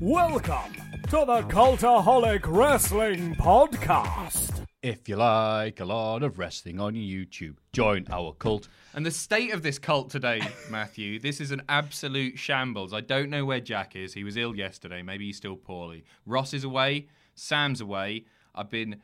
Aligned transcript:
Welcome 0.00 0.74
to 1.10 1.24
the 1.26 1.42
Cultaholic 1.48 2.42
Wrestling 2.46 3.34
Podcast. 3.34 4.66
If 4.82 5.08
you 5.08 5.16
like 5.16 5.80
a 5.80 5.84
lot 5.84 6.22
of 6.22 6.38
wrestling 6.38 6.80
on 6.80 6.94
YouTube, 6.94 7.56
join 7.72 8.06
our 8.10 8.32
cult. 8.32 8.68
And 8.94 9.04
the 9.04 9.10
state 9.10 9.52
of 9.52 9.62
this 9.62 9.78
cult 9.78 10.08
today, 10.10 10.40
Matthew, 10.70 11.18
this 11.18 11.40
is 11.40 11.50
an 11.50 11.62
absolute 11.68 12.38
shambles. 12.38 12.94
I 12.94 13.02
don't 13.02 13.28
know 13.30 13.44
where 13.44 13.60
Jack 13.60 13.94
is. 13.94 14.14
He 14.14 14.24
was 14.24 14.36
ill 14.36 14.56
yesterday. 14.56 15.02
Maybe 15.02 15.26
he's 15.26 15.36
still 15.36 15.56
poorly. 15.56 16.04
Ross 16.24 16.54
is 16.54 16.64
away. 16.64 17.08
Sam's 17.34 17.80
away. 17.80 18.24
I've 18.54 18.70
been 18.70 19.02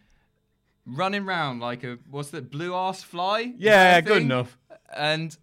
running 0.87 1.25
around 1.25 1.61
like 1.61 1.85
a 1.85 1.99
what's 2.11 2.31
that 2.31 2.51
blue 2.51 2.75
ass 2.75 3.03
fly? 3.03 3.53
Yeah, 3.59 4.01
good 4.01 4.23
enough. 4.23 4.57
And 4.95 5.37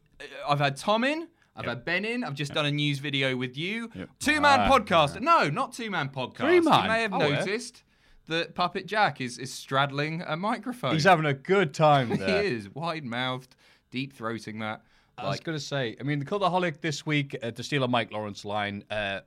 I've 0.47 0.59
had 0.59 0.77
Tom 0.77 1.03
in. 1.03 1.27
I've 1.55 1.65
had 1.65 1.85
Ben 1.85 2.03
in. 2.05 2.23
I've 2.23 2.33
just 2.33 2.53
done 2.53 2.65
a 2.65 2.71
news 2.71 2.99
video 2.99 3.35
with 3.35 3.57
you. 3.57 3.89
Two 4.19 4.41
man 4.41 4.61
Ah, 4.61 4.69
podcast. 4.69 5.21
No, 5.21 5.49
not 5.49 5.73
two 5.73 5.91
man 5.91 6.09
podcast. 6.09 6.37
Three 6.37 6.59
man? 6.61 6.83
You 6.83 6.89
may 6.89 7.01
have 7.03 7.13
Oh, 7.13 7.19
yeah. 7.27 7.39
noticed 7.39 7.83
that 8.27 8.55
Puppet 8.55 8.85
Jack 8.87 9.21
is, 9.21 9.37
is 9.37 9.53
straddling 9.53 10.23
a 10.25 10.35
microphone. 10.35 10.93
He's 10.93 11.03
having 11.03 11.25
a 11.25 11.33
good 11.33 11.73
time 11.73 12.09
he 12.17 12.23
is 12.23 12.73
wide 12.73 13.03
mouthed, 13.05 13.55
deep 13.91 14.17
throating 14.17 14.59
that. 14.61 14.81
I 15.17 15.27
was 15.27 15.41
going 15.41 15.55
to 15.57 15.63
say, 15.63 15.95
I 15.99 16.03
mean, 16.03 16.17
the 16.19 16.25
Cultaholic 16.25 16.81
this 16.81 17.05
week, 17.05 17.37
uh, 17.43 17.51
to 17.51 17.61
steal 17.61 17.83
a 17.83 17.87
Mike 17.87 18.11
Lawrence 18.11 18.43
line, 18.45 18.83
uh, 18.89 19.19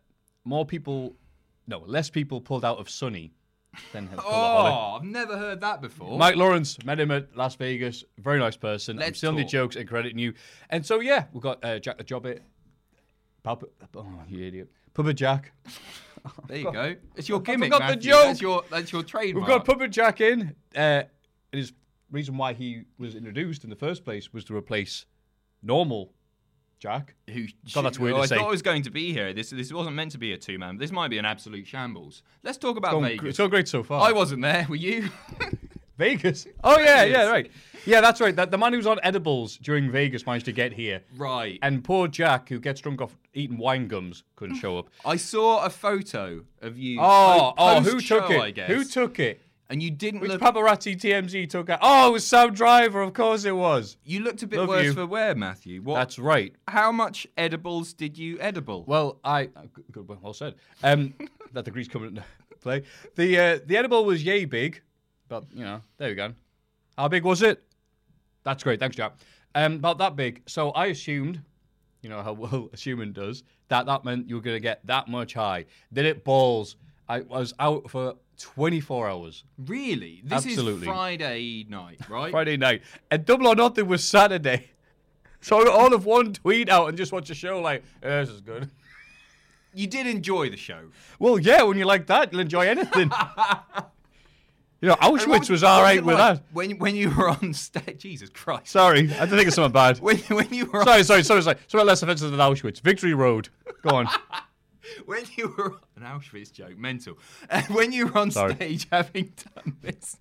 more 0.45 0.67
people, 0.67 1.15
no, 1.69 1.79
less 1.87 2.11
people 2.11 2.41
pulled 2.41 2.65
out 2.65 2.79
of 2.79 2.91
Sunny 2.91 3.33
Cultaholic. 3.93 4.23
Oh, 4.25 4.97
I've 4.97 5.05
never 5.05 5.37
heard 5.37 5.61
that 5.61 5.81
before. 5.81 6.19
Mike 6.19 6.37
Lawrence, 6.37 6.83
met 6.85 7.01
him 7.01 7.11
at 7.11 7.37
Las 7.37 7.55
Vegas. 7.57 8.05
Very 8.19 8.39
nice 8.39 8.57
person. 8.57 8.97
I'm 8.97 9.01
Let's 9.01 9.19
stealing 9.19 9.37
your 9.39 9.45
talk. 9.45 9.51
jokes 9.51 9.77
and 9.77 9.89
crediting 9.89 10.19
you. 10.19 10.35
And 10.71 10.85
so, 10.85 11.01
yeah, 11.01 11.25
we've 11.33 11.43
got 11.43 11.65
uh, 11.65 11.79
Jack 11.79 11.99
the 11.99 12.05
Jobbit. 12.05 12.43
Puppet, 13.43 13.71
oh, 13.95 14.07
you 14.29 14.45
idiot. 14.45 14.71
Puppet 14.93 15.17
Jack. 15.17 15.53
there 16.49 16.59
you 16.59 16.73
go. 16.73 16.97
It's 17.15 17.29
your 17.29 17.41
gimmick, 17.43 17.73
forgot 17.73 17.89
the 17.89 17.95
Matthew. 17.97 18.11
joke. 18.11 18.25
That's 18.25 18.41
your 18.41 18.65
that's 18.71 18.93
your 18.93 19.03
trademark. 19.05 19.47
We've 19.47 19.57
got 19.57 19.65
Puppet 19.65 19.91
Jack 19.93 20.21
in. 20.21 20.57
Uh, 20.75 20.79
and 20.79 21.09
his 21.53 21.73
reason 22.11 22.37
why 22.37 22.55
he 22.55 22.83
was 22.99 23.15
introduced 23.15 23.63
in 23.63 23.71
the 23.71 23.77
first 23.77 24.05
place 24.05 24.33
was 24.33 24.45
to 24.45 24.57
replace 24.57 25.07
normal 25.63 26.13
Jack. 26.79 27.15
Who? 27.33 27.47
God, 27.73 27.83
that's 27.83 27.99
weird 27.99 28.15
oh, 28.15 28.25
to 28.25 28.35
I 28.35 28.39
thought 28.39 28.47
I 28.47 28.51
was 28.51 28.63
going 28.63 28.83
to 28.83 28.91
be 28.91 29.13
here. 29.13 29.33
This 29.33 29.51
this 29.51 29.73
wasn't 29.73 29.97
meant 29.97 30.13
to 30.13 30.19
be 30.19 30.33
a 30.33 30.37
two 30.37 30.59
man. 30.59 30.77
This 30.77 30.93
might 30.93 31.09
be 31.09 31.19
an 31.19 31.25
absolute 31.25 31.67
shambles. 31.67 32.23
Let's 32.43 32.59
talk 32.59 32.77
about 32.77 32.93
Gone- 32.93 33.03
Vegas. 33.05 33.31
It's 33.31 33.41
all 33.41 33.49
great 33.49 33.69
so 33.69 33.83
far. 33.83 34.07
I 34.07 34.13
wasn't 34.13 34.43
there. 34.43 34.67
Were 34.69 34.77
you? 34.77 35.09
Vegas. 35.99 36.47
Oh 36.65 36.79
yeah, 36.79 37.05
Vegas. 37.05 37.17
yeah, 37.17 37.29
right. 37.29 37.51
Yeah, 37.87 38.01
that's 38.01 38.21
right. 38.21 38.35
That 38.35 38.51
the 38.51 38.59
man 38.59 38.73
who 38.73 38.79
was 38.79 38.87
on 38.87 38.99
edibles 39.03 39.57
during 39.59 39.91
Vegas 39.91 40.27
managed 40.27 40.45
to 40.47 40.53
get 40.53 40.73
here. 40.73 41.03
right. 41.17 41.59
And 41.63 41.83
poor 41.85 42.09
Jack, 42.09 42.49
who 42.49 42.59
gets 42.59 42.81
drunk 42.81 43.01
off 43.01 43.17
eating 43.33 43.57
wine 43.57 43.87
gums, 43.87 44.25
couldn't 44.35 44.57
show 44.57 44.77
up. 44.77 44.89
I 45.05 45.17
saw 45.17 45.65
a 45.65 45.71
photo 45.71 46.45
of 46.61 46.77
you. 46.77 46.99
Oh, 47.01 47.55
oh, 47.57 47.81
who 47.81 48.01
took 48.01 48.31
it? 48.31 48.41
I 48.41 48.51
guess. 48.51 48.69
Who 48.69 48.85
took 48.85 49.21
it? 49.21 49.41
And 49.69 49.83
you 49.83 49.91
didn't 49.91 50.21
Which 50.21 50.31
look. 50.31 50.41
paparazzi 50.41 50.97
TMZ 50.97 51.51
took 51.51 51.69
out? 51.69 51.81
Oh, 51.83 52.11
it 52.11 52.13
was 52.13 52.27
Sam 52.27 52.55
Driver. 52.55 53.03
Of 53.03 53.15
course 53.15 53.45
it 53.45 53.57
was. 53.57 53.97
you 54.05 54.21
looked 54.21 54.43
a 54.45 54.47
bit 54.47 54.61
Love 54.61 54.69
worse 54.69 54.85
you. 54.85 54.93
for 54.93 55.07
wear, 55.07 55.35
Matthew. 55.35 55.83
What? 55.83 55.97
That's 55.97 56.19
right. 56.21 56.55
How 56.69 56.93
much 56.93 57.27
edibles 57.37 57.93
did 57.93 58.17
you 58.17 58.39
edible? 58.39 58.85
Well, 58.87 59.19
I 59.25 59.45
uh, 59.57 59.63
good, 59.91 60.09
well, 60.09 60.19
well 60.23 60.35
said. 60.35 60.55
Um, 60.85 61.15
that 61.53 61.65
degree's 61.65 61.89
coming 61.89 62.11
into 62.11 62.25
play. 62.61 62.85
The 63.17 63.39
uh, 63.39 63.59
the 63.67 63.77
edible 63.77 64.05
was 64.05 64.23
yay 64.23 64.45
big, 64.45 64.83
but 65.29 65.45
you 65.53 65.65
know, 65.65 65.81
there 65.99 66.11
we 66.11 66.15
go. 66.15 66.33
How 66.97 67.09
big 67.09 67.25
was 67.25 67.43
it? 67.43 67.63
That's 68.45 68.63
great. 68.63 68.79
Thanks, 68.79 68.95
Jack. 68.95 69.15
Um, 69.57 69.75
about 69.75 69.99
that 69.99 70.15
big. 70.15 70.43
So 70.47 70.71
I 70.71 70.87
assumed, 70.87 71.41
you 72.03 72.09
know 72.09 72.23
how 72.23 72.33
well 72.35 72.71
a 72.73 72.77
human 72.77 73.13
does, 73.13 73.43
that 73.67 73.87
that 73.87 74.05
meant 74.05 74.29
you 74.29 74.37
were 74.37 74.43
going 74.43 74.57
to 74.57 74.61
get 74.61 74.87
that 74.87 75.09
much 75.09 75.35
high. 75.35 75.65
Did 75.93 76.05
it 76.05 76.23
balls? 76.25 76.77
I 77.09 77.21
was 77.21 77.53
out 77.59 77.91
for 77.91 78.15
24 78.39 79.09
hours. 79.09 79.45
really? 79.67 80.21
This 80.25 80.47
Absolutely. 80.47 80.83
is 80.83 80.85
Friday 80.85 81.67
night, 81.69 82.01
right? 82.09 82.31
Friday 82.31 82.57
night. 82.57 82.83
And 83.11 83.25
Double 83.25 83.47
or 83.49 83.55
Nothing 83.55 83.87
was 83.89 84.05
Saturday. 84.05 84.71
So 85.41 85.61
I 85.61 85.65
got 85.65 85.75
all 85.75 85.95
of 85.95 86.05
one 86.07 86.33
tweet 86.33 86.69
out 86.69 86.89
and 86.89 86.97
just 86.99 87.13
watch 87.13 87.31
a 87.31 87.35
show 87.35 87.61
like, 87.61 87.85
"Eh, 88.03 88.21
this 88.21 88.31
is 88.31 88.41
good. 88.41 88.71
You 89.75 89.87
did 89.87 90.07
enjoy 90.07 90.49
the 90.51 90.57
show. 90.57 90.89
Well, 91.19 91.39
yeah, 91.39 91.63
when 91.63 91.77
you 91.79 91.85
like 91.85 92.07
that, 92.07 92.33
you'll 92.33 92.41
enjoy 92.41 92.67
anything. 92.67 93.11
you 94.81 94.89
know, 94.89 94.95
Auschwitz 94.97 95.51
was 95.51 95.63
all 95.63 95.79
what 95.79 95.85
right 95.85 95.99
it 95.99 96.05
with 96.05 96.19
like 96.19 96.37
that. 96.39 96.45
When 96.53 96.79
when 96.79 96.97
you 96.97 97.11
were 97.11 97.29
on 97.29 97.53
stage, 97.53 97.99
Jesus 97.99 98.31
Christ. 98.31 98.69
Sorry, 98.69 99.01
I 99.01 99.21
didn't 99.27 99.31
think 99.37 99.49
of 99.49 99.55
something 99.55 99.73
bad. 99.73 99.99
When 100.01 100.17
when 100.17 100.53
you 100.53 100.67
were 100.67 100.83
sorry, 100.83 101.05
sorry, 101.05 101.23
sorry, 101.23 101.43
sorry. 101.43 101.59
Something 101.69 101.87
less 101.87 102.03
offensive 102.03 102.31
than 102.31 102.41
Auschwitz. 102.41 102.81
Victory 102.81 103.15
Road. 103.15 103.49
Go 103.83 103.97
on. 103.97 104.09
when 105.07 105.25
you 105.37 105.55
were 105.57 105.79
an 105.97 106.03
Auschwitz 106.03 106.53
joke, 106.53 106.79
mental. 106.79 107.19
And 107.51 107.67
when 107.75 107.93
you 107.93 108.07
were 108.07 108.19
on 108.19 108.31
Sorry. 108.31 108.55
stage 108.55 108.87
having 108.93 109.33
done 109.55 109.77
this, 109.81 110.19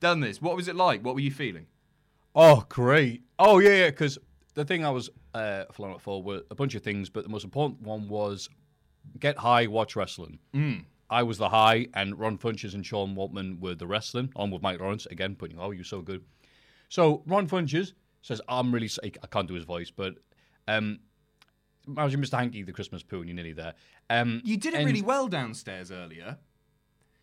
done 0.00 0.20
this, 0.20 0.40
what 0.40 0.56
was 0.56 0.68
it 0.68 0.76
like? 0.76 1.04
What 1.04 1.14
were 1.14 1.20
you 1.20 1.30
feeling? 1.30 1.66
oh, 2.36 2.64
great. 2.68 3.22
Oh, 3.38 3.60
yeah, 3.60 3.76
yeah, 3.76 3.90
because 3.90 4.18
the 4.54 4.64
thing 4.64 4.84
I 4.84 4.90
was 4.90 5.08
uh, 5.34 5.64
flying 5.72 5.94
up 5.94 6.00
for 6.00 6.22
were 6.22 6.42
a 6.50 6.54
bunch 6.54 6.74
of 6.74 6.82
things, 6.82 7.08
but 7.08 7.22
the 7.22 7.30
most 7.30 7.44
important 7.44 7.82
one 7.82 8.08
was 8.08 8.48
get 9.20 9.38
high, 9.38 9.66
watch 9.66 9.94
wrestling. 9.94 10.38
Mm. 10.52 10.84
I 11.10 11.22
was 11.22 11.38
the 11.38 11.48
high, 11.48 11.86
and 11.94 12.18
Ron 12.18 12.38
Funches 12.38 12.74
and 12.74 12.84
Sean 12.84 13.14
Waltman 13.14 13.60
were 13.60 13.74
the 13.74 13.86
wrestling, 13.86 14.32
on 14.34 14.50
with 14.50 14.62
Mike 14.62 14.80
Lawrence, 14.80 15.06
again, 15.06 15.36
putting, 15.36 15.58
oh, 15.60 15.70
you're 15.70 15.84
so 15.84 16.00
good. 16.00 16.24
So 16.88 17.22
Ron 17.26 17.48
Funches 17.48 17.92
says, 18.22 18.40
I'm 18.48 18.72
really, 18.72 18.90
I 19.04 19.26
can't 19.28 19.46
do 19.46 19.54
his 19.54 19.64
voice, 19.64 19.90
but 19.90 20.14
um, 20.66 21.00
imagine 21.86 22.20
Mr. 22.22 22.38
Hanky, 22.38 22.62
the 22.62 22.72
Christmas 22.72 23.02
poo, 23.02 23.18
and 23.20 23.28
you're 23.28 23.34
nearly 23.36 23.52
there. 23.52 23.74
Um, 24.10 24.40
You 24.44 24.56
did 24.56 24.74
it 24.74 24.78
and- 24.78 24.86
really 24.86 25.02
well 25.02 25.28
downstairs 25.28 25.90
earlier. 25.90 26.38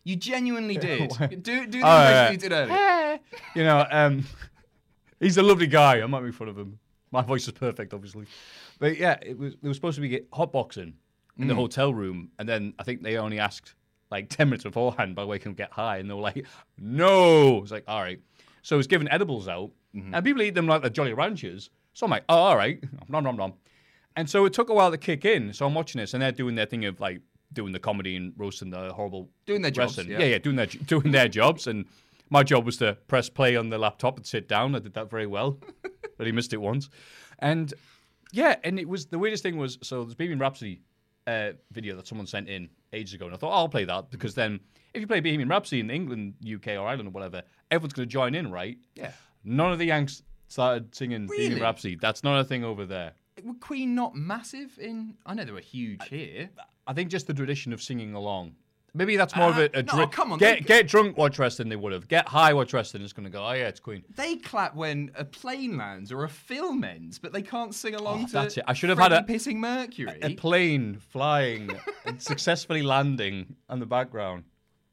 You 0.04 0.16
genuinely 0.16 0.76
did. 0.88 1.10
do 1.42 1.66
do 1.66 1.80
the 1.80 1.86
Oh, 1.86 2.02
yeah. 2.02 2.30
you 2.30 2.36
did 2.36 2.52
earlier. 2.52 3.18
you 3.54 3.62
know, 3.64 3.86
um, 3.90 4.24
he's 5.20 5.36
a 5.36 5.42
lovely 5.42 5.66
guy. 5.68 6.00
I 6.02 6.06
might 6.06 6.22
make 6.22 6.34
fun 6.34 6.48
of 6.48 6.58
him. 6.58 6.78
My 7.10 7.22
voice 7.22 7.46
is 7.46 7.52
perfect, 7.52 7.92
obviously. 7.94 8.26
But 8.78 8.96
yeah, 8.98 9.18
it 9.22 9.38
was. 9.38 9.54
They 9.62 9.68
were 9.68 9.74
supposed 9.74 9.96
to 9.96 10.00
be 10.00 10.08
get 10.08 10.30
hotboxing 10.30 10.94
in 11.38 11.46
the 11.46 11.54
hotel 11.54 11.92
room, 11.94 12.30
and 12.38 12.48
then 12.48 12.74
I 12.78 12.82
think 12.84 13.02
they 13.02 13.16
only 13.16 13.38
asked 13.38 13.74
like 14.10 14.28
ten 14.28 14.48
minutes 14.48 14.64
beforehand 14.64 15.14
by 15.14 15.24
way 15.24 15.38
can 15.38 15.52
get 15.54 15.70
high, 15.72 15.98
and 15.98 16.08
they 16.10 16.14
were 16.14 16.20
like, 16.20 16.46
"No." 16.78 17.58
It's 17.62 17.70
like, 17.70 17.84
all 17.86 18.00
right. 18.00 18.20
So 18.62 18.76
it 18.76 18.78
was 18.78 18.86
giving 18.86 19.08
edibles 19.10 19.46
out, 19.48 19.70
and 19.94 20.24
people 20.24 20.42
eat 20.42 20.54
them 20.54 20.66
like 20.66 20.82
the 20.82 20.90
Jolly 20.90 21.12
Ranchers. 21.12 21.70
So 21.92 22.06
I'm 22.06 22.10
like, 22.10 22.24
"Oh, 22.28 22.34
all 22.36 22.56
right, 22.56 22.82
nom 23.08 23.22
nom 23.24 23.36
nom." 23.36 23.52
And 24.16 24.28
so 24.28 24.44
it 24.44 24.52
took 24.52 24.68
a 24.68 24.74
while 24.74 24.90
to 24.90 24.98
kick 24.98 25.24
in. 25.24 25.52
So 25.52 25.66
I'm 25.66 25.74
watching 25.74 26.00
this, 26.00 26.14
and 26.14 26.22
they're 26.22 26.32
doing 26.32 26.54
their 26.54 26.66
thing 26.66 26.84
of 26.84 27.00
like 27.00 27.20
doing 27.52 27.72
the 27.72 27.78
comedy 27.78 28.16
and 28.16 28.32
roasting 28.36 28.70
the 28.70 28.92
horrible 28.92 29.28
Doing 29.46 29.62
their 29.62 29.70
jobs, 29.70 29.98
yeah. 29.98 30.18
yeah, 30.18 30.26
yeah, 30.26 30.38
doing 30.38 30.56
their 30.56 30.66
doing 30.66 31.12
their 31.12 31.28
jobs. 31.28 31.66
And 31.66 31.86
my 32.30 32.42
job 32.42 32.64
was 32.64 32.76
to 32.78 32.96
press 33.08 33.28
play 33.28 33.56
on 33.56 33.70
the 33.70 33.78
laptop 33.78 34.16
and 34.16 34.26
sit 34.26 34.48
down. 34.48 34.74
I 34.74 34.78
did 34.78 34.94
that 34.94 35.10
very 35.10 35.26
well, 35.26 35.58
but 36.18 36.26
he 36.26 36.32
missed 36.32 36.52
it 36.52 36.60
once. 36.60 36.88
And 37.38 37.72
yeah, 38.32 38.56
and 38.64 38.78
it 38.78 38.88
was 38.88 39.06
the 39.06 39.18
weirdest 39.18 39.42
thing 39.42 39.56
was 39.56 39.78
so 39.82 40.04
there's 40.04 40.14
Bohemian 40.14 40.38
Rhapsody 40.38 40.80
uh, 41.26 41.50
video 41.70 41.96
that 41.96 42.06
someone 42.06 42.26
sent 42.26 42.48
in 42.48 42.68
ages 42.92 43.14
ago, 43.14 43.26
and 43.26 43.34
I 43.34 43.38
thought 43.38 43.52
oh, 43.52 43.56
I'll 43.56 43.68
play 43.68 43.84
that 43.84 44.10
because 44.10 44.34
then 44.34 44.60
if 44.94 45.00
you 45.00 45.06
play 45.06 45.20
Bohemian 45.20 45.48
Rhapsody 45.48 45.80
in 45.80 45.90
England, 45.90 46.34
UK, 46.42 46.68
or 46.68 46.86
Ireland, 46.86 47.08
or 47.08 47.12
whatever, 47.12 47.42
everyone's 47.70 47.94
going 47.94 48.08
to 48.08 48.12
join 48.12 48.34
in, 48.34 48.50
right? 48.50 48.78
Yeah. 48.94 49.12
None 49.44 49.72
of 49.72 49.78
the 49.78 49.86
Yanks 49.86 50.22
started 50.48 50.94
singing 50.94 51.26
Bohemian 51.26 51.60
Rhapsody. 51.60 51.96
That's 52.00 52.22
not 52.22 52.38
a 52.40 52.44
thing 52.44 52.64
over 52.64 52.84
there. 52.86 53.12
Were 53.42 53.54
Queen 53.54 53.94
not 53.94 54.14
massive 54.14 54.78
in? 54.78 55.14
I 55.24 55.34
know 55.34 55.44
they 55.44 55.52
were 55.52 55.60
huge 55.60 56.06
here. 56.08 56.50
I 56.86 56.92
think 56.92 57.10
just 57.10 57.26
the 57.26 57.34
tradition 57.34 57.72
of 57.72 57.82
singing 57.82 58.14
along. 58.14 58.56
Maybe 58.94 59.16
that's 59.16 59.34
more 59.34 59.48
of 59.48 59.56
a, 59.56 59.64
Uh, 59.74 59.80
a 59.80 59.82
no, 59.84 59.92
drink. 59.94 60.12
come 60.12 60.32
on, 60.32 60.38
Get 60.38 60.58
they- 60.58 60.64
get 60.66 60.86
drunk, 60.86 61.16
watch 61.16 61.38
wrestling. 61.38 61.70
They 61.70 61.76
would 61.76 61.94
have. 61.94 62.08
Get 62.08 62.28
high, 62.28 62.52
watch 62.52 62.74
wrestling. 62.74 63.02
It's 63.02 63.14
going 63.14 63.24
to 63.24 63.30
go. 63.30 63.42
Oh 63.42 63.52
yeah, 63.52 63.68
it's 63.68 63.80
Queen. 63.80 64.04
They 64.14 64.36
clap 64.36 64.74
when 64.74 65.10
a 65.14 65.24
plane 65.24 65.78
lands 65.78 66.12
or 66.12 66.24
a 66.24 66.28
film 66.28 66.84
ends, 66.84 67.18
but 67.18 67.32
they 67.32 67.40
can't 67.40 67.74
sing 67.74 67.94
along 67.94 68.24
Oh, 68.24 68.26
to. 68.26 68.32
that's 68.32 68.58
it. 68.58 68.64
I 68.68 68.74
should 68.74 68.90
have 68.90 68.98
had 68.98 69.12
a- 69.12 69.22
pissing 69.22 69.56
Mercury. 69.56 70.18
A 70.20 70.34
plane 70.34 70.98
flying 70.98 71.70
and 72.04 72.20
successfully 72.20 72.82
landing 72.82 73.56
on 73.70 73.78
the 73.80 73.86
background. 73.86 74.44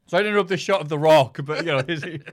So 0.06 0.16
I 0.16 0.20
ended 0.20 0.38
up 0.38 0.48
the 0.48 0.56
shot 0.56 0.80
of 0.80 0.88
the 0.88 0.98
Rock, 0.98 1.38
but 1.44 1.58
you 1.64 1.70
know, 1.70 1.82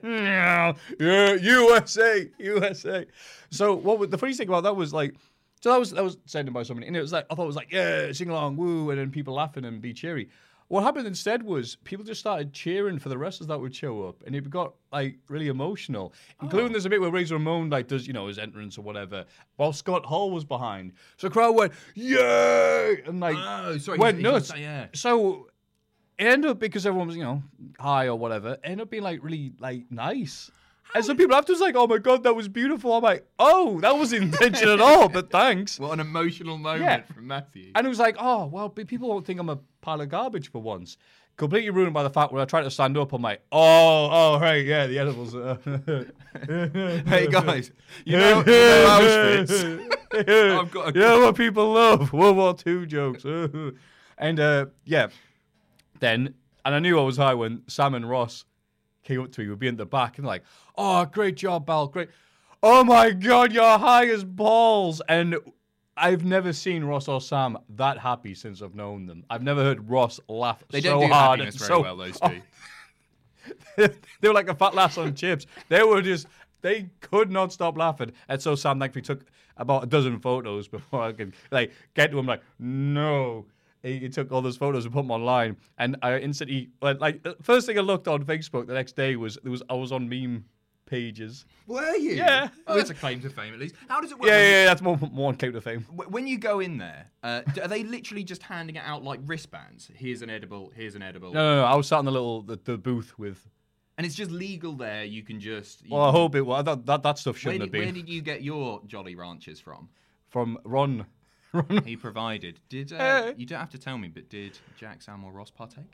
yeah, 0.98 1.34
USA, 1.34 2.28
USA. 2.38 3.06
So 3.50 3.74
what 3.74 3.98
was, 3.98 4.08
the 4.08 4.18
funny 4.18 4.32
thing 4.34 4.48
about 4.48 4.62
that 4.64 4.74
was 4.74 4.92
like, 4.94 5.14
so 5.60 5.70
that 5.72 5.78
was 5.78 5.90
that 5.92 6.04
was 6.04 6.18
said 6.26 6.52
by 6.52 6.62
somebody, 6.62 6.86
and 6.86 6.96
it 6.96 7.00
was 7.00 7.12
like 7.12 7.26
I 7.30 7.34
thought 7.34 7.44
it 7.44 7.46
was 7.46 7.56
like 7.56 7.72
yeah, 7.72 8.12
sing 8.12 8.30
along, 8.30 8.56
woo, 8.56 8.90
and 8.90 8.98
then 8.98 9.10
people 9.10 9.34
laughing 9.34 9.64
and 9.64 9.80
be 9.80 9.92
cheery. 9.92 10.28
What 10.68 10.82
happened 10.84 11.06
instead 11.06 11.42
was 11.42 11.76
people 11.84 12.04
just 12.04 12.20
started 12.20 12.52
cheering 12.52 12.98
for 12.98 13.08
the 13.08 13.16
wrestlers 13.16 13.46
that 13.48 13.58
would 13.58 13.74
show 13.74 14.04
up, 14.04 14.22
and 14.26 14.36
it 14.36 14.50
got 14.50 14.74
like 14.92 15.16
really 15.28 15.48
emotional. 15.48 16.12
Including 16.42 16.72
there's 16.72 16.84
a 16.84 16.90
bit 16.90 17.00
where 17.00 17.10
Razor 17.10 17.36
Ramon 17.36 17.70
like 17.70 17.88
does 17.88 18.06
you 18.06 18.12
know 18.12 18.26
his 18.26 18.38
entrance 18.38 18.76
or 18.76 18.82
whatever, 18.82 19.24
while 19.56 19.72
Scott 19.72 20.04
Hall 20.04 20.30
was 20.30 20.44
behind. 20.44 20.92
So 21.16 21.28
the 21.28 21.32
crowd 21.32 21.52
went 21.54 21.72
yay, 21.94 23.02
and 23.06 23.18
like 23.20 23.36
Oh, 23.38 23.78
sorry, 23.78 23.98
went 23.98 24.18
nuts. 24.20 24.48
say, 24.48 24.60
yeah. 24.60 24.86
So 24.92 25.48
it 26.18 26.26
ended 26.26 26.50
up 26.50 26.58
because 26.58 26.84
everyone 26.84 27.06
was 27.08 27.16
you 27.16 27.22
know 27.24 27.42
high 27.78 28.08
or 28.08 28.16
whatever. 28.18 28.52
It 28.52 28.60
ended 28.64 28.80
up 28.82 28.90
being 28.90 29.02
like 29.02 29.22
really 29.24 29.52
like 29.58 29.84
nice. 29.90 30.50
And 30.94 31.04
some 31.04 31.16
people 31.16 31.36
afterwards 31.36 31.60
like, 31.60 31.74
oh 31.76 31.86
my 31.86 31.98
god, 31.98 32.22
that 32.22 32.34
was 32.34 32.48
beautiful. 32.48 32.94
I'm 32.94 33.02
like, 33.02 33.26
oh, 33.38 33.78
that 33.80 33.96
wasn't 33.96 34.22
intention 34.34 34.68
at 34.70 34.80
all, 34.80 35.08
but 35.08 35.30
thanks. 35.30 35.78
what 35.78 35.92
an 35.92 36.00
emotional 36.00 36.56
moment 36.58 36.82
Yeah. 36.84 37.02
from 37.14 37.26
Matthew. 37.26 37.72
And 37.74 37.86
it 37.86 37.90
was 37.90 37.98
like, 37.98 38.16
oh, 38.18 38.46
well, 38.46 38.68
people 38.70 39.08
won't 39.08 39.26
think 39.26 39.38
I'm 39.38 39.50
a 39.50 39.58
pile 39.82 40.00
of 40.00 40.08
garbage 40.08 40.50
for 40.50 40.62
once. 40.62 40.96
Completely 41.36 41.70
ruined 41.70 41.94
by 41.94 42.02
the 42.02 42.10
fact 42.10 42.32
when 42.32 42.42
I 42.42 42.46
tried 42.46 42.62
to 42.62 42.70
stand 42.70 42.96
up, 42.98 43.12
I'm 43.12 43.22
like, 43.22 43.42
oh, 43.52 44.08
oh, 44.10 44.38
right, 44.40 44.64
yeah, 44.64 44.86
the 44.88 44.98
edibles. 44.98 45.34
Uh, 45.36 45.56
hey 47.06 47.26
guys, 47.28 47.70
you 48.04 48.16
know, 48.16 48.38
you 48.40 48.44
know 48.46 48.98
Auschwitz. 49.46 49.94
I've 50.60 50.70
got 50.70 50.96
a- 50.96 50.98
yeah, 50.98 51.18
what 51.18 51.36
people 51.36 51.72
love 51.72 52.12
World 52.12 52.36
War 52.36 52.56
II 52.66 52.86
jokes. 52.86 53.24
and 54.18 54.40
uh, 54.40 54.66
yeah, 54.84 55.08
then, 56.00 56.34
and 56.64 56.74
I 56.74 56.78
knew 56.80 56.98
I 56.98 57.02
was 57.02 57.16
high 57.18 57.34
when 57.34 57.62
Sam 57.68 57.94
and 57.94 58.08
Ross 58.08 58.44
came 59.08 59.22
up 59.22 59.32
to 59.32 59.40
me, 59.40 59.48
would 59.48 59.58
be 59.58 59.68
in 59.68 59.76
the 59.76 59.86
back 59.86 60.18
and 60.18 60.26
like, 60.26 60.42
oh, 60.76 61.04
great 61.06 61.36
job, 61.36 61.66
Bal, 61.66 61.88
great. 61.88 62.10
Oh 62.62 62.84
my 62.84 63.10
God, 63.10 63.52
you're 63.52 63.78
high 63.78 64.06
as 64.06 64.22
balls. 64.22 65.00
And 65.08 65.36
I've 65.96 66.24
never 66.24 66.52
seen 66.52 66.84
Ross 66.84 67.08
or 67.08 67.20
Sam 67.20 67.56
that 67.70 67.98
happy 67.98 68.34
since 68.34 68.60
I've 68.60 68.74
known 68.74 69.06
them. 69.06 69.24
I've 69.30 69.42
never 69.42 69.62
heard 69.62 69.88
Ross 69.88 70.20
laugh 70.28 70.62
They 70.70 70.82
so 70.82 70.90
don't 70.90 71.08
do 71.08 71.12
hard 71.12 71.40
happiness 71.40 71.56
very 71.56 71.68
so 71.68 71.82
well, 71.82 71.96
those 71.96 72.18
Oh, 72.22 72.28
two. 72.28 73.88
they 74.20 74.28
were 74.28 74.34
like 74.34 74.48
a 74.48 74.54
fat 74.54 74.74
lass 74.74 74.98
on 74.98 75.14
chips. 75.14 75.46
They 75.70 75.82
were 75.82 76.02
just, 76.02 76.26
they 76.60 76.90
could 77.00 77.30
not 77.30 77.52
stop 77.52 77.78
laughing. 77.78 78.12
And 78.28 78.42
so 78.42 78.54
Sam 78.56 78.78
thankfully 78.78 79.02
took 79.02 79.24
about 79.56 79.84
a 79.84 79.86
dozen 79.86 80.20
photos 80.20 80.68
before 80.76 81.02
I 81.02 81.12
could 81.12 81.34
like 81.50 81.72
get 81.94 82.10
to 82.10 82.18
him. 82.18 82.26
Like, 82.26 82.42
no. 82.58 83.46
He, 83.82 83.98
he 83.98 84.08
took 84.08 84.32
all 84.32 84.42
those 84.42 84.56
photos 84.56 84.84
and 84.84 84.92
put 84.92 85.02
them 85.02 85.10
online. 85.10 85.56
And 85.78 85.96
I 86.02 86.18
instantly, 86.18 86.70
like, 86.82 87.00
like, 87.00 87.26
first 87.42 87.66
thing 87.66 87.78
I 87.78 87.82
looked 87.82 88.08
on 88.08 88.24
Facebook 88.24 88.66
the 88.66 88.74
next 88.74 88.96
day 88.96 89.16
was 89.16 89.38
there 89.42 89.50
was 89.50 89.62
I 89.68 89.74
was 89.74 89.92
on 89.92 90.08
meme 90.08 90.44
pages. 90.86 91.44
Were 91.66 91.94
you? 91.96 92.12
Yeah. 92.12 92.48
Oh, 92.66 92.76
that's 92.76 92.90
a 92.90 92.94
claim 92.94 93.20
to 93.20 93.30
fame 93.30 93.52
at 93.52 93.60
least. 93.60 93.74
How 93.88 94.00
does 94.00 94.10
it 94.10 94.18
work? 94.18 94.28
Yeah, 94.28 94.38
yeah, 94.38 94.50
yeah, 94.50 94.64
that's 94.64 94.82
more 94.82 94.96
one 94.96 95.36
claim 95.36 95.52
to 95.52 95.60
fame. 95.60 95.82
When 95.82 96.26
you 96.26 96.38
go 96.38 96.60
in 96.60 96.78
there, 96.78 97.10
uh, 97.22 97.42
are 97.62 97.68
they 97.68 97.84
literally 97.84 98.24
just 98.24 98.42
handing 98.42 98.76
it 98.76 98.82
out 98.84 99.04
like 99.04 99.20
wristbands? 99.24 99.90
Here's 99.94 100.22
an 100.22 100.30
edible. 100.30 100.72
Here's 100.74 100.94
an 100.94 101.02
edible. 101.02 101.32
No, 101.32 101.56
no, 101.56 101.60
no. 101.62 101.66
I 101.66 101.76
was 101.76 101.86
sat 101.86 102.00
in 102.00 102.06
the 102.06 102.12
little 102.12 102.42
the, 102.42 102.58
the 102.64 102.78
booth 102.78 103.18
with. 103.18 103.48
And 103.96 104.06
it's 104.06 104.14
just 104.14 104.30
legal 104.30 104.74
there. 104.74 105.04
You 105.04 105.22
can 105.22 105.40
just. 105.40 105.84
You 105.84 105.96
Well, 105.96 106.04
I 106.04 106.12
hope 106.12 106.36
it 106.36 106.42
was. 106.42 106.64
That, 106.64 106.86
that, 106.86 107.02
that 107.02 107.18
stuff 107.18 107.36
shouldn't 107.36 107.60
did, 107.60 107.66
have 107.66 107.72
been 107.72 107.82
where 107.82 107.92
did 107.92 108.08
you 108.08 108.22
get 108.22 108.42
your 108.42 108.80
Jolly 108.86 109.14
Ranchers 109.14 109.60
from? 109.60 109.88
from 110.28 110.58
Ron. 110.64 111.06
Ron. 111.52 111.82
He 111.84 111.96
provided. 111.96 112.60
Did 112.68 112.92
uh, 112.92 112.96
Hey. 112.96 113.34
you 113.36 113.46
don't 113.46 113.58
have 113.60 113.70
to 113.70 113.78
tell 113.78 113.96
me, 113.98 114.08
but 114.08 114.28
did 114.28 114.58
Jack, 114.78 115.02
Sam, 115.02 115.24
or 115.24 115.32
Ross 115.32 115.50
partake? 115.50 115.84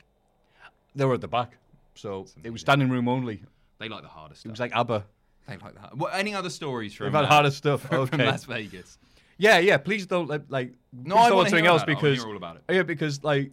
They 0.95 1.05
were 1.05 1.13
at 1.15 1.21
the 1.21 1.27
back, 1.27 1.57
so 1.93 2.25
it 2.43 2.49
was 2.51 2.61
standing 2.61 2.89
room 2.89 3.07
only. 3.09 3.43
They 3.79 3.89
like 3.89 4.01
the 4.03 4.07
hardest 4.07 4.41
stuff. 4.41 4.51
It 4.53 4.55
stuff. 4.55 4.65
was 4.69 4.71
like 4.71 4.75
ABBA. 4.79 5.05
they 5.47 5.57
like 5.57 5.75
that. 5.75 5.97
What, 5.97 6.13
any 6.15 6.33
other 6.33 6.49
stories 6.49 6.93
from? 6.93 7.07
We've 7.07 7.13
had 7.13 7.25
uh, 7.25 7.27
harder 7.27 7.51
stuff. 7.51 7.81
from 7.87 7.99
Okay. 8.01 8.25
Las 8.25 8.45
Vegas. 8.45 8.97
Yeah, 9.37 9.57
yeah. 9.59 9.77
Please 9.77 10.05
don't 10.05 10.29
let 10.29 10.49
like. 10.49 10.73
No, 10.93 11.15
I 11.17 11.17
don't 11.17 11.19
wanna 11.23 11.35
want 11.35 11.49
something 11.49 11.65
else 11.65 11.83
about 11.83 11.89
it. 11.89 11.91
I 11.91 11.95
wanna 11.95 12.07
because 12.13 12.23
hear 12.23 12.29
all 12.31 12.37
about 12.37 12.55
it. 12.57 12.63
yeah, 12.73 12.83
because 12.83 13.23
like 13.25 13.51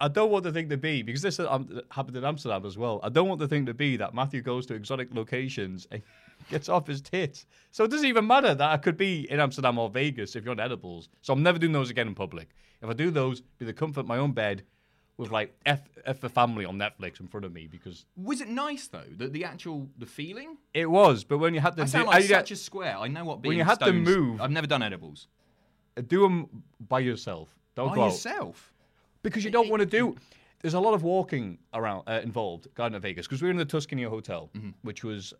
I 0.00 0.06
don't 0.06 0.30
want 0.30 0.44
the 0.44 0.52
thing 0.52 0.68
to 0.68 0.76
be 0.76 1.02
because 1.02 1.22
this 1.22 1.40
um, 1.40 1.80
happened 1.90 2.16
in 2.16 2.24
Amsterdam 2.24 2.64
as 2.64 2.78
well. 2.78 3.00
I 3.02 3.08
don't 3.08 3.26
want 3.28 3.40
the 3.40 3.48
thing 3.48 3.66
to 3.66 3.74
be 3.74 3.96
that 3.96 4.14
Matthew 4.14 4.42
goes 4.42 4.64
to 4.66 4.74
exotic 4.74 5.12
locations 5.12 5.88
and 5.90 6.02
gets 6.50 6.68
off 6.68 6.86
his 6.86 7.00
tits. 7.00 7.46
So 7.70 7.84
it 7.84 7.90
doesn't 7.90 8.06
even 8.06 8.26
matter 8.26 8.54
that 8.54 8.70
I 8.70 8.76
could 8.76 8.96
be 8.96 9.30
in 9.30 9.40
Amsterdam 9.40 9.78
or 9.78 9.88
Vegas 9.90 10.34
if 10.36 10.44
you're 10.44 10.52
on 10.52 10.60
edibles. 10.60 11.08
So 11.22 11.32
I'm 11.32 11.42
never 11.42 11.58
doing 11.58 11.72
those 11.72 11.90
again 11.90 12.08
in 12.08 12.14
public. 12.14 12.48
If 12.82 12.88
I 12.88 12.92
do 12.92 13.10
those, 13.10 13.40
be 13.40 13.64
the 13.66 13.72
comfort 13.72 14.00
of 14.00 14.06
my 14.06 14.18
own 14.18 14.32
bed 14.32 14.62
with 15.16 15.30
like 15.32 15.52
F 15.66 15.80
F 16.04 16.20
the 16.20 16.28
family 16.28 16.64
on 16.64 16.76
Netflix 16.78 17.18
in 17.20 17.26
front 17.26 17.44
of 17.44 17.52
me 17.52 17.66
because 17.66 18.06
Was 18.16 18.40
it 18.40 18.48
nice 18.48 18.86
though? 18.86 19.02
The, 19.16 19.28
the 19.28 19.44
actual 19.44 19.88
the 19.98 20.06
feeling. 20.06 20.56
it 20.72 20.88
was. 20.88 21.24
But 21.24 21.38
when 21.38 21.54
you 21.54 21.60
had 21.60 21.74
to 21.76 21.82
I 21.82 21.84
do, 21.86 21.90
sound 21.90 22.06
like 22.06 22.22
I- 22.24 22.26
such 22.26 22.50
a 22.52 22.56
square. 22.56 22.96
I 22.96 23.08
know 23.08 23.24
what 23.24 23.42
being 23.42 23.58
you 23.58 23.64
had 23.64 23.80
to 23.80 23.92
move- 23.92 24.40
I've 24.40 24.50
never 24.52 24.66
done 24.68 24.82
edibles. 24.82 25.26
do 26.06 26.22
them 26.22 26.62
by 26.88 27.00
yourself. 27.00 27.54
Don't 27.74 27.88
By 27.88 27.94
go 27.96 28.02
out. 28.04 28.12
yourself. 28.12 28.72
because 29.24 29.44
you 29.44 29.50
don't 29.50 29.68
want 29.68 29.80
to 29.80 29.86
do. 29.86 30.14
There's 30.62 30.74
a 30.74 30.80
lot 30.80 30.94
of 30.94 31.02
walking 31.04 31.58
around 31.74 32.04
uh, 32.08 32.20
involved, 32.22 32.66
Garden 32.74 32.96
of 32.96 33.02
Vegas, 33.02 33.26
because 33.26 33.40
we 33.42 33.46
were 33.46 33.50
in 33.52 33.56
the 33.56 33.64
Tuscany 33.64 34.02
Hotel, 34.04 34.50
Mm-hmm. 34.56 34.70
which 34.82 35.02
was 35.04 35.34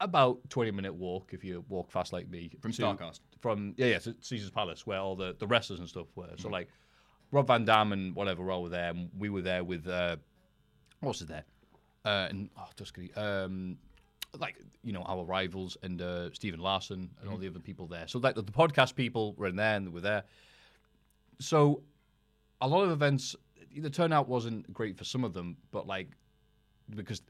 about 0.00 0.38
20 0.50 0.70
minute 0.72 0.94
walk 0.94 1.30
if 1.32 1.44
you 1.44 1.64
walk 1.68 1.90
fast 1.90 2.12
like 2.12 2.28
me 2.28 2.50
From 2.60 2.72
to- 2.72 2.82
Starcast? 2.82 3.20
From 3.40 3.74
yeah, 3.76 3.86
yeah, 3.86 3.98
to 4.00 4.14
Caesar's 4.20 4.50
Palace 4.50 4.86
where 4.86 4.98
all 4.98 5.16
the 5.16 5.34
the 5.38 5.46
wrestlers 5.46 5.80
and 5.80 5.88
stuff 5.88 6.06
were. 6.14 6.24
Mm-hmm. 6.24 6.40
So 6.42 6.48
like 6.48 6.68
Rob 7.30 7.46
Van 7.46 7.64
Dam 7.64 7.92
and 7.92 8.14
whatever 8.14 8.42
were 8.42 8.50
all 8.52 8.62
were 8.62 8.68
there, 8.68 8.90
and 8.90 9.10
we 9.18 9.28
were 9.28 9.42
there 9.42 9.64
with 9.64 9.86
uh, 9.88 10.16
what 11.00 11.10
was 11.10 11.22
it 11.22 11.28
there? 11.28 11.44
Uh, 12.04 12.26
and 12.30 12.50
oh, 12.58 12.68
Tuscany. 12.76 13.12
Um, 13.14 13.76
like 14.38 14.56
you 14.82 14.92
know 14.92 15.02
our 15.02 15.24
rivals 15.24 15.76
and 15.82 16.02
uh, 16.02 16.32
Stephen 16.32 16.58
Larson 16.60 16.98
and 16.98 17.08
Mm-hmm. 17.22 17.30
all 17.32 17.38
the 17.38 17.48
other 17.48 17.60
people 17.60 17.86
there. 17.86 18.06
So 18.08 18.18
like 18.18 18.34
the, 18.34 18.42
the 18.42 18.52
podcast 18.52 18.94
people 18.94 19.34
were 19.34 19.46
in 19.46 19.56
there 19.56 19.76
and 19.76 19.86
they 19.86 19.90
were 19.90 20.00
there. 20.00 20.24
So 21.40 21.82
a 22.60 22.68
lot 22.68 22.82
of 22.84 22.90
events, 22.90 23.36
the 23.76 23.90
turnout 23.90 24.28
wasn't 24.28 24.72
great 24.72 24.96
for 24.96 25.04
some 25.04 25.24
of 25.24 25.34
them, 25.34 25.56
but 25.70 25.86
like 25.86 26.08
because 26.94 27.22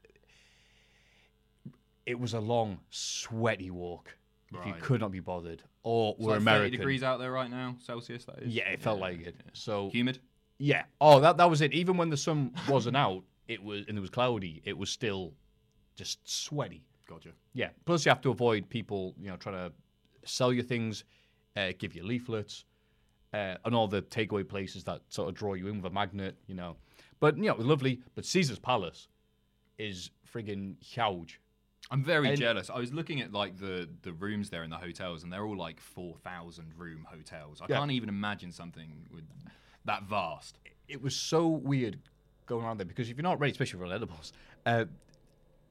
it 2.05 2.19
was 2.19 2.33
a 2.33 2.39
long, 2.39 2.79
sweaty 2.89 3.71
walk. 3.71 4.15
If 4.53 4.65
you 4.65 4.73
could 4.79 5.01
not 5.01 5.11
be 5.11 5.19
bothered, 5.19 5.61
or 5.83 6.15
It's 6.17 6.23
were 6.23 6.31
like 6.33 6.39
30 6.39 6.43
American. 6.43 6.71
degrees 6.79 7.03
out 7.03 7.19
there 7.19 7.31
right 7.31 7.49
now, 7.51 7.75
Celsius. 7.79 8.23
That 8.25 8.39
is. 8.43 8.53
Yeah, 8.55 8.69
it 8.69 8.81
felt 8.81 8.99
like 9.01 9.19
it. 9.19 9.35
So 9.53 9.89
Humid. 9.89 10.19
yeah. 10.59 10.83
Oh, 11.01 11.19
that 11.19 11.35
that 11.37 11.49
was 11.49 11.59
it. 11.61 11.73
Even 11.73 11.97
when 11.97 12.09
the 12.09 12.15
sun 12.15 12.53
wasn't 12.69 12.95
out, 12.95 13.23
it 13.49 13.61
was 13.61 13.85
and 13.89 13.97
it 13.97 14.01
was 14.01 14.09
cloudy. 14.09 14.61
It 14.63 14.77
was 14.77 14.89
still 14.89 15.33
just 15.95 16.19
sweaty. 16.23 16.83
Gotcha. 17.09 17.29
Yeah. 17.53 17.69
Plus, 17.85 18.05
you 18.05 18.09
have 18.11 18.21
to 18.21 18.29
avoid 18.29 18.69
people, 18.69 19.13
you 19.19 19.29
know, 19.29 19.35
trying 19.35 19.55
to 19.55 19.73
sell 20.23 20.53
you 20.53 20.63
things, 20.63 21.03
uh, 21.57 21.73
give 21.77 21.93
you 21.93 22.03
leaflets, 22.05 22.63
uh, 23.33 23.55
and 23.65 23.75
all 23.75 23.87
the 23.89 24.03
takeaway 24.03 24.47
places 24.47 24.83
that 24.85 25.01
sort 25.09 25.27
of 25.27 25.35
draw 25.35 25.53
you 25.55 25.67
in 25.67 25.77
with 25.81 25.91
a 25.91 25.93
magnet, 25.93 26.37
you 26.47 26.55
know. 26.55 26.77
But 27.19 27.35
you 27.37 27.43
know, 27.43 27.55
lovely. 27.57 27.99
But 28.15 28.25
Caesar's 28.25 28.59
Palace 28.59 29.09
is 29.77 30.11
friggin' 30.33 30.81
huge. 30.81 31.41
I'm 31.91 32.03
very 32.03 32.29
And- 32.29 32.37
jealous. 32.39 32.69
I 32.69 32.77
was 32.79 32.93
looking 32.93 33.21
at 33.21 33.31
like 33.31 33.57
the 33.57 33.87
the 34.01 34.13
rooms 34.13 34.49
there 34.49 34.63
in 34.63 34.69
the 34.69 34.77
hotels, 34.77 35.23
and 35.23 35.31
they're 35.31 35.45
all 35.45 35.57
like 35.57 35.79
four 35.79 36.17
thousand 36.17 36.73
room 36.77 37.05
hotels. 37.09 37.61
I 37.61 37.65
Yeah. 37.69 37.77
can't 37.79 37.91
even 37.91 38.09
imagine 38.09 38.51
something 38.51 39.07
with 39.11 39.25
that 39.85 40.03
vast. 40.03 40.57
It 40.87 41.01
was 41.01 41.15
so 41.15 41.47
weird 41.47 41.99
going 42.47 42.65
around 42.65 42.77
there 42.77 42.85
because 42.85 43.09
if 43.09 43.17
you're 43.17 43.23
not 43.23 43.39
ready, 43.39 43.51
especially 43.51 43.79
for 43.79 43.91
edibles, 43.93 44.33
uh, 44.65 44.85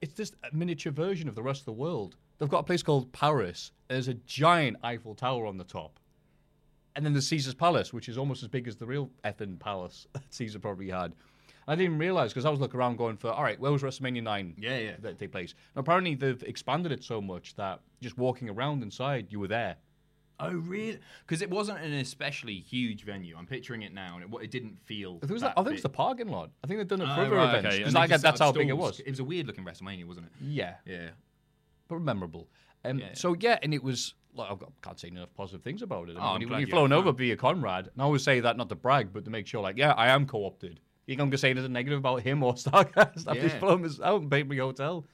it's 0.00 0.14
just 0.14 0.35
a 0.50 0.54
miniature 0.54 0.92
version 0.92 1.28
of 1.28 1.35
the 1.35 1.42
rest 1.42 1.62
of 1.62 1.66
the 1.66 1.73
world. 1.73 2.16
They've 2.38 2.49
got 2.49 2.59
a 2.61 2.64
place 2.64 2.83
called 2.83 3.12
Paris. 3.12 3.71
There's 3.88 4.09
a 4.09 4.14
giant 4.14 4.76
Eiffel 4.83 5.14
Tower 5.14 5.47
on 5.47 5.56
the 5.56 5.64
top. 5.64 5.99
And 6.97 7.04
then 7.04 7.12
there's 7.12 7.26
Caesar's 7.28 7.54
Palace, 7.54 7.92
which 7.92 8.09
is 8.09 8.16
almost 8.18 8.42
as 8.42 8.49
big 8.49 8.68
as 8.68 8.76
the 8.76 8.87
real 8.87 9.11
effing 9.25 9.59
palace 9.59 10.06
that 10.12 10.23
Caesar 10.35 10.59
probably 10.61 10.90
had. 10.90 11.14
I 11.66 11.75
didn't 11.76 11.99
realize 11.99 12.33
because 12.33 12.44
I 12.44 12.50
was 12.50 12.61
looking 12.61 12.78
around 12.78 12.97
going 12.99 13.16
for, 13.16 13.30
all 13.30 13.42
right, 13.42 13.59
where 13.59 13.73
was 13.73 13.83
WrestleMania 13.83 14.23
9 14.23 14.54
Yeah, 14.59 14.78
yeah. 14.78 14.92
that 15.00 15.18
take 15.18 15.33
place? 15.33 15.54
And 15.75 15.80
apparently 15.80 16.14
they've 16.14 16.42
expanded 16.42 16.92
it 16.92 17.02
so 17.02 17.21
much 17.21 17.54
that 17.56 17.80
just 18.02 18.18
walking 18.18 18.49
around 18.50 18.83
inside, 18.83 19.28
you 19.30 19.40
were 19.40 19.49
there. 19.49 19.76
Oh, 20.40 20.50
really? 20.52 20.99
Because 21.26 21.42
it 21.42 21.49
wasn't 21.49 21.78
an 21.78 21.92
especially 21.94 22.56
huge 22.59 23.04
venue. 23.04 23.37
I'm 23.38 23.47
picturing 23.47 23.83
it 23.83 23.94
now, 23.94 24.16
and 24.21 24.25
it, 24.35 24.42
it 24.42 24.50
didn't 24.50 24.78
feel. 24.80 25.21
It 25.23 25.30
was 25.30 25.42
that 25.42 25.56
like, 25.56 25.59
I 25.59 25.61
think 25.62 25.68
it 25.68 25.73
was 25.75 25.83
the 25.83 25.88
parking 25.90 26.28
lot. 26.28 26.50
I 26.62 26.66
think 26.66 26.78
they've 26.80 26.88
done 26.88 27.00
it 27.02 27.04
for 27.06 27.21
Oh, 27.21 27.25
other 27.26 27.37
right, 27.37 27.59
events. 27.59 27.76
okay. 27.76 27.90
like, 27.90 28.11
that's 28.21 28.40
how 28.40 28.50
big 28.50 28.68
it 28.68 28.76
was. 28.76 28.99
It 29.00 29.11
was 29.11 29.21
a 29.21 29.25
weird 29.25 29.47
looking 29.47 29.64
WrestleMania, 29.64 30.04
wasn't 30.06 30.26
it? 30.26 30.33
Yeah, 30.44 30.75
Yeah. 30.85 31.11
but 31.88 32.00
memorable. 32.00 32.49
Um, 32.85 32.99
Yeah. 32.99 33.14
So 33.14 33.37
yeah, 33.38 33.59
and 33.62 33.73
it 33.73 33.83
was. 33.83 34.14
Like, 34.37 34.50
I 34.50 34.56
can't 34.83 34.99
say 34.99 35.06
enough 35.09 35.28
positive 35.37 35.62
things 35.62 35.80
about 35.80 36.09
it. 36.09 36.16
I 36.16 36.18
Oh, 36.18 36.21
mean, 36.21 36.25
I'm 36.25 36.30
when 36.33 36.40
you- 36.40 36.49
when 36.49 36.61
you 36.62 36.66
you're 36.66 36.75
flown 36.75 36.92
over 36.92 37.12
via 37.12 37.37
Conrad, 37.37 37.87
and 37.92 38.02
I 38.02 38.04
always 38.04 38.25
say 38.25 38.40
that 38.40 38.56
not 38.56 38.68
to 38.71 38.75
brag, 38.75 39.12
but 39.12 39.25
to 39.26 39.30
make 39.30 39.47
sure, 39.47 39.62
like, 39.62 39.76
yeah, 39.78 39.92
I 39.92 40.09
am 40.09 40.26
co-opted. 40.26 40.80
You 41.06 41.16
can 41.16 41.37
say 41.37 41.50
anything 41.50 41.73
negative 41.73 41.99
about 41.99 42.23
him 42.23 42.42
or 42.42 42.54
Starcast. 42.54 43.28
I've 43.28 43.40
just 43.40 43.54
Yeah. 43.54 43.58
flown 43.58 43.84
us 43.84 44.00
out 44.00 44.23
and 44.23 44.30
paid 44.30 44.49
me 44.49 44.56
hotel. 44.58 45.04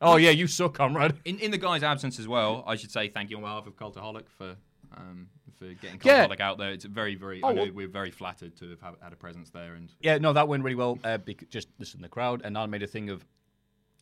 Oh 0.00 0.16
yeah, 0.16 0.30
you 0.30 0.46
suck, 0.46 0.74
Conrad. 0.74 1.18
In 1.24 1.38
in 1.40 1.50
the 1.50 1.58
guy's 1.58 1.82
absence 1.82 2.18
as 2.18 2.26
well, 2.28 2.64
I 2.66 2.76
should 2.76 2.90
say 2.90 3.08
thank 3.08 3.30
you 3.30 3.36
on 3.36 3.42
behalf 3.42 3.66
of 3.66 3.76
Cultaholic 3.76 4.28
for 4.38 4.56
um, 4.96 5.28
for 5.58 5.66
getting 5.74 6.00
Yeah. 6.02 6.26
Cultaholic 6.26 6.40
out 6.40 6.58
there. 6.58 6.70
It's 6.70 6.84
very 6.84 7.14
very. 7.16 7.42
Oh, 7.42 7.48
I 7.48 7.52
know 7.52 7.62
well- 7.64 7.72
we're 7.72 7.88
very 7.88 8.10
flattered 8.10 8.56
to 8.56 8.70
have 8.70 8.80
had- 8.80 8.94
had 9.02 9.12
a 9.12 9.16
presence 9.16 9.50
there, 9.50 9.74
and 9.74 9.92
Yeah, 10.00 10.18
no, 10.18 10.32
that 10.32 10.48
went 10.48 10.62
really 10.64 10.76
well. 10.76 10.98
Uh, 11.04 11.18
because 11.18 11.48
just 11.48 11.68
listen 11.78 11.98
to 11.98 12.02
the 12.02 12.08
crowd, 12.08 12.42
and 12.44 12.56
I 12.56 12.66
made 12.66 12.82
a 12.82 12.86
thing 12.86 13.10
of, 13.10 13.24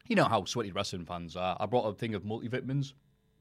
you 0.07 0.15
know 0.17 0.25
how 0.25 0.45
sweaty 0.45 0.71
wrestling 0.71 1.05
fans 1.05 1.35
are. 1.37 1.57
I 1.59 1.67
brought 1.67 1.87
a 1.89 1.95
thing 1.95 2.15
of 2.15 2.23
multivitamins. 2.23 2.93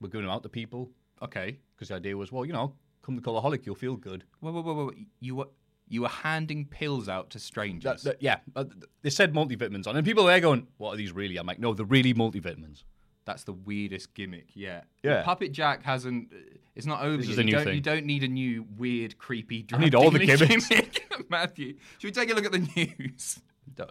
We're 0.02 0.10
giving 0.10 0.26
them 0.26 0.32
out 0.36 0.44
to 0.44 0.50
people 0.50 0.90
okay. 1.22 1.58
because 1.76 1.88
the 1.90 1.96
idea 1.96 2.16
was, 2.18 2.32
well, 2.32 2.46
you 2.46 2.54
know, 2.54 2.74
come 3.02 3.16
to 3.16 3.22
Cultaholic, 3.22 3.66
you'll 3.66 3.76
feel 3.76 3.96
good. 3.96 4.24
Whoa, 4.42 4.52
whoa, 4.52 4.62
whoa, 4.62 4.74
whoa! 4.74 4.92
You 5.20 5.36
were 5.36 5.48
you 5.90 6.02
were 6.02 6.10
handing 6.10 6.66
pills 6.66 7.08
out 7.10 7.30
to 7.32 7.40
strangers. 7.40 8.04
That- 8.04 8.12
that- 8.20 8.22
yeah, 8.22 8.40
uh, 8.56 8.66
they 9.02 9.10
said 9.10 9.34
multivitamins 9.34 9.88
on, 9.88 9.96
and 9.96 10.06
people 10.06 10.24
are 10.26 10.32
there 10.32 10.40
going, 10.40 10.68
"What 10.78 10.94
are 10.94 10.98
these 10.98 11.12
really?" 11.12 11.38
I'm 11.38 11.48
like, 11.48 11.60
"No, 11.60 11.74
they're 11.74 11.86
really 11.86 12.14
multivitamins." 12.14 12.84
That's 13.26 13.44
the 13.44 13.54
weirdest 13.54 14.14
gimmick 14.14 14.48
yet. 14.56 14.86
Yeah. 15.04 15.22
Puppet 15.24 15.52
Jack 15.52 15.84
hasn't. 15.84 16.32
It's 16.76 16.86
not 16.86 17.02
over. 17.02 17.18
This 17.18 17.28
yet. 17.28 17.32
is 17.34 17.38
a 17.40 17.42
you 17.42 17.46
new 17.46 17.52
don't, 17.52 17.64
thing. 17.66 17.76
You 17.76 17.82
don't 17.82 18.06
need 18.06 18.24
a 18.24 18.28
new 18.28 18.66
weird, 18.78 19.18
creepy. 19.18 19.66
I 19.74 19.78
need 19.80 19.96
all 19.96 20.12
the 20.12 20.20
gimmicks. 20.20 20.68
gimmick. 20.70 21.08
Matthew, 21.30 21.76
should 21.98 22.08
we 22.08 22.12
take 22.12 22.30
a 22.30 22.34
look 22.34 22.46
at 22.46 22.52
the 22.54 22.60
news? 22.98 23.40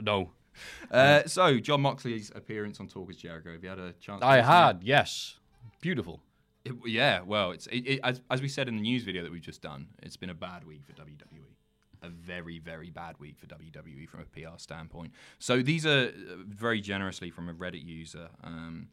No, 0.03 0.33
Uh, 0.91 1.23
so, 1.27 1.59
Jon 1.59 1.83
Moxley's 1.83 2.33
appearance 2.35 2.81
on 2.81 2.89
Talk 2.89 3.11
is 3.11 3.17
Jericho. 3.17 3.53
Have 3.53 3.63
you 3.63 3.69
had 3.69 3.79
a 3.79 3.93
chance? 3.95 4.23
I 4.23 4.41
had 4.41 4.83
yes, 4.83 5.37
beautiful. 5.83 6.23
It, 6.65 6.73
yeah, 6.87 7.21
well, 7.21 7.51
it's 7.53 7.67
it, 7.67 7.79
it, 7.87 8.01
as, 8.03 8.23
as 8.31 8.41
we 8.41 8.49
said 8.49 8.67
in 8.69 8.77
the 8.77 8.81
news 8.83 9.03
video 9.05 9.23
that 9.23 9.31
we've 9.31 9.43
just 9.43 9.61
done, 9.61 9.89
it's 10.03 10.17
been 10.17 10.31
a 10.31 10.35
bad 10.35 10.65
week 10.65 10.83
for 10.87 10.93
WWE. 10.95 11.43
A 12.03 12.09
very, 12.09 12.59
very 12.59 12.91
bad 12.91 13.19
week 13.19 13.39
for 13.39 13.47
WWE 13.47 14.09
from 14.09 14.21
a 14.21 14.25
PR 14.25 14.57
standpoint. 14.59 15.13
So 15.39 15.63
these 15.63 15.85
are 15.87 16.09
uh, 16.09 16.37
very 16.47 16.81
generously 16.81 17.31
from 17.31 17.49
a 17.49 17.55
Reddit 17.55 17.85
user. 17.85 18.29
Um, 18.45 18.89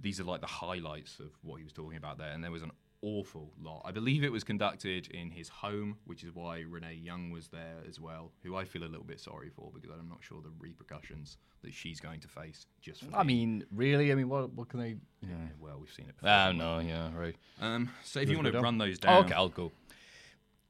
these 0.00 0.18
are 0.20 0.24
like 0.24 0.40
the 0.40 0.46
highlights 0.46 1.18
of 1.20 1.30
what 1.42 1.56
he 1.58 1.64
was 1.64 1.72
talking 1.72 1.96
about 1.96 2.18
there, 2.18 2.30
and 2.32 2.42
there 2.42 2.50
was 2.50 2.62
an 2.62 2.72
awful 3.04 3.52
lot. 3.60 3.82
I 3.84 3.90
believe 3.90 4.22
it 4.22 4.30
was 4.30 4.44
conducted 4.44 5.08
in 5.08 5.30
his 5.30 5.48
home, 5.48 5.96
which 6.04 6.22
is 6.22 6.32
why 6.34 6.60
Renee 6.68 6.94
Young 7.02 7.30
was 7.30 7.48
there 7.48 7.78
as 7.88 7.98
well, 7.98 8.30
who 8.44 8.54
I 8.56 8.64
feel 8.64 8.82
a 8.82 8.86
little 8.86 9.04
bit 9.04 9.18
sorry 9.20 9.48
for 9.50 9.70
because 9.74 9.90
I'm 9.90 10.08
not 10.08 10.18
sure 10.22 10.40
the 10.40 10.50
repercussions 10.58 11.36
that 11.62 11.72
she's 11.74 11.98
going 12.00 12.20
to 12.20 12.28
face. 12.28 12.66
Just 12.80 13.02
for 13.04 13.16
I 13.16 13.22
being- 13.24 13.58
mean, 13.58 13.64
really? 13.72 14.12
I 14.12 14.14
mean, 14.16 14.28
what 14.28 14.52
what 14.54 14.68
can 14.68 14.78
they? 14.80 14.96
yeah, 15.20 15.34
well, 15.60 15.78
we've 15.80 15.92
seen 15.92 16.06
it. 16.08 16.16
Before, 16.16 16.30
Ah, 16.30 16.42
haven't 16.44 16.58
no, 16.58 16.78
yeah, 16.80 17.10
right. 17.16 17.36
Um, 17.60 17.90
so 18.04 18.20
if 18.20 18.28
you 18.28 18.36
want 18.36 18.52
to 18.52 18.60
run 18.60 18.78
those 18.78 18.98
Oh, 19.02 19.06
down, 19.06 19.24
okay, 19.24 19.34
I'll 19.34 19.48
go. 19.48 19.70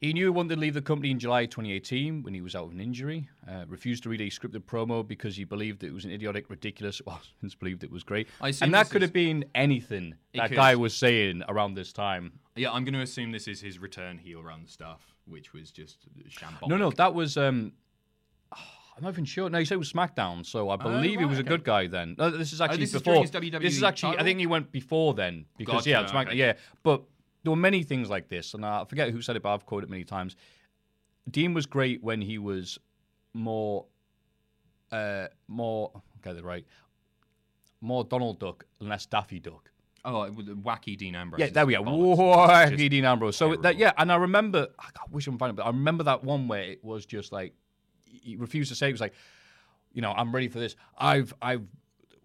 He 0.03 0.13
knew 0.13 0.25
he 0.25 0.31
wanted 0.31 0.57
to 0.57 0.61
leave 0.61 0.75
the 0.75 0.83
company 0.83 1.13
in 1.13 1.21
July 1.21 1.47
2018 1.47 2.25
when 2.25 2.35
he 2.35 2.41
was 2.41 2.57
out 2.57 2.65
of 2.65 2.73
an 2.73 2.81
injury. 2.81 3.29
Uh, 3.49 3.65
refused 3.69 4.03
to 4.03 4.09
read 4.09 4.21
a 4.21 4.27
scripted 4.31 4.65
promo 4.65 5.07
because 5.07 5.37
he 5.37 5.45
believed 5.45 5.85
it 5.85 5.95
was 5.95 6.05
an 6.05 6.11
idiotic, 6.11 6.51
ridiculous. 6.51 7.01
Well, 7.07 7.21
since 7.41 7.55
believed 7.55 7.85
it 7.85 7.91
was 7.93 8.03
great, 8.03 8.27
I 8.41 8.53
and 8.63 8.75
that 8.75 8.91
could 8.91 9.03
is- 9.03 9.07
have 9.11 9.13
been 9.13 9.45
anything 9.55 10.15
It 10.33 10.39
that 10.39 10.49
could. 10.49 10.57
guy 10.57 10.75
was 10.75 10.93
saying 10.93 11.45
around 11.49 11.75
this 11.75 11.93
time. 11.93 12.33
Yeah, 12.57 12.73
I'm 12.73 12.83
going 12.85 12.95
to 12.95 13.01
assume 13.01 13.31
this 13.31 13.47
is 13.47 13.61
his 13.61 13.79
return 13.79 14.19
heel 14.19 14.43
run 14.43 14.67
stuff, 14.67 15.15
which 15.25 15.53
was 15.53 15.71
just 15.71 15.99
shambolic. 16.31 16.69
No, 16.69 16.77
no, 16.77 16.91
that 16.91 17.15
was. 17.15 17.37
um 17.37 17.73
I'm 18.97 19.05
not 19.05 19.11
even 19.11 19.25
sure. 19.25 19.49
No, 19.49 19.59
he 19.59 19.65
said 19.65 19.77
it 19.77 19.79
was 19.79 19.93
SmackDown, 19.93 20.45
so 20.45 20.69
I 20.69 20.77
believe 20.77 21.13
he 21.13 21.17
right, 21.19 21.29
was 21.29 21.39
a 21.39 21.43
good 21.45 21.63
guy 21.65 21.87
then. 21.87 22.17
No, 22.19 22.29
this 22.29 22.53
is 22.53 22.61
actually 22.61 22.79
Oh, 22.79 22.81
this 22.81 22.93
before. 22.93 23.23
his 23.23 23.31
this 23.31 23.77
is 23.77 23.83
actually. 23.85 24.19
I 24.19 24.25
think 24.25 24.41
he 24.41 24.47
went 24.47 24.71
before 24.73 25.15
then 25.15 25.47
because 25.57 25.87
Gotcha, 25.87 25.91
yeah, 25.91 26.05
SmackDown. 26.07 26.27
okay. 26.27 26.37
Yeah, 26.37 26.53
but 26.83 27.03
there 27.43 27.51
were 27.51 27.57
many 27.57 27.83
things 27.83 28.09
like 28.09 28.29
this, 28.29 28.55
and 28.55 28.65
I 28.65 28.85
forget 28.85 29.11
who 29.11 29.23
said 29.23 29.37
it, 29.37 29.43
but 29.43 29.53
I've 29.55 29.67
quoted 29.67 29.89
it 29.89 29.91
many 29.91 30.05
times. 30.05 30.37
Dean 31.31 31.55
was 31.55 31.67
great 31.67 32.03
when 32.03 32.21
he 32.21 32.39
was 32.39 32.79
more, 33.35 33.87
uh, 34.91 35.29
more. 35.49 35.93
Get 36.23 36.37
it 36.37 36.45
right. 36.45 36.65
More 37.81 38.05
Donald 38.05 38.39
Duck 38.39 38.65
and 38.81 38.89
less 38.89 39.07
Daffy 39.07 39.41
Duck. 39.41 39.71
Oh, 40.05 40.29
the 40.29 40.55
wacky 40.55 40.97
Dean 40.97 41.15
Ambrose. 41.15 41.41
Yeah, 41.41 41.51
there 41.51 41.65
we 41.65 41.75
go. 41.75 41.83
Wacky 41.83 42.91
Dean 42.91 43.05
Ambrose. 43.05 43.37
So 43.37 43.55
that 43.57 43.77
yeah, 43.77 43.93
and 43.99 44.11
I 44.11 44.17
remember. 44.17 44.69
I 44.79 44.89
wish 45.11 45.29
I 45.29 45.31
can 45.31 45.39
find 45.39 45.51
it, 45.51 45.57
but 45.57 45.65
I 45.65 45.69
remember 45.69 46.05
that 46.05 46.25
one 46.25 46.49
where 46.49 46.63
it 46.63 46.85
was 46.85 47.07
just 47.07 47.33
like 47.33 47.55
he 48.05 48.37
refused 48.37 48.71
to 48.71 48.75
say. 48.75 48.89
It 48.89 48.93
was 48.93 49.01
like, 49.01 49.15
you 49.93 50.03
know, 50.03 50.13
I'm 50.13 50.35
ready 50.35 50.49
for 50.49 50.59
this. 50.59 50.75
I've 50.99 51.33
I've 51.41 51.63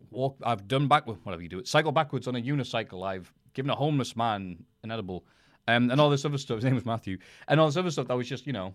walked. 0.10 0.42
I've 0.44 0.68
done 0.68 0.88
back 0.88 1.06
whatever 1.06 1.42
you 1.42 1.50
do 1.50 1.60
it. 1.60 1.68
Cycle 1.68 1.92
backwards 1.92 2.28
on 2.28 2.36
a 2.36 2.42
unicycle. 2.42 3.06
I've 3.06 3.32
given 3.58 3.72
a 3.72 3.76
homeless 3.76 4.16
man 4.16 4.64
an 4.84 4.92
edible, 4.92 5.26
um, 5.68 5.92
and 5.92 6.00
all 6.00 6.10
this 6.10 6.24
other 6.24 6.38
stuff. 6.38 6.58
His 6.58 6.64
name 6.64 6.76
was 6.76 6.86
Matthew, 6.86 7.18
and 7.50 7.60
all 7.60 7.66
this 7.66 7.76
other 7.76 7.92
stuff 7.92 8.08
that 8.08 8.16
was 8.16 8.30
just 8.30 8.48
you 8.48 8.54
know, 8.54 8.74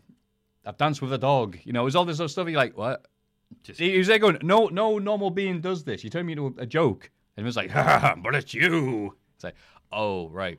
I've 0.67 0.77
danced 0.77 1.01
with 1.01 1.13
a 1.13 1.19
dog. 1.19 1.57
You 1.65 1.73
know, 1.73 1.83
it 1.83 1.85
was 1.85 1.97
all 1.97 2.05
this 2.05 2.21
other 2.21 2.29
stuff. 2.29 2.49
You're 2.49 2.57
like, 2.59 2.77
what? 2.77 3.07
Just- 3.63 3.81
he 3.81 3.97
was 3.97 4.09
there 4.09 4.19
going, 4.19 4.39
no, 4.43 4.67
no 4.67 4.99
normal 4.99 5.31
being 5.31 5.61
does 5.61 5.85
this. 5.85 6.03
You 6.03 6.11
turn 6.11 6.27
me 6.27 6.33
into 6.33 6.55
a, 6.59 6.63
a 6.63 6.67
joke, 6.67 7.11
and 7.37 7.45
it 7.45 7.47
was 7.47 7.57
like, 7.57 7.71
ha, 7.77 7.83
ha, 7.83 7.99
ha, 7.99 8.15
but 8.17 8.35
it's 8.35 8.53
you. 8.53 9.17
It's 9.37 9.45
like, 9.45 9.55
oh 9.93 10.29
right. 10.29 10.59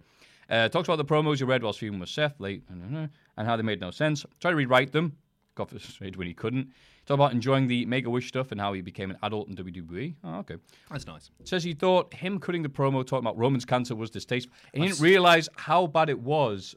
Uh, 0.49 0.69
talks 0.69 0.87
about 0.87 0.97
the 0.97 1.05
promos 1.05 1.39
you 1.39 1.45
read 1.45 1.63
while 1.63 1.73
feuding 1.73 1.99
with 1.99 2.09
Seth 2.09 2.39
late, 2.39 2.63
and 2.69 3.09
how 3.37 3.55
they 3.55 3.63
made 3.63 3.81
no 3.81 3.91
sense. 3.91 4.25
Tried 4.39 4.51
to 4.51 4.57
rewrite 4.57 4.91
them. 4.91 5.17
Got 5.55 5.69
frustrated 5.69 6.15
when 6.17 6.27
he 6.27 6.33
couldn't. 6.33 6.69
Talk 7.05 7.15
about 7.15 7.33
enjoying 7.33 7.67
the 7.67 7.85
Make 7.85 8.05
a 8.05 8.09
Wish 8.09 8.29
stuff 8.29 8.51
and 8.51 8.61
how 8.61 8.71
he 8.71 8.81
became 8.81 9.11
an 9.11 9.17
adult 9.23 9.49
in 9.49 9.55
WWE. 9.55 10.15
Oh, 10.23 10.37
okay. 10.39 10.55
That's 10.89 11.05
nice. 11.05 11.29
Says 11.43 11.63
he 11.63 11.73
thought 11.73 12.13
him 12.13 12.39
cutting 12.39 12.63
the 12.63 12.69
promo 12.69 13.05
talking 13.05 13.25
about 13.25 13.37
Roman's 13.37 13.65
cancer 13.65 13.93
was 13.93 14.09
distasteful. 14.09 14.55
And 14.73 14.83
he 14.83 14.89
didn't 14.89 15.01
realize 15.01 15.49
how 15.57 15.87
bad 15.87 16.09
it 16.09 16.19
was 16.19 16.75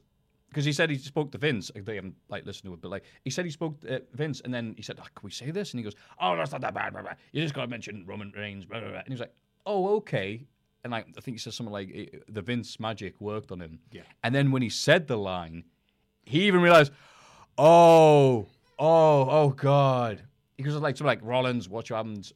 because 0.49 0.65
he 0.65 0.73
said 0.73 0.91
he 0.91 0.97
spoke 0.97 1.31
to 1.33 1.39
Vince. 1.39 1.71
They 1.75 1.97
haven't 1.97 2.15
like 2.29 2.45
listened 2.47 2.71
to 2.71 2.75
it, 2.75 2.81
but 2.81 2.91
like 2.91 3.05
he 3.25 3.31
said 3.31 3.45
he 3.45 3.51
spoke 3.51 3.81
to 3.83 3.97
uh, 3.97 4.01
Vince, 4.15 4.41
and 4.41 4.53
then 4.53 4.75
he 4.77 4.83
said, 4.83 4.97
oh, 4.99 5.05
"Can 5.15 5.23
we 5.23 5.31
say 5.31 5.51
this?" 5.51 5.73
And 5.73 5.79
he 5.79 5.85
goes, 5.85 5.95
"Oh, 6.21 6.35
that's 6.37 6.53
not 6.53 6.61
that 6.63 6.75
bad. 6.75 6.93
Blah, 6.93 7.03
blah. 7.03 7.13
You 7.33 7.43
just 7.43 7.55
got 7.55 7.63
to 7.63 7.69
mention 7.69 8.05
Roman 8.07 8.33
Reigns." 8.35 8.65
Blah, 8.65 8.81
blah, 8.81 8.89
blah. 8.89 8.99
And 8.99 9.09
he 9.09 9.13
was 9.13 9.21
like, 9.21 9.35
"Oh, 9.67 9.97
okay." 9.97 10.47
And 10.83 10.93
like 10.93 11.07
I 11.17 11.21
think 11.21 11.35
he 11.35 11.39
said 11.39 11.53
something 11.53 11.73
like 11.73 11.91
eh, 11.95 12.07
the 12.29 12.43
Vince 12.43 12.81
magic 12.81 13.21
worked 13.21 13.53
on 13.53 13.61
him. 13.61 13.81
Yeah. 13.93 14.03
And 14.25 14.35
then 14.35 14.51
when 14.51 14.63
he 14.63 14.71
said 14.71 15.09
the 15.09 15.19
line, 15.19 15.65
he 16.25 16.47
even 16.47 16.63
realized, 16.63 16.91
"Oh, 17.59 18.49
oh, 18.79 19.29
oh, 19.29 19.51
God." 19.51 20.23
Because 20.57 20.75
like 20.77 20.97
something 20.97 21.07
like 21.07 21.21
Rollins, 21.23 21.69
"Watch 21.69 21.91
what 21.91 21.99
happens." 21.99 22.33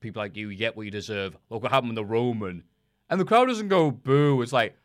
People 0.00 0.22
like 0.22 0.36
you, 0.36 0.48
you 0.48 0.56
get 0.56 0.76
what 0.76 0.84
you 0.84 0.90
deserve. 0.92 1.36
Look 1.50 1.62
what 1.62 1.72
happened 1.72 1.96
to 1.96 2.04
Roman. 2.04 2.62
And 3.10 3.20
the 3.20 3.24
crowd 3.24 3.46
doesn't 3.46 3.68
go 3.68 3.90
boo. 3.90 4.40
It's 4.42 4.52
like, 4.52 4.76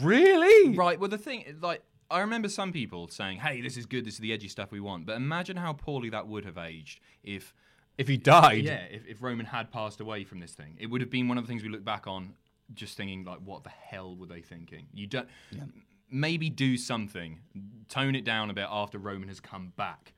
really? 0.00 0.76
Right. 0.76 0.98
Well, 0.98 1.08
the 1.08 1.18
thing, 1.18 1.44
like, 1.60 1.82
I 2.10 2.20
remember 2.20 2.48
some 2.48 2.72
people 2.72 3.06
saying, 3.08 3.38
"Hey, 3.38 3.60
this 3.60 3.76
is 3.76 3.86
good. 3.86 4.04
This 4.04 4.14
is 4.14 4.20
the 4.20 4.32
edgy 4.32 4.48
stuff 4.48 4.72
we 4.72 4.80
want." 4.80 5.06
But 5.06 5.16
imagine 5.16 5.56
how 5.56 5.72
poorly 5.72 6.10
that 6.10 6.26
would 6.26 6.44
have 6.44 6.58
aged 6.58 7.00
if, 7.22 7.54
If 7.96 8.08
he 8.08 8.16
died. 8.16 8.64
yeah, 8.64 8.84
if, 8.90 9.06
if 9.06 9.22
Roman 9.22 9.46
had 9.46 9.70
passed 9.70 10.00
away 10.00 10.24
from 10.24 10.40
this 10.40 10.52
thing. 10.52 10.76
It 10.80 10.86
would 10.86 11.00
have 11.00 11.10
been 11.10 11.28
one 11.28 11.38
of 11.38 11.44
the 11.44 11.48
things 11.48 11.62
we 11.62 11.68
look 11.68 11.84
back 11.84 12.06
on, 12.08 12.34
just 12.74 12.96
thinking 12.96 13.24
like, 13.24 13.38
"What 13.44 13.62
the 13.62 13.70
hell 13.70 14.16
were 14.16 14.26
they 14.26 14.40
thinking?" 14.42 14.86
You 14.92 15.06
don't. 15.06 15.28
Yeah. 15.52 15.64
Maybe 16.10 16.50
do 16.50 16.76
something, 16.76 17.38
tone 17.88 18.16
it 18.16 18.24
down 18.24 18.50
a 18.50 18.52
bit 18.52 18.66
after 18.68 18.98
Roman 18.98 19.28
has 19.28 19.38
come 19.38 19.72
back. 19.76 20.12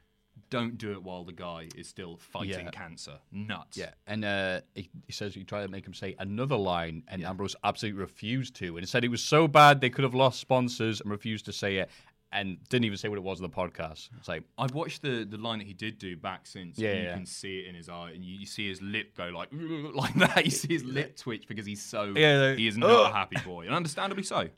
Don't 0.52 0.76
do 0.76 0.92
it 0.92 1.02
while 1.02 1.24
the 1.24 1.32
guy 1.32 1.68
is 1.76 1.88
still 1.88 2.18
fighting 2.18 2.66
Yeah. 2.66 2.70
cancer. 2.70 3.18
Nuts. 3.32 3.76
Yeah, 3.76 3.90
and 4.06 4.24
uh, 4.24 4.60
he, 4.74 4.90
he 5.06 5.12
says 5.12 5.34
he 5.34 5.44
tried 5.44 5.62
to 5.62 5.68
make 5.68 5.86
him 5.86 5.94
say 5.94 6.14
another 6.18 6.56
line, 6.56 7.02
and 7.08 7.24
Ambrose 7.24 7.56
absolutely 7.64 8.00
refused 8.00 8.54
to, 8.56 8.76
and 8.76 8.86
said 8.88 9.02
it 9.04 9.08
was 9.10 9.22
so 9.24 9.48
bad 9.48 9.80
they 9.80 9.90
could 9.90 10.04
have 10.04 10.14
lost 10.14 10.40
sponsors 10.40 11.00
and 11.00 11.10
refused 11.10 11.46
to 11.46 11.52
say 11.52 11.76
it, 11.78 11.88
and 12.34 12.56
didn't 12.70 12.84
even 12.86 12.96
say 12.96 13.08
what 13.08 13.18
it 13.18 13.22
was 13.22 13.40
on 13.40 13.42
the 13.42 13.54
podcast. 13.54 14.08
It's 14.18 14.28
like, 14.28 14.42
I've 14.58 14.74
watched 14.74 15.02
the, 15.02 15.24
the 15.28 15.36
line 15.36 15.58
that 15.58 15.66
he 15.66 15.74
did 15.74 15.98
do 15.98 16.16
back 16.16 16.46
since. 16.46 16.78
Yeah, 16.78 16.92
you 16.94 17.02
yeah. 17.04 17.14
can 17.14 17.26
see 17.26 17.60
it 17.60 17.66
in 17.68 17.74
his 17.74 17.88
eye, 17.88 18.12
and 18.14 18.22
you, 18.24 18.38
you 18.38 18.46
see 18.46 18.68
his 18.68 18.80
lip 18.82 19.16
go 19.16 19.26
like 19.28 19.48
like 19.94 20.14
that. 20.14 20.44
You 20.44 20.50
see 20.50 20.72
his 20.74 20.84
lip 20.84 21.16
twitch 21.16 21.46
because 21.48 21.66
he's 21.66 21.82
so 21.82 22.12
Yeah, 22.16 22.38
like, 22.48 22.58
he 22.58 22.66
is 22.68 22.76
not 22.76 23.10
a 23.10 23.14
happy 23.14 23.36
boy, 23.44 23.66
and 23.66 23.74
understandably 23.74 24.22
so. 24.24 24.48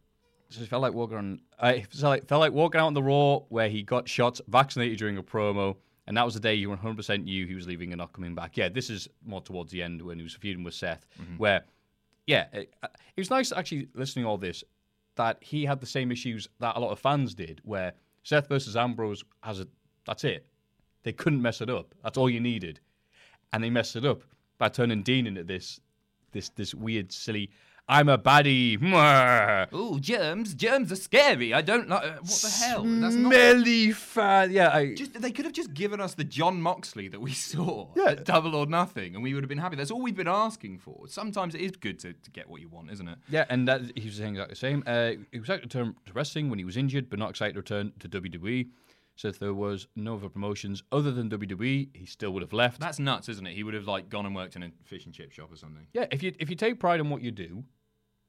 So 0.48 0.62
it 0.62 0.68
felt 0.68 0.82
like 0.82 0.92
walking 0.92 1.16
on. 1.16 1.40
Uh, 1.58 1.74
felt 1.90 2.02
like, 2.02 2.26
felt 2.26 2.40
like 2.40 2.52
walking 2.52 2.80
out 2.80 2.86
on 2.86 2.94
the 2.94 3.02
Raw 3.02 3.38
where 3.48 3.68
he 3.68 3.82
got 3.82 4.08
shots, 4.08 4.40
vaccinated 4.48 4.98
during 4.98 5.18
a 5.18 5.22
promo, 5.22 5.76
and 6.06 6.16
that 6.16 6.24
was 6.24 6.34
the 6.34 6.40
day 6.40 6.54
you 6.54 6.68
100% 6.68 7.24
knew 7.24 7.46
he 7.46 7.54
was 7.54 7.66
leaving 7.66 7.92
and 7.92 7.98
not 7.98 8.12
coming 8.12 8.34
back. 8.34 8.56
Yeah, 8.56 8.68
this 8.68 8.90
is 8.90 9.08
more 9.24 9.40
towards 9.40 9.72
the 9.72 9.82
end 9.82 10.02
when 10.02 10.18
he 10.18 10.22
was 10.22 10.34
feuding 10.34 10.64
with 10.64 10.74
Seth, 10.74 11.06
where, 11.38 11.64
yeah, 12.26 12.46
it, 12.52 12.72
uh, 12.82 12.88
it 13.16 13.20
was 13.20 13.30
nice 13.30 13.52
actually 13.52 13.88
listening 13.94 14.24
to 14.24 14.28
all 14.28 14.38
this 14.38 14.62
that 15.16 15.38
he 15.40 15.64
had 15.64 15.80
the 15.80 15.86
same 15.86 16.10
issues 16.10 16.48
that 16.58 16.76
a 16.76 16.80
lot 16.80 16.90
of 16.90 16.98
fans 16.98 17.34
did, 17.34 17.60
where 17.64 17.92
Seth 18.24 18.48
versus 18.48 18.76
Ambrose 18.76 19.22
has 19.42 19.60
a. 19.60 19.68
That's 20.06 20.24
it. 20.24 20.46
They 21.04 21.12
couldn't 21.12 21.40
mess 21.40 21.60
it 21.60 21.70
up. 21.70 21.94
That's 22.02 22.18
all 22.18 22.28
you 22.28 22.40
needed, 22.40 22.80
and 23.52 23.62
they 23.62 23.70
messed 23.70 23.96
it 23.96 24.04
up 24.04 24.22
by 24.58 24.68
turning 24.68 25.02
Dean 25.02 25.26
into 25.26 25.44
this, 25.44 25.80
this, 26.32 26.48
this 26.50 26.74
weird, 26.74 27.12
silly. 27.12 27.50
I'm 27.86 28.08
a 28.08 28.16
baddie. 28.16 28.78
Mwah. 28.78 29.68
Oh, 29.70 29.98
germs! 29.98 30.54
Germs 30.54 30.90
are 30.90 30.96
scary. 30.96 31.52
I 31.52 31.60
don't 31.60 31.86
like. 31.86 32.02
What 32.02 32.28
the 32.30 32.48
hell? 32.48 32.82
That's 32.82 33.14
not. 33.14 33.30
Smelly 33.32 33.92
fan. 33.92 34.52
Yeah, 34.52 34.70
I, 34.70 34.94
Just, 34.94 35.20
they 35.20 35.30
could 35.30 35.44
have 35.44 35.52
just 35.52 35.74
given 35.74 36.00
us 36.00 36.14
the 36.14 36.24
Jon 36.24 36.62
Moxley 36.62 37.08
that 37.08 37.20
we 37.20 37.32
saw 37.32 37.88
Yeah. 37.94 38.12
at 38.12 38.24
Double 38.24 38.54
or 38.54 38.64
Nothing, 38.64 39.14
and 39.14 39.22
we 39.22 39.34
would 39.34 39.42
have 39.42 39.50
been 39.50 39.58
happy. 39.58 39.76
That's 39.76 39.90
all 39.90 40.00
we've 40.00 40.16
been 40.16 40.26
asking 40.28 40.78
for. 40.78 41.06
Sometimes 41.08 41.54
it 41.54 41.60
is 41.60 41.72
good 41.72 41.98
to, 42.00 42.14
to 42.14 42.30
get 42.30 42.48
what 42.48 42.62
you 42.62 42.68
want, 42.68 42.90
isn't 42.90 43.06
it? 43.06 43.18
yeah, 43.28 43.44
and 43.50 43.68
that 43.68 43.82
he 43.98 44.06
was 44.06 44.16
saying 44.16 44.30
exactly 44.36 44.52
the 44.54 44.56
same. 44.56 44.82
Uh, 44.86 45.10
he 45.30 45.38
was 45.38 45.48
excited 45.50 45.70
to 45.70 45.78
return 45.78 45.94
to 46.06 46.12
wrestling 46.14 46.48
when 46.48 46.58
he 46.58 46.64
was 46.64 46.78
injured, 46.78 47.10
but 47.10 47.18
not 47.18 47.28
excited 47.30 47.52
to 47.52 47.58
return 47.60 47.92
to 47.98 48.08
WWE. 48.08 48.66
So 49.16 49.28
if 49.28 49.38
there 49.38 49.54
was 49.54 49.86
no 49.94 50.16
other 50.16 50.28
promotions 50.28 50.82
other 50.90 51.12
than 51.12 51.30
WWE, 51.30 51.88
he 51.94 52.06
still 52.06 52.32
would 52.32 52.42
have 52.42 52.52
left. 52.52 52.80
That's 52.80 52.98
nuts, 52.98 53.28
isn't 53.28 53.46
it? 53.46 53.54
He 53.54 53.62
would 53.62 53.74
have 53.74 53.86
like 53.86 54.08
gone 54.08 54.26
and 54.26 54.34
worked 54.34 54.56
in 54.56 54.62
a 54.64 54.70
fish 54.82 55.04
and 55.06 55.14
chip 55.14 55.30
shop 55.32 55.52
or 55.52 55.56
something. 55.56 55.86
yeah, 55.92 56.06
if 56.10 56.22
you 56.22 56.32
if 56.38 56.50
you 56.50 56.56
take 56.56 56.80
pride 56.80 57.00
in 57.00 57.10
what 57.10 57.22
you 57.22 57.30
do, 57.30 57.64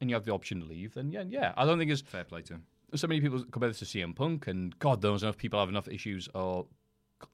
and 0.02 0.10
you 0.10 0.16
have 0.16 0.26
the 0.26 0.32
option 0.32 0.60
to 0.60 0.66
leave, 0.66 0.94
then 0.94 1.12
yeah, 1.12 1.24
yeah. 1.28 1.54
I 1.58 1.66
don't 1.66 1.80
think 1.80 1.92
it's 1.92 2.02
Fair 2.02 2.24
play 2.24 2.42
to 2.44 2.54
him. 2.56 2.64
so 2.94 3.08
many 3.08 3.22
people 3.22 3.44
compare 3.52 3.70
this 3.70 3.80
to 3.80 3.86
CM 3.86 4.16
Punk, 4.16 4.48
and 4.48 4.78
God 4.80 5.02
knows 5.02 5.24
enough 5.24 5.38
people 5.38 5.60
have 5.60 5.70
enough 5.70 5.88
issues 5.88 6.30
or 6.36 6.68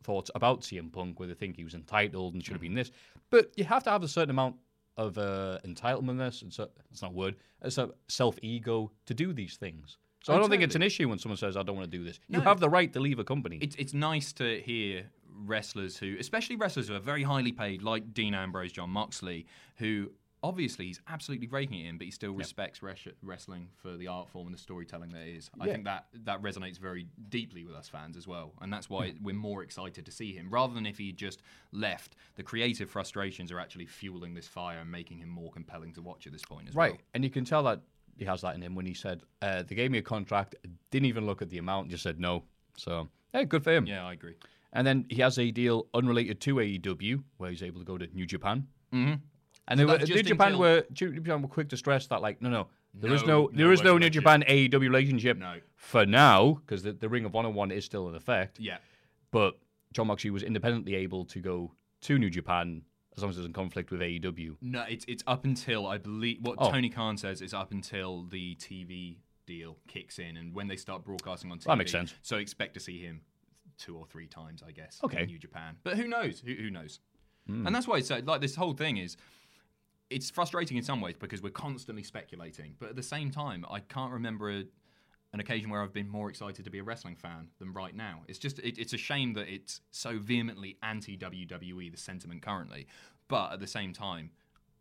thoughts 0.04 0.32
about 0.36 0.62
CM 0.62 0.92
Punk 0.92 1.20
where 1.20 1.28
they 1.28 1.34
think 1.34 1.56
he 1.58 1.64
was 1.64 1.74
entitled 1.74 2.34
and 2.34 2.44
should 2.44 2.54
have 2.54 2.62
been 2.62 2.76
this. 2.76 2.92
But 3.30 3.52
you 3.58 3.64
have 3.66 3.84
to 3.84 3.90
have 3.90 4.04
a 4.04 4.08
certain 4.08 4.30
amount 4.30 4.56
of 4.98 5.18
uh, 5.18 5.60
entitlementness, 5.66 6.42
and 6.44 6.54
so 6.54 6.70
it's 6.92 7.02
not 7.02 7.12
a 7.12 7.14
word, 7.14 7.36
it's 7.62 7.78
a 7.78 7.90
self 8.08 8.38
ego 8.42 8.92
to 9.08 9.14
do 9.14 9.34
these 9.34 9.58
things. 9.58 9.98
So 10.24 10.34
I 10.36 10.38
don't 10.40 10.50
think 10.50 10.62
it's 10.64 10.76
an 10.76 10.84
issue 10.84 11.10
when 11.10 11.18
someone 11.18 11.38
says, 11.38 11.58
"I 11.58 11.64
don't 11.64 11.76
want 11.76 11.90
to 11.92 11.98
do 11.98 12.04
this." 12.04 12.20
You 12.28 12.42
have 12.42 12.60
the 12.60 12.70
right 12.70 12.92
to 12.94 13.00
leave 13.00 13.20
a 13.20 13.24
company. 13.24 13.58
It's 13.62 13.76
it's 13.78 13.94
nice 13.94 14.32
to 14.34 14.62
hear 14.62 15.10
wrestlers 15.34 15.98
who, 15.98 16.16
especially 16.20 16.56
wrestlers 16.56 16.88
who 16.90 16.96
are 16.96 17.00
very 17.00 17.24
highly 17.24 17.52
paid, 17.52 17.82
like 17.82 18.14
Dean 18.14 18.34
Ambrose, 18.36 18.72
Jon 18.72 18.90
Moxley, 18.92 19.48
who 19.78 20.12
obviously 20.44 20.88
he's 20.88 21.00
absolutely 21.08 21.48
raking 21.48 21.80
it 21.86 21.88
in, 21.90 21.98
but 22.00 22.06
he 22.06 22.10
still 22.12 22.34
respects 22.34 22.82
res- 22.82 23.08
wrestling 23.22 23.70
for 23.76 23.96
the 23.96 24.08
art 24.08 24.28
form 24.28 24.48
and 24.48 24.56
the 24.56 24.60
storytelling 24.60 25.12
that 25.12 25.22
it 25.22 25.36
is. 25.36 25.52
I 25.60 25.66
Yeah. 25.68 25.74
think 25.74 25.86
that 25.86 26.08
that 26.26 26.42
resonates 26.42 26.80
very 26.80 27.08
deeply 27.30 27.64
with 27.64 27.76
us 27.76 27.88
fans 27.90 28.18
as 28.18 28.28
well, 28.28 28.54
and 28.60 28.74
that's 28.74 28.90
why 28.90 29.14
we're 29.22 29.36
more 29.36 29.62
excited 29.64 30.04
to 30.06 30.12
see 30.12 30.34
him 30.34 30.50
rather 30.50 30.74
than 30.74 30.86
if 30.88 30.98
he 30.98 31.12
just 31.12 31.42
left. 31.72 32.16
The 32.36 32.44
creative 32.44 32.90
frustrations 32.90 33.52
are 33.52 33.60
actually 33.60 33.86
fueling 33.86 34.34
this 34.34 34.48
fire 34.48 34.80
and 34.80 34.92
making 34.92 35.20
him 35.20 35.30
more 35.30 35.52
compelling 35.52 35.94
to 35.94 36.02
watch 36.02 36.26
at 36.26 36.34
this 36.34 36.44
point 36.44 36.70
as 36.70 36.76
Right, 36.76 36.86
well. 36.86 36.92
Right, 36.94 37.02
and 37.14 37.24
you 37.24 37.30
can 37.30 37.46
tell 37.46 37.62
that 37.64 37.82
he 38.18 38.26
has 38.26 38.42
that 38.42 38.56
in 38.56 38.62
him 38.62 38.76
when 38.76 38.86
he 38.86 38.94
said 38.94 39.22
uh, 39.42 39.64
they 39.64 39.76
gave 39.76 39.92
me 39.92 39.98
a 39.98 40.02
contract, 40.02 40.56
didn't 40.92 41.06
even 41.08 41.26
look 41.26 41.42
at 41.42 41.50
the 41.50 41.58
amount, 41.58 41.90
just 41.90 42.04
said 42.04 42.20
no. 42.20 42.44
So 42.78 43.08
yeah, 43.34 43.44
good 43.44 43.64
for 43.64 43.72
him. 43.72 43.86
Yeah, 43.86 44.06
I 44.06 44.14
agree. 44.14 44.36
And 44.74 44.88
then 44.88 45.06
he 45.10 45.22
has 45.22 45.38
a 45.38 45.52
deal 45.52 45.88
unrelated 45.94 46.40
to 46.42 46.56
AEW 46.56 47.24
where 47.38 47.50
he's 47.50 47.64
able 47.64 47.80
to 47.80 47.86
go 47.86 47.98
to 47.98 48.08
New 48.14 48.26
Japan. 48.26 48.68
Mm-hmm. 48.94 49.16
And 49.68 49.80
they 49.80 49.86
were, 49.86 49.98
New 50.00 50.24
Japan 50.24 50.58
were 50.58 50.86
New 51.00 51.14
Japan 51.14 51.42
were 51.42 51.48
quick 51.48 51.70
to 51.70 51.78
stress 51.78 52.08
that 52.08 52.22
like 52.22 52.42
no 52.42 52.50
no 52.50 52.68
there 52.94 53.14
is 53.14 53.22
No, 53.24 53.44
no 53.44 53.50
there 53.54 53.68
no 53.68 53.72
is 53.72 53.84
no 53.84 53.98
New. 53.98 54.10
Japan 54.10 54.44
AEW 54.48 54.80
relationship 54.80 55.38
No. 55.38 55.56
for 55.76 56.06
now 56.06 56.54
because 56.66 56.84
the, 56.84 56.92
the 56.94 57.08
Ring 57.08 57.26
of 57.26 57.36
Honor 57.36 57.50
one 57.50 57.72
is 57.72 57.86
still 57.86 58.10
in 58.10 58.16
effect. 58.16 58.60
Yeah. 58.60 58.78
But 59.32 59.58
Jon 59.94 60.08
Moxley 60.08 60.30
was 60.32 60.44
independently 60.44 60.96
able 60.96 61.26
to 61.26 61.40
go 61.40 61.72
to 62.02 62.18
New 62.20 62.30
Japan 62.30 62.82
as 63.16 63.24
long 63.24 63.30
as 63.30 63.38
it's 63.38 63.46
in 63.46 63.54
conflict 63.54 63.92
with 63.92 64.02
AEW. 64.02 64.56
No, 64.62 64.84
it's 64.88 65.06
it's 65.08 65.24
up 65.28 65.46
until 65.46 65.86
I 65.88 65.98
believe 65.98 66.40
what 66.42 66.56
Oh. 66.60 66.72
Tony 66.72 66.90
Khan 66.90 67.18
says 67.18 67.42
is 67.42 67.54
up 67.54 67.72
until 67.72 68.24
the 68.24 68.56
TV 68.56 69.18
deal 69.46 69.78
kicks 69.88 70.20
in 70.20 70.38
and 70.38 70.54
when 70.54 70.68
they 70.68 70.76
start 70.78 71.04
broadcasting 71.04 71.52
on 71.52 71.58
TV. 71.60 71.66
That 71.66 71.78
makes 71.78 71.92
sense. 71.92 72.14
So 72.22 72.38
expect 72.38 72.74
to 72.76 72.80
see 72.80 73.00
him 73.00 73.22
two 73.78 73.98
or 73.98 74.06
three 74.06 74.28
times, 74.28 74.64
I 74.66 74.72
guess, 74.72 75.00
Okay. 75.04 75.22
In 75.22 75.28
New 75.28 75.40
Japan. 75.40 75.76
But 75.84 75.98
who 75.98 76.08
knows? 76.08 76.42
Who, 76.46 76.54
who 76.54 76.70
knows? 76.70 77.00
And 77.48 77.76
that's 77.76 77.86
why 77.88 77.98
it's 77.98 78.10
uh, 78.12 78.22
like 78.24 78.40
this 78.40 78.56
whole 78.56 78.74
thing 78.74 78.96
is. 78.98 79.18
It's 80.10 80.30
frustrating 80.30 80.76
in 80.78 80.84
some 80.84 81.00
ways 81.02 81.16
because 81.20 81.42
we're 81.42 81.52
constantly 81.52 82.04
speculating, 82.04 82.76
but 82.80 82.90
at 82.90 82.96
the 82.98 83.04
same 83.04 83.32
time, 83.32 83.66
I 83.70 83.80
can't 83.80 84.12
remember 84.12 84.52
a, 84.52 84.64
an 85.34 85.40
occasion 85.40 85.70
where 85.70 85.82
I've 85.82 85.94
been 85.94 86.10
more 86.10 86.30
excited 86.30 86.66
to 86.66 86.72
be 86.72 86.80
a 86.80 86.84
wrestling 86.84 87.16
fan 87.16 87.48
than 87.60 87.74
right 87.74 87.96
now. 87.96 88.24
It's 88.28 88.40
just 88.40 88.60
it, 88.60 88.78
it's 88.78 88.94
a 88.94 88.98
shame 88.98 89.34
that 89.34 89.48
it's 89.48 89.82
so 89.92 90.18
vehemently 90.20 90.78
anti 90.84 91.18
WWE 91.18 91.92
the 91.92 91.98
sentiment 91.98 92.42
currently, 92.42 92.88
but 93.28 93.54
at 93.54 93.60
the 93.60 93.68
same 93.68 93.94
time, 93.94 94.32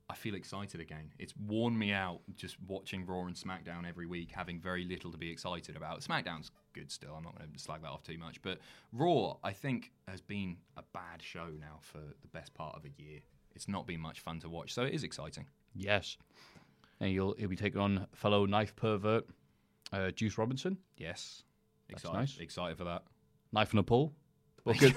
I 0.08 0.14
feel 0.14 0.34
excited 0.34 0.80
again. 0.80 1.12
It's 1.20 1.34
worn 1.36 1.78
me 1.78 1.92
out 1.92 2.20
just 2.34 2.56
watching 2.66 3.06
Raw 3.06 3.26
and 3.26 3.36
SmackDown 3.36 3.88
every 3.88 4.06
week, 4.06 4.32
having 4.32 4.58
very 4.58 4.84
little 4.84 5.12
to 5.12 5.18
be 5.18 5.30
excited 5.30 5.76
about. 5.76 6.00
SmackDown's 6.00 6.50
good 6.72 6.90
still. 6.90 7.14
I'm 7.16 7.22
not 7.22 7.38
going 7.38 7.48
to 7.48 7.58
slag 7.58 7.82
that 7.82 7.90
off 7.90 8.02
too 8.02 8.18
much, 8.18 8.42
but 8.42 8.58
Raw 8.92 9.36
I 9.44 9.52
think 9.52 9.92
has 10.08 10.20
been 10.20 10.56
a 10.76 10.82
bad 10.92 11.22
show 11.22 11.46
now 11.60 11.78
for 11.80 11.98
the 11.98 12.28
best 12.32 12.54
part 12.54 12.74
of 12.74 12.84
a 12.84 13.02
year. 13.02 13.20
It's 13.54 13.68
not 13.68 13.86
been 13.86 14.00
much 14.00 14.18
fun 14.18 14.40
to 14.40 14.48
watch, 14.48 14.74
so 14.74 14.82
it 14.82 14.94
is 14.94 15.04
exciting. 15.04 15.46
Yes. 15.76 16.16
And 16.98 17.12
you'll 17.12 17.34
he'll 17.38 17.48
be 17.48 17.56
taking 17.56 17.80
on 17.80 18.08
fellow 18.12 18.46
knife 18.46 18.74
pervert 18.74 19.26
uh, 19.92 20.10
Juice 20.10 20.38
Robinson. 20.38 20.78
Yes, 20.96 21.42
That's 21.88 22.02
excited. 22.04 22.18
nice. 22.18 22.38
Excited 22.38 22.78
for 22.78 22.84
that. 22.84 23.02
Knife 23.52 23.70
and 23.70 23.80
a 23.80 23.82
pull. 23.82 24.12
Well, 24.64 24.74
good. 24.78 24.94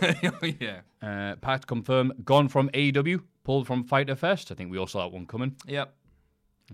yeah. 0.60 0.82
Uh, 1.01 1.36
Pact 1.38 1.67
confirmed, 1.67 2.13
gone 2.25 2.49
from 2.49 2.69
AEW, 2.69 3.21
pulled 3.43 3.65
from 3.65 3.84
Fyter 3.84 4.15
Fest. 4.15 4.51
I 4.51 4.56
think 4.56 4.69
we 4.71 4.77
all 4.77 4.88
saw 4.88 5.03
that 5.03 5.13
one 5.13 5.25
coming. 5.25 5.56
Yep. 5.67 5.93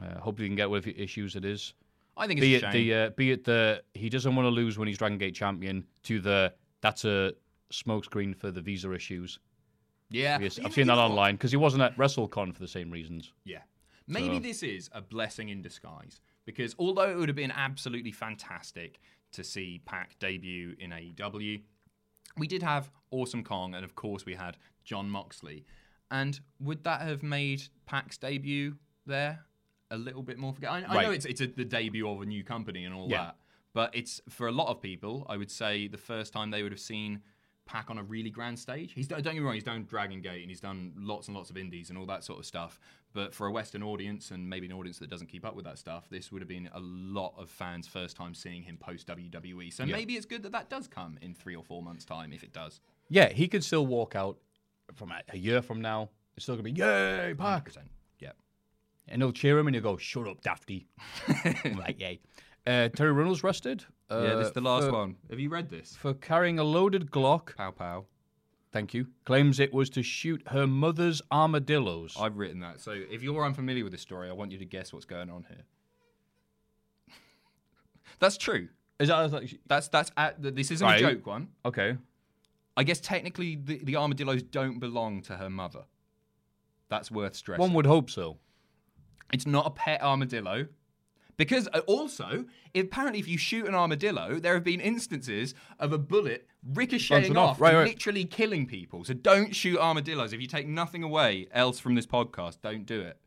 Uh, 0.02 0.20
hopefully, 0.20 0.46
he 0.46 0.50
can 0.50 0.56
get 0.56 0.70
whatever 0.70 0.90
issues 0.90 1.36
it 1.36 1.46
is. 1.46 1.74
I 2.18 2.28
think 2.28 2.42
Be 2.42 2.56
it's 2.56 2.64
a 2.64 2.68
it 2.68 2.72
shame. 2.74 2.88
the 2.88 2.94
uh, 2.96 3.10
be 3.12 3.32
it 3.32 3.44
the 3.46 3.82
he 3.94 4.10
doesn't 4.10 4.36
want 4.36 4.46
to 4.46 4.50
lose 4.50 4.78
when 4.78 4.88
he's 4.90 4.98
Dragon 4.98 5.18
Gate 5.18 5.36
champion 5.36 5.86
to 6.04 6.20
the 6.20 6.54
that's 6.82 7.06
a 7.06 7.34
smokescreen 7.72 8.36
for 8.36 8.52
the 8.52 8.60
visa 8.62 8.92
issues. 8.92 9.40
yeah. 10.10 10.38
Yes, 10.40 10.60
I've 10.64 10.74
seen 10.74 10.88
that 10.88 10.98
online 10.98 11.36
because 11.36 11.52
he 11.52 11.58
wasn't 11.58 11.84
at 11.84 11.96
WrestleCon 11.98 12.54
for 12.54 12.60
the 12.60 12.68
same 12.68 12.92
reasons. 12.92 13.32
Yeah. 13.46 13.60
Maybe 14.08 14.36
So- 14.36 14.40
this 14.42 14.64
is 14.64 14.90
a 14.92 15.02
blessing 15.02 15.50
in 15.50 15.62
disguise 15.62 16.20
because 16.46 16.76
although 16.80 17.10
it 17.10 17.18
would 17.18 17.30
have 17.30 17.36
been 17.36 17.52
absolutely 17.52 18.12
fantastic 18.12 19.00
to 19.32 19.44
see 19.44 19.82
Pac 19.86 20.18
debut 20.20 20.76
in 20.80 20.92
AEW, 20.92 21.62
we 22.38 22.48
did 22.48 22.64
have 22.64 22.90
Awesome 23.12 23.44
Kong 23.44 23.76
and 23.76 23.84
of 23.84 23.96
course 23.96 24.26
we 24.26 24.36
had 24.36 24.58
Jon 24.84 25.10
Moxley. 25.10 25.66
And 26.12 26.40
would 26.60 26.84
that 26.86 27.02
have 27.02 27.22
made 27.22 27.64
Pac's 27.86 28.18
debut 28.18 28.76
there 29.06 29.46
a 29.92 29.98
little 29.98 30.24
bit 30.24 30.38
more 30.38 30.54
forget? 30.54 30.72
I, 30.72 30.84
I 30.88 31.04
know 31.04 31.12
it's 31.12 31.26
it's 31.26 31.42
a, 31.42 31.48
the 31.48 31.66
debut 31.66 32.10
of 32.10 32.22
a 32.22 32.26
new 32.26 32.44
company 32.44 32.86
and 32.86 32.94
all 32.96 33.08
Yeah. 33.10 33.18
that, 33.26 33.36
but 33.74 33.96
it's 33.96 34.20
for 34.30 34.48
a 34.48 34.52
lot 34.52 34.70
of 34.70 34.82
people. 34.82 35.26
I 35.30 35.38
would 35.38 35.52
say 35.52 35.88
the 35.88 35.98
first 35.98 36.34
time 36.34 36.50
they 36.52 36.64
would 36.64 36.72
have 36.72 36.80
seen 36.82 37.22
Pac 37.70 37.92
on 37.92 38.00
a 38.00 38.04
really 38.04 38.32
grand 38.32 38.58
stage. 38.58 38.94
He's 38.96 39.08
don't 39.08 39.22
get 39.22 39.36
me 39.36 39.42
wrong, 39.42 39.54
he's 39.54 39.64
done 39.64 39.86
Dragon 39.88 40.22
Gate 40.22 40.42
and 40.42 40.50
he's 40.50 40.60
done 40.60 40.92
lots 40.98 41.28
and 41.28 41.38
lots 41.38 41.52
of 41.52 41.58
indies 41.58 41.90
and 41.92 42.00
all 42.00 42.08
that 42.08 42.24
sort 42.24 42.40
of 42.40 42.46
stuff. 42.48 42.80
But 43.14 43.32
for 43.36 43.46
a 43.46 43.52
Western 43.52 43.84
audience 43.84 44.32
and 44.32 44.50
maybe 44.50 44.66
an 44.66 44.74
audience 44.74 44.98
that 44.98 45.10
doesn't 45.12 45.28
keep 45.28 45.46
up 45.46 45.56
with 45.56 45.66
that 45.66 45.78
stuff, 45.78 46.10
this 46.10 46.32
would 46.32 46.42
have 46.42 46.50
been 46.50 46.68
a 46.74 46.80
lot 46.80 47.36
of 47.38 47.48
fans' 47.48 47.88
first 47.88 48.18
time 48.18 48.34
seeing 48.34 48.64
him 48.64 48.76
post 48.78 49.06
WWE. 49.08 49.72
So 49.72 49.86
maybe 49.86 50.16
it's 50.16 50.26
good 50.26 50.42
that 50.44 50.52
that 50.52 50.70
does 50.72 50.88
come 50.88 51.20
in 51.22 51.36
three 51.36 51.56
or 51.56 51.64
four 51.64 51.84
months' 51.84 52.06
time 52.06 52.34
if 52.34 52.42
it 52.42 52.54
does. 52.54 52.82
Yeah, 53.08 53.30
he 53.30 53.48
could 53.48 53.64
still 53.64 53.86
walk 53.86 54.16
out 54.16 54.38
from 54.96 55.12
a, 55.12 55.22
a 55.32 55.38
year 55.38 55.62
from 55.62 55.80
now. 55.80 56.10
It's 56.36 56.46
still 56.46 56.56
gonna 56.56 56.64
be 56.64 56.72
yay, 56.72 57.36
Pac, 57.38 57.70
100%. 57.72 57.78
Yeah. 58.20 58.32
and 59.08 59.22
he'll 59.22 59.32
cheer 59.32 59.60
him 59.60 59.68
and 59.68 59.76
he'll 59.76 59.84
go, 59.84 59.98
"Shut 59.98 60.28
up, 60.28 60.42
Dafty." 60.42 60.88
Like, 61.78 62.00
yay. 62.00 62.20
Uh, 62.66 62.90
Terri 62.90 63.16
Runnels 63.16 63.44
rested. 63.44 63.86
Uh, 64.12 64.22
yeah, 64.22 64.36
this 64.36 64.48
is 64.48 64.54
the 64.54 64.62
last 64.62 64.88
for, 64.88 64.94
one. 64.94 65.16
Have 65.30 65.40
you 65.40 65.50
read 65.50 65.70
this? 65.70 65.96
for 65.96 66.14
carrying 66.14 66.58
a 66.60 66.64
loaded 66.64 67.12
Glock. 67.12 67.56
Pow 67.56 67.72
pow. 67.72 68.06
Thank 68.72 68.94
you. 68.94 69.08
Claims 69.26 69.60
it 69.60 69.74
was 69.74 69.90
to 69.92 70.04
shoot 70.04 70.44
her 70.48 70.68
mother's 70.68 71.22
armadillos. 71.32 72.16
I've 72.20 72.38
written 72.38 72.60
that. 72.60 72.80
So 72.80 72.92
if 72.92 73.24
you're 73.24 73.44
unfamiliar 73.44 73.84
with 73.84 73.92
this 73.94 74.02
story, 74.02 74.30
I 74.30 74.34
want 74.34 74.52
you 74.52 74.60
to 74.60 74.66
guess 74.66 74.94
what's 74.94 75.06
going 75.06 75.30
on 75.30 75.46
here. 75.48 75.64
That's 78.20 78.38
true. 78.38 78.70
Is 79.00 79.08
that 79.08 79.32
like, 79.32 79.60
That's 79.66 79.88
that's 79.88 80.12
at, 80.18 80.42
this 80.42 80.72
isn't 80.72 80.86
Right. 80.86 81.04
a 81.04 81.14
joke 81.16 81.26
one. 81.26 81.48
okay? 81.66 81.98
I 82.76 82.84
guess 82.84 83.00
technically 83.00 83.56
the, 83.56 83.80
the 83.84 83.96
armadillos 83.96 84.44
don't 84.44 84.80
belong 84.80 85.22
to 85.24 85.38
her 85.38 85.50
mother. 85.50 85.84
That's 86.90 87.10
worth 87.12 87.36
stressing. 87.36 87.62
One 87.62 87.74
would 87.74 87.86
hope 87.86 88.10
so. 88.10 88.38
It's 89.34 89.46
not 89.46 89.68
a 89.68 89.70
pet 89.70 90.02
armadillo. 90.02 90.68
Because 91.40 91.70
uh, 91.74 91.80
also, 91.88 92.44
apparently, 92.76 93.22
if 93.22 93.28
you 93.30 93.38
shoot 93.38 93.66
an 93.66 93.74
armadillo, 93.74 94.40
there 94.42 94.56
have 94.56 94.64
been 94.66 94.82
instances 94.82 95.56
of 95.80 95.94
a 95.94 95.98
bullet 95.98 96.46
ricocheting 96.74 97.38
off, 97.38 97.52
off, 97.52 97.62
right, 97.62 97.76
right. 97.76 97.88
literally 97.88 98.26
killing 98.26 98.66
people. 98.66 99.06
So 99.06 99.14
don't 99.14 99.56
shoot 99.56 99.80
armadillos. 99.80 100.34
If 100.34 100.42
you 100.42 100.48
take 100.48 100.68
nothing 100.68 101.02
away 101.02 101.48
else 101.54 101.80
from 101.80 101.96
this 101.96 102.06
podcast, 102.06 102.58
don't 102.62 102.86
do 102.86 103.00
it. 103.00 103.18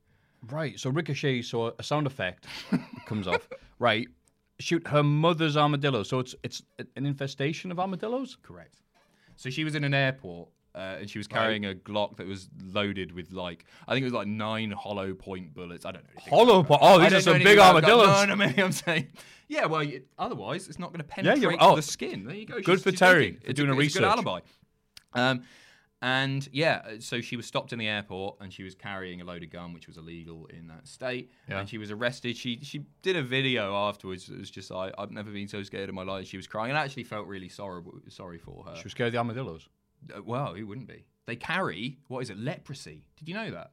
Right. 0.50 0.78
So 0.78 0.90
Ricochet 0.90 1.40
saw 1.40 1.70
a 1.78 1.82
sound 1.82 2.06
effect 2.06 2.46
comes 3.06 3.26
off. 3.26 3.48
Right. 3.78 4.08
Shoot 4.60 4.86
her 4.88 5.02
mother's 5.02 5.56
armadillo. 5.56 6.02
So 6.02 6.18
it's 6.18 6.34
it's 6.42 6.62
an 6.96 7.06
infestation 7.06 7.72
of 7.72 7.80
armadillos. 7.80 8.36
Correct. 8.42 8.82
So 9.36 9.48
she 9.48 9.64
was 9.64 9.74
in 9.74 9.84
an 9.84 9.94
airport 9.94 10.50
uh, 10.74 10.96
and 11.00 11.10
she 11.10 11.18
was 11.18 11.26
carrying 11.28 11.66
a 11.66 11.74
Glock 11.74 12.16
that 12.16 12.26
was 12.26 12.48
loaded 12.64 13.12
with 13.12 13.32
like 13.32 13.64
I 13.86 13.92
think 13.94 14.02
it 14.02 14.06
was 14.06 14.12
like 14.14 14.26
nine 14.26 14.70
hollow 14.70 15.14
point 15.14 15.52
bullets. 15.54 15.84
I 15.84 15.92
don't 15.92 16.04
know. 16.04 16.22
Hollow 16.30 16.62
point. 16.62 16.80
oh, 16.82 16.98
I 17.00 17.04
these 17.08 17.18
are 17.18 17.20
some 17.22 17.32
big 17.34 17.42
anything 17.46 17.58
about 17.58 17.82
that. 17.82 17.90
armadillos. 17.90 18.26
No, 18.28 18.34
no, 18.34 18.36
maybe 18.36 18.62
I'm 18.62 18.72
saying. 18.72 19.08
Yeah, 19.48 19.66
well, 19.66 19.82
you, 19.82 20.02
otherwise 20.18 20.68
it's 20.68 20.78
not 20.78 20.88
going 20.90 21.00
to 21.00 21.04
penetrate 21.04 21.42
you're- 21.42 21.56
oh, 21.60 21.76
the 21.76 21.82
skin. 21.82 22.24
There 22.24 22.34
you 22.34 22.46
go. 22.46 22.60
good 22.60 22.80
for 22.82 22.90
she's 22.90 23.00
Terri 23.00 23.38
for 23.40 23.46
It's 23.50 23.56
doing 23.58 23.68
a, 23.70 23.74
a 23.74 23.78
it's 23.80 23.96
a 23.96 23.98
good 23.98 24.04
research. 24.04 24.04
alibi. 24.04 24.40
Um, 25.14 25.42
And 26.00 26.48
yeah, 26.52 26.82
uh, 26.84 26.90
so 26.98 27.20
she 27.20 27.36
was 27.36 27.46
stopped 27.46 27.72
in 27.72 27.78
the 27.78 27.86
airport 27.86 28.38
and 28.40 28.52
she 28.52 28.64
was 28.64 28.74
carrying 28.74 29.20
a 29.20 29.24
loaded 29.24 29.52
gun, 29.52 29.72
which 29.72 29.86
was 29.86 29.98
illegal 29.98 30.46
in 30.46 30.66
that 30.66 30.88
state. 30.88 31.30
Yeah. 31.48 31.60
And 31.60 31.68
she 31.68 31.78
was 31.78 31.92
arrested. 31.92 32.36
She 32.36 32.58
she 32.62 32.86
did 33.02 33.14
a 33.16 33.22
video 33.22 33.72
afterwards. 33.76 34.28
It 34.28 34.36
was 34.38 34.50
just 34.50 34.70
like 34.72 34.92
I've 34.98 35.12
never 35.12 35.30
been 35.30 35.46
so 35.46 35.62
scared 35.62 35.88
in 35.88 35.94
my 35.94 36.02
life. 36.02 36.26
She 36.26 36.36
was 36.36 36.48
crying 36.48 36.70
and 36.70 36.78
I 36.78 36.82
actually 36.84 37.04
felt 37.04 37.28
really 37.28 37.48
sorry 37.48 37.82
sorry 38.08 38.38
for 38.38 38.64
her. 38.64 38.74
She 38.74 38.82
was 38.84 38.90
scared 38.92 39.08
of 39.08 39.12
the 39.12 39.18
armadillos. 39.18 39.68
Uh, 40.14 40.22
well, 40.22 40.54
who 40.54 40.66
wouldn't 40.66 40.88
be? 40.88 41.04
They 41.26 41.36
carry 41.36 41.98
what 42.08 42.20
is 42.20 42.30
it? 42.30 42.38
Leprosy. 42.38 43.04
Did 43.16 43.28
you 43.28 43.34
know 43.34 43.50
that? 43.50 43.72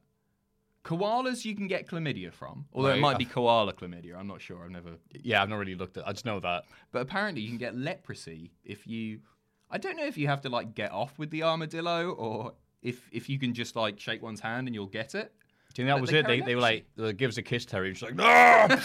Koalas 0.84 1.44
you 1.44 1.54
can 1.54 1.66
get 1.66 1.86
chlamydia 1.86 2.32
from, 2.32 2.64
although 2.72 2.88
it 2.88 3.00
might 3.00 3.18
be 3.18 3.26
koala 3.26 3.74
chlamydia. 3.74 4.16
I'm 4.16 4.26
not 4.26 4.40
sure. 4.40 4.64
I've 4.64 4.70
never 4.70 4.92
Yeah, 5.12 5.42
I've 5.42 5.48
not 5.50 5.58
really 5.58 5.74
looked 5.74 5.98
at. 5.98 6.08
I 6.08 6.12
just 6.12 6.24
know 6.24 6.40
that. 6.40 6.64
but 6.90 7.02
apparently, 7.02 7.42
you 7.42 7.48
can 7.48 7.58
get 7.58 7.76
leprosy 7.76 8.52
if 8.64 8.86
you. 8.86 9.20
I 9.70 9.78
don't 9.78 9.96
know 9.96 10.06
if 10.06 10.16
you 10.16 10.26
have 10.28 10.40
to 10.42 10.48
like 10.48 10.74
get 10.74 10.90
off 10.90 11.18
with 11.18 11.30
the 11.30 11.42
armadillo 11.42 12.12
or 12.12 12.54
if 12.82 13.08
if 13.12 13.28
you 13.28 13.38
can 13.38 13.52
just 13.52 13.76
like 13.76 14.00
shake 14.00 14.22
one's 14.22 14.40
hand 14.40 14.68
and 14.68 14.74
you'll 14.74 14.86
get 14.86 15.14
it. 15.14 15.34
Do 15.74 15.82
you 15.82 15.86
think 15.86 15.96
that 15.96 16.00
was 16.00 16.10
they 16.10 16.18
it? 16.20 16.26
They, 16.26 16.40
they 16.40 16.54
were 16.54 16.62
like, 16.62 16.86
uh, 16.98 17.12
give 17.12 17.28
us 17.28 17.36
a 17.36 17.42
kiss, 17.42 17.64
Terri. 17.66 17.88
And 17.88 17.96
she's 17.96 18.02
like, 18.02 18.16
no! 18.16 18.66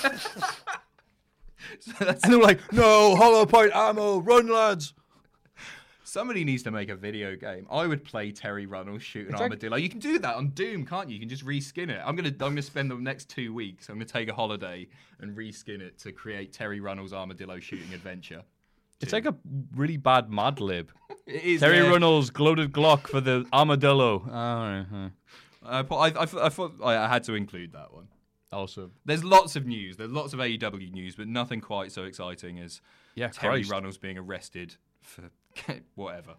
So 1.79 1.93
and 2.08 2.19
they 2.21 2.36
were 2.36 2.43
like, 2.43 2.73
no, 2.73 3.15
hollow 3.15 3.45
point 3.45 3.71
ammo, 3.73 4.19
run, 4.19 4.47
lads. 4.47 4.93
Somebody 6.08 6.44
needs 6.46 6.62
to 6.63 6.72
make 6.72 6.89
a 6.89 6.96
video 6.96 7.36
game. 7.36 7.65
I 7.70 7.88
would 7.88 8.04
play 8.04 8.32
Terri 8.32 8.70
Runnels 8.70 9.02
shooting 9.02 9.34
like- 9.34 9.41
armadillo. 9.41 9.76
you 9.78 9.89
can 9.89 10.00
do 10.00 10.20
that 10.20 10.36
on 10.36 10.50
Doom, 10.50 10.86
can't 10.86 11.10
you? 11.10 11.15
You 11.15 11.20
can 11.20 11.30
just 11.30 11.44
reskin 11.46 11.89
it. 11.89 12.00
I'm 12.06 12.15
gonna 12.15 12.30
I'm 12.30 12.38
gonna 12.38 12.62
spend 12.62 12.91
the 12.91 12.96
next 12.96 13.28
two 13.30 13.54
weeks. 13.54 13.89
I'm 13.89 13.96
gonna 13.96 14.06
take 14.06 14.30
a 14.30 14.34
holiday 14.34 14.88
and 15.20 15.36
reskin 15.36 15.82
it 15.82 15.98
to 16.00 16.12
create 16.12 16.54
Terri 16.54 16.82
Runnels 16.82 17.12
armadillo 17.12 17.60
shooting 17.60 17.91
adventure. 17.94 18.44
It's 19.02 19.12
like 19.13 19.26
a 19.26 19.36
really 19.76 19.98
bad 19.98 20.30
Mad 20.32 20.60
Lib. 20.62 20.91
It 21.28 21.44
is 21.44 21.62
Terri 21.63 21.84
yeah. 21.84 21.89
Runnels, 21.89 22.30
gloated 22.30 22.72
Glock 22.72 23.08
for 23.08 23.20
the 23.20 23.46
armadillo. 23.52 24.20
All 24.20 24.30
right. 24.30 24.86
huh. 24.89 25.10
Uh, 25.65 25.82
but 25.82 25.96
I, 25.98 26.08
I, 26.10 26.46
I 26.46 26.50
thought 26.50 26.74
I 26.84 27.08
had 27.08 27.24
to 27.24 27.34
include 27.34 27.72
that 27.74 27.91
one. 27.91 28.10
Awesome. 28.52 28.91
There's 29.06 29.24
lots 29.24 29.56
of 29.56 29.65
news. 29.65 29.98
There's 29.98 30.12
lots 30.12 30.34
of 30.34 30.39
AEW 30.39 30.91
news, 30.94 31.15
but 31.15 31.28
nothing 31.28 31.62
quite 31.62 31.91
so 31.91 32.04
exciting 32.04 32.60
as 32.60 32.80
Yeah, 33.15 33.30
Terri 33.30 33.39
Christ. 33.39 33.72
Runnels 33.72 33.98
being 33.98 34.20
arrested 34.20 34.76
for 35.02 35.24
whatever. 35.96 36.36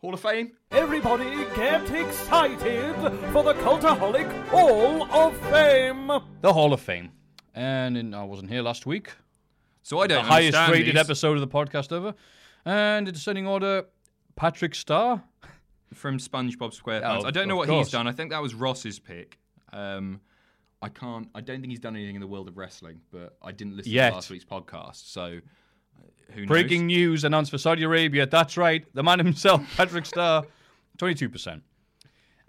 Hall 0.00 0.14
of 0.14 0.20
Fame? 0.20 0.52
Everybody 0.70 1.44
get 1.56 1.90
excited 1.90 2.94
for 3.32 3.42
the 3.42 3.54
Cultaholic 3.54 4.30
Hall 4.48 5.02
of 5.12 5.36
Fame! 5.50 6.06
The 6.40 6.52
Hall 6.52 6.72
of 6.72 6.80
Fame. 6.80 7.10
And 7.54 7.96
in, 7.96 8.14
I 8.14 8.22
wasn't 8.24 8.50
here 8.50 8.62
last 8.62 8.86
week. 8.86 9.10
So 9.82 9.98
I 9.98 10.06
The 10.06 10.14
don't 10.14 10.24
highest 10.24 10.54
understand 10.56 10.72
rated 10.72 10.94
these. 10.94 11.00
episode 11.00 11.34
of 11.34 11.40
the 11.40 11.48
podcast 11.48 11.94
ever. 11.96 12.14
And 12.64 13.08
in 13.08 13.14
descending 13.14 13.46
order, 13.48 13.86
Patrick 14.36 14.74
Star. 14.76 15.22
from 15.94 16.18
SpongeBob 16.18 16.78
SquarePants. 16.80 17.22
Oh, 17.22 17.26
I 17.26 17.30
don't 17.32 17.48
know 17.48 17.54
of 17.54 17.58
what 17.58 17.68
course. 17.68 17.86
he's 17.88 17.92
done. 17.92 18.06
I 18.06 18.12
think 18.12 18.30
that 18.30 18.42
was 18.42 18.54
Ross's 18.54 18.98
pick. 19.00 19.38
Um, 19.72 20.20
I 20.80 20.90
can't. 20.90 21.28
I 21.34 21.40
don't 21.40 21.60
think 21.60 21.70
he's 21.70 21.80
done 21.80 21.96
anything 21.96 22.14
in 22.14 22.20
the 22.20 22.26
world 22.28 22.46
of 22.46 22.56
wrestling, 22.56 23.00
but 23.10 23.36
I 23.42 23.50
didn't 23.50 23.76
listen 23.76 23.90
Yet. 23.90 24.10
to 24.10 24.14
last 24.16 24.30
week's 24.30 24.44
podcast, 24.44 25.10
so 25.10 25.40
who 26.32 26.40
knows? 26.42 26.48
Breaking 26.48 26.86
news 26.86 27.24
announced 27.24 27.50
for 27.50 27.58
Saudi 27.58 27.82
Arabia. 27.82 28.26
That's 28.26 28.56
right. 28.56 28.84
The 28.94 29.02
man 29.02 29.18
himself, 29.18 29.62
Patrick 29.76 30.06
Star, 30.06 30.44
22%. 30.98 31.62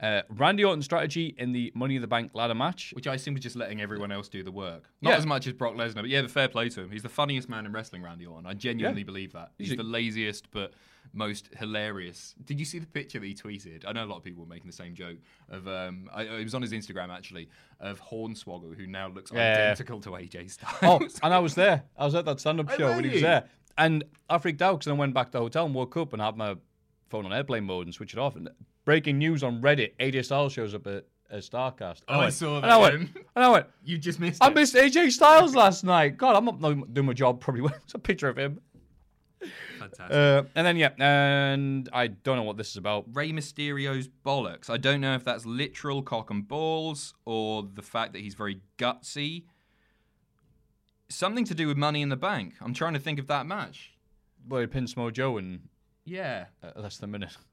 Uh, 0.01 0.21
Randy 0.29 0.63
Orton's 0.63 0.85
strategy 0.85 1.35
in 1.37 1.51
the 1.51 1.71
Money 1.75 1.95
in 1.97 2.01
the 2.01 2.07
Bank 2.07 2.31
ladder 2.33 2.55
match. 2.55 2.93
Which 2.95 3.05
I 3.07 3.15
assume 3.15 3.33
was 3.33 3.43
just 3.43 3.55
letting 3.57 3.81
everyone 3.81 4.11
else 4.11 4.29
do 4.29 4.43
the 4.43 4.51
work. 4.51 4.89
Not 5.01 5.11
Yeah. 5.11 5.17
as 5.17 5.25
much 5.25 5.45
as 5.47 5.53
Brock 5.53 5.75
Lesnar, 5.75 5.95
but 5.95 6.07
yeah, 6.09 6.21
the 6.21 6.29
fair 6.29 6.47
play 6.47 6.69
to 6.69 6.81
him. 6.81 6.91
He's 6.91 7.03
the 7.03 7.09
funniest 7.09 7.49
man 7.49 7.65
in 7.65 7.73
wrestling, 7.73 8.01
Randy 8.01 8.25
Orton. 8.25 8.45
I 8.45 8.53
genuinely 8.53 9.01
Yeah. 9.01 9.05
believe 9.05 9.33
that. 9.33 9.51
He's 9.57 9.69
He's 9.69 9.77
the 9.77 9.83
laziest 9.83 10.51
but 10.51 10.73
most 11.11 11.49
hilarious. 11.57 12.35
Did 12.45 12.59
you 12.59 12.65
see 12.65 12.79
the 12.79 12.85
picture 12.85 13.19
that 13.19 13.25
he 13.25 13.33
tweeted? 13.33 13.83
I 13.87 13.91
know 13.91 14.03
a 14.03 14.05
lot 14.05 14.17
of 14.17 14.23
people 14.23 14.43
were 14.43 14.49
making 14.49 14.67
the 14.67 14.75
same 14.75 14.93
joke 14.93 15.17
of. 15.49 15.67
Um, 15.67 16.09
I, 16.13 16.23
it 16.23 16.43
was 16.43 16.53
on 16.55 16.61
his 16.61 16.71
Instagram 16.71 17.09
actually 17.09 17.49
of 17.79 17.99
Hornswoggle, 18.01 18.75
who 18.77 18.87
now 18.87 19.07
looks 19.09 19.31
Yeah. 19.33 19.53
identical 19.53 19.99
to 20.01 20.11
AJ 20.15 20.47
Styles. 20.51 20.77
Oh, 20.81 20.99
and 21.23 21.33
I 21.33 21.39
was 21.39 21.55
there. 21.55 21.83
I 21.97 22.05
was 22.05 22.15
at 22.15 22.25
that 22.25 22.39
stand-up 22.39 22.67
Oh, 22.71 22.77
show 22.77 22.87
when 22.95 23.03
he 23.03 23.09
was 23.11 23.21
there, 23.21 23.49
and 23.77 24.03
I 24.29 24.37
freaked 24.37 24.61
out 24.61 24.79
because 24.79 24.87
I 24.91 24.93
went 24.93 25.13
back 25.13 25.27
to 25.27 25.31
the 25.33 25.39
hotel 25.39 25.65
and 25.65 25.73
woke 25.75 25.97
up 25.97 26.13
and 26.13 26.21
had 26.21 26.37
my 26.37 26.55
phone 27.09 27.25
on 27.25 27.33
airplane 27.33 27.63
mode 27.63 27.87
and 27.87 27.93
switched 27.93 28.13
it 28.13 28.19
off. 28.19 28.35
And 28.35 28.49
breaking 28.89 29.19
news 29.19 29.43
on 29.43 29.61
Reddit: 29.61 29.91
AJ 29.99 30.25
Styles 30.25 30.51
shows 30.51 30.73
up 30.73 30.87
at, 30.87 31.05
at 31.29 31.41
Starcast. 31.43 32.01
Oh, 32.07 32.15
I 32.15 32.17
went- 32.17 32.33
saw 32.33 32.55
And 32.55 32.63
that, 32.63 32.71
I 32.71 32.77
went, 32.77 32.93
and 33.35 33.43
I 33.45 33.49
went, 33.49 33.67
you 33.85 33.99
just 33.99 34.19
missed. 34.19 34.43
I 34.43 34.47
it. 34.47 34.55
missed 34.55 34.73
AJ 34.73 35.11
Styles 35.11 35.53
last 35.55 35.83
night. 35.83 36.17
God, 36.17 36.35
I'm 36.35 36.45
not 36.45 36.91
doing 36.91 37.05
my 37.05 37.13
job 37.13 37.39
probably. 37.39 37.71
It's 37.83 37.93
a 37.93 37.99
picture 37.99 38.29
of 38.29 38.37
him. 38.39 38.61
Fantastic. 39.77 40.11
Uh, 40.11 40.41
and 40.55 40.65
then 40.65 40.75
yeah, 40.75 40.89
and 40.99 41.87
I 41.93 42.07
don't 42.07 42.35
know 42.37 42.41
what 42.43 42.57
this 42.57 42.69
is 42.71 42.77
about. 42.77 43.05
Rey 43.13 43.31
Mysterio's 43.31 44.09
bollocks. 44.25 44.71
I 44.71 44.77
don't 44.77 45.01
know 45.01 45.13
if 45.13 45.23
that's 45.23 45.45
literal 45.45 46.01
cock 46.01 46.31
and 46.31 46.47
balls 46.47 47.13
or 47.25 47.69
the 47.75 47.83
fact 47.83 48.13
that 48.13 48.19
he's 48.23 48.33
very 48.33 48.59
gutsy. 48.79 49.43
Something 51.09 51.45
to 51.45 51.53
do 51.53 51.67
with 51.67 51.77
Money 51.77 52.01
in 52.01 52.09
the 52.09 52.17
Bank. 52.17 52.55
I'm 52.59 52.73
trying 52.73 52.93
to 52.95 52.99
think 52.99 53.19
of 53.19 53.27
that 53.27 53.45
match. 53.45 53.91
Well, 54.47 54.61
he 54.61 54.67
pinned 54.67 54.89
Samoa 54.89 55.11
Joe 55.11 55.37
in 55.37 55.61
Yeah. 56.05 56.45
uh, 56.63 56.71
less 56.81 56.97
than 56.97 57.09
a 57.09 57.11
minute. 57.11 57.37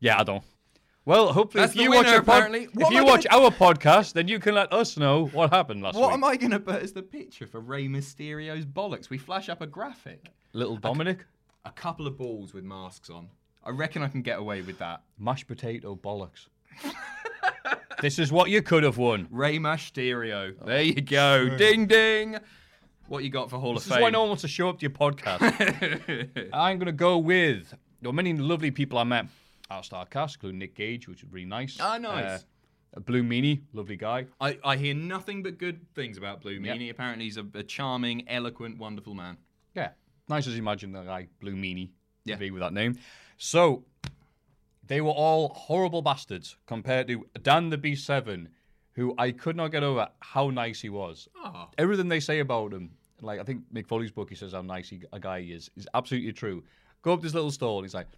Yeah, 0.00 0.20
I 0.20 0.22
don't. 0.22 0.44
Well, 1.08 1.32
hopefully, 1.32 1.62
That's 1.62 1.74
if 1.74 1.80
you 1.80 1.90
watch 1.90 2.04
winner, 2.04 2.20
pod- 2.22 2.54
if 2.54 2.90
you 2.90 3.02
watch 3.02 3.24
gonna- 3.30 3.44
our 3.44 3.50
podcast, 3.50 4.12
then 4.12 4.28
you 4.28 4.38
can 4.38 4.54
let 4.54 4.70
us 4.74 4.98
know 4.98 5.24
what 5.28 5.48
happened 5.48 5.82
last 5.82 5.94
What 5.94 6.08
week. 6.08 6.14
am 6.14 6.24
I 6.24 6.36
going 6.36 6.50
to 6.50 6.60
put 6.60 6.82
as 6.82 6.92
the 6.92 7.00
picture 7.02 7.46
for 7.46 7.60
Rey 7.60 7.88
Mysterio's 7.88 8.66
bollocks? 8.66 9.08
We 9.08 9.16
flash 9.16 9.48
up 9.48 9.62
a 9.62 9.66
graphic. 9.66 10.26
Little 10.52 10.76
Dominic, 10.76 11.24
A 11.64 11.70
couple 11.70 12.06
of 12.06 12.18
balls 12.18 12.52
with 12.52 12.62
masks 12.62 13.08
on. 13.08 13.28
I 13.64 13.70
reckon 13.70 14.02
I 14.02 14.08
can 14.08 14.20
get 14.20 14.38
away 14.38 14.60
with 14.60 14.78
that. 14.80 15.00
mashed 15.18 15.46
potato 15.46 15.96
bollocks. 15.96 16.48
this 18.02 18.18
is 18.18 18.30
what 18.30 18.50
you 18.50 18.60
could 18.60 18.82
have 18.82 18.98
won. 18.98 19.28
Rey 19.30 19.58
Mysterio. 19.58 20.54
Oh, 20.60 20.66
there 20.66 20.82
you 20.82 21.00
go. 21.00 21.56
Ding 21.56 21.86
ding. 21.86 22.36
What 23.06 23.24
you 23.24 23.30
got 23.30 23.48
for 23.48 23.58
Hall 23.58 23.72
This 23.72 23.86
of 23.86 23.92
is 23.92 24.02
why 24.02 24.10
no 24.10 24.20
one 24.20 24.28
wants 24.28 24.42
to 24.42 24.48
show 24.48 24.68
up 24.68 24.78
to 24.80 24.82
your 24.82 24.90
podcast. 24.90 25.40
I'm 26.52 26.76
going 26.78 26.84
to 26.84 26.92
go 26.92 27.16
with 27.16 27.70
there 28.02 28.10
were 28.10 28.12
many 28.12 28.34
lovely 28.34 28.70
people 28.70 28.98
I 28.98 29.04
met 29.04 29.24
at 29.70 29.82
Starcast, 29.82 30.34
including 30.36 30.58
Nick 30.58 30.74
Gage, 30.74 31.08
which 31.08 31.22
was 31.22 31.32
really 31.32 31.46
nice. 31.46 31.76
Ah, 31.80 31.98
nice. 31.98 32.44
Uh, 32.96 33.00
Blue 33.00 33.22
Meanie, 33.22 33.60
lovely 33.72 33.96
guy. 33.96 34.26
I, 34.40 34.58
I 34.64 34.76
hear 34.76 34.94
nothing 34.94 35.42
but 35.42 35.58
good 35.58 35.80
things 35.94 36.16
about 36.16 36.40
Blue 36.40 36.58
Meanie. 36.58 36.90
Apparently, 36.90 37.24
he's 37.26 37.36
a, 37.36 37.46
a 37.54 37.62
charming, 37.62 38.26
eloquent, 38.28 38.78
wonderful 38.78 39.14
man. 39.14 39.36
Yeah, 39.74 39.90
nice 40.28 40.46
as 40.46 40.54
you 40.54 40.60
imagine 40.60 40.92
the 40.92 41.02
guy 41.02 41.28
Blue 41.40 41.54
Meanie 41.54 41.90
Yeah. 42.24 42.36
be 42.36 42.50
with 42.50 42.60
that 42.60 42.72
name. 42.72 42.98
So 43.36 43.84
they 44.86 45.00
were 45.02 45.10
all 45.10 45.50
horrible 45.50 46.00
bastards 46.02 46.56
compared 46.66 47.08
to 47.08 47.26
Dan 47.42 47.68
the 47.68 47.76
B7, 47.78 48.46
who 48.94 49.14
I 49.18 49.32
could 49.32 49.54
not 49.54 49.68
get 49.70 49.82
over 49.82 50.08
how 50.20 50.48
nice 50.50 50.80
he 50.80 50.88
was. 50.88 51.28
Ah. 51.36 51.68
Everything 51.76 52.08
they 52.08 52.20
say 52.20 52.38
about 52.40 52.72
him, 52.72 52.92
like 53.20 53.38
I 53.38 53.44
think 53.44 53.62
Mick 53.72 53.86
Foley's 53.86 54.10
book, 54.10 54.30
he 54.30 54.34
says 54.34 54.52
how 54.54 54.62
nice 54.62 54.88
he, 54.88 55.02
a 55.12 55.20
guy 55.20 55.42
he 55.42 55.52
is, 55.52 55.70
is 55.76 55.86
absolutely 55.92 56.32
true. 56.32 56.64
Go 57.02 57.12
up 57.12 57.20
this 57.20 57.34
little 57.34 57.50
stall, 57.50 57.82
he's 57.82 57.94
like, 57.94 58.08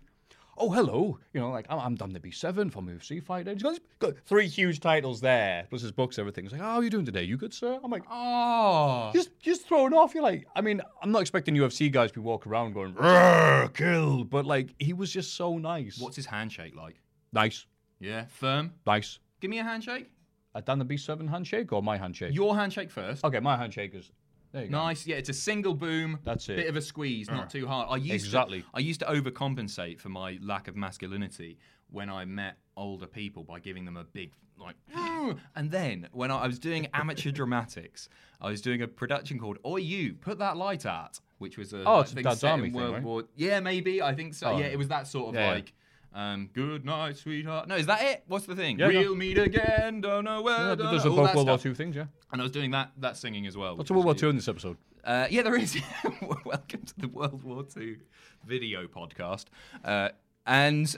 "Oh, 0.60 0.70
hello," 0.70 1.18
you 1.32 1.40
know, 1.40 1.50
like 1.50 1.66
I'm, 1.70 1.78
I'm 1.78 1.94
Dan 1.96 2.12
the 2.12 2.20
B7 2.20 2.70
from 2.72 2.86
UFC 2.88 3.22
fighter. 3.22 3.52
He's 3.52 3.62
got, 3.62 3.72
he's 3.72 3.80
got 3.98 4.14
three 4.26 4.46
huge 4.46 4.78
titles 4.80 5.20
there, 5.20 5.66
plus 5.70 5.82
his 5.82 5.90
books, 5.92 6.18
everything. 6.18 6.44
He's 6.44 6.52
like, 6.52 6.60
"How 6.60 6.76
are 6.76 6.82
you 6.84 6.90
doing 6.90 7.04
today? 7.06 7.22
You 7.24 7.36
good, 7.36 7.52
sir?" 7.54 7.80
I'm 7.82 7.90
like, 7.90 8.04
Oh. 8.10 9.10
just 9.14 9.30
just 9.40 9.66
thrown 9.66 9.94
off. 9.94 10.14
You're 10.14 10.22
like, 10.22 10.46
I 10.54 10.60
mean, 10.60 10.80
I'm 11.02 11.10
not 11.12 11.22
expecting 11.22 11.54
UFC 11.54 11.90
guys 11.90 12.10
to 12.12 12.20
be 12.20 12.24
walking 12.24 12.52
around 12.52 12.74
going 12.74 12.94
"Rrr, 12.94 13.72
kill, 13.74 14.24
but 14.24 14.44
like 14.46 14.74
he 14.78 14.92
was 14.92 15.10
just 15.10 15.34
so 15.34 15.58
nice. 15.58 15.98
What's 15.98 16.16
his 16.16 16.26
handshake 16.26 16.76
like? 16.76 16.96
nice, 17.32 17.66
Yeah, 18.00 18.26
firm. 18.28 18.74
nice? 18.86 19.18
Give 19.40 19.50
me 19.50 19.58
a 19.60 19.64
handshake. 19.64 20.10
A 20.54 20.60
Dan 20.62 20.78
the 20.80 20.84
B 20.84 20.96
seven 20.96 21.28
handshake 21.28 21.72
or 21.72 21.80
my 21.82 21.96
handshake? 21.96 22.34
Your 22.34 22.56
handshake 22.56 22.90
first. 22.90 23.24
okay, 23.24 23.38
my 23.40 23.56
handshake 23.56 23.94
is 23.94 24.10
there. 24.10 24.10
You 24.10 24.10
go. 24.10 24.10
Nice. 24.52 25.06
Yeah, 25.06 25.16
it's 25.16 25.28
a 25.28 25.34
single 25.34 25.74
boom. 25.74 26.18
That's 26.24 26.48
it. 26.48 26.56
Bit 26.56 26.68
of 26.68 26.76
a 26.76 26.82
squeeze, 26.82 27.30
not 27.30 27.50
too 27.50 27.66
hard. 27.66 27.88
I 27.90 27.96
used 27.96 28.26
Exactly. 28.26 28.62
To, 28.62 28.66
I 28.74 28.80
used 28.80 29.00
to 29.00 29.06
overcompensate 29.06 30.00
for 30.00 30.08
my 30.08 30.38
lack 30.42 30.68
of 30.68 30.76
masculinity 30.76 31.58
when 31.90 32.10
I 32.10 32.24
met 32.24 32.56
older 32.76 33.06
people 33.06 33.44
by 33.44 33.60
giving 33.60 33.84
them 33.84 33.96
a 33.96 34.04
big 34.04 34.32
like. 34.58 34.76
And 35.54 35.70
then 35.70 36.08
when 36.12 36.30
I, 36.30 36.38
I 36.38 36.46
was 36.46 36.58
doing 36.58 36.88
amateur 36.94 37.30
dramatics, 37.30 38.08
I 38.40 38.48
was 38.48 38.60
doing 38.62 38.82
a 38.82 38.88
production 38.88 39.38
called 39.38 39.58
"Oi 39.66 39.76
You, 39.76 40.14
Put 40.14 40.38
That 40.38 40.56
Light 40.56 40.86
Out," 40.86 41.20
which 41.38 41.58
was 41.58 41.72
a 41.72 41.84
Oh, 41.84 41.96
I 41.96 42.00
it's 42.00 42.12
a 42.12 42.14
think 42.14 42.26
Dad's 42.26 42.42
Army 42.42 42.68
in 42.68 42.72
thing, 42.72 42.80
World 42.80 42.94
right? 42.94 43.02
War. 43.02 43.24
Yeah, 43.36 43.60
maybe. 43.60 44.00
I 44.02 44.14
think 44.14 44.34
so. 44.34 44.48
Oh. 44.48 44.58
yeah, 44.58 44.66
it 44.66 44.78
was 44.78 44.88
that 44.88 45.06
sort 45.06 45.28
of 45.30 45.34
yeah. 45.34 45.52
like. 45.52 45.72
Um, 46.12 46.50
good 46.52 46.84
night, 46.84 47.16
sweetheart. 47.16 47.68
No, 47.68 47.76
is 47.76 47.86
that 47.86 48.02
it? 48.02 48.24
What's 48.26 48.46
the 48.46 48.56
thing? 48.56 48.78
Yeah, 48.78 48.88
we'll 48.88 49.14
meet 49.14 49.38
again. 49.38 50.00
Don't 50.00 50.24
know 50.24 50.42
where. 50.42 50.58
Yeah, 50.58 50.74
don't 50.74 50.90
there's 50.90 51.04
know- 51.04 51.12
a 51.12 51.14
all 51.20 51.26
both 51.26 51.34
World 51.36 51.48
War. 51.48 51.58
Two 51.58 51.74
things, 51.74 51.94
yeah. 51.94 52.06
And 52.32 52.40
I 52.40 52.44
was 52.44 52.50
doing 52.52 52.72
that 52.72 52.90
that 52.98 53.16
singing 53.16 53.46
as 53.46 53.56
well. 53.56 53.76
What's 53.76 53.90
a 53.90 53.92
World 53.92 54.06
War 54.06 54.14
Two 54.14 54.28
in 54.28 54.36
this 54.36 54.48
episode? 54.48 54.76
Uh, 55.04 55.26
yeah, 55.30 55.42
there 55.42 55.56
is. 55.56 55.80
Welcome 56.44 56.82
to 56.84 56.94
the 56.98 57.08
World 57.08 57.42
War 57.44 57.64
II 57.76 57.96
video 58.44 58.86
podcast. 58.86 59.46
Uh, 59.84 60.08
and 60.46 60.94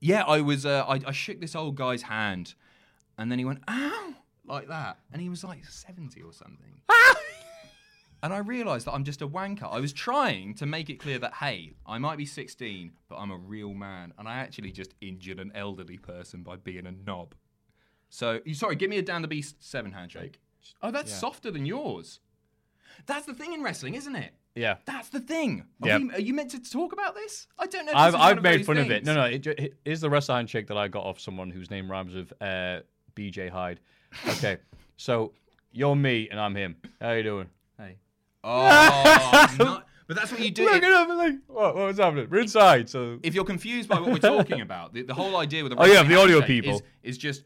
yeah, 0.00 0.24
I 0.24 0.40
was. 0.40 0.66
Uh, 0.66 0.84
I, 0.86 1.00
I 1.06 1.12
shook 1.12 1.40
this 1.40 1.54
old 1.54 1.76
guy's 1.76 2.02
hand, 2.02 2.54
and 3.18 3.30
then 3.30 3.38
he 3.38 3.44
went, 3.44 3.60
"Ow!" 3.68 4.14
like 4.46 4.66
that, 4.68 4.98
and 5.12 5.22
he 5.22 5.28
was 5.28 5.44
like 5.44 5.64
seventy 5.64 6.22
or 6.22 6.32
something. 6.32 6.80
And 8.22 8.34
I 8.34 8.38
realised 8.38 8.86
that 8.86 8.92
I'm 8.92 9.04
just 9.04 9.22
a 9.22 9.28
wanker. 9.28 9.68
I 9.72 9.80
was 9.80 9.92
trying 9.92 10.54
to 10.56 10.66
make 10.66 10.90
it 10.90 10.96
clear 11.00 11.18
that, 11.20 11.34
hey, 11.34 11.72
I 11.86 11.98
might 11.98 12.18
be 12.18 12.26
16, 12.26 12.92
but 13.08 13.16
I'm 13.16 13.30
a 13.30 13.36
real 13.36 13.72
man. 13.72 14.12
And 14.18 14.28
I 14.28 14.34
actually 14.36 14.72
just 14.72 14.94
injured 15.00 15.40
an 15.40 15.52
elderly 15.54 15.96
person 15.96 16.42
by 16.42 16.56
being 16.56 16.86
a 16.86 16.92
knob. 16.92 17.34
So, 18.10 18.40
you 18.44 18.54
sorry, 18.54 18.76
give 18.76 18.90
me 18.90 18.98
a 18.98 19.02
Down 19.02 19.22
the 19.22 19.28
Beast 19.28 19.56
seven 19.60 19.92
handshake. 19.92 20.40
Oh, 20.82 20.90
that's 20.90 21.12
softer 21.12 21.50
than 21.50 21.64
yours. 21.64 22.20
That's 23.06 23.24
the 23.24 23.32
thing 23.34 23.52
in 23.54 23.62
wrestling, 23.62 23.94
isn't 23.94 24.14
it? 24.16 24.34
Yeah. 24.54 24.76
That's 24.84 25.08
the 25.08 25.20
thing. 25.20 25.64
Are, 25.82 25.88
Yep. 25.88 26.00
we- 26.02 26.10
are 26.14 26.20
you 26.20 26.34
meant 26.34 26.50
to 26.50 26.60
talk 26.60 26.92
about 26.92 27.14
this? 27.14 27.46
I 27.58 27.66
don't 27.66 27.86
know. 27.86 27.92
If 27.92 27.96
I've, 27.96 28.12
this 28.12 28.20
is 28.20 28.20
one 28.20 28.36
I've 28.36 28.42
made 28.42 28.58
those 28.60 28.66
fun 28.66 28.78
of 28.78 28.90
it. 28.90 29.04
No, 29.04 29.14
no, 29.14 29.24
it, 29.24 29.46
it 29.46 29.74
is 29.84 30.00
the 30.00 30.10
wrestler 30.10 30.34
handshake 30.34 30.66
that 30.66 30.76
I 30.76 30.88
got 30.88 31.04
off 31.04 31.20
someone 31.20 31.50
whose 31.50 31.70
name 31.70 31.90
rhymes 31.90 32.14
with 32.14 32.32
uh, 32.42 32.80
BJ 33.14 33.48
Hyde. 33.48 33.80
Okay, 34.28 34.58
so 34.96 35.32
you're 35.72 35.96
me 35.96 36.28
and 36.30 36.38
I'm 36.40 36.54
him. 36.56 36.76
How 37.00 37.12
you 37.12 37.22
doing? 37.22 37.48
Hey. 38.42 38.48
Oh, 38.48 39.46
no, 39.58 39.82
but 40.06 40.16
that's 40.16 40.32
what 40.32 40.40
you 40.40 40.50
do. 40.50 40.64
Look 40.64 40.82
at 40.82 41.08
him, 41.08 41.16
like, 41.16 41.34
what, 41.46 41.76
what 41.76 41.86
was 41.86 41.98
happening? 41.98 42.28
We're 42.30 42.40
inside, 42.40 42.88
so 42.88 43.18
if 43.22 43.34
you're 43.34 43.44
confused 43.44 43.88
by 43.88 44.00
what 44.00 44.10
we're 44.10 44.18
talking 44.18 44.60
about, 44.60 44.92
the, 44.94 45.02
the 45.02 45.14
whole 45.14 45.36
idea 45.36 45.62
with 45.62 45.72
the 45.72 45.80
Oh, 45.80 45.84
yeah, 45.84 46.02
the 46.02 46.18
audio 46.18 46.40
people. 46.42 46.76
is, 46.76 46.82
is 47.02 47.18
just 47.18 47.44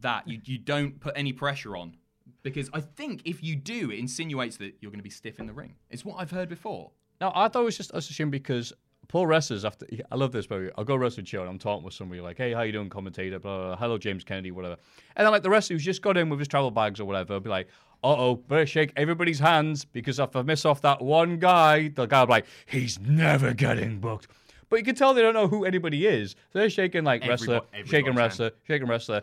that 0.00 0.26
you 0.26 0.40
you 0.44 0.58
don't 0.58 1.00
put 1.00 1.12
any 1.16 1.32
pressure 1.32 1.76
on 1.76 1.96
because 2.42 2.68
I 2.72 2.80
think 2.80 3.22
if 3.24 3.42
you 3.42 3.56
do, 3.56 3.90
it 3.90 3.98
insinuates 3.98 4.56
that 4.58 4.74
you're 4.80 4.90
going 4.90 4.98
to 4.98 5.04
be 5.04 5.10
stiff 5.10 5.38
in 5.38 5.46
the 5.46 5.52
ring. 5.52 5.76
It's 5.90 6.04
what 6.04 6.16
I've 6.18 6.30
heard 6.30 6.48
before. 6.48 6.90
Now 7.20 7.32
I 7.34 7.48
thought 7.48 7.62
it 7.62 7.66
was 7.66 7.76
just 7.76 7.92
us 7.92 8.10
assumed 8.10 8.32
because 8.32 8.72
poor 9.08 9.26
wrestlers 9.26 9.64
after 9.64 9.86
I 10.10 10.16
love 10.16 10.32
this, 10.32 10.46
but 10.46 10.72
I'll 10.76 10.84
go 10.84 10.96
wrestling 10.96 11.26
show 11.26 11.40
and 11.40 11.50
I'm 11.50 11.58
talking 11.58 11.84
with 11.84 11.94
somebody 11.94 12.20
like, 12.20 12.36
hey, 12.36 12.52
how 12.52 12.62
you 12.62 12.72
doing, 12.72 12.88
commentator? 12.88 13.38
Blah, 13.38 13.58
blah, 13.58 13.66
blah. 13.68 13.76
hello, 13.76 13.98
James 13.98 14.24
Kennedy, 14.24 14.50
whatever. 14.50 14.76
And 15.16 15.24
then 15.24 15.32
like 15.32 15.42
the 15.42 15.50
wrestler 15.50 15.74
who's 15.74 15.84
just 15.84 16.02
got 16.02 16.16
in 16.16 16.28
with 16.28 16.38
his 16.38 16.48
travel 16.48 16.70
bags 16.70 16.98
or 16.98 17.04
whatever, 17.04 17.38
be 17.38 17.50
like, 17.50 17.68
oh, 18.02 18.36
better 18.36 18.66
shake 18.66 18.92
everybody's 18.96 19.38
hands 19.38 19.84
because 19.84 20.18
if 20.18 20.34
I 20.34 20.42
miss 20.42 20.64
off 20.64 20.82
that 20.82 21.02
one 21.02 21.38
guy, 21.38 21.88
the 21.88 22.06
guy 22.06 22.20
will 22.20 22.26
be 22.26 22.32
like, 22.32 22.46
he's 22.66 22.98
never 23.00 23.54
getting 23.54 23.98
booked. 23.98 24.28
But 24.68 24.76
you 24.78 24.84
can 24.84 24.94
tell 24.94 25.12
they 25.12 25.20
don't 25.20 25.34
know 25.34 25.48
who 25.48 25.64
anybody 25.64 26.06
is. 26.06 26.30
So 26.52 26.58
they're 26.58 26.70
shaking 26.70 27.04
like 27.04 27.26
wrestler, 27.26 27.60
shaking 27.84 28.14
wrestler, 28.14 28.52
shaking 28.66 28.88
wrestler, 28.88 29.22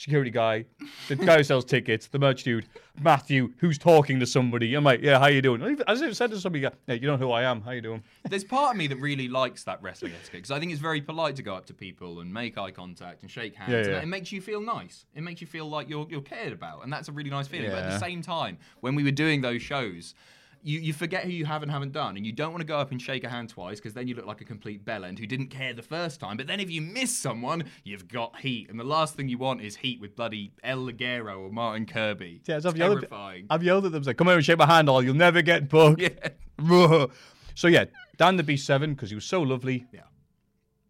security 0.00 0.30
guy, 0.30 0.64
the 1.08 1.16
guy 1.16 1.36
who 1.36 1.44
sells 1.44 1.64
tickets, 1.64 2.06
the 2.06 2.18
merch 2.18 2.42
dude, 2.42 2.66
Matthew, 3.02 3.52
who's 3.58 3.76
talking 3.76 4.18
to 4.20 4.26
somebody. 4.26 4.74
I'm 4.74 4.82
like, 4.82 5.02
yeah, 5.02 5.18
how 5.18 5.26
you 5.26 5.42
doing? 5.42 5.78
As 5.86 6.00
if 6.00 6.16
said 6.16 6.30
to 6.30 6.40
somebody, 6.40 6.62
yeah, 6.62 6.94
you 6.94 7.06
know 7.06 7.18
who 7.18 7.30
I 7.30 7.42
am. 7.42 7.60
How 7.60 7.72
you 7.72 7.82
doing? 7.82 8.02
There's 8.28 8.44
part 8.44 8.72
of 8.72 8.76
me 8.78 8.86
that 8.86 8.96
really 8.96 9.28
likes 9.28 9.64
that 9.64 9.82
wrestling 9.82 10.12
etiquette 10.12 10.32
because 10.32 10.50
I 10.50 10.58
think 10.58 10.72
it's 10.72 10.80
very 10.80 11.02
polite 11.02 11.36
to 11.36 11.42
go 11.42 11.54
up 11.54 11.66
to 11.66 11.74
people 11.74 12.20
and 12.20 12.32
make 12.32 12.56
eye 12.56 12.70
contact 12.70 13.22
and 13.22 13.30
shake 13.30 13.54
hands. 13.54 13.86
Yeah, 13.86 13.94
and. 13.94 14.02
It 14.02 14.06
makes 14.06 14.32
you 14.32 14.40
feel 14.40 14.62
nice. 14.62 15.04
It 15.14 15.22
makes 15.22 15.42
you 15.42 15.46
feel 15.46 15.68
like 15.68 15.88
you're 15.88 16.06
you're 16.08 16.22
cared 16.22 16.52
about, 16.52 16.82
and 16.82 16.92
that's 16.92 17.08
a 17.08 17.12
really 17.12 17.30
nice 17.30 17.46
feeling. 17.46 17.70
But 17.70 17.84
at 17.84 17.90
the 17.90 17.98
same 17.98 18.22
time, 18.22 18.56
when 18.80 18.94
we 18.94 19.04
were 19.04 19.10
doing 19.10 19.42
those 19.42 19.62
shows. 19.62 20.14
You, 20.62 20.78
you 20.78 20.92
forget 20.92 21.24
who 21.24 21.30
you 21.30 21.46
have 21.46 21.62
and 21.62 21.70
haven't 21.72 21.92
done, 21.92 22.16
and 22.18 22.26
you 22.26 22.32
don't 22.32 22.50
want 22.52 22.60
to 22.60 22.66
go 22.66 22.76
up 22.78 22.90
and 22.90 23.00
shake 23.00 23.24
a 23.24 23.28
hand 23.30 23.48
twice 23.48 23.78
because 23.78 23.94
then 23.94 24.06
you 24.06 24.14
look 24.14 24.26
like 24.26 24.42
a 24.42 24.44
complete 24.44 24.84
bellend 24.84 25.18
who 25.18 25.26
didn't 25.26 25.46
care 25.48 25.72
the 25.72 25.80
first 25.82 26.20
time. 26.20 26.36
But 26.36 26.46
then 26.48 26.60
if 26.60 26.70
you 26.70 26.82
miss 26.82 27.16
someone, 27.16 27.64
you've 27.82 28.08
got 28.08 28.38
heat, 28.40 28.68
and 28.68 28.78
the 28.78 28.84
last 28.84 29.14
thing 29.14 29.28
you 29.28 29.38
want 29.38 29.62
is 29.62 29.76
heat 29.76 30.00
with 30.02 30.14
bloody 30.16 30.52
El 30.62 30.78
Ligero 30.80 31.40
or 31.40 31.50
Martin 31.50 31.86
Kirby. 31.86 32.42
Yeah, 32.46 32.58
so 32.58 32.68
I've 32.68 32.76
yelled, 32.76 32.98
Terrifying. 33.00 33.46
I've 33.48 33.62
yelled 33.62 33.86
at 33.86 33.92
them, 33.92 34.02
like, 34.02 34.18
come 34.18 34.28
over 34.28 34.36
and 34.36 34.44
shake 34.44 34.58
my 34.58 34.66
hand, 34.66 34.90
or 34.90 35.02
you'll 35.02 35.14
never 35.14 35.40
get 35.40 35.68
booked. 35.70 36.02
Yeah. 36.02 36.10
so 37.54 37.68
yeah, 37.68 37.86
Dan 38.18 38.36
the 38.36 38.42
B7 38.44 38.90
because 38.90 39.08
he 39.08 39.14
was 39.14 39.24
so 39.24 39.40
lovely. 39.40 39.86
Yeah. 39.92 40.00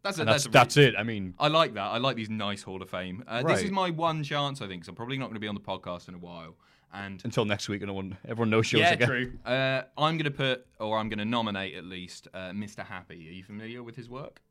That's 0.03 0.17
a, 0.17 0.21
And 0.21 0.29
that's 0.29 0.45
a 0.47 0.49
that's, 0.49 0.75
really- 0.77 0.89
it. 0.89 0.95
I 0.97 1.03
mean, 1.03 1.33
I 1.39 1.47
like 1.47 1.75
that. 1.75 1.83
I 1.91 1.97
like 1.99 2.15
these 2.15 2.29
nice 2.29 2.63
Hall 2.63 2.81
of 2.81 2.89
Fame. 2.89 3.23
Uh, 3.27 3.43
This 3.43 3.61
is 3.61 3.71
my 3.71 3.89
one 3.91 4.23
chance, 4.23 4.61
I 4.61 4.67
think, 4.67 4.81
'cause 4.83 4.89
I'm 4.89 4.95
probably 4.95 5.17
not 5.17 5.25
going 5.25 5.35
to 5.35 5.39
be 5.39 5.47
on 5.47 5.55
the 5.55 5.61
podcast 5.61 6.07
in 6.09 6.15
a 6.15 6.17
while. 6.17 6.55
And 6.93 7.21
until 7.23 7.45
next 7.45 7.69
week, 7.69 7.81
and 7.81 7.87
no 7.87 7.93
one, 7.93 8.17
everyone 8.27 8.49
knows 8.49 8.65
shows 8.67 8.81
yeah, 8.81 8.91
again. 8.93 9.07
true. 9.07 9.31
Uh, 9.45 9.83
I'm 9.97 10.17
going 10.17 10.25
to 10.25 10.31
put, 10.31 10.65
or 10.79 10.97
I'm 10.97 11.07
going 11.07 11.19
to 11.19 11.25
nominate 11.25 11.75
at 11.75 11.85
least, 11.85 12.27
uh, 12.33 12.49
Mr. 12.49 12.85
Happy. 12.85 13.29
Are 13.29 13.33
you 13.33 13.43
familiar 13.43 13.81
with 13.81 13.95
his 13.95 14.09
work? 14.09 14.41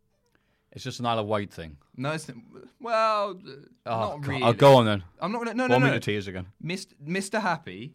It's 0.73 0.85
just 0.85 1.01
an 1.01 1.07
Isle 1.07 1.19
of 1.19 1.27
Wight 1.27 1.53
thing. 1.53 1.77
No, 1.97 2.13
it's 2.13 2.31
well, 2.81 3.31
uh, 3.47 3.53
Oh, 3.87 3.91
not 3.91 4.11
God. 4.21 4.27
really. 4.27 4.43
I'll 4.43 4.53
go 4.53 4.77
on 4.77 4.87
then. 4.87 5.03
I'm 5.21 5.33
not 5.33 5.39
going 5.39 5.49
to. 5.49 5.55
No, 5.55 5.67
no, 5.67 5.75
Warm 5.75 5.83
me 5.83 5.89
no. 5.91 5.95
to 5.95 6.01
tears 6.01 6.29
again. 6.29 6.47
Mr. 6.65 7.41
Happy 7.43 7.95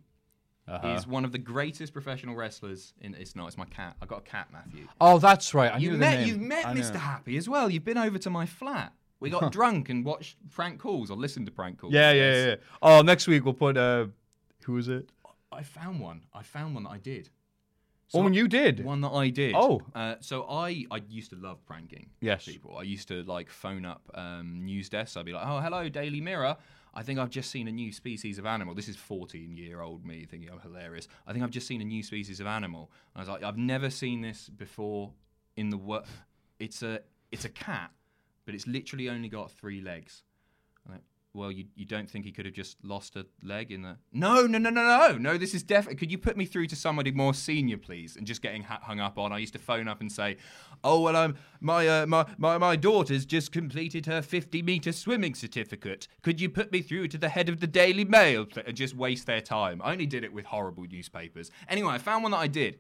Uh-huh. 0.68 0.90
is 0.90 1.08
one 1.08 1.24
of 1.26 1.32
the 1.32 1.38
greatest 1.38 1.94
professional 1.94 2.36
wrestlers. 2.36 2.94
In 3.02 3.16
it's 3.16 3.36
not. 3.36 3.48
It's 3.48 3.58
my 3.58 3.66
cat. 3.66 3.96
I 4.02 4.06
got 4.06 4.20
a 4.20 4.30
cat, 4.30 4.50
Matthew. 4.52 4.88
Oh, 5.02 5.18
that's 5.20 5.54
right. 5.54 5.72
I 5.72 5.80
the 5.80 5.90
met, 5.92 6.20
name. 6.20 6.28
you've 6.28 6.40
met. 6.42 6.66
Mr. 6.66 6.96
Happy 6.98 7.38
as 7.38 7.48
well. 7.48 7.70
You've 7.70 7.86
been 7.86 7.98
over 7.98 8.18
to 8.20 8.30
my 8.30 8.46
flat. 8.46 8.92
We 9.22 9.30
got 9.30 9.52
drunk 9.54 9.90
and 9.90 10.04
watched 10.04 10.36
prank 10.52 10.80
calls 10.80 11.10
or 11.10 11.18
listened 11.18 11.46
to 11.46 11.52
prank 11.54 11.80
calls. 11.80 11.94
Yeah, 11.94 12.12
yeah, 12.12 12.46
yeah. 12.46 12.56
Oh, 12.82 13.02
next 13.02 13.26
week 13.28 13.46
we'll 13.46 13.54
put. 13.54 13.78
uh 13.78 14.08
Who 14.66 14.78
is 14.78 14.88
it? 14.88 15.10
I 15.52 15.64
found 15.64 16.00
one. 16.00 16.22
I 16.34 16.44
found 16.44 16.74
one 16.76 16.84
that 16.84 16.90
I 16.92 16.98
did. 16.98 17.30
oh, 18.14 18.26
and 18.26 18.36
you 18.36 18.48
did. 18.48 18.84
One 18.84 19.02
that 19.02 19.10
I 19.12 19.30
did. 19.30 19.56
Oh. 19.56 19.82
Uh, 19.94 20.16
so 20.20 20.44
I, 20.50 20.86
I 20.92 21.02
used 21.08 21.30
to 21.32 21.38
love 21.38 21.64
pranking 21.66 22.10
Yes. 22.20 22.46
people. 22.46 22.78
I 22.78 22.84
used 22.84 23.08
to 23.08 23.24
like 23.24 23.50
phone 23.50 23.86
up 23.86 24.02
um, 24.14 24.64
news 24.64 24.90
desks. 24.90 25.18
I'd 25.18 25.26
be 25.26 25.34
like, 25.34 25.46
oh, 25.48 25.60
hello, 25.60 25.88
Daily 25.90 26.22
Mirror. 26.22 26.58
I 26.94 27.04
think 27.04 27.20
I've 27.20 27.30
just 27.30 27.52
seen 27.52 27.68
a 27.68 27.72
new 27.72 27.92
species 27.92 28.38
of 28.40 28.46
animal. 28.46 28.74
This 28.74 28.88
is 28.88 28.96
14 28.96 29.56
year 29.58 29.82
old 29.82 30.06
me 30.06 30.26
thinking 30.26 30.50
I'm 30.50 30.60
hilarious. 30.60 31.08
I 31.28 31.34
think 31.34 31.44
I've 31.44 31.52
just 31.52 31.68
seen 31.68 31.82
a 31.82 31.86
new 31.86 32.04
species 32.04 32.40
of 32.40 32.48
animal. 32.48 32.90
And 33.14 33.20
I 33.20 33.22
was 33.22 33.30
like, 33.30 33.44
I've 33.44 33.58
never 33.58 33.90
seen 33.90 34.22
this 34.22 34.50
before 34.50 35.12
in 35.58 35.70
the 35.70 35.78
world. 35.78 36.06
It's 36.60 36.84
a, 36.84 37.02
it's 37.32 37.44
a 37.46 37.50
cat, 37.50 37.92
but 38.46 38.56
it's 38.56 38.66
literally 38.66 39.10
only 39.10 39.30
got 39.30 39.52
three 39.52 39.82
legs. 39.82 40.24
Well, 41.36 41.52
you, 41.52 41.66
you 41.76 41.86
don't 41.86 42.10
think 42.10 42.24
he 42.24 42.32
could 42.32 42.46
have 42.46 42.54
just 42.54 42.78
lost 42.84 43.18
a 43.18 43.26
leg 43.44 43.72
in 43.72 43.82
the? 43.82 43.98
No, 44.14 44.48
no, 44.48 44.58
no, 44.58 44.70
no, 44.70 44.84
no, 44.84 45.18
no. 45.18 45.38
This 45.38 45.54
is 45.54 45.64
definitely. 45.64 45.98
Could 45.98 46.10
you 46.12 46.18
put 46.18 46.38
me 46.38 46.46
through 46.46 46.68
to 46.68 46.76
somebody 46.76 47.12
more 47.12 47.34
senior, 47.34 47.78
please? 47.78 48.16
And 48.16 48.26
just 48.26 48.42
getting 48.42 48.64
hung 48.64 49.02
up 49.02 49.18
on. 49.18 49.34
I 49.34 49.40
used 49.40 49.54
to 49.54 49.60
phone 49.60 49.90
up 49.90 50.00
and 50.00 50.10
say, 50.10 50.38
"Oh 50.84 51.02
well, 51.02 51.16
um, 51.18 51.36
my 51.60 51.88
uh, 51.88 52.06
my 52.06 52.26
my 52.38 52.58
my 52.58 52.76
daughter's 52.78 53.26
just 53.26 53.52
completed 53.52 54.06
her 54.06 54.22
50 54.22 54.62
meter 54.62 54.94
swimming 54.94 55.36
certificate. 55.36 56.08
Could 56.22 56.40
you 56.40 56.50
put 56.50 56.72
me 56.72 56.82
through 56.82 57.10
to 57.10 57.18
the 57.18 57.30
head 57.30 57.50
of 57.50 57.60
the 57.60 57.68
Daily 57.68 58.06
Mail?" 58.06 58.48
And 58.66 58.78
just 58.78 58.96
waste 58.96 59.28
their 59.28 59.42
time. 59.42 59.82
I 59.84 59.92
only 59.92 60.06
did 60.06 60.24
it 60.24 60.32
with 60.32 60.46
horrible 60.46 60.86
newspapers. 60.90 61.52
Anyway, 61.68 61.94
I 61.94 61.98
found 61.98 62.24
one 62.24 62.32
that 62.32 62.38
I 62.38 62.48
did 62.48 62.80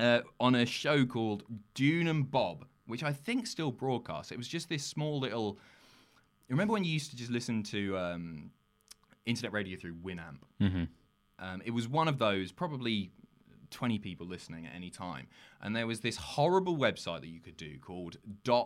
uh, 0.00 0.20
on 0.40 0.56
a 0.56 0.66
show 0.66 1.06
called 1.06 1.44
Dune 1.74 2.08
and 2.08 2.28
Bob, 2.28 2.66
which 2.86 3.04
I 3.04 3.12
think 3.12 3.46
still 3.46 3.70
broadcasts. 3.70 4.32
It 4.32 4.38
was 4.38 4.48
just 4.48 4.68
this 4.68 4.84
small 4.84 5.20
little. 5.20 5.58
Remember 6.48 6.72
when 6.72 6.84
you 6.84 6.92
used 6.92 7.10
to 7.10 7.16
just 7.16 7.30
listen 7.30 7.62
to 7.64 7.96
um, 7.98 8.50
internet 9.24 9.52
radio 9.52 9.78
through 9.78 9.94
Winamp? 9.94 10.38
Mm-hmm. 10.60 10.84
Um, 11.38 11.62
it 11.64 11.72
was 11.72 11.88
one 11.88 12.08
of 12.08 12.18
those, 12.18 12.52
probably 12.52 13.10
20 13.70 13.98
people 13.98 14.26
listening 14.26 14.66
at 14.66 14.74
any 14.74 14.90
time. 14.90 15.26
And 15.60 15.74
there 15.74 15.86
was 15.86 16.00
this 16.00 16.16
horrible 16.16 16.76
website 16.76 17.20
that 17.20 17.28
you 17.28 17.40
could 17.40 17.56
do 17.56 17.78
called 17.78 18.16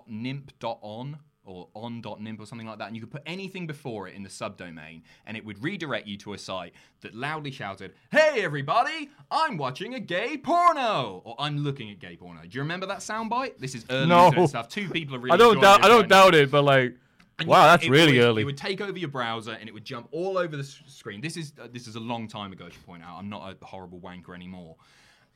.nimp.on 0.06 1.18
or 1.42 1.68
on.nimp 1.74 2.38
or 2.38 2.46
something 2.46 2.66
like 2.66 2.78
that. 2.78 2.86
And 2.88 2.96
you 2.96 3.02
could 3.02 3.10
put 3.10 3.22
anything 3.26 3.66
before 3.66 4.06
it 4.06 4.14
in 4.14 4.22
the 4.22 4.28
subdomain, 4.28 5.02
and 5.26 5.36
it 5.36 5.44
would 5.44 5.62
redirect 5.62 6.06
you 6.06 6.16
to 6.18 6.34
a 6.34 6.38
site 6.38 6.74
that 7.00 7.14
loudly 7.14 7.50
shouted, 7.50 7.94
Hey 8.12 8.42
everybody, 8.42 9.08
I'm 9.30 9.56
watching 9.56 9.94
a 9.94 10.00
gay 10.00 10.36
porno! 10.36 11.22
Or 11.24 11.34
I'm 11.38 11.58
looking 11.58 11.90
at 11.90 11.98
gay 11.98 12.16
porno. 12.16 12.42
Do 12.42 12.48
you 12.52 12.60
remember 12.60 12.86
that 12.86 12.98
soundbite? 12.98 13.58
This 13.58 13.74
is 13.74 13.84
early 13.90 14.06
No. 14.08 14.46
stuff. 14.46 14.68
Two 14.68 14.88
people 14.90 15.16
are 15.16 15.18
really 15.18 15.32
I 15.32 15.38
don't 15.38 15.60
doubt. 15.60 15.82
I 15.84 15.88
don't 15.88 16.08
doubt 16.08 16.34
it, 16.34 16.50
but 16.50 16.62
like, 16.62 16.94
And 17.40 17.48
wow, 17.48 17.64
that's 17.64 17.88
really 17.88 18.18
would- 18.18 18.24
early. 18.24 18.42
It 18.42 18.44
would 18.44 18.56
take 18.56 18.80
over 18.80 18.96
your 18.98 19.08
browser 19.08 19.52
and 19.52 19.68
it 19.68 19.72
would 19.72 19.84
jump 19.84 20.08
all 20.12 20.38
over 20.38 20.56
the 20.56 20.62
screen. 20.64 21.20
This 21.20 21.36
is 21.36 21.52
uh, 21.60 21.68
this 21.72 21.88
is 21.88 21.96
a 21.96 22.00
long 22.00 22.28
time 22.28 22.52
ago. 22.52 22.66
I 22.66 22.70
should 22.70 22.86
point 22.86 23.02
out. 23.02 23.18
I'm 23.18 23.28
not 23.28 23.56
a 23.60 23.64
horrible 23.64 23.98
wanker 23.98 24.34
anymore. 24.34 24.76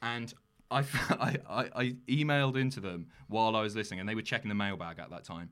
And 0.03 0.33
I, 0.71 0.85
I, 1.49 1.71
I 1.75 1.97
emailed 2.09 2.57
into 2.57 2.81
them 2.81 3.07
while 3.29 3.55
I 3.57 3.63
was 3.63 3.75
listening, 3.77 4.01
and 4.01 4.09
they 4.09 4.15
were 4.15 4.23
checking 4.23 4.49
the 4.49 4.55
mailbag 4.55 4.99
at 4.99 5.11
that 5.11 5.25
time. 5.25 5.51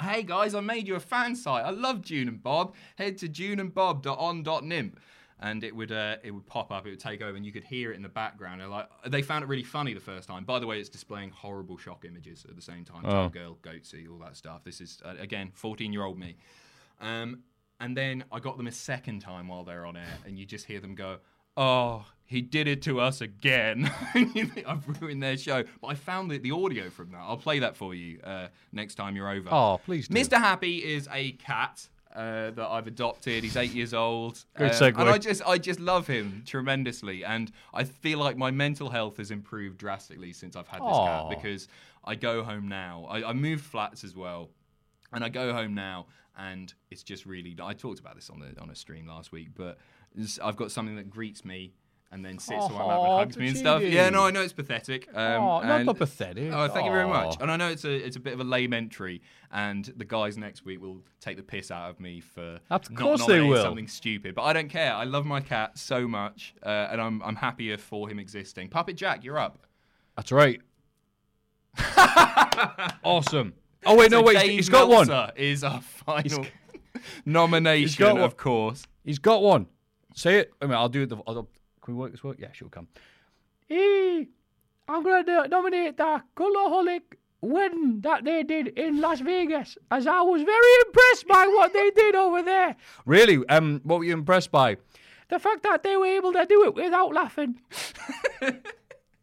Hey 0.00 0.22
guys, 0.22 0.54
I 0.54 0.60
made 0.60 0.86
you 0.86 0.96
a 0.96 1.00
fan 1.00 1.34
site. 1.34 1.64
I 1.64 1.70
love 1.70 2.02
June 2.02 2.28
and 2.28 2.42
Bob. 2.42 2.74
Head 2.96 3.16
to 3.18 3.28
juneandbob.on.nimp. 3.28 5.00
And 5.38 5.62
it 5.62 5.76
would 5.76 5.92
uh, 5.92 6.16
it 6.22 6.30
would 6.30 6.46
pop 6.46 6.72
up, 6.72 6.86
it 6.86 6.90
would 6.90 7.00
take 7.00 7.20
over, 7.20 7.36
and 7.36 7.44
you 7.44 7.52
could 7.52 7.64
hear 7.64 7.92
it 7.92 7.96
in 7.96 8.02
the 8.02 8.08
background. 8.08 8.62
And 8.62 8.70
like 8.70 8.88
they 9.06 9.20
found 9.20 9.42
it 9.44 9.48
really 9.48 9.62
funny 9.62 9.92
the 9.92 10.00
first 10.00 10.28
time. 10.28 10.44
By 10.44 10.58
the 10.58 10.66
way, 10.66 10.80
it's 10.80 10.88
displaying 10.88 11.30
horrible 11.30 11.76
shock 11.76 12.04
images 12.06 12.46
at 12.48 12.56
the 12.56 12.62
same 12.62 12.84
time. 12.84 13.04
Oh. 13.04 13.28
Girl, 13.28 13.58
goatsy, 13.62 14.10
all 14.10 14.18
that 14.20 14.36
stuff. 14.36 14.64
This 14.64 14.80
is 14.80 15.02
uh, 15.04 15.14
again 15.18 15.50
14 15.52 15.92
year 15.92 16.04
old 16.04 16.18
me. 16.18 16.36
Um, 17.00 17.42
and 17.80 17.96
then 17.96 18.24
I 18.32 18.40
got 18.40 18.56
them 18.56 18.66
a 18.66 18.72
second 18.72 19.20
time 19.20 19.48
while 19.48 19.64
they're 19.64 19.84
on 19.84 19.96
air, 19.96 20.18
and 20.24 20.38
you 20.38 20.46
just 20.46 20.64
hear 20.64 20.80
them 20.80 20.94
go, 20.94 21.18
"Oh, 21.56 22.06
he 22.24 22.40
did 22.40 22.66
it 22.66 22.82
to 22.82 23.00
us 23.00 23.20
again." 23.20 23.90
And 24.14 24.34
you 24.34 24.46
think, 24.46 24.66
I've 24.66 24.88
ruined 25.00 25.22
their 25.22 25.36
show, 25.36 25.64
but 25.82 25.88
I 25.88 25.94
found 25.94 26.30
the, 26.30 26.38
the 26.38 26.52
audio 26.52 26.88
from 26.88 27.10
that. 27.10 27.18
I'll 27.18 27.36
play 27.36 27.58
that 27.58 27.76
for 27.76 27.94
you 27.94 28.20
uh, 28.24 28.48
next 28.72 28.94
time 28.94 29.14
you're 29.14 29.28
over. 29.28 29.50
Oh, 29.52 29.80
please 29.84 30.08
do. 30.08 30.14
Mr. 30.14 30.38
Happy 30.38 30.78
is 30.78 31.06
a 31.12 31.32
cat. 31.32 31.88
Uh, 32.16 32.50
that 32.52 32.66
I've 32.66 32.86
adopted. 32.86 33.44
He's 33.44 33.58
eight 33.58 33.72
years 33.74 33.92
old. 33.92 34.42
Great 34.56 34.72
Um, 34.72 34.92
segue. 34.94 34.98
And 35.00 35.10
I 35.10 35.18
just, 35.18 35.42
I 35.46 35.58
just 35.58 35.78
love 35.78 36.06
him 36.06 36.44
tremendously, 36.46 37.22
and 37.26 37.52
I 37.74 37.84
feel 37.84 38.18
like 38.18 38.38
my 38.38 38.50
mental 38.50 38.88
health 38.88 39.18
has 39.18 39.30
improved 39.30 39.76
drastically 39.76 40.32
since 40.32 40.56
I've 40.56 40.66
had 40.66 40.80
this 40.80 40.86
Aw. 40.96 41.28
cat 41.28 41.38
because 41.38 41.68
I 42.04 42.14
go 42.14 42.42
home 42.42 42.68
now. 42.68 43.06
I, 43.10 43.22
I 43.22 43.32
moved 43.34 43.64
flats 43.64 44.02
as 44.02 44.16
well, 44.16 44.48
and 45.12 45.22
I 45.22 45.28
go 45.28 45.52
home 45.52 45.74
now, 45.74 46.06
and 46.38 46.72
it's 46.90 47.02
just 47.02 47.26
really. 47.26 47.54
I 47.62 47.74
talked 47.74 48.00
about 48.00 48.14
this 48.14 48.30
on 48.30 48.38
the 48.40 48.58
on 48.62 48.70
a 48.70 48.74
stream 48.74 49.06
last 49.06 49.30
week, 49.30 49.48
but 49.54 49.76
I've 50.42 50.56
got 50.56 50.70
something 50.70 50.96
that 50.96 51.10
greets 51.10 51.44
me 51.44 51.74
and 52.12 52.24
then 52.24 52.38
sits 52.38 52.62
on 52.64 52.72
my 52.72 52.84
lap 52.84 52.96
Oh, 52.98 53.02
and 53.04 53.12
hugs 53.18 53.36
me 53.36 53.48
and 53.48 53.56
stuff. 53.56 53.80
cheating. 53.80 53.94
Yeah, 53.94 54.10
no, 54.10 54.24
I 54.26 54.30
know 54.30 54.42
it's 54.42 54.52
pathetic. 54.52 55.08
Um, 55.12 55.42
Oh, 55.42 55.60
not 55.60 55.64
and- 55.64 55.86
not 55.86 55.98
pathetic. 55.98 56.52
Oh, 56.52 56.68
thank 56.68 56.86
you 56.86 56.92
very 56.92 57.06
much. 57.08 57.36
Oh. 57.38 57.42
And 57.42 57.50
I 57.50 57.56
know 57.56 57.68
it's 57.68 57.84
a 57.84 57.92
it's 57.92 58.16
a 58.16 58.20
bit 58.20 58.32
of 58.34 58.40
a 58.40 58.44
lame 58.44 58.72
entry, 58.72 59.22
and 59.50 59.84
the 59.96 60.04
guys 60.04 60.38
next 60.38 60.64
week 60.64 60.80
will 60.80 61.02
take 61.20 61.36
the 61.36 61.42
piss 61.42 61.70
out 61.70 61.90
of 61.90 61.98
me 62.00 62.20
for 62.20 62.60
Of 62.70 62.90
not 62.90 63.18
nominating 63.18 63.56
something 63.56 63.88
stupid. 63.88 64.34
But 64.34 64.42
I 64.42 64.52
don't 64.52 64.68
care. 64.68 64.94
I 64.94 65.04
love 65.04 65.26
my 65.26 65.40
cat 65.40 65.76
so 65.78 66.06
much, 66.08 66.54
uh, 66.64 66.88
and 66.90 67.00
I'm 67.00 67.20
I'm 67.22 67.36
happier 67.36 67.76
for 67.76 68.08
him 68.08 68.18
existing. 68.18 68.68
Puppet 68.68 68.96
Jack, 68.96 69.24
you're 69.24 69.38
up. 69.38 69.66
That's 70.16 70.30
right. 70.32 70.60
awesome. 73.04 73.54
Oh 73.84 73.96
wait, 73.96 74.10
no 74.10 74.20
So 74.20 74.26
wait. 74.26 74.38
Dave 74.38 74.50
he's 74.50 74.68
got 74.68 74.88
one. 74.88 75.06
Meltzer 75.08 75.32
Is 75.36 75.62
our 75.64 75.80
final 75.80 76.46
nomination, 77.26 77.98
got 78.02 78.14
one. 78.14 78.22
of 78.22 78.36
course. 78.36 78.84
He's 79.04 79.18
got 79.18 79.42
one. 79.42 79.66
Say 80.14 80.38
it. 80.38 80.52
I 80.60 80.66
mean, 80.66 80.74
I'll 80.74 80.88
do 80.88 81.02
it. 81.02 81.08
The, 81.10 81.16
I'll, 81.26 81.48
can 81.86 81.94
we 81.94 82.00
work 82.00 82.10
this 82.10 82.24
work? 82.24 82.36
Yeah, 82.38 82.48
she'll 82.52 82.68
come. 82.68 82.88
I'm 83.70 85.02
gonna 85.02 85.48
nominate 85.48 85.96
the 85.96 86.22
Cultaholic 86.36 87.02
wedding 87.40 88.00
that 88.00 88.24
they 88.24 88.42
did 88.42 88.68
in 88.68 89.00
Las 89.00 89.20
Vegas, 89.20 89.78
as 89.90 90.06
I 90.06 90.20
was 90.22 90.42
very 90.42 90.72
impressed 90.86 91.28
by 91.28 91.46
what 91.46 91.72
they 91.72 91.90
did 91.90 92.14
over 92.16 92.42
there. 92.42 92.76
Really? 93.04 93.46
Um, 93.48 93.80
what 93.84 94.00
were 94.00 94.04
you 94.04 94.14
impressed 94.14 94.50
by? 94.50 94.76
The 95.28 95.38
fact 95.38 95.62
that 95.62 95.82
they 95.84 95.96
were 95.96 96.06
able 96.06 96.32
to 96.32 96.44
do 96.44 96.64
it 96.64 96.74
without 96.74 97.14
laughing, 97.14 97.60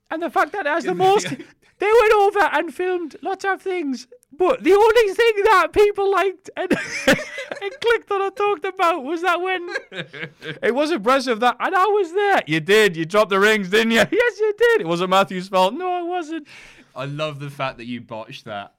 and 0.09 0.21
the 0.23 0.29
fact 0.29 0.53
that 0.53 0.65
as 0.65 0.85
the 0.85 0.95
most 1.07 1.27
they 1.27 1.91
went 2.01 2.13
over 2.13 2.49
and 2.53 2.73
filmed 2.73 3.17
lots 3.21 3.43
of 3.45 3.61
things. 3.61 4.07
But 4.37 4.63
the 4.63 4.73
only 4.73 5.13
thing 5.13 5.43
that 5.45 5.67
people 5.73 6.11
liked 6.11 6.49
and, 6.57 6.71
and 7.07 7.71
clicked 7.81 8.11
on 8.11 8.21
and 8.23 8.35
talked 8.35 8.65
about 8.65 9.03
was 9.03 9.21
that 9.21 9.39
when 9.41 9.69
it 10.61 10.73
was 10.73 10.91
impressive 10.91 11.39
that, 11.41 11.55
and 11.59 11.75
I 11.75 11.85
was 11.85 12.11
there. 12.13 12.41
You 12.47 12.59
did. 12.59 12.97
You 12.97 13.05
dropped 13.05 13.29
the 13.29 13.39
rings, 13.39 13.69
didn't 13.69 13.91
you? 13.91 13.97
Yes, 14.11 14.39
you 14.39 14.53
did. 14.57 14.81
It 14.81 14.87
wasn't 14.87 15.09
Matthew's 15.11 15.47
fault. 15.49 15.73
No, 15.73 16.03
it 16.03 16.07
wasn't. 16.07 16.47
I 16.95 17.05
love 17.05 17.39
the 17.39 17.49
fact 17.49 17.77
that 17.77 17.85
you 17.85 18.01
botched 18.01 18.45
that. 18.45 18.73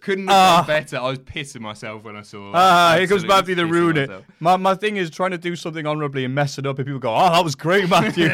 Couldn't 0.00 0.28
have 0.28 0.36
Ah. 0.36 0.56
done 0.58 0.66
better. 0.66 0.96
I 0.98 1.08
was 1.08 1.18
pissing 1.20 1.60
myself 1.60 2.04
when 2.04 2.16
I 2.16 2.22
saw. 2.22 2.52
Ah, 2.54 2.94
here 2.98 3.06
comes 3.06 3.24
Matthew 3.24 3.54
to 3.56 3.62
pissing 3.62 3.70
ruin 3.70 3.96
it. 3.96 4.10
My, 4.40 4.56
my 4.56 4.74
thing 4.74 4.96
is 4.96 5.10
trying 5.10 5.30
to 5.32 5.38
do 5.38 5.56
something 5.56 5.86
honorably 5.86 6.24
and 6.24 6.34
mess 6.34 6.58
it 6.58 6.66
up, 6.66 6.78
and 6.78 6.86
people 6.86 7.00
go, 7.00 7.14
"Oh, 7.14 7.30
that 7.32 7.42
was 7.42 7.54
great, 7.54 7.88
Matthew. 7.88 8.28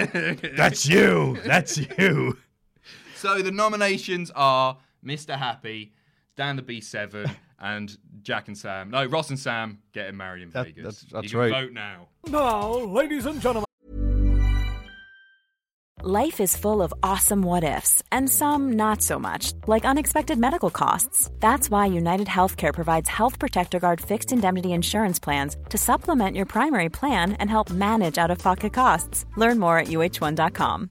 That's 0.57 0.87
you. 0.89 1.39
That's 1.45 1.79
you." 1.79 2.37
So 3.15 3.41
the 3.41 3.53
nominations 3.53 4.31
are 4.35 4.79
Mr. 5.05 5.39
Happy, 5.39 5.93
Dan 6.37 6.57
the 6.57 6.63
B7, 6.63 7.31
and 7.61 7.97
Jack 8.23 8.49
and 8.49 8.57
Sam. 8.57 8.91
No, 8.91 9.05
Ross 9.05 9.29
and 9.31 9.39
Sam 9.39 9.79
getting 9.93 10.17
married 10.17 10.43
in 10.43 10.51
That- 10.51 10.67
Vegas. 10.67 10.85
that's- 11.03 11.13
that's 11.13 11.25
you 11.25 11.31
can 11.31 11.39
right. 11.41 11.53
Vote 11.65 11.73
now. 11.73 12.09
Now, 12.27 12.71
ladies 12.71 13.27
and 13.27 13.41
gentlemen. 13.41 13.67
Life 16.05 16.41
is 16.41 16.57
full 16.57 16.83
of 16.83 16.93
awesome 17.05 17.43
what 17.43 17.63
ifs, 17.63 18.03
and 18.11 18.29
some 18.29 18.73
not 18.73 19.03
so 19.03 19.21
much, 19.21 19.53
like 19.69 19.85
unexpected 19.85 20.37
medical 20.37 20.69
costs. 20.71 21.31
That's 21.39 21.71
why 21.71 21.87
United 21.87 22.27
Healthcare 22.27 22.75
provides 22.75 23.09
Health 23.09 23.39
Protector 23.39 23.79
Guard 23.79 24.01
fixed 24.01 24.33
indemnity 24.33 24.73
insurance 24.73 25.21
plans 25.21 25.57
to 25.69 25.79
supplement 25.79 26.35
your 26.37 26.47
primary 26.47 26.89
plan 26.89 27.35
and 27.35 27.49
help 27.49 27.71
manage 27.71 28.19
out 28.19 28.33
of 28.33 28.39
pocket 28.39 28.73
costs. 28.73 29.27
Learn 29.37 29.61
more 29.61 29.79
at 29.79 29.87
uh1.com. 29.89 30.91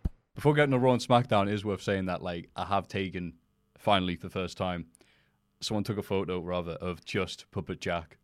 Before 0.35 0.53
getting 0.53 0.71
to 0.71 0.79
Raw 0.79 0.93
and 0.93 1.01
SmackDown, 1.01 1.47
it 1.47 1.53
is 1.53 1.65
worth 1.65 1.81
saying 1.81 2.05
that 2.05 2.21
like 2.21 2.49
I 2.55 2.65
have 2.65 2.87
taken 2.87 3.33
finally 3.77 4.15
for 4.15 4.27
the 4.27 4.31
first 4.31 4.57
time. 4.57 4.87
Someone 5.59 5.83
took 5.83 5.97
a 5.97 6.03
photo 6.03 6.39
rather 6.39 6.73
of 6.73 7.05
just 7.05 7.45
Puppet 7.51 7.79
Jack. 7.81 8.17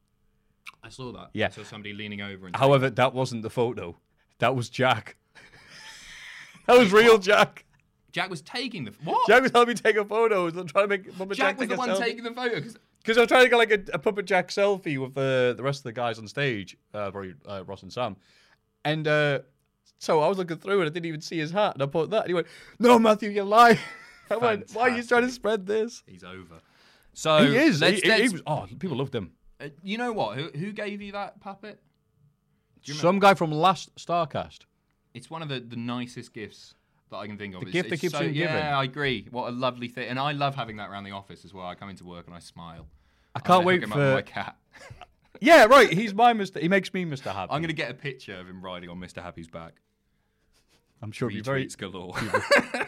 I 0.84 0.90
saw 0.90 1.12
that. 1.12 1.30
Yeah. 1.34 1.50
So 1.50 1.64
somebody 1.64 1.94
leaning 1.94 2.22
over 2.22 2.48
and. 2.48 2.56
However, 2.56 2.90
that 2.90 3.14
wasn't 3.14 3.44
the 3.44 3.50
photo. 3.50 3.98
That 4.40 4.56
was 4.56 4.70
Jack. 4.70 5.18
that 6.68 6.78
was 6.78 6.92
real 6.92 7.18
Jack. 7.18 7.66
Jack 8.12 8.30
was 8.30 8.42
taking 8.42 8.86
the 8.86 8.94
what? 9.04 9.28
Jack 9.28 9.44
was 9.44 9.52
helping 9.52 9.76
me 9.76 9.80
take 9.80 9.96
a 9.96 10.06
photo. 10.06 10.42
I 10.42 10.52
was 10.52 10.54
trying 10.72 10.86
to 10.86 10.88
make 10.88 11.18
Puppet 11.18 11.38
Jack 11.38 11.58
Jack, 11.58 11.60
was 11.60 11.68
the 11.68 11.76
a 11.76 11.78
one 11.78 11.90
selfie. 11.90 12.00
taking 12.00 12.24
the 12.24 12.34
photo 12.34 12.62
Because 13.00 13.18
I 13.18 13.22
was 13.22 13.28
trying 13.28 13.44
to 13.44 13.50
get 13.50 13.58
like 13.58 13.72
a, 13.72 13.82
a 13.94 14.00
Puppet 14.00 14.26
Jack 14.26 14.48
selfie 14.48 14.98
with 14.98 15.14
the 15.14 15.54
the 15.56 15.64
rest 15.64 15.82
of 15.82 15.84
the 15.84 15.92
guys 15.92 16.18
on 16.18 16.28
stage, 16.28 16.78
uh, 16.94 17.12
probably 17.12 17.36
uh, 17.48 17.64
Ross 17.66 17.84
and 17.84 17.94
Sam, 17.94 18.16
and 18.86 19.08
uh, 19.08 19.40
so 20.00 20.22
I 20.22 20.28
was 20.28 20.38
looking 20.38 20.58
through 20.58 20.82
and 20.82 20.90
I 20.90 20.94
didn't 20.94 21.06
even 21.08 21.22
see 21.22 21.38
his 21.38 21.52
hat, 21.52 21.74
and 21.74 21.84
I 21.84 21.86
put 21.86 22.10
that, 22.12 22.22
and 22.22 22.28
he 22.28 22.34
went, 22.34 22.48
"No, 22.80 22.98
Matthew, 23.00 23.30
you 23.30 23.44
lie." 23.44 23.80
I 24.32 24.38
went, 24.38 24.72
"Why 24.74 24.84
are 24.84 24.90
you 24.98 25.04
trying 25.04 25.24
to 25.24 25.32
spread 25.32 25.66
this?" 25.66 26.04
He's 26.06 26.24
over. 26.24 26.56
So 27.14 27.46
he 27.46 27.56
is. 27.56 27.82
Let's, 27.82 28.02
He- 28.02 28.08
he- 28.10 28.14
he 28.16 28.22
let's- 28.22 28.34
was- 28.34 28.42
oh, 28.46 28.68
people 28.80 28.98
loved 28.98 29.16
him. 29.16 29.32
uh, 29.60 29.70
you 29.84 29.98
know 29.98 30.12
what? 30.14 30.38
Who, 30.38 30.50
who 30.58 30.72
gave 30.72 31.02
you 31.02 31.14
that 31.14 31.40
puppet? 31.40 31.80
You? 32.84 32.94
Some 32.94 33.20
guy 33.20 33.34
from 33.34 33.52
last 33.52 33.94
Starcast. 33.96 34.60
It's 35.14 35.30
one 35.30 35.42
of 35.42 35.50
the, 35.50 35.60
the 35.60 35.76
nicest 35.76 36.34
gifts 36.34 36.76
that 37.10 37.18
I 37.18 37.26
can 37.28 37.38
think 37.38 37.56
of. 37.56 37.62
The 37.62 37.68
It's- 37.68 37.74
gift 37.84 37.90
that 37.90 37.98
keeps 38.00 38.14
so, 38.14 38.20
on 38.20 38.26
giving. 38.34 38.42
Yeah, 38.56 38.78
I 38.78 38.84
agree. 38.84 39.28
What 39.32 39.50
a 39.50 39.52
lovely 39.52 39.88
thing, 39.88 40.08
and 40.10 40.20
I 40.20 40.32
love 40.34 40.56
having 40.56 40.78
that 40.78 40.90
around 40.90 41.06
the 41.06 41.12
office 41.12 41.44
as 41.44 41.54
well. 41.54 41.66
I 41.66 41.76
come 41.76 41.90
into 41.90 42.06
work 42.06 42.28
and 42.28 42.36
I 42.36 42.40
smile. 42.40 42.88
I 43.36 43.40
can't 43.40 43.66
gonna 43.66 43.66
wait 43.66 43.82
for. 43.88 43.98
my 43.98 44.22
cat. 44.22 44.56
Yeah, 45.40 45.66
right. 45.66 45.92
He's 45.94 46.16
my 46.16 46.34
Mister. 46.34 46.60
He 46.60 46.68
makes 46.68 46.92
me 46.96 47.06
Mister 47.06 47.30
Happy. 47.30 47.52
I'm 47.52 47.62
going 47.62 47.68
to 47.68 47.74
get 47.76 47.92
a 47.92 47.94
picture 47.94 48.40
of 48.40 48.48
him 48.48 48.60
riding 48.60 48.90
on 48.90 48.98
Mr. 49.00 49.22
Happy's 49.22 49.48
back. 49.48 49.74
I'm 51.02 51.12
sure 51.12 51.30
he'd 51.30 51.38
be 51.38 51.42
very 51.44 51.66
Retweets 51.66 51.78
galore. 51.78 52.16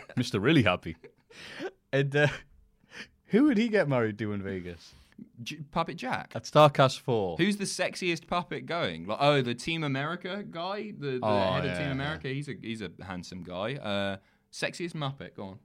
Mister 0.16 0.40
Really 0.40 0.64
Happy. 0.64 0.96
And 1.94 2.16
uh, 2.16 2.28
who 3.28 3.44
would 3.46 3.58
he 3.58 3.68
get 3.70 3.88
married 3.88 4.18
to 4.20 4.34
in 4.34 4.42
Vegas? 4.42 4.94
J- 5.44 5.60
Puppet 5.72 5.98
Jack. 5.98 6.32
At 6.34 6.44
Starcast 6.44 7.00
Four. 7.00 7.38
Who's 7.38 7.58
the 7.58 7.66
sexiest 7.66 8.26
puppet 8.28 8.66
going? 8.66 9.06
Like, 9.06 9.18
oh, 9.22 9.42
the 9.42 9.54
Team 9.54 9.84
America 9.84 10.44
guy, 10.50 10.94
the, 10.98 11.12
the 11.12 11.20
Oh, 11.22 11.52
head 11.54 11.60
of 11.66 11.72
yeah, 11.72 11.78
Team 11.78 11.86
yeah. 11.88 11.92
America. 11.92 12.28
He's 12.30 12.48
a 12.50 12.54
he's 12.62 12.82
a 12.82 12.90
handsome 13.06 13.44
guy. 13.44 13.76
Uh, 13.76 14.18
sexiest 14.52 14.94
Muppet. 14.94 15.36
Go 15.36 15.44
on. 15.44 15.60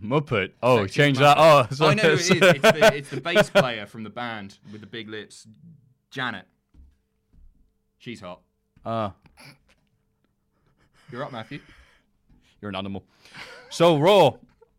Muppet. 0.00 0.50
Oh, 0.62 0.78
Sexiest 0.78 0.90
change 0.92 1.18
Muppet. 1.18 1.20
that. 1.20 1.36
Oh, 1.38 1.66
so 1.74 1.86
I 1.86 1.94
know 1.94 2.02
who 2.02 2.08
it 2.14 2.20
is. 2.20 2.30
It's 2.30 2.40
the, 2.62 2.94
it's 2.96 3.08
the 3.10 3.20
bass 3.22 3.48
player 3.50 3.86
from 3.86 4.02
the 4.02 4.10
band 4.10 4.58
with 4.72 4.80
the 4.80 4.86
big 4.88 5.08
lips, 5.08 5.46
Janet. 6.10 6.46
She's 7.98 8.20
hot. 8.20 8.40
Ah, 8.84 9.14
You're 11.14 11.22
up, 11.22 11.30
Matthew. 11.30 11.60
you're 12.60 12.70
an 12.70 12.74
animal. 12.74 13.04
So 13.70 13.98
Raw. 13.98 14.32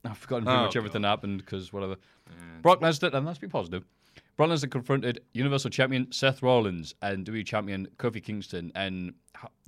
I've 0.03 0.17
forgotten 0.17 0.43
pretty 0.43 0.59
Oh, 0.59 0.63
much 0.63 0.75
everything 0.75 1.03
God. 1.03 1.07
happened 1.07 1.37
because 1.37 1.71
whatever. 1.71 1.95
Brock 2.61 2.81
Lesnar, 2.81 3.13
and 3.13 3.25
let's 3.25 3.39
be 3.39 3.47
positive. 3.47 3.85
Brock 4.35 4.49
Lesnar 4.49 4.69
confronted 4.69 5.21
Universal 5.31 5.69
Champion 5.69 6.11
Seth 6.11 6.43
Rollins 6.43 6.93
and 7.01 7.25
WWE 7.25 7.45
Champion 7.45 7.87
Kofi 7.97 8.21
Kingston, 8.21 8.73
and 8.75 9.13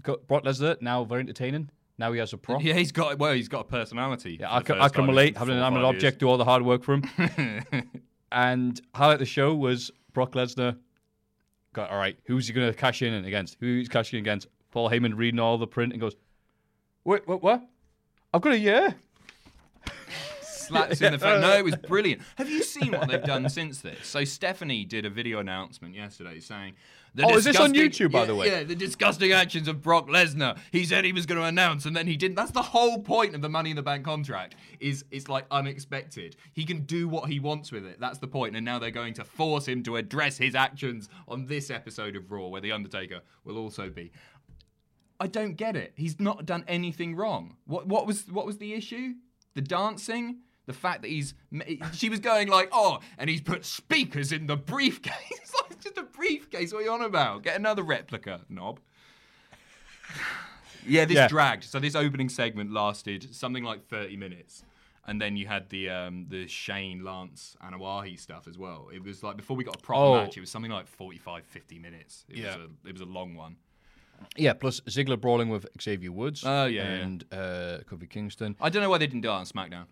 Brock 0.04 0.44
Lesnar 0.44 0.82
now 0.82 1.06
very 1.06 1.22
entertaining. 1.22 1.70
Now 1.98 2.12
he 2.12 2.20
has 2.20 2.34
a 2.34 2.38
prop. 2.38 2.62
Yeah, 2.62 2.74
he's 2.74 2.92
got 2.92 3.18
well, 3.18 3.32
he's 3.32 3.48
got 3.48 3.62
a 3.62 3.70
personality. 3.70 4.36
Yeah, 4.42 4.54
I 4.54 4.62
can, 4.62 4.76
first 4.76 4.84
I 4.84 4.90
can 4.90 5.08
relate. 5.08 5.38
Having 5.38 5.54
an 5.54 5.60
inanimate 5.60 5.86
object 5.86 6.20
do 6.20 6.28
all 6.28 6.38
the 6.38 6.44
hard 6.44 6.64
work 6.64 6.84
for 6.84 6.96
him. 6.96 7.64
and 8.34 8.82
highlight 8.94 9.14
of 9.14 9.20
the 9.20 9.26
show 9.26 9.56
was 9.56 9.90
Brock 10.12 10.34
Lesnar. 10.34 10.76
Got 11.72 11.92
all 11.92 11.98
right. 11.98 12.20
Who's 12.26 12.48
he 12.48 12.54
going 12.54 12.68
to 12.70 12.78
cash 12.78 13.02
in 13.02 13.14
against? 13.24 13.56
Who's 13.62 13.88
cashing 13.88 14.20
against? 14.20 14.48
Paul 14.72 14.90
Heyman 14.90 15.16
reading 15.16 15.40
all 15.40 15.58
the 15.58 15.66
print 15.66 15.94
and 15.94 16.02
goes, 16.02 16.16
"Wait, 17.08 17.28
what? 17.28 17.42
What? 17.42 17.64
I've 18.34 18.42
got 18.42 18.54
a 18.54 18.60
year." 18.60 18.96
slaps 20.68 21.02
in 21.02 21.14
the 21.14 21.20
face. 21.20 21.42
No, 21.42 21.58
it 21.58 21.64
was 21.64 21.76
brilliant. 21.76 22.22
Have 22.36 22.50
you 22.50 22.62
seen 22.62 22.92
what 22.92 23.08
they've 23.08 23.24
done 23.24 23.50
since 23.50 23.82
this? 23.82 24.06
So 24.06 24.24
Stephanie 24.26 24.86
did 24.86 25.06
a 25.06 25.10
video 25.10 25.40
announcement 25.40 25.96
yesterday 25.96 26.40
saying. 26.40 26.74
Oh, 27.24 27.36
is 27.36 27.46
this 27.46 27.60
on 27.60 27.74
YouTube, 27.74 28.12
by 28.12 28.20
yeah, 28.20 28.26
the 28.26 28.36
way? 28.36 28.48
Yeah, 28.48 28.64
the 28.64 28.76
disgusting 28.76 29.32
actions 29.32 29.68
of 29.68 29.82
Brock 29.82 30.08
Lesnar. 30.08 30.60
He 30.72 30.86
said 30.86 31.04
he 31.04 31.14
was 31.14 31.26
going 31.26 31.40
to 31.40 31.48
announce, 31.48 31.86
and 31.86 31.96
then 31.96 32.06
he 32.06 32.16
didn't. 32.16 32.36
That's 32.36 32.52
the 32.52 32.62
whole 32.62 33.02
point 33.02 33.34
of 33.34 33.42
the 33.42 33.50
Money 33.50 33.72
in 33.72 33.76
the 33.76 33.82
Bank 33.82 34.06
contract. 34.06 34.56
Is 34.80 35.04
it's 35.10 35.28
like 35.28 35.46
unexpected. 35.50 36.36
He 36.54 36.64
can 36.64 36.82
do 36.82 37.08
what 37.08 37.28
he 37.28 37.40
wants 37.40 37.72
with 37.72 37.88
it. 37.88 38.00
That's 38.00 38.20
the 38.20 38.28
point. 38.28 38.56
And 38.56 38.64
now 38.64 38.78
they're 38.78 38.92
going 38.92 39.16
to 39.16 39.24
force 39.24 39.68
him 39.68 39.82
to 39.84 39.96
address 39.96 40.38
his 40.38 40.54
actions 40.54 41.10
on 41.28 41.48
this 41.48 41.72
episode 41.72 42.16
of 42.16 42.32
Raw, 42.32 42.50
where 42.50 42.62
the 42.62 42.72
Undertaker 42.72 43.22
will 43.46 43.58
also 43.58 43.90
be. 43.90 44.12
I 45.20 45.28
don't 45.28 45.56
get 45.56 45.76
it. 45.76 45.94
He's 45.96 46.20
not 46.20 46.46
done 46.46 46.64
anything 46.68 47.16
wrong. 47.16 47.58
What 47.66 47.88
what 47.88 48.06
was 48.06 48.30
what 48.32 48.46
was 48.46 48.58
the 48.58 48.74
issue? 48.74 49.14
The 49.56 49.62
dancing, 49.62 50.40
the 50.68 50.74
fact 50.74 51.02
that 51.02 51.10
he's 51.10 51.34
she 51.94 52.10
was 52.10 52.20
going 52.20 52.48
like, 52.50 52.70
"Oh, 52.72 53.00
and 53.18 53.30
he's 53.30 53.42
put 53.42 53.66
speakers 53.66 54.32
in 54.32 54.48
the 54.48 54.58
briefcase." 54.58 55.14
it's 55.32 55.54
like 55.62 55.80
just 55.80 55.98
a 55.98 56.04
briefcase. 56.04 56.72
What 56.72 56.82
are 56.82 56.86
you 56.86 56.92
on 56.92 57.02
about? 57.02 57.44
Get 57.44 57.56
another 57.56 57.84
replica, 57.84 58.42
knob. 58.50 58.80
yeah, 60.86 61.06
this 61.06 61.16
Yeah. 61.16 61.28
dragged. 61.28 61.64
So 61.64 61.80
this 61.80 61.96
opening 61.96 62.30
segment 62.30 62.72
lasted 62.72 63.34
something 63.36 63.64
like 63.64 63.88
30 63.88 64.18
minutes. 64.18 64.64
And 65.10 65.22
then 65.22 65.38
you 65.38 65.48
had 65.48 65.70
the 65.70 65.90
um, 65.90 66.26
the 66.28 66.48
Shane 66.48 67.02
Lance 67.04 67.56
Anoa'i 67.64 68.20
stuff 68.20 68.46
as 68.46 68.58
well. 68.58 68.90
It 68.94 69.02
was 69.02 69.24
like 69.24 69.38
before 69.38 69.56
we 69.56 69.64
got 69.64 69.78
a 69.78 69.80
proper 69.80 70.04
Oh. 70.04 70.14
match, 70.26 70.36
it 70.36 70.42
was 70.42 70.52
something 70.52 70.70
like 70.72 70.86
45, 70.86 71.46
50 71.46 71.80
minutes. 71.80 72.26
It 72.30 72.38
Yeah. 72.40 72.48
was 72.48 72.56
a, 72.56 72.90
it 72.90 72.92
was 72.92 73.02
a 73.02 73.06
long 73.06 73.34
one. 73.34 73.56
Yeah. 74.36 74.54
Plus 74.54 74.80
Ziggler 74.82 75.20
brawling 75.20 75.50
with 75.50 75.66
Xavier 75.82 76.12
Woods. 76.12 76.44
Oh, 76.46 76.66
yeah, 76.66 76.84
yeah. 76.84 76.90
and 77.04 77.26
uh, 77.32 77.80
Kofi 77.90 78.10
Kingston. 78.10 78.56
I 78.62 78.70
don't 78.70 78.82
know 78.82 78.90
why 78.90 78.98
they 78.98 79.08
didn't 79.08 79.22
do 79.22 79.30
it 79.30 79.34
on 79.34 79.46
SmackDown 79.46 79.86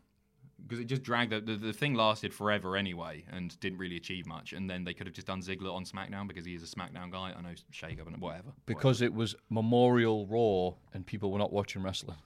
because 0.61 0.79
it 0.79 0.85
just 0.85 1.03
dragged. 1.03 1.31
The, 1.31 1.41
the, 1.41 1.55
the 1.57 1.73
thing 1.73 1.93
lasted 1.93 2.33
forever 2.33 2.75
anyway 2.75 3.23
and 3.31 3.57
didn't 3.59 3.77
really 3.79 3.97
achieve 3.97 4.25
much. 4.25 4.53
And 4.53 4.69
then 4.69 4.83
they 4.83 4.93
could 4.93 5.07
have 5.07 5.13
just 5.15 5.27
done 5.27 5.41
Ziggler 5.41 5.73
on 5.73 5.85
SmackDown 5.85 6.27
because 6.27 6.45
he 6.45 6.55
is 6.55 6.63
a 6.63 6.67
SmackDown 6.75 7.11
guy. 7.11 7.33
I 7.37 7.41
know 7.41 7.53
Shea 7.71 7.93
Governor, 7.95 8.17
whatever. 8.17 8.49
Because 8.65 9.01
it 9.01 9.13
was 9.13 9.35
Memorial 9.49 10.25
Raw 10.27 10.75
and 10.93 11.05
people 11.05 11.31
were 11.31 11.39
not 11.39 11.53
watching 11.53 11.83
wrestling. 11.83 12.17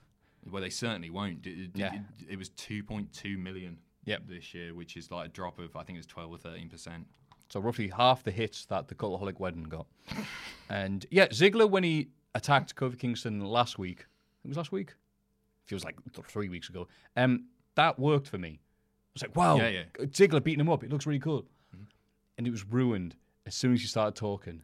Well, 0.50 0.62
they 0.62 0.70
certainly 0.70 1.10
won't. 1.10 1.46
It, 1.46 1.50
it, 1.58 1.70
Yeah. 1.74 1.94
it, 1.94 2.00
it 2.30 2.38
was 2.38 2.48
2.2 2.50 3.36
million 3.38 3.78
Yep. 4.06 4.22
this 4.28 4.54
year, 4.54 4.74
which 4.74 4.96
is 4.96 5.10
like 5.10 5.26
a 5.26 5.28
drop 5.28 5.58
of 5.58 5.76
I 5.76 5.82
think 5.82 5.96
it 5.96 6.00
was 6.00 6.06
12 6.06 6.30
or 6.32 6.38
13 6.38 6.70
percent. 6.70 7.06
So 7.50 7.60
roughly 7.60 7.88
half 7.88 8.22
the 8.22 8.30
hits 8.30 8.64
that 8.66 8.88
the 8.88 8.94
Cultaholic 8.94 9.38
Wedding 9.40 9.64
got. 9.64 9.86
and 10.70 11.04
yeah, 11.10 11.26
Ziggler 11.28 11.68
when 11.68 11.82
he 11.82 12.08
attacked 12.34 12.74
Kofi 12.76 12.98
Kingston 12.98 13.40
last 13.40 13.78
week, 13.78 14.06
it 14.44 14.48
was 14.48 14.56
last 14.56 14.72
week. 14.72 14.94
Feels 15.66 15.84
like 15.84 15.96
three 16.26 16.48
weeks 16.48 16.68
ago. 16.68 16.86
Um, 17.16 17.44
that 17.74 17.98
worked 17.98 18.28
for 18.28 18.38
me. 18.38 18.60
I 18.60 19.10
was 19.14 19.22
like, 19.22 19.36
wow, 19.36 19.56
Yeah, 19.56 19.68
yeah. 19.68 19.82
Ziggler 20.06 20.42
beating 20.42 20.60
him 20.60 20.70
up. 20.70 20.82
It 20.84 20.90
looks 20.90 21.06
really 21.06 21.18
cool. 21.20 21.44
And 22.38 22.46
it 22.46 22.50
was 22.50 22.64
ruined 22.64 23.16
as 23.46 23.54
soon 23.54 23.74
as 23.74 23.80
he 23.80 23.86
started 23.86 24.14
talking. 24.14 24.62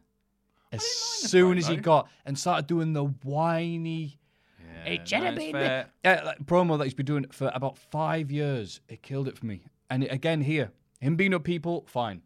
As 0.71 0.83
soon 0.83 1.57
as 1.57 1.67
he 1.67 1.75
got 1.77 2.09
and 2.25 2.37
started 2.39 2.67
doing 2.67 2.93
the 2.93 3.05
whiny. 3.05 4.19
Hey, 4.83 5.01
should 5.03 5.23
have 5.23 5.35
been 5.35 5.51
there. 5.51 5.87
Like, 6.03 6.45
promo 6.45 6.77
that 6.77 6.85
he's 6.85 6.93
been 6.93 7.05
doing 7.05 7.25
for 7.31 7.51
about 7.53 7.77
five 7.77 8.31
years. 8.31 8.79
It 8.87 9.01
killed 9.01 9.27
it 9.27 9.37
for 9.37 9.45
me. 9.45 9.61
And 9.89 10.03
it- 10.05 10.11
again, 10.11 10.41
here, 10.41 10.71
him 10.99 11.15
beating 11.15 11.33
up 11.33 11.43
people, 11.43 11.83
fine. 11.87 12.21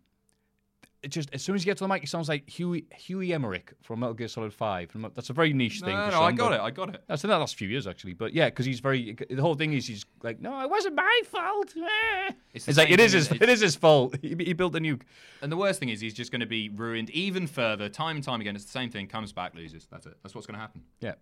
It 1.03 1.09
just 1.09 1.29
as 1.33 1.41
soon 1.41 1.55
as 1.55 1.63
you 1.63 1.65
get 1.65 1.77
to 1.77 1.83
the 1.83 1.87
mic, 1.87 2.01
he 2.01 2.07
sounds 2.07 2.29
like 2.29 2.47
Huey 2.47 2.85
Huey 2.95 3.33
Emmerich 3.33 3.73
from 3.81 4.01
Metal 4.01 4.13
Gear 4.13 4.27
Solid 4.27 4.53
Five. 4.53 4.91
That's 5.15 5.31
a 5.31 5.33
very 5.33 5.51
niche 5.51 5.79
thing. 5.79 5.95
no, 5.95 6.09
no, 6.11 6.21
I 6.21 6.31
got 6.31 6.53
it. 6.53 6.61
I 6.61 6.69
got 6.69 6.93
it. 6.93 7.03
That's 7.07 7.23
in 7.23 7.31
the 7.31 7.37
last 7.39 7.55
few 7.55 7.67
years 7.67 7.87
actually, 7.87 8.13
but 8.13 8.33
yeah, 8.33 8.45
because 8.49 8.67
he's 8.67 8.79
very. 8.81 9.17
The 9.27 9.41
whole 9.41 9.55
thing 9.55 9.73
is 9.73 9.87
he's 9.87 10.05
like, 10.21 10.39
no, 10.39 10.61
it 10.61 10.69
wasn't 10.69 10.95
my 10.95 11.21
fault. 11.25 11.73
Eh." 11.75 12.31
It's 12.53 12.67
It's, 12.67 12.77
like 12.77 12.91
it 12.91 12.99
is 12.99 13.13
his. 13.13 13.31
it? 13.31 13.41
It 13.41 13.49
is 13.49 13.61
his 13.61 13.75
fault. 13.75 14.15
He, 14.21 14.35
he 14.37 14.53
built 14.53 14.73
the 14.73 14.79
nuke. 14.79 15.01
And 15.41 15.51
the 15.51 15.57
worst 15.57 15.79
thing 15.79 15.89
is 15.89 16.01
he's 16.01 16.13
just 16.13 16.31
going 16.31 16.41
to 16.41 16.45
be 16.45 16.69
ruined 16.69 17.09
even 17.11 17.47
further, 17.47 17.89
time 17.89 18.17
and 18.17 18.23
time 18.25 18.41
again. 18.41 18.55
It's 18.55 18.65
the 18.65 18.71
same 18.71 18.91
thing. 18.91 19.07
Comes 19.07 19.31
back, 19.33 19.55
loses. 19.55 19.87
That's 19.89 20.05
it. 20.05 20.17
That's 20.21 20.35
what's 20.35 20.45
going 20.45 20.55
to 20.55 20.61
happen. 20.61 20.83
Yeah. 20.99 21.13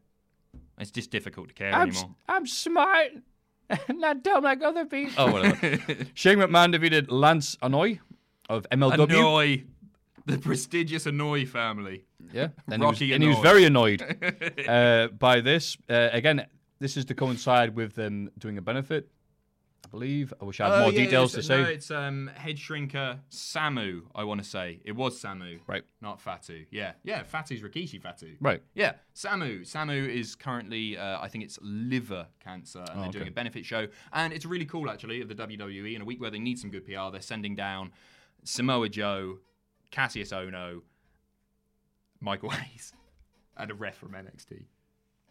It's 0.80 0.92
just 0.92 1.12
difficult 1.12 1.50
to 1.50 1.54
care 1.54 1.74
I'm, 1.74 1.90
anymore. 1.90 2.16
I'm 2.28 2.48
smart, 2.48 3.12
not 3.90 4.24
dumb 4.24 4.44
like 4.44 4.62
other 4.64 4.86
people. 4.86 5.14
Oh, 5.18 5.32
whatever. 5.32 5.78
Shane 6.16 6.40
McMahon 6.40 6.72
defeated 6.72 7.12
Lance 7.12 7.56
Anoa'i 7.58 8.00
of 8.50 8.68
MLW. 8.72 9.04
Annoy 9.04 9.64
the 10.26 10.38
prestigious 10.38 11.06
Annoy 11.06 11.46
family. 11.46 12.06
Yeah, 12.34 12.50
and, 12.68 12.82
Rocky 12.84 13.06
he 13.06 13.12
was, 13.12 13.16
and 13.16 13.24
he 13.24 13.30
was 13.30 13.40
very 13.40 13.64
annoyed 13.66 14.02
uh, 14.68 15.08
by 15.18 15.42
this. 15.42 15.78
Uh, 15.90 16.10
again, 16.12 16.46
this 16.80 16.98
is 16.98 17.06
to 17.06 17.16
coincide 17.16 17.76
with 17.76 17.96
them 17.96 18.30
doing 18.38 18.58
a 18.58 18.62
benefit, 18.62 19.10
I 19.86 19.90
believe. 19.90 20.34
I 20.40 20.46
wish 20.46 20.60
I 20.60 20.66
had 20.66 20.74
Oh, 20.74 20.82
more 20.84 20.92
yeah, 20.92 21.06
details 21.06 21.32
to 21.34 21.42
say. 21.44 21.62
No, 21.62 21.70
it's 21.70 21.90
um, 21.90 22.30
head 22.36 22.58
shrinker 22.58 23.20
Samu. 23.32 24.02
I 24.14 24.24
want 24.26 24.44
to 24.44 24.48
say 24.48 24.80
it 24.84 24.92
was 24.96 25.20
Samu, 25.20 25.60
Right. 25.66 25.84
Not 26.02 26.22
Fatu. 26.22 26.66
Yeah, 26.70 26.92
yeah. 27.04 27.24
Fatu's 27.24 27.62
Rikishi 27.62 28.00
Fatu. 28.02 28.36
Right. 28.40 28.62
Yeah, 28.76 28.94
Samu. 29.16 29.62
Samu 29.62 30.08
is 30.08 30.36
currently, 30.36 30.98
uh, 30.98 31.20
I 31.22 31.28
think 31.30 31.44
it's 31.44 31.58
liver 31.62 32.28
cancer, 32.44 32.80
and 32.80 32.90
Oh, 32.92 33.02
they're 33.04 33.12
doing 33.12 33.24
okay. 33.24 33.32
a 33.32 33.34
benefit 33.34 33.66
show, 33.66 33.88
and 34.14 34.32
it's 34.34 34.46
really 34.46 34.66
cool 34.66 34.90
actually 34.90 35.22
of 35.22 35.28
the 35.30 35.36
WWE. 35.36 35.96
In 35.96 36.02
a 36.02 36.06
week 36.06 36.22
where 36.22 36.30
they 36.32 36.40
need 36.40 36.60
some 36.60 36.70
good 36.70 36.86
PR, 36.86 37.10
they're 37.12 37.22
sending 37.22 37.56
down 37.56 37.92
Samoa 38.44 38.90
Joe, 38.90 39.38
Cassius 39.92 40.32
Ohno, 40.32 40.82
Michael 42.20 42.50
Hayes, 42.52 42.94
and 43.58 43.72
a 43.72 43.74
ref 43.74 43.98
from 43.98 44.12
NXT. 44.12 44.64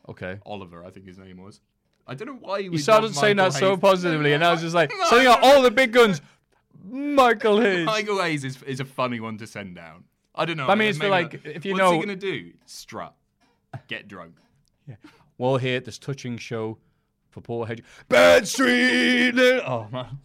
Okay. 0.09 0.39
Oliver, 0.47 0.85
I 0.85 0.91
think 0.91 1.07
his 1.07 1.19
name 1.19 1.39
was. 1.43 1.61
I 2.07 2.15
don't 2.15 2.27
know 2.29 2.39
why 2.41 2.63
he 2.63 2.69
You 2.69 2.79
started 2.79 3.15
saying 3.15 3.37
that 3.37 3.53
so 3.53 3.77
positively, 3.77 4.33
and 4.33 4.43
I 4.43 4.51
was 4.53 4.63
just 4.63 4.75
like, 4.75 4.91
sending 5.11 5.27
out 5.27 5.43
all 5.43 5.61
the 5.63 5.71
big 5.71 5.93
guns. 5.93 6.23
Michael 6.91 7.61
Hayes. 7.63 7.85
Michael 7.85 8.23
Hayes 8.23 8.45
is, 8.45 8.63
is 8.63 8.81
a 8.81 8.85
funny 8.85 9.21
one 9.21 9.37
to 9.39 9.47
send 9.47 9.75
down. 9.75 10.05
I 10.35 10.45
don't 10.47 10.57
know. 10.57 10.69
I 10.69 10.75
mean, 10.75 10.89
it's 10.89 10.99
like, 11.01 11.35
if 11.45 11.65
you 11.67 11.73
what's 11.73 11.79
know- 11.81 11.91
What's 11.97 12.05
he 12.05 12.07
gonna 12.07 12.17
do? 12.17 12.53
Strut, 12.65 13.15
get 13.89 14.09
drunk. 14.09 14.37
Yeah. 14.87 14.95
Well, 15.37 15.57
here, 15.59 15.81
this 15.81 15.99
touching 15.99 16.39
show 16.39 16.79
for 17.31 17.41
Paul 17.43 17.65
Hedge. 17.65 17.83
Bad 18.09 18.49
Street. 18.49 19.35
Oh, 19.39 19.87
man. 19.93 20.19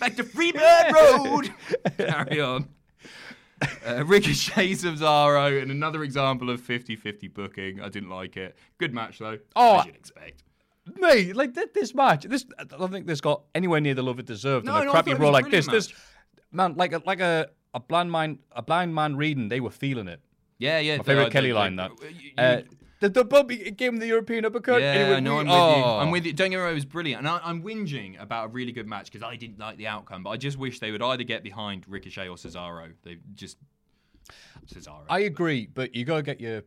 Back 0.00 0.16
to 0.16 0.24
Freebird 0.24 0.92
Road. 0.92 1.54
Carry 1.98 2.40
on. 2.40 2.68
Uh, 3.86 4.04
Ricochet 4.06 4.70
Cesaro, 4.72 5.60
and 5.60 5.70
another 5.70 6.02
example 6.02 6.48
of 6.48 6.62
50-50 6.62 7.32
booking. 7.34 7.80
I 7.80 7.90
didn't 7.90 8.08
like 8.08 8.36
it. 8.38 8.56
Good 8.78 8.94
match 8.94 9.18
though. 9.18 9.38
Oh, 9.54 9.80
as 9.80 9.86
you'd 9.86 9.96
expect. 9.96 10.42
Mate, 10.96 11.36
like 11.36 11.54
th- 11.54 11.68
this 11.74 11.94
match, 11.94 12.24
this 12.24 12.46
I 12.58 12.64
don't 12.64 12.90
think 12.90 13.06
this 13.06 13.20
got 13.20 13.42
anywhere 13.54 13.80
near 13.80 13.92
the 13.94 14.02
love 14.02 14.18
it 14.18 14.24
deserved. 14.26 14.64
No, 14.64 14.72
and 14.76 14.82
a 14.82 14.84
no, 14.86 14.90
crappy 14.92 15.12
role 15.14 15.30
like 15.30 15.50
this, 15.50 15.66
brilliant 15.66 15.88
this 15.90 15.94
man, 16.50 16.74
like 16.76 16.92
a 16.94 17.02
like 17.04 17.20
a, 17.20 17.50
a 17.74 17.80
blind 17.80 18.10
man, 18.10 18.38
a 18.52 18.62
blind 18.62 18.94
man 18.94 19.14
reading, 19.16 19.48
they 19.48 19.60
were 19.60 19.70
feeling 19.70 20.08
it. 20.08 20.20
Yeah, 20.58 20.78
yeah. 20.78 20.96
My 20.96 21.04
favorite 21.04 21.30
Kelly 21.30 21.52
line 21.52 21.76
that. 21.76 21.90
you- 22.18 22.32
Uh, 22.38 22.62
the 23.00 23.08
the 23.08 23.24
Bobby 23.24 23.70
gave 23.72 23.92
him 23.92 23.98
the 23.98 24.06
European 24.06 24.44
uppercut. 24.44 24.80
Yeah, 24.80 25.18
no, 25.20 25.38
I'm 25.40 25.46
"We- 25.46 25.52
with 25.52 25.76
you. 25.76 25.84
oh." 25.84 25.98
I'm 25.98 26.10
with 26.10 26.26
you. 26.26 26.32
Don't 26.32 26.50
get 26.50 26.56
me 26.56 26.62
wrong, 26.62 26.70
it 26.72 26.74
was 26.74 26.84
brilliant. 26.84 27.20
And 27.20 27.28
I, 27.28 27.40
I'm 27.42 27.62
whinging 27.62 28.20
about 28.20 28.46
a 28.46 28.48
really 28.48 28.72
good 28.72 28.86
match 28.86 29.10
because 29.10 29.22
I 29.26 29.36
didn't 29.36 29.58
like 29.58 29.76
the 29.76 29.86
outcome, 29.88 30.22
but 30.22 30.30
I 30.30 30.36
just 30.36 30.58
wish 30.58 30.78
they 30.78 30.90
would 30.92 31.02
either 31.02 31.24
get 31.24 31.42
behind 31.42 31.84
Ricochet 31.88 32.28
or 32.28 32.36
Cesaro. 32.36 32.92
They 33.02 33.18
just. 33.34 33.58
Cesaro. 34.66 35.02
I 35.08 35.20
agree, 35.20 35.66
but 35.66 35.94
you 35.94 36.04
gotta 36.04 36.22
get 36.22 36.40
your 36.40 36.62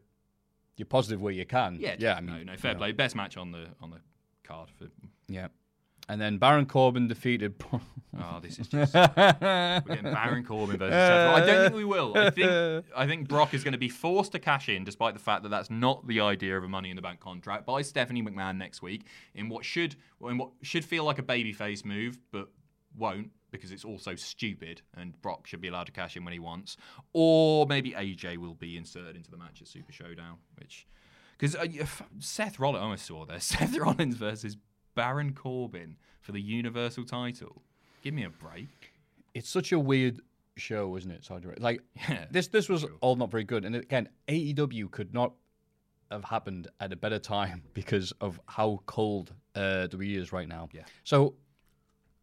your 0.75 0.85
positive 0.87 1.21
where 1.21 1.31
you 1.33 1.45
can. 1.45 1.77
yeah, 1.79 1.95
yeah. 1.99 2.15
I 2.15 2.19
no, 2.19 2.33
mean, 2.33 2.47
no, 2.47 2.57
fair 2.57 2.71
you 2.71 2.77
play. 2.77 2.91
Best 2.91 3.15
match 3.15 3.37
on 3.37 3.51
the 3.51 3.67
on 3.81 3.91
the 3.91 3.97
card. 4.43 4.69
For, 4.77 4.87
Yeah, 5.27 5.47
and 6.09 6.19
then 6.19 6.37
Baron 6.37 6.65
Corbin 6.65 7.07
defeated. 7.07 7.55
oh, 7.73 8.39
this 8.41 8.59
is 8.59 8.67
just. 8.67 8.93
We're 8.95 9.81
getting 9.87 10.03
Baron 10.03 10.43
Corbin 10.43 10.77
versus 10.77 10.93
Seth. 10.93 11.35
I 11.35 11.45
don't 11.45 11.63
think 11.63 11.75
we 11.75 11.85
will. 11.85 12.17
I 12.17 12.29
think 12.29 12.85
I 12.95 13.07
think 13.07 13.27
Brock 13.27 13.53
is 13.53 13.63
going 13.63 13.73
to 13.73 13.77
be 13.77 13.89
forced 13.89 14.33
to 14.33 14.39
cash 14.39 14.69
in, 14.69 14.83
despite 14.83 15.13
the 15.13 15.19
fact 15.19 15.43
that 15.43 15.49
that's 15.49 15.69
not 15.69 16.05
the 16.07 16.19
idea 16.19 16.57
of 16.57 16.63
a 16.63 16.67
Money 16.67 16.89
in 16.89 16.95
the 16.95 17.01
Bank 17.01 17.19
contract 17.19 17.65
by 17.65 17.81
Stephanie 17.81 18.21
McMahon 18.21 18.57
next 18.57 18.81
week 18.81 19.07
in 19.33 19.49
what 19.49 19.63
should 19.65 19.95
in 20.27 20.37
what 20.37 20.51
should 20.61 20.83
feel 20.83 21.03
like 21.03 21.19
a 21.19 21.23
babyface 21.23 21.85
move, 21.85 22.19
but 22.31 22.49
won't 22.97 23.31
because 23.51 23.71
it's 23.71 23.85
also 23.85 24.15
stupid 24.15 24.81
and 24.97 25.19
Brock 25.21 25.45
should 25.45 25.61
be 25.61 25.67
allowed 25.67 25.85
to 25.85 25.91
cash 25.91 26.17
in 26.17 26.25
when 26.25 26.33
he 26.33 26.39
wants. 26.39 26.75
Or 27.13 27.67
maybe 27.67 27.91
AJ 27.91 28.37
will 28.37 28.55
be 28.55 28.77
inserted 28.77 29.15
into 29.15 29.29
the 29.29 29.37
match 29.37 29.61
at 29.61 29.67
Super 29.67 29.91
Showdown, 29.91 30.37
which 30.59 30.87
because 31.37 31.55
uh, 31.55 31.65
Seth 32.19 32.59
Rollins, 32.59 32.81
I 32.81 32.83
almost 32.83 33.05
saw 33.05 33.25
there. 33.25 33.39
Seth 33.39 33.77
Rollins 33.77 34.15
versus 34.15 34.57
Baron 34.95 35.33
Corbin 35.33 35.97
for 36.21 36.31
the 36.31 36.41
Universal 36.41 37.05
title. 37.05 37.61
Give 38.03 38.13
me 38.13 38.23
a 38.23 38.29
break. 38.29 38.93
it's 39.33 39.49
such 39.49 39.71
a 39.71 39.79
weird 39.79 40.19
show, 40.55 40.95
isn't 40.97 41.09
it? 41.09 41.23
Saudi 41.25 41.45
Arabia. 41.45 41.63
Like 41.63 41.81
Yeah, 42.09 42.25
this, 42.31 42.47
this 42.47 42.69
was 42.69 42.85
all 43.01 43.15
not 43.15 43.31
very 43.31 43.43
good. 43.43 43.65
And 43.65 43.75
again, 43.75 44.09
AEW 44.27 44.91
could 44.91 45.13
not 45.13 45.33
have 46.11 46.23
happened 46.25 46.67
at 46.79 46.93
a 46.93 46.95
better 46.95 47.17
time 47.19 47.63
because 47.73 48.11
of 48.21 48.39
how 48.47 48.81
cold 48.85 49.33
uh, 49.55 49.87
WWE 49.89 50.17
is 50.17 50.31
right 50.31 50.47
now. 50.47 50.69
Yeah. 50.71 50.83
So 51.03 51.35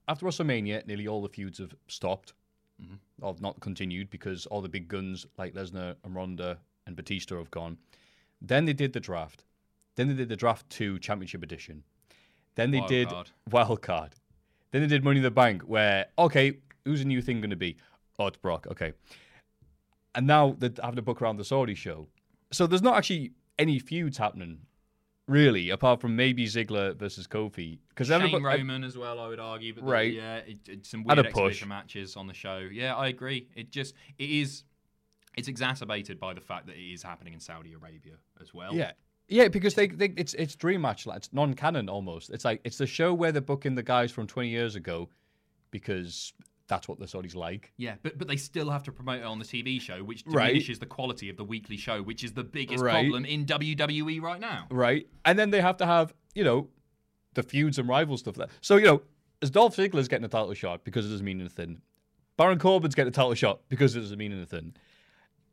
after 0.08 0.26
WrestleMania, 0.26 0.86
nearly 0.86 1.08
all 1.08 1.22
the 1.22 1.28
feuds 1.28 1.58
have 1.58 1.74
stopped, 1.88 2.34
or 3.20 3.36
not 3.40 3.60
continued 3.60 4.08
because 4.08 4.46
all 4.46 4.62
the 4.62 4.68
big 4.68 4.88
guns 4.88 5.26
like 5.36 5.52
Lesnar 5.54 5.96
and 6.02 6.14
Ronda 6.14 6.58
and 6.86 6.96
Batista 6.96 7.36
have 7.36 7.50
gone. 7.50 7.76
Then 8.40 8.64
they 8.64 8.72
did 8.72 8.94
the 8.94 9.00
draft. 9.00 9.44
Then 9.96 10.08
they 10.08 10.14
did 10.14 10.30
the 10.30 10.36
draft 10.36 10.68
two 10.70 10.98
Championship 10.98 11.42
Edition. 11.42 11.82
Then 12.56 12.70
they 12.70 12.78
Wild 12.78 12.88
did 12.88 13.08
card. 13.08 13.30
Wild 13.50 13.82
Card. 13.82 14.14
Then 14.72 14.82
they 14.82 14.88
did 14.88 15.02
Money 15.04 15.18
in 15.18 15.22
the 15.22 15.30
Bank, 15.30 15.62
where 15.62 16.06
okay, 16.18 16.58
who's 16.84 17.00
the 17.00 17.04
new 17.06 17.22
thing 17.22 17.40
going 17.40 17.50
to 17.50 17.56
be? 17.56 17.76
Oh, 18.18 18.26
it's 18.26 18.36
Brock. 18.36 18.66
Okay. 18.70 18.92
And 20.14 20.26
now 20.26 20.56
they 20.58 20.70
have 20.82 20.96
to 20.96 21.02
book 21.02 21.22
around 21.22 21.36
the 21.36 21.44
Saudi 21.44 21.74
show. 21.74 22.08
So 22.52 22.66
there's 22.66 22.82
not 22.82 22.96
actually 22.96 23.32
any 23.58 23.78
feuds 23.78 24.18
happening, 24.18 24.58
really, 25.28 25.70
apart 25.70 26.00
from 26.00 26.16
maybe 26.16 26.46
Ziggler 26.46 26.96
versus 26.96 27.26
Kofi. 27.26 27.78
Because 27.88 28.08
Shane 28.08 28.42
Roman 28.42 28.82
as 28.84 28.98
well, 28.98 29.20
I 29.20 29.28
would 29.28 29.38
argue. 29.38 29.72
But 29.74 29.84
the- 29.84 29.90
Right. 29.90 30.12
yeah, 30.12 30.36
it, 30.38 30.58
it's 30.68 30.90
some 30.90 31.04
weird 31.04 31.18
a 31.20 31.26
exhibition 31.28 31.68
matches 31.68 32.16
on 32.16 32.26
the 32.26 32.34
show. 32.34 32.58
Yeah, 32.58 32.96
I 32.96 33.08
agree. 33.08 33.48
It 33.54 33.70
just 33.70 33.94
it 34.18 34.28
is. 34.30 34.64
It's 35.36 35.46
exacerbated 35.46 36.18
by 36.18 36.34
the 36.34 36.40
fact 36.40 36.66
that 36.66 36.76
it 36.76 36.92
is 36.92 37.02
happening 37.04 37.32
in 37.34 37.40
Saudi 37.40 37.72
Arabia 37.72 38.14
as 38.40 38.52
well. 38.52 38.74
Yeah. 38.74 38.92
Yeah, 39.30 39.48
because 39.48 39.74
they, 39.74 39.86
they 39.86 40.12
it's 40.16 40.34
it's 40.34 40.54
dream 40.56 40.82
match, 40.82 41.06
like 41.06 41.18
it's 41.18 41.32
non-canon 41.32 41.88
almost. 41.88 42.30
It's 42.30 42.44
like 42.44 42.60
it's 42.64 42.78
the 42.78 42.86
show 42.86 43.14
where 43.14 43.32
they're 43.32 43.40
booking 43.40 43.74
the 43.76 43.82
guys 43.82 44.10
from 44.10 44.26
20 44.26 44.48
years 44.48 44.74
ago 44.76 45.08
because 45.70 46.32
that's 46.68 46.88
what 46.88 46.98
the 46.98 47.06
Saudis 47.06 47.34
like. 47.34 47.72
Yeah, 47.76 47.94
but 48.02 48.18
but 48.18 48.28
they 48.28 48.36
still 48.36 48.70
have 48.70 48.82
to 48.84 48.92
promote 48.92 49.20
it 49.20 49.24
on 49.24 49.38
the 49.38 49.44
TV 49.44 49.80
show, 49.80 50.02
which 50.04 50.22
Right. 50.26 50.48
diminishes 50.48 50.78
the 50.78 50.86
quality 50.86 51.28
of 51.28 51.36
the 51.36 51.44
weekly 51.44 51.76
show, 51.76 52.02
which 52.02 52.22
is 52.24 52.32
the 52.32 52.44
biggest 52.44 52.82
Right. 52.82 52.92
problem 52.92 53.24
in 53.24 53.44
WWE 53.46 54.20
right 54.20 54.40
now. 54.40 54.66
Right. 54.70 55.06
And 55.24 55.38
then 55.38 55.50
they 55.50 55.60
have 55.60 55.76
to 55.78 55.86
have, 55.86 56.14
you 56.34 56.44
know, 56.44 56.68
the 57.34 57.42
feuds 57.42 57.78
and 57.78 57.88
rival 57.88 58.16
stuff 58.16 58.34
there. 58.36 58.48
So, 58.60 58.76
you 58.76 58.84
know, 58.86 59.02
as 59.42 59.50
Dolph 59.50 59.76
Ziggler's 59.76 60.08
getting 60.08 60.24
a 60.24 60.28
title 60.28 60.52
shot 60.54 60.84
because 60.84 61.06
it 61.06 61.10
doesn't 61.10 61.24
mean 61.24 61.40
anything. 61.40 61.80
Baron 62.36 62.58
Corbin's 62.58 62.94
getting 62.94 63.08
a 63.10 63.12
title 63.12 63.34
shot 63.34 63.60
because 63.68 63.94
it 63.96 64.00
doesn't 64.00 64.18
mean 64.18 64.32
anything. 64.32 64.74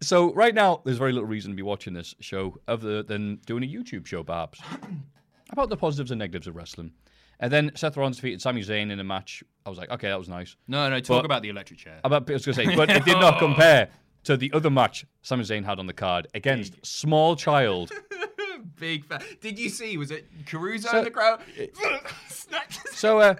So 0.02 0.34
right 0.34 0.54
now, 0.54 0.82
there's 0.86 0.98
very 0.98 1.12
little 1.12 1.28
reason 1.28 1.52
to 1.52 1.56
be 1.56 1.64
watching 1.64 1.93
this 1.93 2.14
show 2.20 2.58
other 2.68 3.02
than 3.04 3.38
doing 3.45 3.64
a 3.64 3.68
YouTube 3.68 4.06
show, 4.06 4.24
perhaps. 4.24 4.60
About 5.50 5.70
the 5.70 5.78
positives 5.78 6.12
and 6.12 6.20
negatives 6.20 6.45
of 6.48 6.56
wrestling. 6.56 6.91
And 7.39 7.52
then 7.54 7.72
Seth 7.76 7.95
Rollins 7.98 8.18
defeated 8.18 8.41
Sami 8.41 8.62
Zayn 8.62 8.91
in 8.91 9.00
a 9.00 9.04
match. 9.04 9.43
I 9.66 9.70
was 9.70 9.78
like, 9.78 9.89
okay, 9.91 10.10
that 10.10 10.18
was 10.20 10.28
nice. 10.28 10.56
No, 10.68 10.89
no, 10.89 11.00
talk 11.00 11.20
But- 11.20 11.26
about 11.26 11.41
the 11.41 11.50
electric 11.50 11.80
chair. 11.80 12.00
About, 12.04 12.30
I 12.30 12.34
was 12.34 12.45
going 12.45 12.56
to 12.58 12.66
say, 12.66 12.76
but 12.76 12.89
it 12.89 13.06
did 13.06 13.18
not 13.20 13.39
compare 13.39 13.89
to 14.26 14.36
the 14.38 14.52
other 14.54 14.70
match 14.70 15.06
Sami 15.22 15.43
Zayn 15.43 15.64
had 15.64 15.80
on 15.80 15.86
the 15.88 15.93
card 15.93 16.28
against 16.34 16.84
Small 16.86 17.36
Child. 17.36 17.91
Big 18.80 19.06
fan. 19.06 19.22
Did 19.41 19.58
you 19.58 19.70
see? 19.70 19.98
Was 19.98 20.12
it 20.12 20.28
Caruso 20.45 20.89
So- 20.89 20.98
in 21.00 21.04
the 21.06 21.12
crowd? 21.12 21.41
Snatched 22.28 22.82
his- 22.88 22.98
So, 22.98 23.20
uh, 23.20 23.36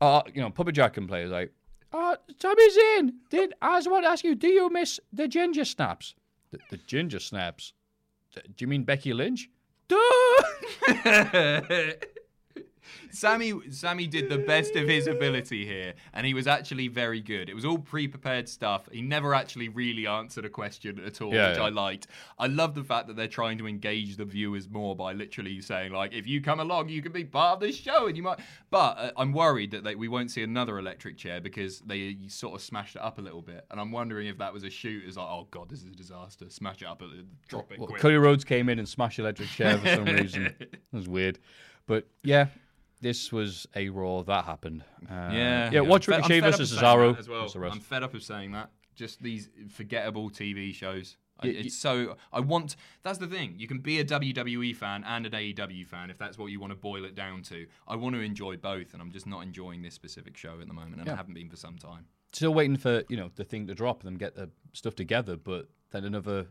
uh, 0.00 0.22
you 0.34 0.40
know, 0.40 0.50
Puppet 0.50 0.74
Jack 0.74 0.94
can 0.94 1.06
play. 1.06 1.26
Like, 1.26 1.52
uh, 1.92 2.16
Sami 2.38 2.70
Zayn, 2.70 3.12
did 3.30 3.54
I 3.60 3.78
just 3.78 3.90
want 3.90 4.04
to 4.04 4.10
ask 4.10 4.24
you, 4.24 4.34
do 4.34 4.48
you 4.48 4.70
miss 4.70 5.00
the 5.12 5.28
ginger 5.28 5.64
snaps? 5.64 6.14
The, 6.50 6.58
the 6.70 6.76
ginger 6.78 7.20
snaps? 7.20 7.72
Do 8.34 8.42
you 8.58 8.66
mean 8.66 8.84
Becky 8.84 9.12
Lynch? 9.12 9.50
Duh! 9.88 9.98
Sami 13.10 13.52
Sami 13.70 14.06
did 14.06 14.28
the 14.28 14.38
best 14.38 14.76
of 14.76 14.88
his 14.88 15.06
ability 15.06 15.66
here, 15.66 15.94
and 16.12 16.26
he 16.26 16.34
was 16.34 16.46
actually 16.46 16.88
very 16.88 17.20
good. 17.20 17.48
It 17.48 17.54
was 17.54 17.64
all 17.64 17.78
pre-prepared 17.78 18.48
stuff. 18.48 18.88
He 18.90 19.02
never 19.02 19.34
actually 19.34 19.68
really 19.68 20.06
answered 20.06 20.44
a 20.44 20.48
question 20.48 21.00
at 21.04 21.20
all, 21.20 21.32
Yeah, 21.32 21.50
which 21.50 21.58
yeah. 21.58 21.64
I 21.64 21.68
liked. 21.68 22.06
I 22.38 22.46
love 22.46 22.74
the 22.74 22.84
fact 22.84 23.06
that 23.08 23.16
they're 23.16 23.28
trying 23.28 23.58
to 23.58 23.66
engage 23.66 24.16
the 24.16 24.24
viewers 24.24 24.68
more 24.68 24.96
by 24.96 25.12
literally 25.12 25.60
saying 25.60 25.92
like, 25.92 26.12
"If 26.12 26.26
you 26.26 26.40
come 26.40 26.60
along, 26.60 26.88
you 26.88 27.02
can 27.02 27.12
be 27.12 27.24
part 27.24 27.54
of 27.54 27.60
this 27.60 27.76
show," 27.76 28.06
and 28.06 28.16
you 28.16 28.22
might. 28.22 28.40
But 28.70 28.98
uh, 28.98 29.10
I'm 29.16 29.32
worried 29.32 29.70
that 29.72 29.84
they, 29.84 29.94
we 29.94 30.08
won't 30.08 30.30
see 30.30 30.42
another 30.42 30.78
electric 30.78 31.16
chair 31.16 31.40
because 31.40 31.80
they 31.80 32.16
sort 32.28 32.54
of 32.54 32.62
smashed 32.62 32.96
it 32.96 33.02
up 33.02 33.18
a 33.18 33.22
little 33.22 33.42
bit, 33.42 33.66
and 33.70 33.80
I'm 33.80 33.92
wondering 33.92 34.26
if 34.28 34.38
that 34.38 34.52
was 34.52 34.64
a 34.64 34.70
shoot. 34.70 35.04
Is 35.04 35.16
like, 35.16 35.26
oh 35.26 35.48
god, 35.50 35.68
this 35.68 35.80
is 35.80 35.86
a 35.86 35.96
disaster. 35.96 36.46
Smash 36.48 36.82
it 36.82 36.86
up, 36.86 37.02
drop 37.48 37.72
it 37.72 37.78
Well. 37.78 37.88
Cody 37.88 38.16
Rhodes 38.16 38.44
came 38.44 38.68
in 38.68 38.78
and 38.78 38.88
smashed 38.88 39.18
electric 39.18 39.48
chair 39.48 39.78
for 39.78 39.88
some 39.88 40.04
reason. 40.04 40.54
It 40.92 40.96
was 40.96 41.08
weird. 41.08 41.38
But 41.86 42.06
yeah, 42.22 42.46
this 43.02 43.30
was 43.30 43.66
a 43.76 43.90
Raw 43.90 44.22
that 44.22 44.44
happened. 44.46 44.82
Uh, 45.10 45.28
Yeah, 45.32 45.70
Yeah, 45.70 45.80
watch 45.80 46.08
I'm 46.08 46.14
Ricochet 46.16 46.40
fed- 46.40 46.44
I'm 46.46 46.52
fed 46.52 46.58
versus 46.58 46.78
up 46.78 46.82
of 46.84 47.00
saying 47.00 47.14
Cesaro. 47.14 47.18
as 47.18 47.28
well. 47.28 47.40
That's 47.42 47.52
the 47.52 47.60
rest. 47.60 47.74
I'm 47.74 47.80
fed 47.80 48.02
up 48.02 48.14
of 48.14 48.22
saying 48.22 48.52
that. 48.52 48.70
Just 48.94 49.22
these 49.22 49.50
forgettable 49.68 50.30
TV 50.30 50.72
shows. 50.72 51.16
I- 51.40 51.46
Y- 51.46 51.52
y- 51.54 51.58
It's 51.64 51.76
so. 51.76 52.16
I 52.32 52.40
want. 52.40 52.76
That's 53.02 53.18
the 53.18 53.26
thing. 53.26 53.54
You 53.58 53.66
can 53.66 53.78
be 53.80 53.98
a 53.98 54.04
WWE 54.04 54.74
fan 54.76 55.02
and 55.04 55.26
an 55.26 55.32
AEW 55.34 55.84
fan 55.86 56.08
if 56.10 56.16
that's 56.18 56.38
what 56.38 56.46
you 56.52 56.60
want 56.60 56.70
to 56.70 56.76
boil 56.76 57.04
it 57.04 57.14
down 57.14 57.42
to. 57.44 57.66
I 57.88 57.96
want 57.96 58.14
to 58.14 58.20
enjoy 58.20 58.56
both, 58.56 58.92
and 58.92 59.02
I'm 59.02 59.10
just 59.10 59.26
not 59.26 59.42
enjoying 59.42 59.82
this 59.82 59.94
specific 59.94 60.36
show 60.36 60.60
at 60.60 60.68
the 60.68 60.74
moment, 60.74 61.00
and 61.00 61.10
I 61.10 61.16
haven't 61.16 61.34
been 61.34 61.48
for 61.50 61.56
some 61.56 61.78
time. 61.78 62.06
Still 62.32 62.54
waiting 62.54 62.76
for, 62.76 63.02
you 63.08 63.16
know, 63.16 63.30
the 63.34 63.44
thing 63.44 63.66
to 63.66 63.74
drop 63.74 64.00
and 64.00 64.06
them 64.08 64.16
get 64.18 64.34
the 64.36 64.50
stuff 64.72 64.94
together, 64.94 65.36
but 65.36 65.68
then 65.90 66.04
another 66.04 66.46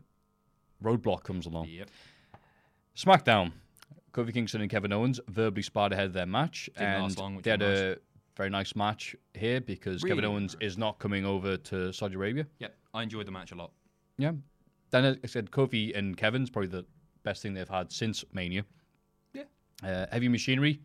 roadblock 0.82 1.22
comes 1.24 1.46
along. 1.46 1.68
Yep. 1.68 1.88
SmackDown. 2.96 3.52
Kofi 4.12 4.32
Kingston 4.32 4.60
and 4.60 4.70
Kevin 4.70 4.92
Owens 4.92 5.20
verbally 5.28 5.62
sparred 5.62 5.92
ahead 5.92 6.06
of 6.06 6.12
their 6.12 6.26
match. 6.26 6.68
Didn't 6.74 6.88
and 6.88 7.02
last 7.04 7.18
long, 7.18 7.36
which 7.36 7.44
they 7.44 7.50
had 7.50 7.62
a 7.62 7.96
very 8.36 8.50
nice 8.50 8.74
match 8.76 9.16
here 9.34 9.60
because 9.60 10.02
Kevin 10.02 10.24
Owens 10.24 10.56
is 10.60 10.76
not 10.78 10.98
coming 10.98 11.24
over 11.24 11.56
to 11.56 11.92
Saudi 11.92 12.14
Arabia. 12.14 12.46
Yep. 12.58 12.74
I 12.94 13.02
enjoyed 13.02 13.26
the 13.26 13.32
match 13.32 13.52
a 13.52 13.54
lot. 13.54 13.72
Yeah. 14.18 14.32
Then 14.90 15.04
as 15.04 15.16
I 15.24 15.26
said 15.26 15.50
Kofi 15.50 15.96
and 15.96 16.16
Kevin's 16.16 16.50
probably 16.50 16.68
the 16.68 16.84
best 17.22 17.42
thing 17.42 17.54
they've 17.54 17.68
had 17.68 17.90
since 17.90 18.24
Mania. 18.32 18.64
Yeah. 19.32 19.44
Uh, 19.82 20.06
Heavy 20.12 20.28
Machinery 20.28 20.80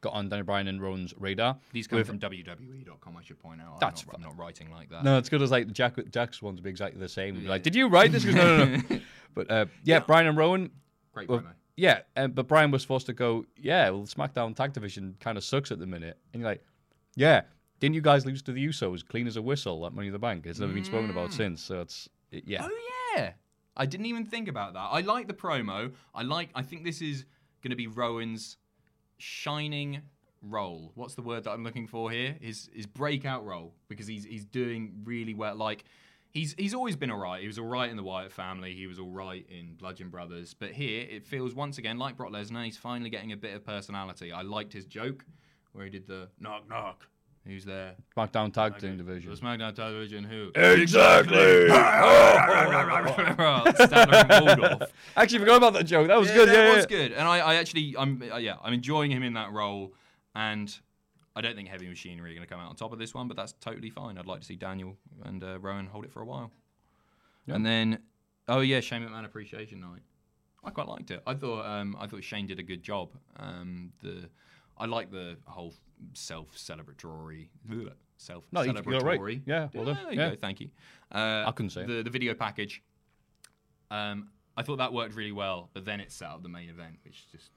got 0.00 0.14
on 0.14 0.28
Daniel 0.28 0.44
Bryan 0.46 0.68
and 0.68 0.80
Rowan's 0.80 1.14
radar. 1.18 1.56
These 1.72 1.86
come 1.86 1.98
with- 1.98 2.06
from 2.06 2.18
WWE.com. 2.18 3.16
I 3.16 3.22
should 3.22 3.38
point 3.38 3.60
out. 3.60 3.80
That's 3.80 4.02
I'm 4.02 4.06
not, 4.08 4.16
I'm 4.16 4.22
not 4.22 4.38
writing 4.38 4.70
like 4.70 4.88
that. 4.90 5.04
No, 5.04 5.18
it's 5.18 5.28
good 5.28 5.42
as 5.42 5.50
like 5.50 5.66
the 5.66 5.72
Jack 5.72 5.96
Jack's 6.10 6.40
ones 6.40 6.60
be 6.60 6.70
exactly 6.70 7.00
the 7.00 7.08
same. 7.08 7.40
Be 7.40 7.46
Like, 7.48 7.62
did 7.62 7.74
you 7.74 7.88
write 7.88 8.12
this? 8.12 8.24
No, 8.24 8.64
no, 8.64 8.76
no. 8.76 9.00
but 9.34 9.50
uh, 9.50 9.66
yeah, 9.82 10.00
Bryan 10.00 10.26
and 10.28 10.36
Rowan. 10.38 10.70
Great 11.12 11.28
promo. 11.28 11.44
Yeah, 11.76 12.00
um, 12.16 12.32
but 12.32 12.46
Bryan 12.46 12.70
was 12.70 12.84
forced 12.84 13.06
to 13.06 13.12
go. 13.12 13.46
Yeah, 13.56 13.90
well, 13.90 14.02
SmackDown 14.02 14.54
Tag 14.54 14.72
Division 14.72 15.16
kind 15.20 15.36
of 15.36 15.42
sucks 15.44 15.72
at 15.72 15.78
the 15.80 15.86
minute, 15.86 16.16
and 16.32 16.40
you're 16.40 16.50
like, 16.50 16.62
yeah, 17.16 17.42
didn't 17.80 17.94
you 17.96 18.00
guys 18.00 18.24
lose 18.24 18.42
to 18.42 18.52
the 18.52 18.64
Usos 18.66 19.04
clean 19.06 19.26
as 19.26 19.36
a 19.36 19.42
whistle 19.42 19.84
at 19.86 19.92
Money 19.92 20.06
in 20.08 20.12
the 20.12 20.18
Bank? 20.18 20.46
It's 20.46 20.60
never 20.60 20.72
been 20.72 20.84
spoken 20.84 21.10
about 21.10 21.32
since. 21.32 21.60
So 21.62 21.80
it's 21.80 22.08
it- 22.30 22.44
yeah, 22.46 22.64
Oh 22.64 22.70
yeah, 23.16 23.32
I 23.76 23.86
didn't 23.86 24.06
even 24.06 24.24
think 24.24 24.46
about 24.48 24.74
that. 24.74 24.88
I 24.92 25.00
like 25.00 25.26
the 25.26 25.34
promo. 25.34 25.92
I 26.14 26.22
like. 26.22 26.50
I 26.54 26.62
think 26.62 26.84
this 26.84 27.02
is 27.02 27.24
going 27.62 27.70
to 27.70 27.76
be 27.76 27.86
Rowan's 27.88 28.56
shining 29.18 30.02
role. 30.42 30.92
What's 30.94 31.14
the 31.14 31.22
word 31.22 31.44
that 31.44 31.50
I'm 31.50 31.64
looking 31.64 31.86
for 31.86 32.10
here? 32.10 32.36
His 32.40 32.68
his 32.72 32.86
breakout 32.86 33.44
role 33.44 33.74
because 33.88 34.06
he's 34.06 34.24
he's 34.24 34.44
doing 34.44 35.00
really 35.04 35.34
well. 35.34 35.56
Like 35.56 35.84
he's 36.34 36.54
he's 36.58 36.74
always 36.74 36.96
been 36.96 37.10
alright. 37.10 37.40
He 37.40 37.46
was 37.46 37.58
alright 37.58 37.88
in 37.88 37.96
the 37.96 38.02
Wyatt 38.02 38.32
family. 38.32 38.74
He 38.74 38.86
was 38.86 38.98
alright 38.98 39.46
in 39.48 39.74
Bludgeon 39.76 40.10
Brothers. 40.10 40.52
But 40.52 40.72
here 40.72 41.06
it 41.08 41.24
feels 41.24 41.54
once 41.54 41.78
again 41.78 41.98
like 41.98 42.18
Brock 42.18 42.32
Lesnar. 42.32 42.64
He's 42.64 42.76
finally 42.76 43.08
getting 43.08 43.32
a 43.32 43.36
bit 43.36 43.54
of 43.54 43.64
personality. 43.64 44.32
I 44.32 44.42
liked 44.42 44.72
his 44.72 44.84
joke 44.84 45.24
where 45.72 45.84
he 45.84 45.90
did 45.90 46.06
the 46.06 46.28
knock 46.38 46.68
knock. 46.68 47.06
Who's 47.46 47.64
there? 47.66 47.94
SmackDown 48.16 48.54
Tag 48.54 48.78
Team 48.78 48.96
Division. 48.96 49.30
The 49.30 49.36
SmackDown 49.36 49.74
television 49.74 50.24
who? 50.24 50.50
Exactly. 50.54 51.36
Statler 53.74 54.30
and 54.30 54.46
Waldorf. 54.46 54.90
Actually, 55.14 55.40
forgot 55.40 55.56
about 55.58 55.74
that 55.74 55.84
joke. 55.84 56.08
That 56.08 56.18
was 56.18 56.30
yeah, 56.30 56.34
good. 56.36 56.48
That 56.48 56.54
yeah, 56.54 56.76
was 56.76 56.86
yeah. 56.88 56.96
good, 56.96 57.12
and 57.12 57.28
I, 57.28 57.40
I 57.40 57.54
actually, 57.56 57.94
I'm, 57.98 58.22
uh, 58.32 58.38
yeah, 58.38 58.54
I'm 58.62 58.72
enjoying 58.72 59.10
him 59.10 59.22
in 59.22 59.34
that 59.34 59.52
role, 59.52 59.92
and 60.34 60.74
I 61.36 61.40
don't 61.40 61.56
think 61.56 61.68
Heavy 61.68 61.88
Machinery 61.88 62.30
are 62.30 62.34
going 62.34 62.46
to 62.46 62.52
come 62.52 62.60
out 62.62 62.68
on 62.70 62.76
top 62.76 62.92
of 62.92 62.98
this 62.98 63.12
one, 63.14 63.26
but 63.28 63.36
that's 63.36 63.52
totally 63.60 63.90
fine. 63.90 64.18
I'd 64.18 64.26
like 64.26 64.40
to 64.40 64.46
see 64.46 64.56
Daniel 64.56 64.96
and 65.24 65.42
uh, 65.42 65.58
Rowan 65.58 65.86
hold 65.86 66.04
it 66.04 66.12
for 66.12 66.20
a 66.22 66.24
while, 66.24 66.50
and 67.48 67.64
then, 67.66 67.98
oh 68.48 68.60
yeah, 68.60 68.80
Shane 68.80 69.02
McMahon 69.02 69.24
Appreciation 69.24 69.80
Night. 69.80 70.02
I 70.62 70.70
quite 70.70 70.88
liked 70.88 71.10
it. 71.10 71.22
I 71.26 71.34
thought, 71.34 71.66
um, 71.66 71.96
I 72.00 72.06
thought 72.06 72.24
Shane 72.24 72.46
did 72.46 72.58
a 72.58 72.62
good 72.62 72.82
job. 72.82 73.10
Um, 73.36 73.92
the, 74.00 74.30
I 74.78 74.86
like 74.86 75.10
the 75.10 75.36
whole 75.44 75.74
self-celebratory, 76.14 77.48
self-celebratory. 78.16 78.52
No, 78.52 78.62
you- 78.62 78.72
you're 78.86 79.00
right. 79.00 79.42
Yeah, 79.46 79.68
well 79.74 79.84
done. 79.86 79.98
there 80.04 80.12
you 80.12 80.20
Yeah. 80.20 80.30
go. 80.30 80.36
Thank 80.36 80.60
you. 80.60 80.70
Uh, 81.12 81.44
I 81.46 81.52
couldn't 81.54 81.70
say 81.70 81.82
it. 81.82 81.86
the 81.88 82.02
the 82.02 82.10
video 82.10 82.34
package. 82.34 82.82
Um, 83.90 84.30
I 84.56 84.62
thought 84.62 84.76
that 84.78 84.92
worked 84.92 85.14
really 85.14 85.32
well, 85.32 85.68
but 85.74 85.84
then 85.84 86.00
it 86.00 86.10
set 86.12 86.28
up 86.30 86.42
the 86.42 86.48
main 86.48 86.68
event, 86.70 86.96
which 87.04 87.30
just 87.30 87.50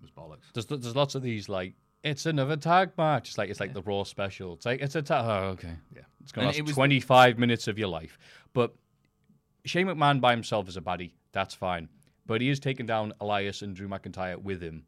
was 0.00 0.10
bollocks. 0.10 0.52
There's 0.54 0.66
there's 0.66 0.96
lots 0.96 1.14
of 1.14 1.22
these 1.22 1.48
like 1.48 1.74
it's 2.02 2.26
another 2.26 2.56
tag 2.56 2.92
match. 2.96 3.28
It's 3.28 3.38
like 3.38 3.50
it's 3.50 3.60
like 3.60 3.74
the 3.74 3.82
Raw 3.82 4.04
special. 4.04 4.54
It's 4.54 4.66
like 4.66 4.80
it's 4.80 4.94
a 4.94 5.02
tag. 5.02 5.24
Oh, 5.26 5.48
okay. 5.50 5.76
Yeah. 5.94 6.02
It's 6.22 6.32
gonna 6.32 6.48
last 6.48 6.62
was- 6.62 6.72
25 6.72 7.38
minutes 7.38 7.68
of 7.68 7.78
your 7.78 7.88
life. 7.88 8.18
But 8.52 8.74
Shane 9.64 9.86
McMahon 9.86 10.20
by 10.20 10.32
himself 10.32 10.68
is 10.68 10.76
a 10.76 10.80
baddie. 10.80 11.12
That's 11.32 11.54
fine. 11.54 11.88
But 12.26 12.40
he 12.40 12.48
is 12.48 12.60
taking 12.60 12.86
down 12.86 13.12
Elias 13.20 13.62
and 13.62 13.74
Drew 13.74 13.88
McIntyre 13.88 14.40
with 14.40 14.62
him. 14.62 14.84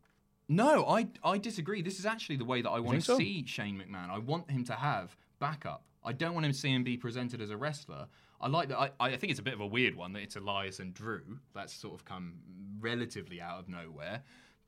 No, 0.49 0.87
I 0.87 1.09
I 1.23 1.39
disagree. 1.39 1.83
This 1.83 1.99
is 1.99 2.07
actually 2.07 2.37
the 2.37 2.45
way 2.45 2.63
that 2.63 2.71
I 2.71 2.81
want 2.81 3.01
to 3.01 3.05
so? 3.05 3.19
see 3.19 3.45
Shane 3.47 3.81
McMahon. 3.81 4.11
I 4.11 4.19
want 4.19 4.51
him 4.51 4.65
to 4.65 4.75
have 4.75 5.17
backup. 5.39 5.85
I 6.05 6.13
don't 6.13 6.35
want 6.35 6.47
him 6.47 6.53
to 6.53 6.59
see 6.59 6.73
him 6.73 6.83
be 6.83 6.97
presented 6.97 7.41
as 7.41 7.51
a 7.51 7.57
wrestler. 7.57 8.07
I 8.41 8.49
like 8.49 8.69
that. 8.69 8.79
I, 8.79 8.91
I 8.99 9.17
think 9.17 9.31
it's 9.31 9.39
a 9.39 9.43
bit 9.43 9.55
of 9.55 9.61
a 9.61 9.67
weird 9.67 9.95
one 9.95 10.13
that 10.15 10.23
it's 10.23 10.35
Elias 10.35 10.81
and 10.81 10.93
Drew. 10.93 11.39
That's 11.55 11.73
sort 11.73 11.95
of 11.95 12.05
come 12.05 12.35
relatively 12.81 13.41
out 13.41 13.61
of 13.61 13.69
nowhere. 13.69 14.23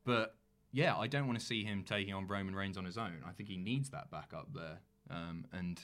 But 0.04 0.36
yeah, 0.74 0.96
I 0.96 1.06
don't 1.06 1.28
want 1.28 1.38
to 1.38 1.44
see 1.44 1.62
him 1.62 1.84
taking 1.84 2.12
on 2.12 2.26
Roman 2.26 2.54
Reigns 2.54 2.76
on 2.76 2.84
his 2.84 2.98
own. 2.98 3.22
I 3.24 3.30
think 3.30 3.48
he 3.48 3.56
needs 3.56 3.90
that 3.90 4.10
backup 4.10 4.48
there. 4.52 4.80
Um, 5.08 5.46
and 5.52 5.80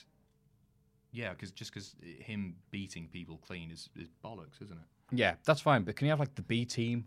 yeah, 1.12 1.30
because 1.30 1.52
just 1.52 1.72
because 1.72 1.94
him 2.02 2.56
beating 2.72 3.06
people 3.06 3.38
clean 3.38 3.70
is, 3.70 3.88
is 3.96 4.08
bollocks, 4.24 4.60
isn't 4.60 4.76
it? 4.76 5.16
Yeah, 5.16 5.34
that's 5.44 5.60
fine. 5.60 5.84
But 5.84 5.94
can 5.94 6.06
you 6.06 6.10
have 6.10 6.18
like 6.18 6.34
the 6.34 6.42
B 6.42 6.64
team, 6.64 7.04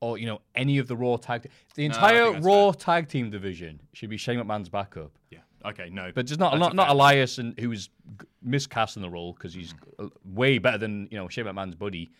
or 0.00 0.16
you 0.16 0.24
know 0.24 0.40
any 0.54 0.78
of 0.78 0.88
the 0.88 0.96
Raw 0.96 1.18
tag? 1.18 1.50
The 1.74 1.84
entire 1.84 2.32
that's 2.32 2.44
Raw 2.44 2.72
tag 2.72 3.08
team 3.08 3.30
division 3.30 3.78
should 3.92 4.08
be 4.08 4.16
Shane 4.16 4.38
McMahon's 4.38 4.70
backup. 4.70 5.12
Yeah. 5.30 5.40
Okay. 5.66 5.90
No. 5.90 6.12
But 6.14 6.24
just 6.24 6.40
not 6.40 6.58
not, 6.58 6.74
not. 6.74 6.88
Elias 6.88 7.36
and 7.36 7.58
who's 7.60 7.88
g- 7.88 8.26
miscast 8.40 8.96
in 8.96 9.02
the 9.02 9.10
role 9.10 9.34
because 9.34 9.52
he's 9.52 9.74
uh, 9.98 10.06
way 10.24 10.56
better 10.56 10.78
than 10.78 11.08
you 11.10 11.18
know 11.18 11.28
Shane 11.28 11.44
McMahon's 11.44 11.74
buddy, 11.74 12.10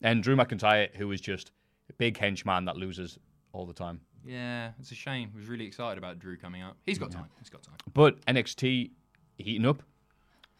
and 0.00 0.22
Drew 0.22 0.36
McIntyre 0.36 0.94
who 0.96 1.12
is 1.12 1.20
just 1.20 1.52
a 1.90 1.92
big 1.92 2.16
henchman 2.16 2.64
that 2.64 2.78
loses 2.78 3.18
all 3.52 3.66
the 3.66 3.74
time. 3.74 4.00
Yeah, 4.24 4.70
it's 4.78 4.92
a 4.92 4.94
shame. 4.94 5.30
I 5.34 5.38
was 5.38 5.48
really 5.48 5.66
excited 5.66 5.98
about 5.98 6.18
Drew 6.18 6.36
coming 6.36 6.62
up. 6.62 6.76
He's 6.86 6.98
got 6.98 7.10
time. 7.10 7.26
He's 7.38 7.50
got 7.50 7.62
time. 7.62 7.74
But 7.92 8.24
NXT 8.26 8.90
heating 9.38 9.66
up 9.66 9.82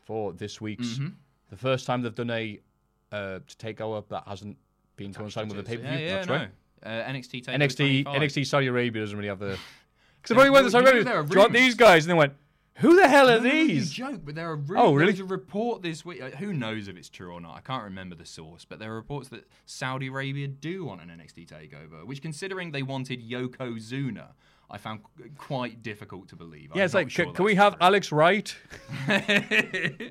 for 0.04 0.32
this 0.32 0.60
week's 0.60 0.94
Mm-hmm. 0.94 1.08
the 1.50 1.56
first 1.56 1.86
time 1.86 2.02
they've 2.02 2.14
done 2.14 2.30
a 2.30 2.58
uh, 3.12 3.38
takeover 3.58 4.06
that 4.08 4.24
hasn't 4.26 4.56
been 4.96 5.12
coinciding 5.14 5.48
with 5.48 5.58
the 5.58 5.62
pay 5.62 5.76
per 5.76 5.82
view. 5.82 5.90
Yeah, 5.92 5.98
yeah, 5.98 6.14
That's 6.16 6.28
no. 6.28 6.34
right. 6.34 6.48
Uh, 6.84 6.88
NXT 7.12 7.44
NXT 7.46 8.04
NXT 8.04 8.46
Saudi 8.46 8.66
Arabia 8.66 9.02
doesn't 9.02 9.16
really 9.16 9.28
have 9.28 9.38
the 9.38 9.56
because 10.22 10.30
everybody 10.36 10.50
went 10.50 10.66
to 10.66 10.70
Saudi 10.72 10.86
Arabia. 10.86 11.04
there 11.04 11.20
are 11.20 11.22
Do 11.22 11.34
you 11.34 11.38
want 11.40 11.52
these 11.52 11.74
guys? 11.76 12.04
And 12.04 12.10
they 12.10 12.14
went, 12.18 12.32
"Who 12.76 12.96
the 12.96 13.08
hell 13.08 13.28
are 13.30 13.38
No, 13.40 13.50
these?" 13.50 13.90
joke, 13.90 14.20
but 14.24 14.34
there 14.34 14.50
are 14.50 14.56
rumors. 14.56 14.76
Oh, 14.84 14.94
really? 14.94 15.12
There's 15.12 15.20
a 15.20 15.24
report 15.24 15.82
this 15.82 16.04
week. 16.04 16.20
uh, 16.22 16.30
Who 16.30 16.52
knows 16.52 16.88
if 16.88 16.96
it's 16.96 17.08
true 17.08 17.32
or 17.32 17.40
not? 17.40 17.56
I 17.56 17.60
can't 17.60 17.84
remember 17.84 18.14
the 18.14 18.26
source, 18.26 18.64
but 18.64 18.78
there 18.78 18.92
are 18.92 18.96
reports 18.96 19.28
that 19.28 19.46
Saudi 19.66 20.06
Arabia 20.08 20.48
do 20.48 20.84
want 20.84 21.00
an 21.02 21.08
NXT 21.08 21.46
takeover, 21.48 22.04
which, 22.06 22.22
considering 22.22 22.72
they 22.72 22.82
wanted 22.82 23.20
Yokozuna, 23.28 24.28
I 24.70 24.78
found 24.78 25.00
qu- 25.02 25.30
quite 25.36 25.82
difficult 25.82 26.28
to 26.30 26.36
believe. 26.36 26.70
Yeah, 26.74 26.82
I'm 26.82 26.84
it's 26.86 26.94
like, 26.94 27.10
sure 27.10 27.26
can, 27.26 27.34
can 27.34 27.44
we 27.44 27.54
have 27.56 27.74
true. 27.74 27.82
Alex 27.86 28.10
Wright? 28.10 28.56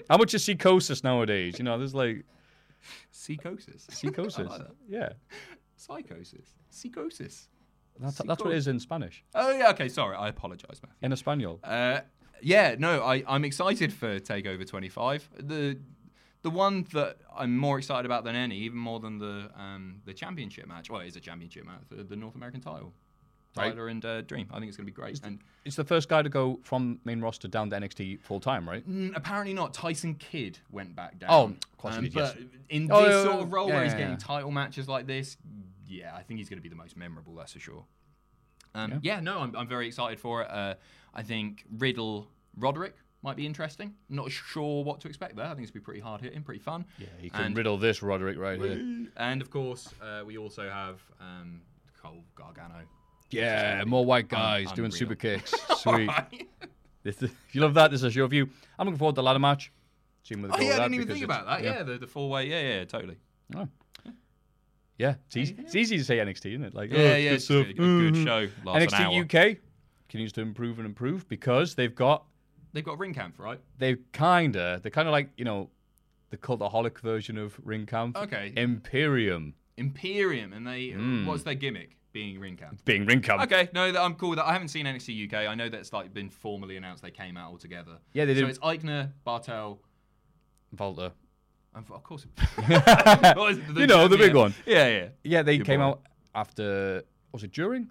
How 0.09 0.17
much 0.17 0.33
is 0.33 0.43
psychosis 0.43 1.03
nowadays? 1.03 1.57
You 1.57 1.65
know, 1.65 1.77
there's 1.77 1.95
like 1.95 2.23
psychosis? 3.11 3.87
psychosis. 3.89 4.49
Like 4.49 4.61
yeah, 4.87 5.09
Psychosis. 5.75 6.47
Psychosis. 6.69 7.47
that's, 7.99 8.17
that's 8.19 8.43
what 8.43 8.53
it 8.53 8.57
is 8.57 8.67
in 8.67 8.79
Spanish. 8.79 9.23
Oh 9.33 9.51
yeah. 9.51 9.69
Okay. 9.71 9.89
Sorry. 9.89 10.15
I 10.15 10.27
apologise, 10.29 10.79
Matthew. 10.81 10.97
In 11.01 11.11
Espanol. 11.11 11.59
Uh, 11.63 12.01
yeah, 12.41 12.75
no, 12.77 13.01
I, 13.03 13.23
I'm 13.27 13.43
excited 13.45 13.93
for 13.93 14.19
Takeover 14.19 14.67
25. 14.67 15.29
The 15.39 15.79
the 16.43 16.49
one 16.49 16.87
that 16.93 17.17
I'm 17.35 17.55
more 17.55 17.77
excited 17.77 18.05
about 18.05 18.23
than 18.23 18.35
any, 18.35 18.57
even 18.59 18.77
more 18.79 18.99
than 18.99 19.19
the 19.19 19.49
um, 19.55 20.01
the 20.05 20.13
championship 20.13 20.67
match. 20.67 20.89
Well, 20.89 21.01
it 21.01 21.07
is 21.07 21.15
a 21.15 21.19
championship 21.19 21.65
match, 21.65 21.83
the, 21.89 22.03
the 22.03 22.15
North 22.15 22.35
American 22.35 22.61
title. 22.61 22.93
Right. 23.55 23.71
Tyler 23.73 23.89
and 23.89 24.03
uh, 24.05 24.21
Dream. 24.21 24.47
I 24.53 24.59
think 24.59 24.69
it's 24.69 24.77
going 24.77 24.85
to 24.85 24.91
be 24.91 24.95
great. 24.95 25.19
And 25.25 25.39
It's 25.65 25.75
the 25.75 25.83
first 25.83 26.07
guy 26.07 26.21
to 26.21 26.29
go 26.29 26.61
from 26.63 27.01
main 27.03 27.19
roster 27.19 27.49
down 27.49 27.69
to 27.71 27.75
NXT 27.75 28.21
full 28.21 28.39
time, 28.39 28.67
right? 28.67 28.89
mm, 28.89 29.11
apparently 29.13 29.53
not. 29.53 29.73
Tyson 29.73 30.15
Kidd 30.15 30.59
went 30.71 30.95
back 30.95 31.19
down. 31.19 31.29
Oh, 31.29 31.43
of 31.47 31.77
course 31.77 31.95
Um, 31.97 32.05
did, 32.05 32.13
But 32.13 32.37
yes. 32.37 32.45
in 32.69 32.89
Oh, 32.89 33.03
this 33.03 33.13
yeah, 33.13 33.23
sort 33.23 33.43
of 33.43 33.51
role 33.51 33.67
yeah, 33.67 33.73
where 33.75 33.83
he's 33.83 33.91
yeah, 33.91 33.97
getting 33.99 34.13
yeah. 34.13 34.19
title 34.19 34.51
matches 34.51 34.87
like 34.87 35.05
this, 35.05 35.35
yeah, 35.85 36.15
I 36.15 36.23
think 36.23 36.37
he's 36.39 36.47
going 36.47 36.59
to 36.59 36.63
be 36.63 36.69
the 36.69 36.77
most 36.77 36.95
memorable. 36.95 37.35
That's 37.35 37.51
for 37.51 37.59
sure. 37.59 37.83
Um, 38.73 38.99
yeah. 39.01 39.19
no, 39.19 39.39
I'm, 39.39 39.55
I'm 39.55 39.67
very 39.67 39.87
excited 39.87 40.19
for 40.19 40.41
it. 40.41 40.49
Uh, 40.49 40.75
I 41.13 41.23
think 41.23 41.65
Riddle 41.77 42.27
Roderick 42.57 42.95
might 43.23 43.35
be 43.35 43.45
interesting. 43.45 43.93
Not 44.09 44.31
sure 44.31 44.83
what 44.83 44.99
to 45.01 45.07
expect 45.07 45.35
there. 45.35 45.45
I 45.45 45.49
think 45.49 45.61
it's 45.61 45.71
going 45.71 45.81
to 45.81 45.85
be 45.85 45.85
pretty 45.85 45.99
hard 45.99 46.21
hitting, 46.21 46.41
pretty 46.43 46.61
fun. 46.61 46.85
Yeah, 46.97 47.07
he 47.19 47.29
can 47.29 47.45
and, 47.45 47.57
riddle 47.57 47.77
this 47.77 48.01
Roderick 48.01 48.37
right 48.37 48.59
here. 48.59 49.07
and 49.17 49.41
of 49.41 49.49
course, 49.49 49.89
uh, 50.01 50.23
we 50.25 50.37
also 50.37 50.69
have 50.69 51.01
um, 51.19 51.61
Cole 52.01 52.23
Gargano. 52.35 52.81
Yeah, 53.29 53.83
more 53.85 54.05
white 54.05 54.27
guys 54.27 54.67
Un- 54.69 54.75
doing 54.75 54.91
super 54.91 55.15
kicks. 55.15 55.53
Sweet. 55.77 56.09
If 57.03 57.21
you 57.53 57.61
love 57.61 57.73
that, 57.75 57.91
this 57.91 58.01
is 58.01 58.05
a 58.05 58.11
show 58.11 58.27
for 58.27 58.35
you. 58.35 58.49
I'm 58.77 58.85
looking 58.87 58.99
forward 58.99 59.13
to 59.13 59.17
the 59.17 59.23
ladder 59.23 59.39
match. 59.39 59.71
Seeing 60.23 60.41
where 60.41 60.51
they 60.51 60.57
Oh 60.57 60.61
yeah, 60.61 60.75
I 60.75 60.79
didn't 60.79 60.95
even 60.95 61.07
think 61.07 61.25
about 61.25 61.45
that. 61.47 61.63
Yeah, 61.63 61.83
the, 61.83 61.97
the 61.97 62.07
four 62.07 62.29
way. 62.29 62.47
Yeah, 62.47 62.61
yeah, 62.61 62.85
totally. 62.85 63.17
Oh. 63.55 63.67
Yeah, 64.97 65.15
it's 65.27 65.37
easy, 65.37 65.55
it's 65.57 65.75
easy 65.75 65.97
to 65.97 66.03
say 66.03 66.17
NXT, 66.17 66.45
isn't 66.51 66.63
it? 66.63 66.73
Like, 66.75 66.91
Yeah, 66.91 66.97
oh, 66.97 67.01
yeah, 67.01 67.17
good 67.29 67.33
it's 67.33 67.45
stuff. 67.45 67.67
a 67.67 67.73
good 67.73 68.13
Mhm. 68.13 68.23
show. 68.23 68.47
NXT. 68.71 69.19
UK 69.53 69.57
continues 70.07 70.31
to 70.33 70.41
improve 70.41 70.77
and 70.77 70.85
improve 70.85 71.27
because 71.27 71.75
they've 71.75 71.95
got 71.95 72.25
They've 72.73 72.83
got 72.85 72.97
Ringkampf, 72.99 73.37
right? 73.39 73.59
they've 73.79 73.99
kinda 74.13 74.79
they're 74.83 74.91
kind 74.91 75.07
of 75.07 75.11
like 75.11 75.29
you 75.37 75.45
know 75.45 75.69
the 76.29 76.37
cultaholic 76.37 76.99
version 76.99 77.37
of 77.37 77.57
Ringkampf. 77.65 78.15
Okay. 78.15 78.53
Imperium 78.55 79.55
Imperium, 79.77 80.53
and 80.53 80.67
they 80.67 80.89
Hmm. 80.91 81.25
what's 81.25 81.43
their 81.43 81.55
gimmick? 81.55 81.97
Being 82.13 82.39
Ringkampf. 82.39 82.83
being 82.85 83.05
Ringkampf. 83.07 83.43
Okay, 83.45 83.69
no, 83.73 83.89
that- 83.91 84.01
I'm 84.01 84.15
cool 84.15 84.31
with 84.31 84.37
that. 84.37 84.45
I 84.45 84.51
haven't 84.51 84.67
seen 84.67 84.85
NXT 84.85 85.13
UK. 85.13 85.47
I 85.47 85.55
know 85.55 85.69
that's 85.69 85.93
like 85.93 86.13
been 86.13 86.29
formally 86.29 86.75
announced. 86.75 87.01
They 87.03 87.09
came 87.11 87.37
out 87.37 87.49
all 87.51 87.57
together. 87.57 87.99
Yeah, 88.13 88.25
they 88.25 88.33
did. 88.33 88.41
So 88.41 88.47
it's 88.47 88.59
Aichner, 88.59 89.13
Barthel, 89.25 89.79
Volta. 90.73 91.13
And 91.73 91.85
of 91.89 92.03
course. 92.03 92.25
It, 92.25 92.31
You 93.77 93.87
know, 93.87 94.07
the 94.07 94.17
big 94.17 94.33
yeah. 94.33 94.37
one. 94.39 94.53
Yeah, 94.65 94.87
yeah. 94.87 95.07
Yeah, 95.23 95.41
they 95.43 95.57
Good 95.57 95.67
came 95.67 95.79
boy. 95.79 95.85
out 95.85 96.01
after 96.35 97.03
was 97.31 97.43
it 97.43 97.51
during? 97.51 97.89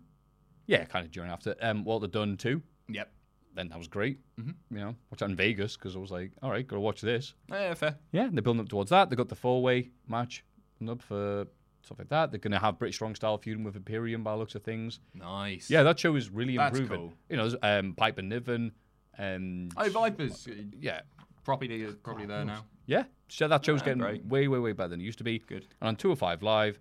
Yeah, 0.66 0.84
kind 0.84 1.04
of 1.04 1.10
during 1.12 1.30
after 1.30 1.54
um, 1.62 1.84
Walter 1.84 2.06
Dunne 2.06 2.36
too. 2.36 2.62
Yep. 2.88 3.10
Then 3.54 3.68
that 3.68 3.78
was 3.78 3.88
great. 3.88 4.18
Mm-hmm. 4.38 4.76
You 4.76 4.80
know, 4.84 4.94
watch 5.10 5.20
that 5.20 5.30
in 5.30 5.36
Vegas 5.36 5.76
because 5.76 5.96
I 5.96 5.98
was 5.98 6.10
like, 6.10 6.30
all 6.42 6.50
right, 6.50 6.66
gotta 6.66 6.80
watch 6.80 7.00
this. 7.00 7.34
Yeah, 7.50 7.74
fair. 7.74 7.96
Yeah, 8.12 8.28
they're 8.30 8.42
building 8.42 8.60
up 8.60 8.68
towards 8.68 8.90
that. 8.90 9.10
They 9.10 9.16
got 9.16 9.28
the 9.28 9.34
four 9.34 9.62
way 9.62 9.90
match 10.06 10.44
up 10.88 11.02
for 11.02 11.46
stuff 11.82 11.98
like 11.98 12.08
that. 12.10 12.30
They're 12.30 12.38
gonna 12.38 12.60
have 12.60 12.78
British 12.78 12.96
Strong 12.96 13.16
Style 13.16 13.38
feuding 13.38 13.64
with 13.64 13.74
Imperium 13.76 14.22
by 14.22 14.32
the 14.32 14.38
looks 14.38 14.54
of 14.54 14.62
things. 14.62 15.00
Nice. 15.14 15.68
Yeah, 15.70 15.82
that 15.82 15.98
show 15.98 16.14
is 16.14 16.30
really 16.30 16.56
That's 16.56 16.78
improving. 16.78 17.08
cool. 17.08 17.12
You 17.28 17.36
know, 17.38 17.50
um, 17.62 17.94
Piper 17.96 18.22
Niven, 18.22 18.72
and 19.18 19.72
Oh, 19.76 19.88
Vipers. 19.88 20.46
uh, 20.48 20.52
yeah, 20.78 21.00
Properly, 21.42 21.86
probably 22.04 22.26
there 22.26 22.44
now. 22.44 22.64
Yeah. 22.90 23.04
So 23.28 23.46
that 23.46 23.64
show's 23.64 23.80
Yeah, 23.80 23.84
getting 23.84 24.02
great. 24.02 24.26
way, 24.26 24.48
way, 24.48 24.58
way 24.58 24.72
better 24.72 24.88
than 24.88 25.00
it 25.00 25.04
used 25.04 25.18
to 25.18 25.24
be. 25.24 25.38
Good. 25.38 25.68
And 25.80 25.88
on 25.88 25.96
205 25.96 26.42
Live, 26.42 26.80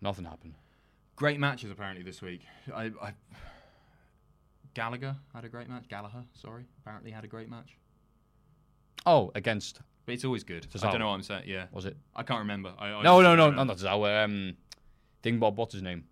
nothing 0.00 0.24
happened. 0.24 0.54
Great 1.16 1.40
matches 1.40 1.72
apparently 1.72 2.04
this 2.04 2.22
week. 2.22 2.42
I, 2.72 2.92
I 3.02 3.12
Gallagher 4.74 5.16
had 5.34 5.44
a 5.44 5.48
great 5.48 5.68
match. 5.68 5.88
Gallagher, 5.88 6.22
sorry, 6.32 6.64
apparently 6.80 7.10
had 7.10 7.24
a 7.24 7.26
great 7.26 7.50
match. 7.50 7.76
Oh, 9.04 9.32
against 9.34 9.80
But 10.06 10.14
it's 10.14 10.24
always 10.24 10.44
good. 10.44 10.68
I 10.76 10.78
don't 10.90 11.00
know 11.00 11.08
what 11.08 11.14
I'm 11.14 11.22
saying. 11.22 11.44
Yeah, 11.46 11.66
was 11.72 11.86
it? 11.86 11.96
I 12.14 12.22
can't 12.22 12.40
remember. 12.40 12.72
I, 12.78 12.90
I 12.90 13.02
No, 13.02 13.20
no, 13.20 13.34
no, 13.34 13.50
no, 13.50 13.64
not 13.64 13.78
Zawa. 13.78 14.24
Um, 14.24 14.56
Ding 15.22 15.40
Bob, 15.40 15.58
what's 15.58 15.72
his 15.74 15.82
name? 15.82 16.04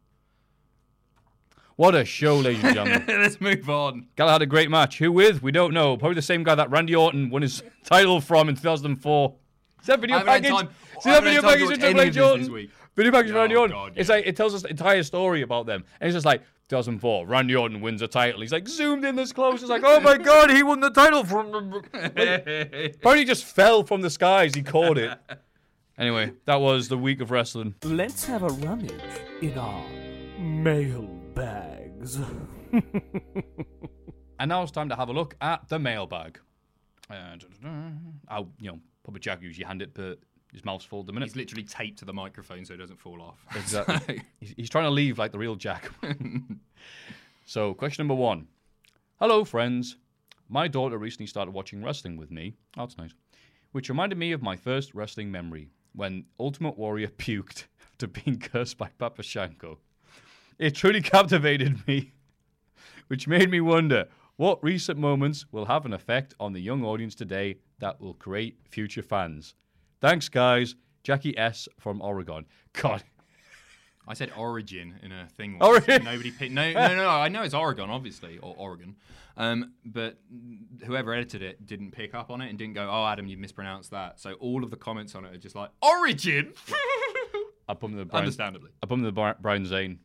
What 1.76 1.94
a 1.94 2.04
show, 2.06 2.36
ladies 2.38 2.64
and 2.64 2.74
gentlemen. 2.74 3.04
Let's 3.20 3.38
move 3.40 3.68
on. 3.68 4.06
Gallagher 4.16 4.32
had 4.32 4.42
a 4.42 4.46
great 4.46 4.70
match. 4.70 4.98
Who 4.98 5.12
with? 5.12 5.42
We 5.42 5.52
don't 5.52 5.74
know. 5.74 5.96
Probably 5.98 6.14
the 6.14 6.22
same 6.22 6.42
guy 6.42 6.54
that 6.54 6.70
Randy 6.70 6.94
Orton 6.96 7.28
won 7.28 7.42
his 7.42 7.62
title 7.84 8.20
from 8.22 8.48
in 8.48 8.54
2004. 8.56 9.34
Is 9.80 9.86
that 9.86 10.00
video 10.00 10.16
I 10.16 10.18
haven't 10.20 10.32
had 10.32 10.42
package? 10.42 10.56
time- 10.68 10.74
See 11.02 11.10
that 11.10 11.22
video 11.22 11.42
had 11.42 11.48
time 11.50 11.58
to 11.58 11.66
package 11.66 11.66
watch 11.66 11.74
in 11.74 11.80
Triple 11.80 12.00
H 12.00 12.06
of 12.08 12.14
this 12.14 12.16
Jordan? 12.16 12.40
this 12.40 12.50
week. 12.50 12.70
Video 12.96 13.12
package 13.12 13.30
of 13.30 13.36
Oh, 13.36 13.40
Randy 13.40 13.56
Orton. 13.56 13.76
God, 13.76 13.92
It's 13.96 14.08
like 14.08 14.26
it 14.26 14.36
tells 14.36 14.54
us 14.54 14.62
the 14.62 14.68
entire 14.70 15.02
story 15.02 15.42
about 15.42 15.66
them, 15.66 15.84
and 16.00 16.08
it's 16.08 16.14
just 16.14 16.24
like 16.24 16.40
2004. 16.70 17.26
Randy 17.26 17.54
Orton 17.54 17.82
wins 17.82 18.00
a 18.00 18.08
title. 18.08 18.40
He's 18.40 18.52
like 18.52 18.66
zoomed 18.66 19.04
in 19.04 19.14
this 19.16 19.32
close. 19.32 19.60
It's 19.60 19.68
like, 19.70 19.82
oh 19.84 20.00
my 20.00 20.16
god, 20.30 20.50
he 20.50 20.62
won 20.62 20.80
the 20.80 20.88
title 20.88 21.24
from. 21.24 21.82
Apparently, 21.92 23.24
just 23.26 23.44
fell 23.44 23.84
from 23.84 24.00
the 24.00 24.08
skies. 24.08 24.54
He 24.54 24.62
caught 24.62 24.96
it. 24.96 25.10
Anyway, 25.98 26.32
that 26.46 26.56
was 26.62 26.88
the 26.88 26.96
week 26.96 27.20
of 27.20 27.30
wrestling. 27.30 27.74
Let's 27.84 28.24
have 28.24 28.42
a 28.42 28.48
rummage 28.48 28.92
in 29.42 29.58
our 29.58 29.84
mail 30.38 31.06
bags. 31.36 32.18
And 34.38 34.50
now 34.50 34.62
it's 34.62 34.72
time 34.72 34.88
to 34.90 34.96
have 34.96 35.08
a 35.08 35.12
look 35.12 35.34
at 35.40 35.68
the 35.68 35.78
mailbag. 35.78 36.38
Uh, 37.10 37.36
I'll, 38.28 38.50
you 38.60 38.70
know, 38.70 38.80
Papa 39.04 39.18
Jack 39.18 39.40
usually 39.40 39.64
hand 39.64 39.80
it, 39.80 39.94
but 39.94 40.18
his 40.52 40.64
mouth's 40.64 40.84
full 40.84 41.00
at 41.00 41.06
the 41.06 41.12
minute. 41.12 41.26
He's 41.26 41.36
literally 41.36 41.62
taped 41.62 41.98
to 42.00 42.04
the 42.04 42.12
microphone 42.12 42.64
so 42.64 42.74
it 42.74 42.78
doesn't 42.78 43.00
fall 43.00 43.22
off. 43.22 43.44
Exactly. 43.56 44.22
he's, 44.40 44.54
he's 44.56 44.70
trying 44.70 44.84
to 44.84 44.90
leave 44.90 45.18
like 45.18 45.32
the 45.32 45.38
real 45.38 45.54
Jack. 45.54 45.90
so, 47.46 47.72
question 47.74 48.02
number 48.02 48.20
one. 48.20 48.46
Hello, 49.18 49.44
friends. 49.44 49.96
My 50.48 50.68
daughter 50.68 50.98
recently 50.98 51.26
started 51.26 51.52
watching 51.52 51.82
wrestling 51.82 52.16
with 52.16 52.30
me. 52.30 52.56
Oh, 52.76 52.82
that's 52.82 52.98
nice. 52.98 53.14
Which 53.72 53.88
reminded 53.88 54.18
me 54.18 54.32
of 54.32 54.42
my 54.42 54.56
first 54.56 54.94
wrestling 54.94 55.30
memory 55.30 55.70
when 55.94 56.26
Ultimate 56.38 56.76
Warrior 56.76 57.08
puked 57.08 57.64
after 57.80 58.06
being 58.06 58.38
cursed 58.38 58.76
by 58.76 58.90
Papa 58.98 59.22
Shango. 59.22 59.78
It 60.58 60.74
truly 60.74 61.02
captivated 61.02 61.86
me, 61.86 62.12
which 63.08 63.28
made 63.28 63.50
me 63.50 63.60
wonder 63.60 64.06
what 64.36 64.62
recent 64.62 64.98
moments 64.98 65.46
will 65.50 65.66
have 65.66 65.86
an 65.86 65.92
effect 65.92 66.34
on 66.38 66.52
the 66.52 66.60
young 66.60 66.84
audience 66.84 67.14
today 67.14 67.56
that 67.78 68.00
will 68.00 68.14
create 68.14 68.58
future 68.68 69.02
fans. 69.02 69.54
Thanks, 70.00 70.28
guys. 70.28 70.74
Jackie 71.02 71.36
S. 71.38 71.68
from 71.78 72.02
Oregon. 72.02 72.46
God, 72.72 73.02
I 74.08 74.14
said 74.14 74.32
Origin 74.36 74.96
in 75.02 75.12
a 75.12 75.26
thing. 75.36 75.58
Oregon. 75.60 75.94
Once. 75.94 76.04
Nobody 76.04 76.30
picked. 76.30 76.52
No, 76.52 76.72
no, 76.72 76.96
no. 76.96 77.08
I 77.08 77.28
know 77.28 77.42
it's 77.42 77.54
Oregon, 77.54 77.90
obviously, 77.90 78.38
or 78.38 78.54
Oregon. 78.58 78.96
Um, 79.36 79.72
but 79.84 80.18
whoever 80.84 81.12
edited 81.12 81.42
it 81.42 81.66
didn't 81.66 81.90
pick 81.92 82.14
up 82.14 82.30
on 82.30 82.40
it 82.40 82.48
and 82.48 82.58
didn't 82.58 82.74
go, 82.74 82.88
"Oh, 82.90 83.06
Adam, 83.06 83.26
you 83.26 83.36
mispronounced 83.36 83.90
that." 83.90 84.18
So 84.18 84.32
all 84.34 84.64
of 84.64 84.70
the 84.70 84.76
comments 84.76 85.14
on 85.14 85.24
it 85.24 85.34
are 85.34 85.38
just 85.38 85.54
like 85.54 85.70
Origin. 85.82 86.52
I 87.68 87.74
bumped 87.74 87.94
into 87.94 88.04
Brian, 88.04 88.24
Understandably. 88.24 88.70
I 88.82 88.92
into 88.94 89.12
Bri- 89.12 89.32
Brian 89.40 89.66
Zane 89.66 89.98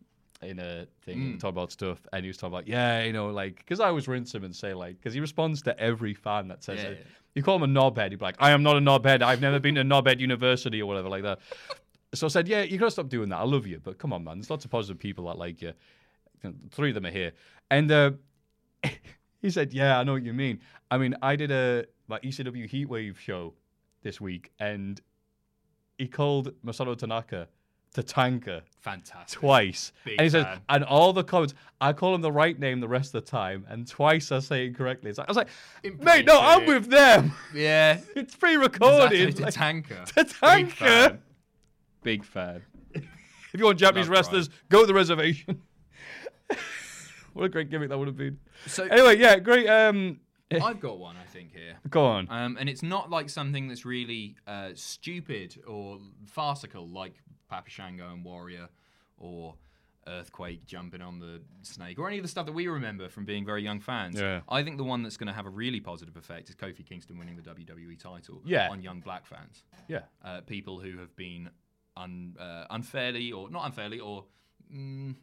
in 0.43 0.59
a 0.59 0.87
thing, 1.03 1.37
talk 1.37 1.49
about 1.49 1.71
stuff, 1.71 1.99
and 2.13 2.23
he 2.23 2.27
was 2.27 2.37
talking 2.37 2.53
about, 2.53 2.67
yeah, 2.67 3.03
you 3.03 3.13
know, 3.13 3.27
like, 3.29 3.57
because 3.57 3.79
I 3.79 3.87
always 3.87 4.07
rinse 4.07 4.33
him 4.33 4.43
and 4.43 4.55
say, 4.55 4.73
like, 4.73 4.97
because 4.97 5.13
he 5.13 5.19
responds 5.19 5.61
to 5.63 5.79
every 5.79 6.13
fan 6.13 6.47
that 6.47 6.63
says 6.63 6.81
Yeah, 6.81 6.89
it. 6.89 6.97
yeah. 7.01 7.11
You 7.35 7.43
call 7.43 7.55
him 7.61 7.63
a 7.63 7.67
knobhead, 7.79 8.09
he'd 8.09 8.17
be 8.19 8.25
like, 8.25 8.35
I 8.39 8.51
am 8.51 8.63
not 8.63 8.75
a 8.75 8.79
knobhead. 8.79 9.21
I've 9.21 9.39
never 9.41 9.59
been 9.59 9.75
to 9.75 9.83
knobhead 9.83 10.19
university 10.19 10.81
or 10.81 10.85
whatever 10.87 11.09
like 11.09 11.23
that. 11.23 11.39
So 12.13 12.25
I 12.25 12.29
said, 12.29 12.47
yeah, 12.47 12.63
you 12.63 12.77
gotta 12.77 12.91
stop 12.91 13.07
doing 13.07 13.29
that. 13.29 13.37
I 13.37 13.43
love 13.43 13.65
you, 13.65 13.79
but 13.81 13.97
come 13.97 14.11
on, 14.13 14.23
man. 14.23 14.37
There's 14.39 14.49
lots 14.49 14.65
of 14.65 14.71
positive 14.71 14.99
people 14.99 15.27
that 15.27 15.37
like 15.37 15.61
you. 15.61 15.73
Three 16.71 16.89
of 16.89 16.95
them 16.95 17.05
are 17.05 17.11
here, 17.11 17.31
and 17.69 17.91
uh, 17.91 18.11
he 19.41 19.49
said, 19.51 19.71
yeah, 19.73 19.99
I 19.99 20.03
know 20.03 20.13
what 20.13 20.23
you 20.23 20.33
mean. 20.33 20.59
I 20.89 20.97
mean, 20.97 21.15
I 21.21 21.35
did 21.35 21.51
a 21.51 21.85
my 22.07 22.19
ECW 22.19 22.69
Heatwave 22.69 23.17
show 23.17 23.53
this 24.01 24.19
week, 24.19 24.51
and 24.59 24.99
he 25.97 26.07
called 26.07 26.51
Masato 26.65 26.97
Tanaka 26.97 27.47
Tatanka 27.95 28.61
Fantastic. 28.79 29.39
twice. 29.39 29.91
Big 30.05 30.15
and 30.17 30.23
he 30.23 30.29
says, 30.29 30.45
fan. 30.45 30.61
and 30.69 30.83
all 30.85 31.11
the 31.13 31.23
comments, 31.23 31.53
I 31.81 31.93
call 31.93 32.15
him 32.15 32.21
the 32.21 32.31
right 32.31 32.57
name 32.57 32.79
the 32.79 32.87
rest 32.87 33.13
of 33.13 33.23
the 33.25 33.29
time, 33.29 33.65
and 33.69 33.87
twice 33.87 34.31
I 34.31 34.39
say 34.39 34.65
it 34.67 34.75
correctly. 34.75 35.09
It's 35.09 35.19
like, 35.19 35.27
I 35.27 35.31
was 35.31 35.37
like, 35.37 35.49
mate, 35.99 36.25
no, 36.25 36.39
I'm 36.39 36.65
with 36.65 36.89
them. 36.89 37.33
Yeah. 37.53 37.99
It's 38.15 38.35
pre-recorded. 38.35 39.19
It's 39.29 39.39
Like, 39.39 39.53
Tatanka. 39.53 40.05
Tatanka. 40.13 40.55
Big 40.55 40.73
fan. 40.73 41.19
Big 42.03 42.23
fan. 42.23 42.61
if 42.93 43.03
you 43.59 43.65
want 43.65 43.77
Japanese 43.77 44.07
Love 44.07 44.17
wrestlers, 44.17 44.49
go 44.69 44.81
to 44.81 44.87
the 44.87 44.93
reservation. 44.93 45.61
what 47.33 47.45
a 47.45 47.49
great 47.49 47.69
gimmick 47.69 47.89
that 47.89 47.97
would 47.97 48.07
have 48.07 48.17
been. 48.17 48.39
So- 48.67 48.85
anyway, 48.85 49.17
yeah, 49.17 49.39
great. 49.39 49.67
Um, 49.67 50.19
I've 50.61 50.79
got 50.81 50.97
one, 50.99 51.15
I 51.15 51.25
think, 51.31 51.53
here. 51.53 51.75
go 51.89 52.05
on. 52.05 52.27
Um, 52.29 52.57
and 52.59 52.67
it's 52.67 52.83
not 52.83 53.09
like 53.09 53.29
something 53.29 53.67
that's 53.69 53.85
really 53.85 54.35
uh, 54.45 54.69
stupid 54.75 55.61
or 55.65 55.99
farcical, 56.25 56.87
like 56.89 57.13
Papa 57.51 57.69
Shango 57.69 58.11
and 58.13 58.23
Warrior, 58.25 58.69
or 59.17 59.55
Earthquake 60.07 60.65
jumping 60.65 61.01
on 61.01 61.19
the 61.19 61.41
snake, 61.61 61.99
or 61.99 62.07
any 62.07 62.17
of 62.17 62.23
the 62.23 62.27
stuff 62.29 62.45
that 62.47 62.53
we 62.53 62.65
remember 62.67 63.07
from 63.09 63.23
being 63.25 63.45
very 63.45 63.61
young 63.61 63.79
fans. 63.79 64.19
Yeah. 64.19 64.41
I 64.49 64.63
think 64.63 64.77
the 64.77 64.83
one 64.83 65.03
that's 65.03 65.17
going 65.17 65.27
to 65.27 65.33
have 65.33 65.45
a 65.45 65.49
really 65.51 65.79
positive 65.79 66.15
effect 66.17 66.49
is 66.49 66.55
Kofi 66.55 66.83
Kingston 66.83 67.19
winning 67.19 67.35
the 67.35 67.43
WWE 67.43 67.99
title 68.01 68.41
Yeah. 68.45 68.69
on 68.71 68.81
young 68.81 68.99
black 69.01 69.25
fans. 69.27 69.63
yeah. 69.87 70.03
Uh, 70.25 70.41
people 70.41 70.79
who 70.79 70.97
have 70.97 71.15
been 71.15 71.49
un, 71.97 72.35
uh, 72.39 72.65
unfairly, 72.71 73.31
or 73.31 73.49
not 73.51 73.65
unfairly, 73.67 73.99
or 73.99 74.25
mm, 74.73 75.13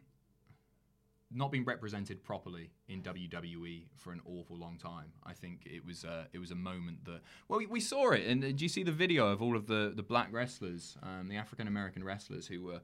not 1.30 1.52
been 1.52 1.64
represented 1.64 2.22
properly 2.24 2.70
in 2.88 3.02
WWE 3.02 3.84
for 3.94 4.12
an 4.12 4.20
awful 4.24 4.56
long 4.56 4.78
time. 4.78 5.12
I 5.24 5.34
think 5.34 5.62
it 5.66 5.84
was 5.84 6.04
uh, 6.04 6.24
it 6.32 6.38
was 6.38 6.50
a 6.50 6.56
moment 6.56 7.04
that 7.04 7.20
well 7.48 7.58
we, 7.58 7.66
we 7.66 7.80
saw 7.80 8.10
it. 8.10 8.26
And 8.26 8.42
uh, 8.42 8.48
do 8.52 8.64
you 8.64 8.68
see 8.68 8.82
the 8.82 8.92
video 8.92 9.28
of 9.28 9.42
all 9.42 9.56
of 9.56 9.66
the 9.66 9.92
the 9.94 10.02
black 10.02 10.28
wrestlers, 10.32 10.96
um, 11.02 11.28
the 11.28 11.36
African 11.36 11.68
American 11.68 12.02
wrestlers 12.02 12.46
who 12.46 12.62
were 12.62 12.80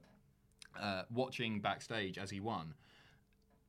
uh, 0.79 1.03
watching 1.11 1.59
backstage 1.59 2.17
as 2.17 2.29
he 2.29 2.39
won? 2.39 2.73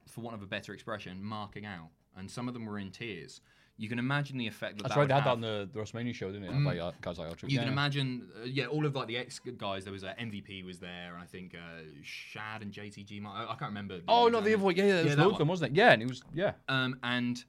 For 0.08 0.20
want 0.20 0.36
of 0.36 0.42
a 0.42 0.46
better 0.46 0.72
expression, 0.72 1.22
marking 1.22 1.66
out, 1.66 1.90
and 2.16 2.30
some 2.30 2.46
of 2.46 2.54
them 2.54 2.64
were 2.64 2.78
in 2.78 2.90
tears. 2.90 3.40
You 3.78 3.90
can 3.90 3.98
imagine 3.98 4.38
the 4.38 4.46
effect 4.46 4.82
that 4.82 4.96
right. 4.96 5.06
They 5.06 5.14
had 5.14 5.24
that 5.24 5.30
on 5.30 5.40
the, 5.42 5.68
the 5.70 5.78
WrestleMania 5.78 6.14
show, 6.14 6.32
didn't 6.32 6.44
it? 6.44 6.62
Like, 6.62 6.78
uh, 6.78 6.92
guys 7.02 7.18
like 7.18 7.28
Ultra. 7.28 7.50
You 7.50 7.56
yeah, 7.56 7.64
can 7.64 7.72
imagine, 7.72 8.26
uh, 8.40 8.44
yeah, 8.46 8.66
all 8.66 8.86
of 8.86 8.94
like 8.94 9.06
the 9.06 9.18
ex 9.18 9.38
guys. 9.38 9.84
There 9.84 9.92
was 9.92 10.02
uh, 10.02 10.14
MVP 10.18 10.64
was 10.64 10.78
there, 10.78 11.12
and 11.12 11.22
I 11.22 11.26
think 11.26 11.54
uh, 11.54 11.82
Shad 12.02 12.62
and 12.62 12.72
JTG. 12.72 13.24
I, 13.26 13.44
I 13.44 13.46
can't 13.48 13.70
remember. 13.70 14.00
Oh 14.08 14.28
no, 14.28 14.40
the 14.40 14.54
other 14.54 14.62
one. 14.62 14.74
Yeah, 14.76 14.84
yeah, 14.84 14.94
there 14.94 15.04
was 15.04 15.16
loads 15.18 15.32
of 15.32 15.38
them, 15.38 15.48
wasn't 15.48 15.72
it? 15.72 15.76
Yeah, 15.76 15.92
and 15.92 16.02
it 16.02 16.08
was 16.08 16.22
yeah. 16.32 16.52
Um, 16.68 16.98
and 17.02 17.44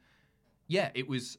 yeah, 0.67 0.89
it 0.93 1.07
was 1.07 1.37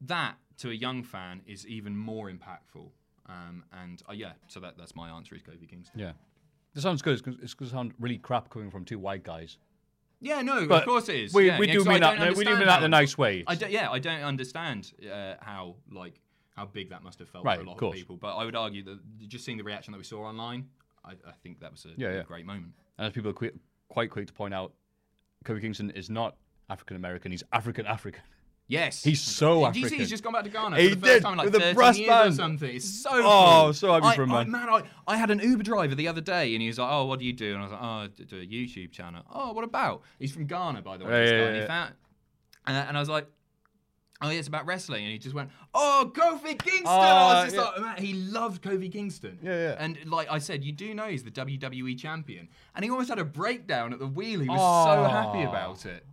that 0.00 0.34
to 0.58 0.70
a 0.70 0.74
young 0.74 1.04
fan 1.04 1.42
is 1.46 1.66
even 1.66 1.96
more 1.96 2.28
impactful. 2.28 2.88
Um, 3.26 3.62
and 3.72 4.02
uh, 4.08 4.14
yeah, 4.14 4.32
so 4.48 4.58
that 4.60 4.76
that's 4.76 4.96
my 4.96 5.10
answer 5.10 5.36
is 5.36 5.42
Kofi 5.42 5.68
Kingston. 5.68 6.00
Yeah. 6.00 6.12
This 6.74 6.82
sounds 6.82 7.02
good. 7.02 7.14
It's 7.42 7.54
going 7.54 7.68
to 7.68 7.74
sound 7.74 7.92
really 7.98 8.18
crap 8.18 8.50
coming 8.50 8.70
from 8.70 8.84
two 8.84 8.98
white 8.98 9.24
guys. 9.24 9.58
Yeah, 10.20 10.42
no, 10.42 10.66
But 10.66 10.80
of 10.80 10.84
course 10.88 11.08
it 11.08 11.16
is. 11.16 11.32
we- 11.34 11.46
yeah, 11.46 11.58
we 11.58 11.68
yeah, 11.68 11.72
do 11.74 11.84
mean 11.84 12.00
that- 12.00 12.18
don't 12.18 12.36
we 12.36 12.44
do 12.44 12.56
mean 12.56 12.66
that 12.66 12.78
in 12.78 12.84
a 12.84 12.88
nice 12.88 13.16
way. 13.16 13.44
I 13.46 13.54
don't- 13.54 13.70
yeah, 13.70 13.90
I 13.90 13.98
don't 14.00 14.22
understand 14.22 14.92
uh, 15.10 15.34
how 15.40 15.76
like 15.90 16.20
how 16.56 16.66
big 16.66 16.90
that 16.90 17.04
must 17.04 17.20
have 17.20 17.28
felt 17.28 17.44
Right, 17.44 17.56
for 17.58 17.62
a 17.62 17.66
lot 17.66 17.74
of, 17.74 17.78
course. 17.78 17.96
people. 17.96 18.16
But 18.16 18.34
I 18.36 18.44
would 18.44 18.56
argue 18.56 18.82
that 18.82 18.98
just 19.28 19.44
seeing 19.44 19.58
the 19.58 19.62
reaction 19.64 19.92
that 19.92 19.98
we 19.98 20.02
saw 20.04 20.22
online, 20.24 20.68
I, 21.04 21.12
I 21.12 21.32
think 21.42 21.60
that 21.60 21.70
was 21.70 21.84
a, 21.84 21.90
Yeah, 21.96 22.14
yeah. 22.14 22.22
great 22.24 22.44
moment. 22.46 22.72
And 22.98 23.06
as 23.06 23.12
people 23.12 23.30
are 23.30 23.34
quick, 23.34 23.54
quite 23.88 24.10
quick 24.10 24.26
to 24.26 24.32
point 24.32 24.52
out, 24.52 24.72
Kofi 25.44 25.60
Kingston 25.60 25.90
is 25.90 26.10
not 26.10 26.36
African 26.68 26.96
American. 26.96 27.30
He's 27.30 27.44
African 27.52 27.86
African. 27.86 28.22
Yes, 28.70 29.02
He's 29.02 29.22
so 29.22 29.64
Did 29.72 29.76
you 29.82 29.88
see 29.88 29.96
he's 29.96 30.10
just 30.10 30.22
gone 30.22 30.34
back 30.34 30.44
to 30.44 30.50
Ghana 30.50 30.78
He 30.78 30.90
for 30.90 30.94
the 30.96 31.00
did, 31.00 31.10
first 31.10 31.22
time 31.22 31.32
in 31.32 31.38
like 31.38 31.44
with 31.46 31.54
the 31.54 31.60
13 31.60 31.74
brass 31.74 31.98
years 31.98 32.34
or 32.34 32.36
something. 32.36 32.76
It's 32.76 33.02
so 33.02 33.08
Oh, 33.12 33.60
cool. 33.64 33.72
so 33.72 33.92
happy 33.94 34.06
I, 34.08 34.14
for 34.16 34.22
him, 34.24 34.32
I- 34.32 34.44
man. 34.44 34.50
man, 34.50 34.68
I, 34.68 34.82
I 35.06 35.16
had 35.16 35.30
an 35.30 35.38
Uber 35.40 35.62
driver 35.62 35.94
the 35.94 36.06
other 36.06 36.20
day, 36.20 36.52
and 36.54 36.60
he 36.60 36.68
was 36.68 36.78
like, 36.78 36.90
"Oh, 36.92 37.06
what 37.06 37.18
do 37.18 37.24
you 37.24 37.32
do?" 37.32 37.54
And 37.54 37.60
I 37.60 37.62
was 37.62 37.72
like, 37.72 37.80
"Oh, 37.82 37.86
I 37.86 38.08
do 38.24 38.36
a 38.36 38.46
YouTube 38.46 38.92
channel." 38.92 39.22
Oh, 39.32 39.52
what 39.54 39.64
about? 39.64 40.02
He's 40.18 40.32
from 40.32 40.44
Ghana, 40.46 40.82
by 40.82 40.98
the 40.98 41.06
way. 41.06 41.24
Yeah, 41.24 41.30
yeah, 41.40 41.44
And, 41.46 41.56
yeah. 41.56 41.66
found, 41.66 41.94
and, 42.66 42.76
and 42.88 42.96
I 42.96 43.00
was 43.00 43.08
like. 43.08 43.26
Oh, 44.20 44.30
yeah, 44.30 44.40
it's 44.40 44.48
about 44.48 44.66
wrestling, 44.66 45.04
and 45.04 45.12
he 45.12 45.18
just 45.20 45.32
went, 45.32 45.48
"Oh, 45.72 46.10
Kofi 46.12 46.58
Kingston!" 46.58 46.86
I 46.88 46.90
Oh, 46.90 46.94
was 46.96 47.34
ah, 47.36 47.44
just 47.44 47.54
yeah. 47.54 47.62
like, 47.62 47.80
man, 47.80 48.04
he 48.04 48.14
loved 48.14 48.62
Kofi 48.64 48.90
Kingston. 48.90 49.38
Yeah, 49.40 49.52
yeah. 49.56 49.76
And 49.78 49.96
like 50.06 50.26
I 50.28 50.38
said, 50.40 50.64
you 50.64 50.72
do 50.72 50.92
know 50.92 51.06
he's 51.06 51.22
the 51.22 51.30
WWE 51.30 51.96
champion, 51.96 52.48
and 52.74 52.84
he 52.84 52.90
almost 52.90 53.10
had 53.10 53.20
a 53.20 53.24
breakdown 53.24 53.92
at 53.92 54.00
the 54.00 54.08
wheel. 54.08 54.40
He 54.40 54.48
was 54.48 54.58
Oh. 54.60 54.84
so 54.86 55.04
ah. 55.04 55.08
happy 55.22 55.44
about 55.44 55.86
it. 55.86 56.04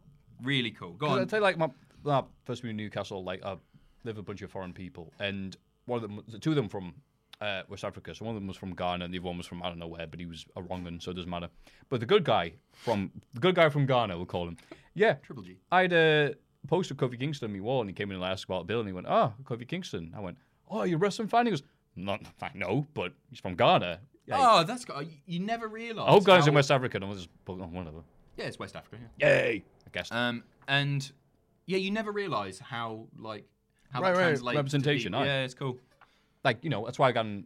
Really 0.43 0.70
cool. 0.70 0.91
Go 0.91 1.08
I 1.08 1.22
on. 1.22 1.28
tell 1.28 1.39
you, 1.39 1.43
like 1.43 1.58
my, 1.58 1.72
my 2.06 2.24
first 2.43 2.64
move 2.64 2.72
in 2.72 2.78
Newcastle, 2.78 3.24
like 3.24 3.43
I 3.43 3.58
live 4.03 4.16
with 4.16 4.20
a 4.20 4.24
bunch 4.24 4.41
of 4.41 4.51
foreign 4.51 4.74
people, 4.74 5.12
and 5.20 5.56
one 5.86 5.97
of 5.97 6.01
them, 6.03 6.24
the 6.28 6.39
two 6.39 6.51
of 6.51 6.56
them 6.56 6.70
from 6.70 6.93
uh, 7.41 7.64
West 7.68 7.84
Africa. 7.84 8.14
So 8.16 8.26
one 8.26 8.36
of 8.36 8.41
them 8.41 8.47
was 8.47 8.58
from 8.58 8.74
Ghana, 8.74 9.06
and 9.06 9.14
the 9.14 9.20
other 9.20 9.28
one 9.28 9.38
was 9.38 9.47
from 9.47 9.64
I 9.64 9.70
don't 9.70 9.80
know 9.80 9.88
where, 9.88 10.08
but 10.08 10.20
he 10.20 10.26
was 10.26 10.45
a 10.56 10.62
wrong 10.62 10.84
one, 10.84 10.99
so 10.99 11.12
it 11.12 11.16
doesn't 11.16 11.30
matter. 11.30 11.49
But 11.89 11.99
the 11.99 12.06
good 12.06 12.24
guy 12.24 12.53
from 12.72 13.12
the 13.34 13.39
good 13.39 13.56
guy 13.56 13.70
from 13.70 13.86
Ghana, 13.86 14.16
we'll 14.16 14.26
call 14.26 14.47
him. 14.47 14.58
Yeah, 14.93 15.14
Triple 15.14 15.43
G. 15.43 15.58
I 15.72 15.82
had 15.82 15.93
a 15.93 16.36
uh, 16.72 16.76
of 16.78 16.88
Kofi 16.97 17.20
Kingston 17.20 17.49
on 17.49 17.53
my 17.53 17.60
wall, 17.60 17.82
and 17.82 17.89
he 17.89 17.93
came 17.93 18.12
in 18.12 18.16
and 18.16 18.26
asked 18.26 18.45
about 18.45 18.68
Bill, 18.68 18.80
and 18.80 18.88
he 18.88 18.93
went, 18.93 19.08
"Oh, 19.10 19.34
Kofi 19.43 19.68
Kingston." 19.68 20.14
I 20.16 20.20
went, 20.20 20.38
"Oh, 20.70 20.84
you're 20.84 20.97
a 20.97 20.99
wrestling 20.99 21.28
fan?" 21.28 21.45
He 21.45 21.51
goes, 21.51 21.64
"Not, 21.95 22.22
no, 22.53 22.88
but 22.93 23.14
he's 23.30 23.39
from 23.39 23.56
Ghana." 23.56 23.99
Yeah, 24.28 24.38
Oh, 24.39 24.64
that's 24.64 24.86
got. 24.86 25.06
You 25.28 25.39
never 25.39 25.68
realise. 25.68 26.08
I 26.08 26.20
guys 26.26 26.47
in 26.47 26.53
West 26.53 26.72
Africa. 26.72 26.99
No, 26.99 27.14
just 27.14 27.30
oh, 27.47 27.53
whatever. 27.53 27.99
Yeah, 28.38 28.45
it's 28.45 28.60
West 28.60 28.76
Africa. 28.76 28.97
Yeah. 29.20 29.28
Yay! 29.28 29.64
I 29.86 29.89
guess. 29.91 30.12
Um, 30.12 30.43
and 30.68 31.12
yeah, 31.66 31.78
you 31.78 31.91
never 31.91 32.11
realise 32.11 32.59
how 32.59 33.07
like 33.18 33.45
how 33.91 34.01
Right, 34.01 34.13
that 34.13 34.18
right, 34.20 34.24
translates 34.28 34.53
to 34.53 34.57
representation, 34.59 35.11
people. 35.13 35.24
aye. 35.24 35.26
Yeah, 35.26 35.43
it's 35.43 35.53
cool. 35.53 35.78
like 36.43 36.63
you 36.63 36.70
know, 36.70 36.86
that's 36.86 36.99
why 36.99 37.09
I'm 37.11 37.45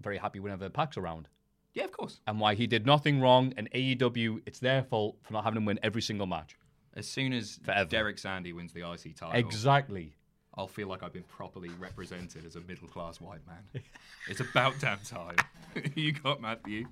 very 0.00 0.18
happy 0.18 0.40
whenever 0.40 0.68
Pac's 0.68 0.96
around. 0.96 1.28
Yeah, 1.74 1.84
of 1.84 1.92
course. 1.92 2.20
and 2.26 2.40
why 2.40 2.54
he 2.54 2.66
did 2.66 2.86
nothing 2.86 3.20
wrong. 3.20 3.52
And 3.56 3.70
AEW, 3.72 4.40
it's 4.46 4.58
their 4.58 4.82
fault 4.82 5.16
for 5.22 5.32
not 5.32 5.44
having 5.44 5.58
him 5.58 5.64
win 5.64 5.78
every 5.82 6.02
single 6.02 6.26
match. 6.26 6.56
As 6.96 7.06
soon 7.06 7.32
as 7.32 7.60
Forever. 7.62 7.88
Derek 7.88 8.18
Sandy 8.18 8.52
wins 8.52 8.72
the 8.72 8.80
IC 8.90 9.14
title, 9.16 9.38
Exactly. 9.38 10.14
I'll 10.54 10.66
feel 10.66 10.88
like 10.88 11.04
I've 11.04 11.12
been 11.12 11.22
properly 11.24 11.68
represented 11.78 12.44
as 12.44 12.56
a 12.56 12.60
middle 12.62 12.88
class 12.88 13.20
white 13.20 13.46
man. 13.46 13.82
it's 14.28 14.40
about 14.40 14.74
damn 14.80 14.98
time. 15.00 15.36
you 15.94 16.10
got 16.12 16.40
Matthew. 16.40 16.86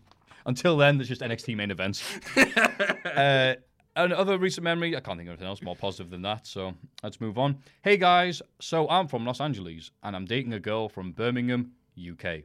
Until 0.45 0.77
then, 0.77 0.99
there's 0.99 1.09
just 1.09 1.23
NXT 1.23 1.57
main 1.57 1.73
events. 1.73 2.05
uh, 2.37 3.55
and 3.97 4.13
other 4.13 4.39
recent 4.39 4.63
memory, 4.65 4.97
I 4.97 5.01
can't 5.01 5.17
think 5.19 5.29
of 5.29 5.33
anything 5.33 5.49
else 5.49 5.63
more 5.63 5.75
positive 5.77 6.11
than 6.11 6.23
that. 6.23 6.47
So 6.47 6.75
let's 7.03 7.21
move 7.21 7.39
on. 7.39 7.59
Hey 7.83 7.97
guys, 7.97 8.43
so 8.61 8.89
I'm 8.89 9.09
from 9.09 9.25
Los 9.25 9.41
Angeles 9.41 9.91
and 10.03 10.15
I'm 10.15 10.25
dating 10.27 10.53
a 10.53 10.61
girl 10.61 10.89
from 10.89 11.13
Birmingham, 11.13 11.73
UK. 11.99 12.43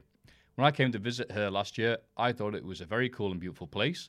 When 0.56 0.66
I 0.66 0.70
came 0.70 0.92
to 0.92 0.98
visit 0.98 1.30
her 1.32 1.50
last 1.50 1.78
year, 1.78 1.98
I 2.16 2.32
thought 2.32 2.54
it 2.54 2.64
was 2.64 2.80
a 2.80 2.86
very 2.86 3.08
cool 3.08 3.30
and 3.30 3.40
beautiful 3.40 3.66
place. 3.66 4.08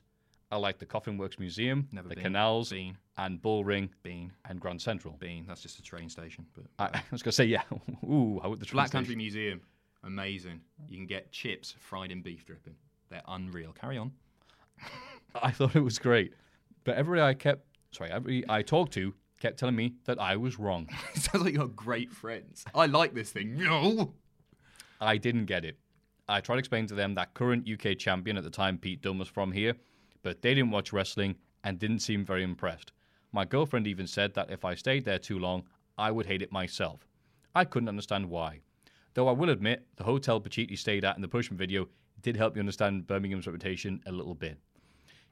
I 0.50 0.56
liked 0.56 0.78
the 0.78 0.86
Coffin 0.86 1.16
Works 1.18 1.38
Museum, 1.38 1.88
Never 1.90 2.08
the 2.08 2.14
been. 2.14 2.24
canals, 2.24 2.70
Been. 2.70 2.96
and 3.16 3.40
Bullring, 3.40 3.88
Bean. 4.02 4.30
and 4.48 4.60
Grand 4.60 4.80
Central. 4.80 5.14
Bean. 5.18 5.46
That's 5.48 5.62
just 5.62 5.78
a 5.78 5.82
train 5.82 6.08
station. 6.08 6.46
But 6.54 6.64
I, 6.78 6.84
I 6.98 7.02
was 7.10 7.22
going 7.22 7.30
to 7.30 7.32
say, 7.32 7.46
yeah. 7.46 7.62
Ooh, 8.04 8.40
would 8.44 8.60
the 8.60 8.66
Black 8.66 8.90
Country 8.90 9.06
station- 9.14 9.18
Museum, 9.18 9.60
amazing. 10.04 10.60
You 10.88 10.98
can 10.98 11.06
get 11.06 11.32
chips 11.32 11.74
fried 11.80 12.12
in 12.12 12.20
beef 12.22 12.44
dripping. 12.44 12.74
They're 13.10 13.22
unreal. 13.26 13.72
Carry 13.72 13.98
on. 13.98 14.12
I 15.42 15.50
thought 15.50 15.74
it 15.74 15.80
was 15.80 15.98
great. 15.98 16.34
But 16.84 16.96
every 16.96 17.20
I 17.20 17.34
kept, 17.34 17.66
sorry, 17.90 18.10
every 18.10 18.44
I 18.48 18.62
talked 18.62 18.92
to 18.94 19.14
kept 19.40 19.58
telling 19.58 19.76
me 19.76 19.94
that 20.04 20.20
I 20.20 20.36
was 20.36 20.58
wrong. 20.58 20.88
Sounds 21.14 21.44
like 21.44 21.54
you're 21.54 21.68
great 21.68 22.12
friends. 22.12 22.64
I 22.74 22.86
like 22.86 23.14
this 23.14 23.30
thing. 23.30 23.56
No. 23.56 24.14
I 25.00 25.16
didn't 25.16 25.46
get 25.46 25.64
it. 25.64 25.78
I 26.28 26.40
tried 26.40 26.56
to 26.56 26.60
explain 26.60 26.86
to 26.86 26.94
them 26.94 27.14
that 27.14 27.34
current 27.34 27.68
UK 27.68 27.98
champion 27.98 28.38
at 28.38 28.44
the 28.44 28.50
time, 28.50 28.78
Pete 28.78 29.02
Dunne, 29.02 29.18
was 29.18 29.28
from 29.28 29.52
here, 29.52 29.74
but 30.22 30.40
they 30.40 30.54
didn't 30.54 30.70
watch 30.70 30.92
wrestling 30.92 31.36
and 31.64 31.78
didn't 31.78 31.98
seem 31.98 32.24
very 32.24 32.42
impressed. 32.42 32.92
My 33.32 33.44
girlfriend 33.44 33.86
even 33.86 34.06
said 34.06 34.32
that 34.34 34.50
if 34.50 34.64
I 34.64 34.74
stayed 34.74 35.04
there 35.04 35.18
too 35.18 35.38
long, 35.38 35.64
I 35.98 36.10
would 36.10 36.26
hate 36.26 36.40
it 36.40 36.52
myself. 36.52 37.06
I 37.54 37.64
couldn't 37.64 37.88
understand 37.88 38.30
why. 38.30 38.60
Though 39.14 39.28
I 39.28 39.32
will 39.32 39.50
admit, 39.50 39.86
the 39.96 40.04
hotel 40.04 40.40
Pacitti 40.40 40.78
stayed 40.78 41.04
at 41.04 41.16
in 41.16 41.22
the 41.22 41.28
Pushman 41.28 41.58
video 41.58 41.88
did 42.22 42.36
help 42.36 42.54
me 42.54 42.60
understand 42.60 43.06
Birmingham's 43.06 43.46
reputation 43.46 44.00
a 44.06 44.12
little 44.12 44.34
bit. 44.34 44.58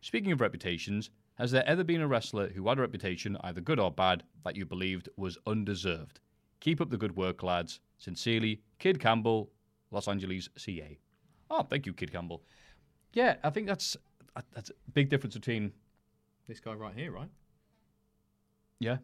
Speaking 0.02 0.32
of 0.32 0.40
reputations, 0.40 1.10
has 1.36 1.50
there 1.50 1.66
ever 1.66 1.82
been 1.84 2.00
a 2.00 2.06
wrestler 2.08 2.48
who 2.48 2.68
had 2.68 2.78
a 2.78 2.82
reputation, 2.82 3.36
either 3.42 3.60
good 3.60 3.80
or 3.80 3.90
bad, 3.90 4.22
that 4.44 4.56
you 4.56 4.64
believed 4.66 5.08
was 5.16 5.38
undeserved? 5.46 6.20
Keep 6.60 6.80
up 6.80 6.90
the 6.90 6.96
good 6.98 7.16
work, 7.16 7.42
lads. 7.42 7.80
Sincerely, 7.98 8.60
Kid 8.78 9.00
Campbell, 9.00 9.50
Los 9.90 10.08
Angeles, 10.08 10.48
CA. 10.56 10.98
Oh, 11.50 11.62
thank 11.62 11.86
you, 11.86 11.92
Kid 11.92 12.12
Campbell. 12.12 12.42
Yeah, 13.12 13.36
I 13.44 13.50
think 13.50 13.66
that's 13.66 13.96
that's 14.54 14.70
a 14.70 14.74
big 14.94 15.08
difference 15.10 15.34
between 15.34 15.72
This 16.48 16.60
guy 16.60 16.72
right 16.72 16.94
here, 16.94 17.12
right? 17.12 17.28
yeah. 18.80 18.98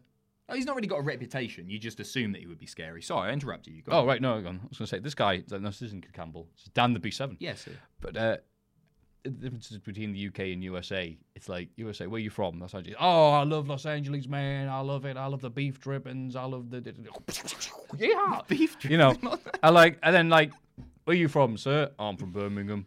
Oh, 0.51 0.55
he's 0.55 0.65
not 0.65 0.75
really 0.75 0.87
got 0.87 0.97
a 0.97 1.03
reputation. 1.03 1.69
You 1.69 1.77
just 1.77 1.99
assume 1.99 2.31
that 2.31 2.39
he 2.41 2.47
would 2.47 2.57
be 2.57 2.65
scary. 2.65 3.03
Sorry, 3.03 3.29
I 3.29 3.33
interrupted 3.33 3.71
you. 3.71 3.83
Go 3.83 3.91
Oh 3.91 3.99
on. 3.99 4.07
right, 4.07 4.19
no. 4.19 4.31
I 4.33 4.37
was 4.37 4.43
going 4.43 4.59
to 4.71 4.87
say 4.87 4.97
this 4.97 5.13
guy. 5.13 5.43
No, 5.51 5.59
this 5.59 5.83
isn't 5.83 6.01
Kid 6.03 6.13
Campbell. 6.13 6.47
It's 6.55 6.63
Dan 6.69 6.93
the 6.93 6.99
B7. 6.99 7.37
Yes. 7.39 7.61
sir. 7.65 7.71
But 8.01 8.17
uh, 8.17 8.37
the 9.23 9.29
differences 9.29 9.77
between 9.79 10.13
the 10.13 10.27
UK 10.27 10.39
and 10.53 10.63
USA, 10.63 11.17
it's 11.35 11.49
like 11.49 11.69
USA. 11.75 12.07
Where 12.07 12.17
are 12.17 12.23
you 12.23 12.29
from? 12.29 12.59
Los 12.59 12.73
Angeles. 12.73 12.97
Oh, 12.99 13.31
I 13.31 13.43
love 13.43 13.67
Los 13.67 13.85
Angeles, 13.85 14.27
man. 14.27 14.69
I 14.69 14.79
love 14.79 15.05
it. 15.05 15.17
I 15.17 15.25
love 15.25 15.41
the 15.41 15.49
beef 15.49 15.79
drippings. 15.79 16.35
I 16.35 16.43
love 16.45 16.69
the, 16.69 16.81
yeah, 17.97 18.41
Beef 18.47 18.77
You 18.83 18.97
know, 18.97 19.15
I 19.61 19.69
like. 19.69 19.99
And 20.03 20.15
then 20.15 20.29
like, 20.29 20.51
where 21.03 21.15
are 21.15 21.17
you 21.17 21.27
from, 21.27 21.57
sir? 21.57 21.91
I'm 21.99 22.17
from 22.17 22.31
Birmingham. 22.31 22.85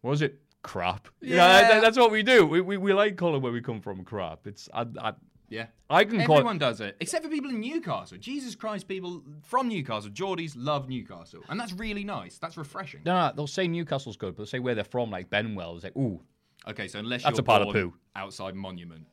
What 0.00 0.10
was 0.10 0.22
it? 0.22 0.40
Crap. 0.62 1.08
Yeah, 1.20 1.68
Yeah. 1.68 1.80
that's 1.80 1.96
what 1.96 2.10
we 2.10 2.22
do. 2.22 2.44
We, 2.44 2.60
we, 2.60 2.76
we 2.76 2.92
like 2.92 3.16
calling 3.16 3.40
where 3.42 3.52
we 3.52 3.60
come 3.60 3.80
from 3.80 4.04
crap. 4.04 4.46
It's 4.46 4.68
I 4.74 4.86
I, 5.00 5.12
Yeah. 5.48 5.66
I 5.90 6.04
can 6.04 6.24
call. 6.26 6.36
Everyone 6.36 6.58
does 6.58 6.80
it, 6.80 6.96
except 7.00 7.24
for 7.24 7.30
people 7.30 7.50
in 7.50 7.60
Newcastle. 7.60 8.18
Jesus 8.18 8.54
Christ, 8.54 8.86
people 8.88 9.22
from 9.42 9.68
Newcastle, 9.68 10.10
Geordies 10.10 10.52
love 10.56 10.88
Newcastle, 10.88 11.42
and 11.48 11.58
that's 11.58 11.72
really 11.72 12.04
nice. 12.04 12.38
That's 12.38 12.56
refreshing. 12.56 13.00
No, 13.04 13.28
no, 13.28 13.32
they'll 13.34 13.46
say 13.46 13.66
Newcastle's 13.66 14.16
good, 14.16 14.34
but 14.34 14.38
they'll 14.38 14.46
say 14.46 14.58
where 14.58 14.74
they're 14.74 14.84
from, 14.84 15.10
like 15.10 15.30
Benwell. 15.30 15.76
It's 15.76 15.84
like, 15.84 15.96
ooh, 15.96 16.20
Okay, 16.66 16.88
so 16.88 16.98
unless 16.98 17.22
That's 17.22 17.36
you're 17.36 17.40
a 17.40 17.44
pile 17.44 17.62
of 17.62 17.72
poo. 17.72 17.94
outside 18.16 18.54
Monument, 18.54 19.06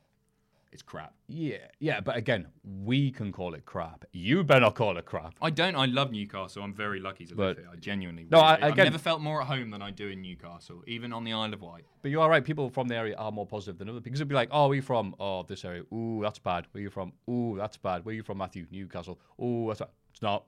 it's 0.76 0.82
crap. 0.82 1.14
yeah, 1.26 1.56
yeah. 1.80 2.00
But 2.00 2.16
again, 2.16 2.48
we 2.62 3.10
can 3.10 3.32
call 3.32 3.54
it 3.54 3.64
crap. 3.64 4.04
You 4.12 4.44
better 4.44 4.60
not 4.60 4.74
call 4.74 4.98
it 4.98 5.06
crap. 5.06 5.34
I 5.40 5.48
don't. 5.48 5.74
I 5.74 5.86
love 5.86 6.12
Newcastle. 6.12 6.62
I'm 6.62 6.74
very 6.74 7.00
lucky 7.00 7.24
to 7.24 7.34
live 7.34 7.56
But- 7.56 7.62
here. 7.62 7.70
I 7.72 7.76
genuinely. 7.76 8.26
No, 8.30 8.40
I- 8.40 8.58
I've 8.66 8.76
never 8.76 8.98
felt 8.98 9.22
more 9.22 9.40
at 9.40 9.46
home 9.46 9.70
than 9.70 9.80
I 9.80 9.90
do 9.90 10.08
in 10.08 10.20
Newcastle, 10.20 10.82
even 10.86 11.14
on 11.14 11.24
the 11.24 11.32
Isle 11.32 11.54
of 11.54 11.62
Wight. 11.62 11.86
But 12.02 12.10
you 12.10 12.20
are 12.20 12.28
right. 12.28 12.44
People 12.44 12.68
from 12.68 12.88
the 12.88 12.96
area 12.96 13.16
are 13.16 13.32
more 13.32 13.46
positive 13.46 13.78
than 13.78 13.88
other 13.88 14.00
because 14.00 14.20
it'd 14.20 14.28
be 14.28 14.34
like, 14.34 14.50
oh, 14.52 14.66
where 14.68 14.76
you 14.76 14.82
from? 14.82 15.14
Oh, 15.18 15.42
this 15.44 15.64
area. 15.64 15.82
Ooh, 15.94 16.20
that's 16.22 16.38
bad. 16.38 16.66
Where 16.72 16.82
you 16.82 16.90
from? 16.90 17.12
Ooh, 17.30 17.56
that's 17.56 17.78
bad. 17.78 18.04
Where 18.04 18.14
you 18.14 18.22
from, 18.22 18.36
Matthew? 18.36 18.66
Newcastle. 18.70 19.18
Ooh, 19.42 19.64
that's 19.68 19.80
bad. 19.80 19.88
It's 20.12 20.20
not. 20.20 20.44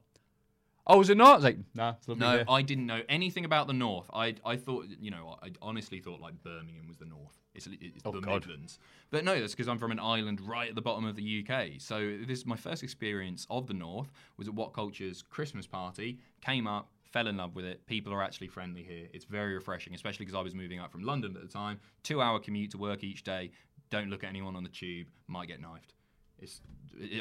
Oh, 0.90 1.00
is 1.02 1.10
it 1.10 1.18
not? 1.18 1.36
It's 1.36 1.44
like, 1.44 1.58
nah, 1.74 1.94
it's 1.98 2.08
No, 2.08 2.30
here. 2.32 2.44
I 2.48 2.62
didn't 2.62 2.86
know 2.86 3.02
anything 3.10 3.44
about 3.44 3.66
the 3.66 3.74
North. 3.74 4.08
I 4.12 4.34
I 4.44 4.56
thought, 4.56 4.86
you 5.00 5.10
know, 5.10 5.36
I 5.42 5.50
honestly 5.60 6.00
thought 6.00 6.20
like 6.20 6.42
Birmingham 6.42 6.86
was 6.88 6.96
the 6.96 7.04
North. 7.04 7.36
It's, 7.66 7.76
it's 7.80 8.02
Oh, 8.04 8.12
the 8.12 8.20
God. 8.20 8.46
Midlands. 8.46 8.78
But 9.11 9.24
no, 9.24 9.38
that's 9.40 9.52
because 9.54 9.68
I'm 9.68 9.78
from 9.78 9.92
an 9.92 10.00
island 10.00 10.40
right 10.40 10.68
at 10.68 10.74
the 10.74 10.82
bottom 10.82 11.04
of 11.04 11.16
the 11.16 11.44
UK. 11.46 11.72
So 11.78 12.16
this 12.26 12.38
is 12.40 12.46
my 12.46 12.56
first 12.56 12.82
experience 12.82 13.46
of 13.50 13.66
the 13.66 13.74
North 13.74 14.11
was 14.36 14.48
at 14.48 14.54
What 14.54 14.72
Culture's 14.72 15.22
Christmas 15.22 15.66
party. 15.66 16.18
Came 16.42 16.66
up, 16.66 16.88
fell 17.12 17.26
in 17.26 17.36
love 17.36 17.54
with 17.54 17.64
it. 17.64 17.86
People 17.86 18.12
are 18.12 18.22
actually 18.22 18.48
friendly 18.48 18.82
here. 18.82 19.06
It's 19.12 19.24
very 19.24 19.54
refreshing, 19.54 19.94
especially 19.94 20.26
because 20.26 20.38
I 20.38 20.42
was 20.42 20.54
moving 20.54 20.78
up 20.80 20.90
from 20.92 21.02
London 21.04 21.34
at 21.36 21.42
the 21.42 21.48
time. 21.48 21.78
Two 22.02 22.20
hour 22.20 22.38
commute 22.38 22.70
to 22.72 22.78
work 22.78 23.02
each 23.04 23.22
day. 23.24 23.50
Don't 23.90 24.11
look 24.11 24.24
at 24.24 24.28
anyone 24.30 24.56
on 24.56 24.62
the 24.62 24.68
tube. 24.68 25.09
Might 25.26 25.48
get 25.48 25.61
knifed. 25.61 25.94
It's 26.38 26.61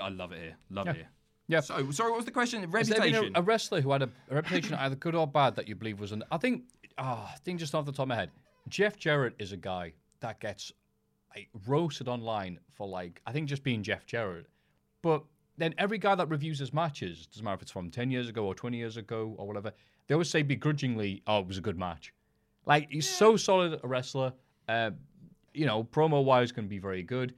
I 0.01 0.09
love 0.09 0.31
it 0.31 0.39
here. 0.39 0.55
Love 0.69 0.87
it 0.89 0.95
here. 0.97 1.09
Yeah. 1.47 1.61
So 1.61 1.89
sorry, 1.91 2.11
what 2.11 2.17
was 2.17 2.25
the 2.25 2.31
question? 2.31 2.61
Has 2.61 2.89
there 2.89 2.99
been 2.99 3.13
Reputation. 3.13 3.35
a, 3.35 3.39
a 3.39 3.41
wrestler 3.41 3.79
who 3.81 3.91
had 3.91 4.01
a, 4.01 4.09
a 4.29 4.35
reputation 4.35 4.73
either 4.79 4.95
good 4.95 5.15
or 5.15 5.25
bad 5.25 5.55
that 5.55 5.67
you 5.69 5.75
believe 5.75 5.99
was 5.99 6.11
an? 6.11 6.23
I 6.29 6.37
think, 6.37 6.63
ah, 6.97 7.31
I 7.33 7.37
think 7.45 7.59
just 7.59 7.73
off 7.73 7.85
the 7.85 7.91
top 7.93 8.03
of 8.03 8.07
my 8.09 8.15
head, 8.15 8.31
Jeff 8.67 8.97
Jarrett 8.97 9.33
is 9.39 9.53
a 9.53 9.57
guy 9.57 9.93
that 10.19 10.39
gets 10.39 10.71
like 11.35 11.49
roasted 11.67 12.07
online 12.07 12.59
for 12.73 12.87
like 12.87 13.21
I 13.25 13.31
think 13.31 13.47
just 13.47 13.63
being 13.63 13.83
Jeff 13.83 14.05
Jarrett, 14.05 14.47
but 15.01 15.23
then 15.57 15.73
every 15.77 15.97
guy 15.97 16.15
that 16.15 16.29
reviews 16.29 16.59
his 16.59 16.73
matches, 16.73 17.27
doesn't 17.27 17.43
matter 17.43 17.55
if 17.55 17.61
it's 17.63 17.71
from 17.71 17.89
ten 17.89 18.11
years 18.11 18.29
ago 18.29 18.45
or 18.45 18.55
twenty 18.55 18.77
years 18.77 18.97
ago 18.97 19.35
or 19.37 19.47
whatever, 19.47 19.71
they 20.07 20.13
always 20.15 20.29
say 20.29 20.41
begrudgingly, 20.41 21.21
"Oh, 21.27 21.39
it 21.39 21.47
was 21.47 21.57
a 21.57 21.61
good 21.61 21.77
match." 21.77 22.13
Like 22.65 22.89
he's 22.91 23.09
so 23.09 23.37
solid 23.37 23.79
a 23.83 23.87
wrestler. 23.87 24.33
Uh, 24.67 24.91
you 25.53 25.65
know, 25.65 25.83
promo 25.83 26.23
wise, 26.23 26.51
can 26.51 26.67
be 26.67 26.77
very 26.77 27.01
good. 27.01 27.33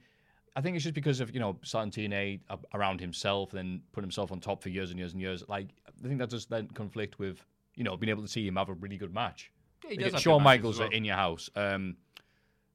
I 0.56 0.60
think 0.60 0.76
it's 0.76 0.82
just 0.82 0.94
because 0.94 1.20
of 1.20 1.32
you 1.32 1.40
know 1.40 1.54
TNA 1.62 2.40
around 2.74 3.00
himself, 3.00 3.50
then 3.52 3.80
put 3.92 4.02
himself 4.02 4.32
on 4.32 4.40
top 4.40 4.62
for 4.62 4.68
years 4.68 4.90
and 4.90 4.98
years 4.98 5.12
and 5.12 5.20
years. 5.22 5.44
Like 5.48 5.68
I 5.86 6.06
think 6.06 6.18
that 6.18 6.30
does 6.30 6.46
then 6.46 6.66
conflict 6.68 7.18
with 7.18 7.44
you 7.76 7.84
know 7.84 7.96
being 7.96 8.10
able 8.10 8.22
to 8.22 8.28
see 8.28 8.46
him 8.46 8.56
have 8.56 8.68
a 8.68 8.74
really 8.74 8.96
good 8.96 9.14
match. 9.14 9.52
Yeah, 9.84 9.90
he 9.90 10.10
does 10.10 10.20
Shawn 10.20 10.42
Michaels 10.42 10.78
well. 10.78 10.90
in 10.90 11.04
your 11.04 11.16
house. 11.16 11.48
Um, 11.56 11.96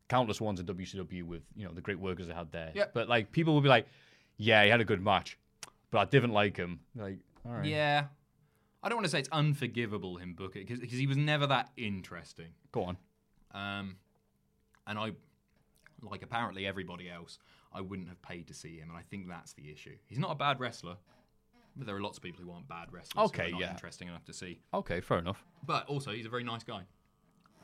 countless 0.09 0.39
ones 0.39 0.59
in 0.59 0.65
WCW 0.65 1.23
with 1.23 1.41
you 1.55 1.65
know 1.65 1.73
the 1.73 1.81
great 1.81 1.99
workers 1.99 2.27
they 2.27 2.33
had 2.33 2.51
there. 2.51 2.71
Yeah. 2.75 2.85
But 2.93 3.09
like 3.09 3.31
people 3.31 3.53
will 3.53 3.61
be 3.61 3.69
like, 3.69 3.87
yeah, 4.37 4.63
he 4.63 4.69
had 4.69 4.81
a 4.81 4.85
good 4.85 5.01
match, 5.03 5.37
but 5.91 5.99
I 5.99 6.05
didn't 6.05 6.31
like 6.31 6.57
him. 6.57 6.79
Like, 6.95 7.19
all 7.45 7.53
right, 7.53 7.65
Yeah. 7.65 8.05
I 8.83 8.89
don't 8.89 8.97
want 8.97 9.05
to 9.05 9.09
say 9.11 9.17
it's 9.19 9.29
unforgivable 9.31 10.17
him 10.17 10.33
book 10.35 10.55
it 10.55 10.67
because 10.67 10.91
he 10.99 11.07
was 11.07 11.17
never 11.17 11.47
that 11.47 11.71
interesting. 11.75 12.49
go 12.71 12.83
on. 12.83 12.97
Um, 13.51 13.95
and 14.85 14.99
I, 14.99 15.13
like 16.03 16.21
apparently 16.21 16.67
everybody 16.67 17.09
else, 17.09 17.39
I 17.73 17.81
wouldn't 17.81 18.09
have 18.09 18.21
paid 18.21 18.47
to 18.49 18.53
see 18.53 18.77
him, 18.77 18.89
and 18.89 18.97
I 18.97 19.01
think 19.01 19.27
that's 19.27 19.53
the 19.53 19.71
issue. 19.71 19.95
He's 20.05 20.19
not 20.19 20.29
a 20.31 20.35
bad 20.35 20.59
wrestler, 20.59 20.97
but 21.75 21.87
there 21.87 21.95
are 21.95 22.01
lots 22.01 22.17
of 22.17 22.23
people 22.23 22.43
who 22.43 22.51
aren't 22.51 22.67
bad 22.67 22.93
wrestlers. 22.93 23.13
who 23.15 23.21
Okay, 23.23 23.47
are 23.47 23.51
not 23.53 23.59
yeah. 23.61 23.71
interesting 23.71 24.07
enough 24.07 24.23
to 24.25 24.33
see. 24.33 24.59
Okay, 24.71 25.01
fair 25.01 25.17
enough. 25.17 25.43
But 25.65 25.87
also, 25.87 26.11
he's 26.11 26.27
a 26.27 26.29
very 26.29 26.43
nice 26.43 26.63
guy. 26.63 26.83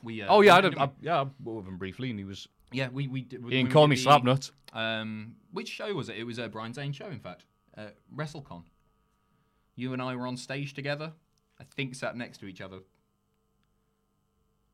We. 0.02 0.22
Uh, 0.22 0.26
Oh 0.28 0.40
yeah, 0.40 0.56
I, 0.56 0.60
didn't 0.60 0.80
I, 0.80 0.90
yeah, 1.00 1.20
I 1.20 1.22
worked 1.22 1.56
with 1.64 1.66
him 1.66 1.76
briefly, 1.78 2.10
and 2.10 2.18
he 2.18 2.24
was. 2.24 2.48
yeah, 2.72 2.88
we 2.88 3.08
we 3.08 3.22
did. 3.22 3.38
He 3.40 3.44
when 3.44 3.50
didn't 3.50 3.68
we 3.68 3.72
call 3.72 3.86
did 3.86 3.98
me 3.98 4.04
Slapnut. 4.04 4.50
Um, 4.72 5.34
which 5.52 5.68
show 5.68 5.92
was 5.94 6.08
it? 6.08 6.16
It 6.16 6.24
was 6.24 6.38
a 6.38 6.48
Brian 6.48 6.72
Zane 6.72 6.92
show, 6.92 7.06
in 7.06 7.20
fact. 7.20 7.44
Uh, 7.76 7.88
WrestleCon. 8.14 8.64
You 9.76 9.92
and 9.92 10.02
I 10.02 10.14
were 10.16 10.26
on 10.26 10.36
stage 10.36 10.74
together. 10.74 11.12
I 11.60 11.64
think 11.76 11.94
sat 11.94 12.16
next 12.16 12.38
to 12.38 12.46
each 12.46 12.60
other. 12.60 12.78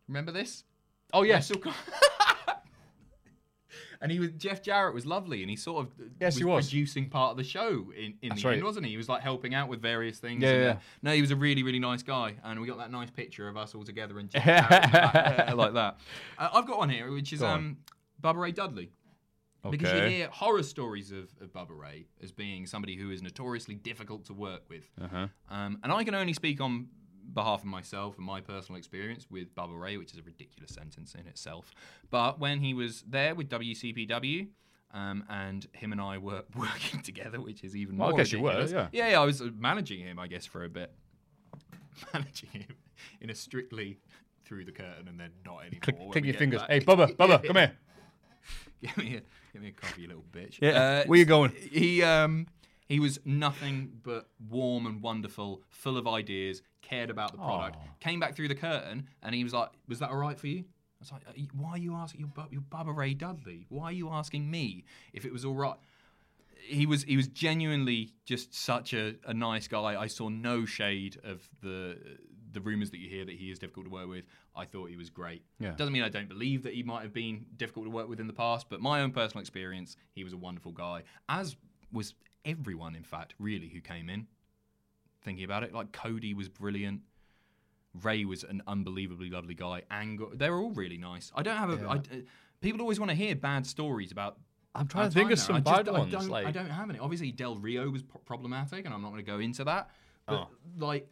Remember 0.08 0.32
this? 0.32 0.64
Oh 1.12 1.22
yes, 1.22 1.50
WrestleCon. 1.50 1.74
and 4.00 4.12
he 4.12 4.20
was 4.20 4.30
Jeff 4.32 4.62
Jarrett 4.62 4.94
was 4.94 5.06
lovely, 5.06 5.42
and 5.42 5.50
he 5.50 5.56
sort 5.56 5.86
of 5.86 5.92
uh, 6.00 6.04
Yes, 6.20 6.36
he 6.36 6.44
was. 6.44 6.66
producing 6.68 7.08
part 7.08 7.32
of 7.32 7.36
the 7.36 7.44
show 7.44 7.90
in, 7.96 8.14
in 8.22 8.28
That's 8.30 8.42
the 8.42 8.48
end, 8.48 8.56
right. 8.58 8.64
wasn't 8.64 8.86
he? 8.86 8.92
He 8.92 8.96
was 8.96 9.08
like 9.08 9.22
helping 9.22 9.54
out 9.54 9.68
with 9.68 9.80
various 9.82 10.18
things. 10.18 10.42
Yeah, 10.42 10.48
and, 10.50 10.62
uh, 10.62 10.66
yeah. 10.66 10.76
no, 11.02 11.12
he 11.12 11.20
was 11.20 11.30
a 11.30 11.36
really 11.36 11.62
really 11.62 11.78
nice 11.80 12.02
guy, 12.02 12.34
and 12.44 12.60
we 12.60 12.66
got 12.66 12.78
that 12.78 12.90
nice 12.90 13.10
picture 13.10 13.48
of 13.48 13.56
us 13.56 13.74
all 13.74 13.84
together 13.84 14.18
and 14.18 14.30
Jeff 14.30 14.44
Jarrett, 14.44 15.48
uh, 15.50 15.56
like 15.56 15.74
that. 15.74 15.98
Uh, 16.38 16.48
I've 16.52 16.66
got 16.66 16.78
one 16.78 16.88
here, 16.90 17.10
which 17.10 17.32
is 17.32 17.40
Go 17.40 17.46
on. 17.46 17.58
um, 17.58 17.76
Bubba 18.22 18.36
Ray 18.40 18.52
Dudley. 18.52 18.90
Because 19.70 19.92
you 19.92 20.08
hear 20.08 20.28
horror 20.28 20.62
stories 20.62 21.10
of, 21.10 21.28
of 21.42 21.52
Bubba 21.52 21.76
Ray 21.76 22.06
as 22.22 22.30
being 22.32 22.64
somebody 22.64 22.96
who 22.96 23.10
is 23.10 23.22
notoriously 23.22 23.74
difficult 23.74 24.24
to 24.26 24.32
work 24.32 24.62
with. 24.70 24.84
Uh-huh. 25.02 25.26
Um, 25.50 25.78
and 25.82 25.92
I 25.92 26.04
can 26.04 26.14
only 26.14 26.32
speak 26.32 26.60
on 26.60 26.86
behalf 27.32 27.60
of 27.60 27.66
myself 27.66 28.16
and 28.16 28.26
my 28.26 28.40
personal 28.40 28.78
experience 28.78 29.26
with 29.30 29.54
Bubba 29.54 29.78
Ray, 29.78 29.96
which 29.96 30.12
is 30.12 30.18
a 30.18 30.22
ridiculous 30.22 30.72
sentence 30.72 31.14
in 31.14 31.26
itself. 31.26 31.74
But 32.10 32.38
when 32.40 32.60
he 32.60 32.74
was 32.74 33.04
there 33.06 33.34
with 33.34 33.48
WCPW, 33.48 34.48
um, 34.94 35.24
and 35.28 35.66
him 35.72 35.92
and 35.92 36.00
I 36.00 36.18
were 36.18 36.44
working 36.56 37.00
together, 37.02 37.40
which 37.40 37.62
is 37.62 37.76
even 37.76 37.98
Well, 37.98 38.08
I 38.08 38.10
more 38.12 38.18
guess 38.18 38.32
you 38.32 38.40
were, 38.40 38.66
yeah. 38.66 38.88
yeah, 38.92 39.10
yeah, 39.10 39.20
I 39.20 39.24
was 39.24 39.42
uh, 39.42 39.50
managing 39.56 40.00
him, 40.00 40.18
I 40.18 40.26
guess, 40.28 40.46
for 40.46 40.64
a 40.64 40.68
bit. 40.68 40.92
managing 42.14 42.50
him 42.50 42.76
in 43.20 43.30
a 43.30 43.34
strictly 43.34 43.98
through 44.44 44.64
the 44.64 44.72
curtain 44.72 45.08
and 45.08 45.20
then 45.20 45.30
not 45.44 45.60
anymore. 45.60 45.80
Click, 45.82 46.10
click 46.12 46.24
your 46.24 46.34
fingers. 46.34 46.60
back. 46.60 46.70
Hey, 46.70 46.80
Bubba, 46.80 47.14
Bubba, 47.16 47.44
come 47.46 47.56
here. 47.56 47.72
give 48.82 48.96
me 48.96 49.16
a 49.16 49.22
give 49.52 49.62
me 49.62 49.68
a 49.68 49.72
coffee, 49.72 50.02
you 50.02 50.08
little 50.08 50.24
bitch. 50.32 50.58
Yeah, 50.62 51.04
where 51.06 51.18
you 51.18 51.24
going? 51.24 51.52
He 51.70 52.02
um 52.02 52.46
he 52.88 53.00
was 53.00 53.18
nothing 53.24 53.92
but 54.02 54.28
warm 54.48 54.86
and 54.86 55.02
wonderful, 55.02 55.62
full 55.68 55.96
of 55.98 56.06
ideas, 56.08 56.62
cared 56.82 57.10
about 57.10 57.32
the 57.32 57.38
product. 57.38 57.76
Came 58.00 58.18
back 58.20 58.34
through 58.34 58.48
the 58.48 58.54
curtain 58.54 59.08
and 59.22 59.34
he 59.34 59.44
was 59.44 59.52
like, 59.52 59.70
"Was 59.88 59.98
that 59.98 60.10
all 60.10 60.16
right 60.16 60.38
for 60.38 60.46
you?" 60.46 60.60
I 60.60 61.00
was 61.00 61.12
like, 61.12 61.22
"Are 61.28 61.36
you- 61.38 61.48
"Why 61.54 61.70
are 61.72 61.78
you 61.78 61.94
asking? 61.94 62.20
You're, 62.20 62.28
Bu- 62.30 62.50
you're 62.50 62.62
Bubba 62.62 62.96
Ray 62.96 63.14
Dudley. 63.14 63.66
Why 63.68 63.84
are 63.84 63.92
you 63.92 64.08
asking 64.10 64.50
me 64.50 64.84
if 65.12 65.24
it 65.24 65.32
was 65.32 65.44
all 65.44 65.54
right?" 65.54 65.76
He 66.60 66.86
was 66.86 67.04
he 67.04 67.16
was 67.16 67.28
genuinely 67.28 68.12
just 68.24 68.52
such 68.54 68.92
a, 68.92 69.14
a 69.24 69.32
nice 69.32 69.68
guy. 69.68 70.00
I 70.00 70.06
saw 70.08 70.28
no 70.28 70.64
shade 70.64 71.18
of 71.24 71.48
the 71.62 71.98
the 72.50 72.60
rumors 72.60 72.90
that 72.90 72.98
you 72.98 73.08
hear 73.08 73.24
that 73.26 73.34
he 73.36 73.50
is 73.50 73.58
difficult 73.58 73.86
to 73.86 73.90
work 73.92 74.08
with. 74.08 74.24
I 74.56 74.64
thought 74.64 74.90
he 74.90 74.96
was 74.96 75.08
great. 75.10 75.42
Yeah. 75.60 75.72
Doesn't 75.72 75.92
mean 75.92 76.02
I 76.02 76.08
don't 76.08 76.28
believe 76.28 76.62
that 76.64 76.74
he 76.74 76.82
might 76.82 77.02
have 77.02 77.12
been 77.12 77.44
difficult 77.56 77.84
to 77.86 77.90
work 77.90 78.08
with 78.08 78.18
in 78.20 78.26
the 78.26 78.32
past, 78.32 78.68
but 78.68 78.80
my 78.80 79.02
own 79.02 79.12
personal 79.12 79.40
experience, 79.40 79.96
he 80.14 80.24
was 80.24 80.32
a 80.32 80.36
wonderful 80.36 80.72
guy. 80.72 81.02
As 81.28 81.56
was 81.92 82.14
everyone, 82.44 82.94
in 82.94 83.02
fact, 83.04 83.34
really, 83.38 83.68
who 83.68 83.80
came 83.80 84.08
in. 84.08 84.26
Thinking 85.22 85.44
about 85.44 85.62
it, 85.64 85.72
like 85.74 85.92
Cody 85.92 86.32
was 86.34 86.48
brilliant. 86.48 87.00
Ray 88.02 88.24
was 88.24 88.44
an 88.44 88.62
unbelievably 88.66 89.30
lovely 89.30 89.54
guy. 89.54 89.82
Angle, 89.90 90.30
they 90.34 90.48
were 90.50 90.60
all 90.60 90.70
really 90.70 90.98
nice. 90.98 91.32
I 91.34 91.42
don't 91.42 91.56
have 91.56 91.70
a. 91.70 91.86
I- 91.88 91.94
uh, 91.96 92.00
people 92.60 92.80
always 92.80 93.00
want 93.00 93.10
to 93.10 93.16
hear 93.16 93.34
bad 93.34 93.66
stories 93.66 94.12
about. 94.12 94.38
I'm 94.74 94.86
trying 94.86 95.08
to 95.08 95.14
think 95.14 95.30
of 95.32 95.38
there. 95.38 95.44
some 95.44 95.56
I 95.56 95.60
just- 95.60 95.84
bad 95.86 95.88
I 95.88 95.98
ones, 95.98 96.12
don't, 96.12 96.32
I 96.32 96.50
don't 96.52 96.70
have 96.70 96.88
any. 96.90 96.98
Obviously, 97.00 97.32
Del 97.32 97.56
Rio 97.56 97.90
was 97.90 98.02
pro- 98.02 98.20
problematic, 98.20 98.84
and 98.84 98.94
I'm 98.94 99.02
not 99.02 99.08
going 99.10 99.24
to 99.24 99.30
go 99.30 99.38
into 99.40 99.64
that. 99.64 99.90
But 100.26 100.34
Oh. 100.34 100.48
like, 100.76 101.08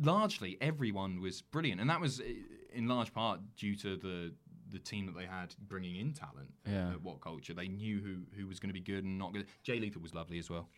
largely 0.00 0.56
everyone 0.60 1.20
was 1.20 1.42
brilliant, 1.42 1.80
and 1.80 1.90
that 1.90 2.00
was 2.00 2.20
uh, 2.20 2.24
in 2.72 2.86
large 2.86 3.12
part 3.12 3.40
due 3.56 3.74
to 3.76 3.96
the 3.96 4.32
the 4.72 4.78
team 4.78 5.06
that 5.06 5.16
they 5.16 5.26
had 5.26 5.54
bringing 5.68 5.96
in 5.96 6.12
talent. 6.12 6.52
Yeah. 6.66 6.90
At 6.92 7.02
What 7.02 7.20
Culture, 7.20 7.54
they 7.54 7.68
knew 7.68 8.00
who 8.00 8.16
who 8.40 8.46
was 8.46 8.58
going 8.60 8.68
to 8.70 8.74
be 8.74 8.80
good 8.80 9.04
and 9.04 9.18
not 9.18 9.32
good. 9.32 9.46
Jay 9.62 9.78
Lethal 9.78 10.02
was 10.02 10.14
lovely 10.14 10.38
as 10.38 10.50
well. 10.50 10.68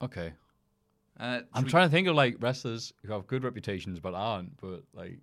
Okay. 0.00 0.32
Uh, 1.20 1.40
I'm 1.52 1.64
we- 1.64 1.70
trying 1.70 1.88
to 1.88 1.92
think 1.92 2.08
of 2.08 2.14
like 2.16 2.36
wrestlers 2.40 2.92
who 3.04 3.12
have 3.12 3.26
good 3.26 3.44
reputations 3.44 4.00
but 4.00 4.14
aren't, 4.14 4.58
but 4.60 4.82
like 4.94 5.18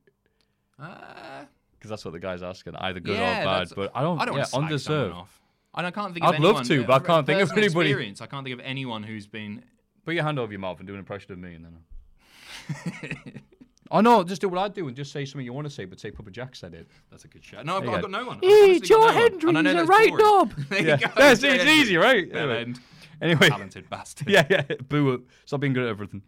Uh, 0.80 1.45
because 1.74 1.89
that's 1.89 2.06
what 2.06 2.12
the 2.12 2.20
guy's 2.20 2.43
asking, 2.43 2.76
either 2.76 3.00
good 3.00 3.18
yeah, 3.18 3.41
or 3.41 3.45
bad. 3.66 3.70
But 3.76 3.91
I 3.95 4.02
don't. 4.02 4.20
I 4.20 4.26
don't 4.26 4.36
yeah, 4.36 4.45
want 4.54 4.70
to 4.70 4.80
slag 4.80 5.02
undeserved. 5.04 5.16
off. 5.16 5.41
And 5.76 5.88
I 5.88 5.91
can't 5.91 6.14
think 6.14 6.26
I'd 6.26 6.36
of 6.36 6.41
love 6.41 6.50
anyone. 6.62 6.66
to, 6.66 6.84
but 6.88 7.02
I 7.04 7.06
can't 7.06 7.26
think 7.26 7.41
of 7.41 7.52
anybody. 7.58 7.89
Experience, 7.89 8.22
I 8.22 8.26
can't 8.28 8.43
think 8.45 8.54
of 8.60 8.66
anyone 8.66 9.04
who's 9.04 9.28
been. 9.28 9.64
Put 10.06 10.14
your 10.16 10.24
hand 10.24 10.39
over 10.39 10.52
your 10.52 10.60
mouth 10.60 10.80
and 10.80 10.88
do 10.88 10.93
an 10.93 11.00
impression 11.00 11.32
of 11.32 11.39
me, 11.39 11.56
and 11.56 11.66
then. 11.66 13.41
oh 13.92 14.02
no! 14.02 14.24
Just 14.24 14.42
do 14.42 14.50
what 14.50 14.60
I 14.60 14.68
do 14.68 14.88
and 14.88 14.96
just 14.96 15.12
say 15.12 15.26
something 15.26 15.46
you 15.46 15.54
want 15.54 15.68
to 15.68 15.74
say, 15.74 15.86
but 15.86 16.00
say 16.00 16.12
Papa 16.12 16.32
Jack 16.32 16.56
said 16.56 16.74
it. 16.74 16.88
That's 17.10 17.26
a 17.26 17.28
good 17.28 17.44
shot. 17.44 17.66
No, 17.66 17.78
I've 17.78 17.82
There 17.84 17.92
got, 17.92 17.96
I've 17.98 18.02
got 18.04 18.12
no 18.12 18.26
one. 18.28 18.38
I've 18.38 18.44
Hey, 18.44 18.80
Joe 18.80 18.98
no 19.00 19.06
one. 19.06 19.14
Hendry, 19.16 19.50
And 19.56 19.68
he's 19.68 19.76
a 19.78 19.86
right 19.86 20.10
boring. 20.10 20.26
knob. 20.26 20.54
There 20.70 20.82
Yeah. 20.86 20.98
you 21.00 21.08
go. 21.08 21.14
That's- 21.16 21.44
it's 21.44 21.66
easy, 21.66 21.98
right? 21.98 22.32
Bell 22.32 22.44
Anyway. 22.44 22.62
end. 22.62 22.80
Anyway. 23.22 23.50
Talented 23.50 23.90
bastard. 23.90 24.30
Yeah, 24.30 24.46
yeah. 24.50 24.64
Boo 24.88 25.14
it. 25.16 25.22
Stop 25.46 25.60
being 25.60 25.74
good 25.74 25.84
at 25.84 25.90
everything. 25.90 26.22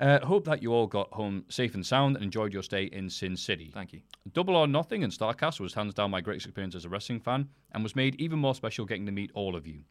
Uh, 0.00 0.18
hope 0.26 0.44
that 0.44 0.60
you 0.60 0.72
all 0.72 0.88
got 0.88 1.08
home 1.12 1.44
safe 1.48 1.74
and 1.76 1.86
sound 1.86 2.16
and 2.16 2.24
enjoyed 2.24 2.52
your 2.52 2.64
stay 2.64 2.86
in 2.86 3.08
Sin 3.08 3.36
City. 3.36 3.70
Thank 3.72 3.92
you. 3.92 4.00
Double 4.32 4.56
or 4.56 4.66
Nothing 4.66 5.04
and 5.04 5.12
Starcast 5.12 5.60
was 5.60 5.72
hands 5.74 5.94
down 5.94 6.10
my 6.10 6.20
greatest 6.20 6.46
experience 6.46 6.74
as 6.74 6.84
a 6.84 6.88
wrestling 6.88 7.20
fan 7.20 7.48
and 7.72 7.84
was 7.84 7.94
made 7.94 8.16
even 8.16 8.40
more 8.40 8.56
special 8.56 8.86
getting 8.86 9.06
to 9.06 9.12
meet 9.12 9.30
all 9.34 9.54
of 9.54 9.68
you. 9.68 9.82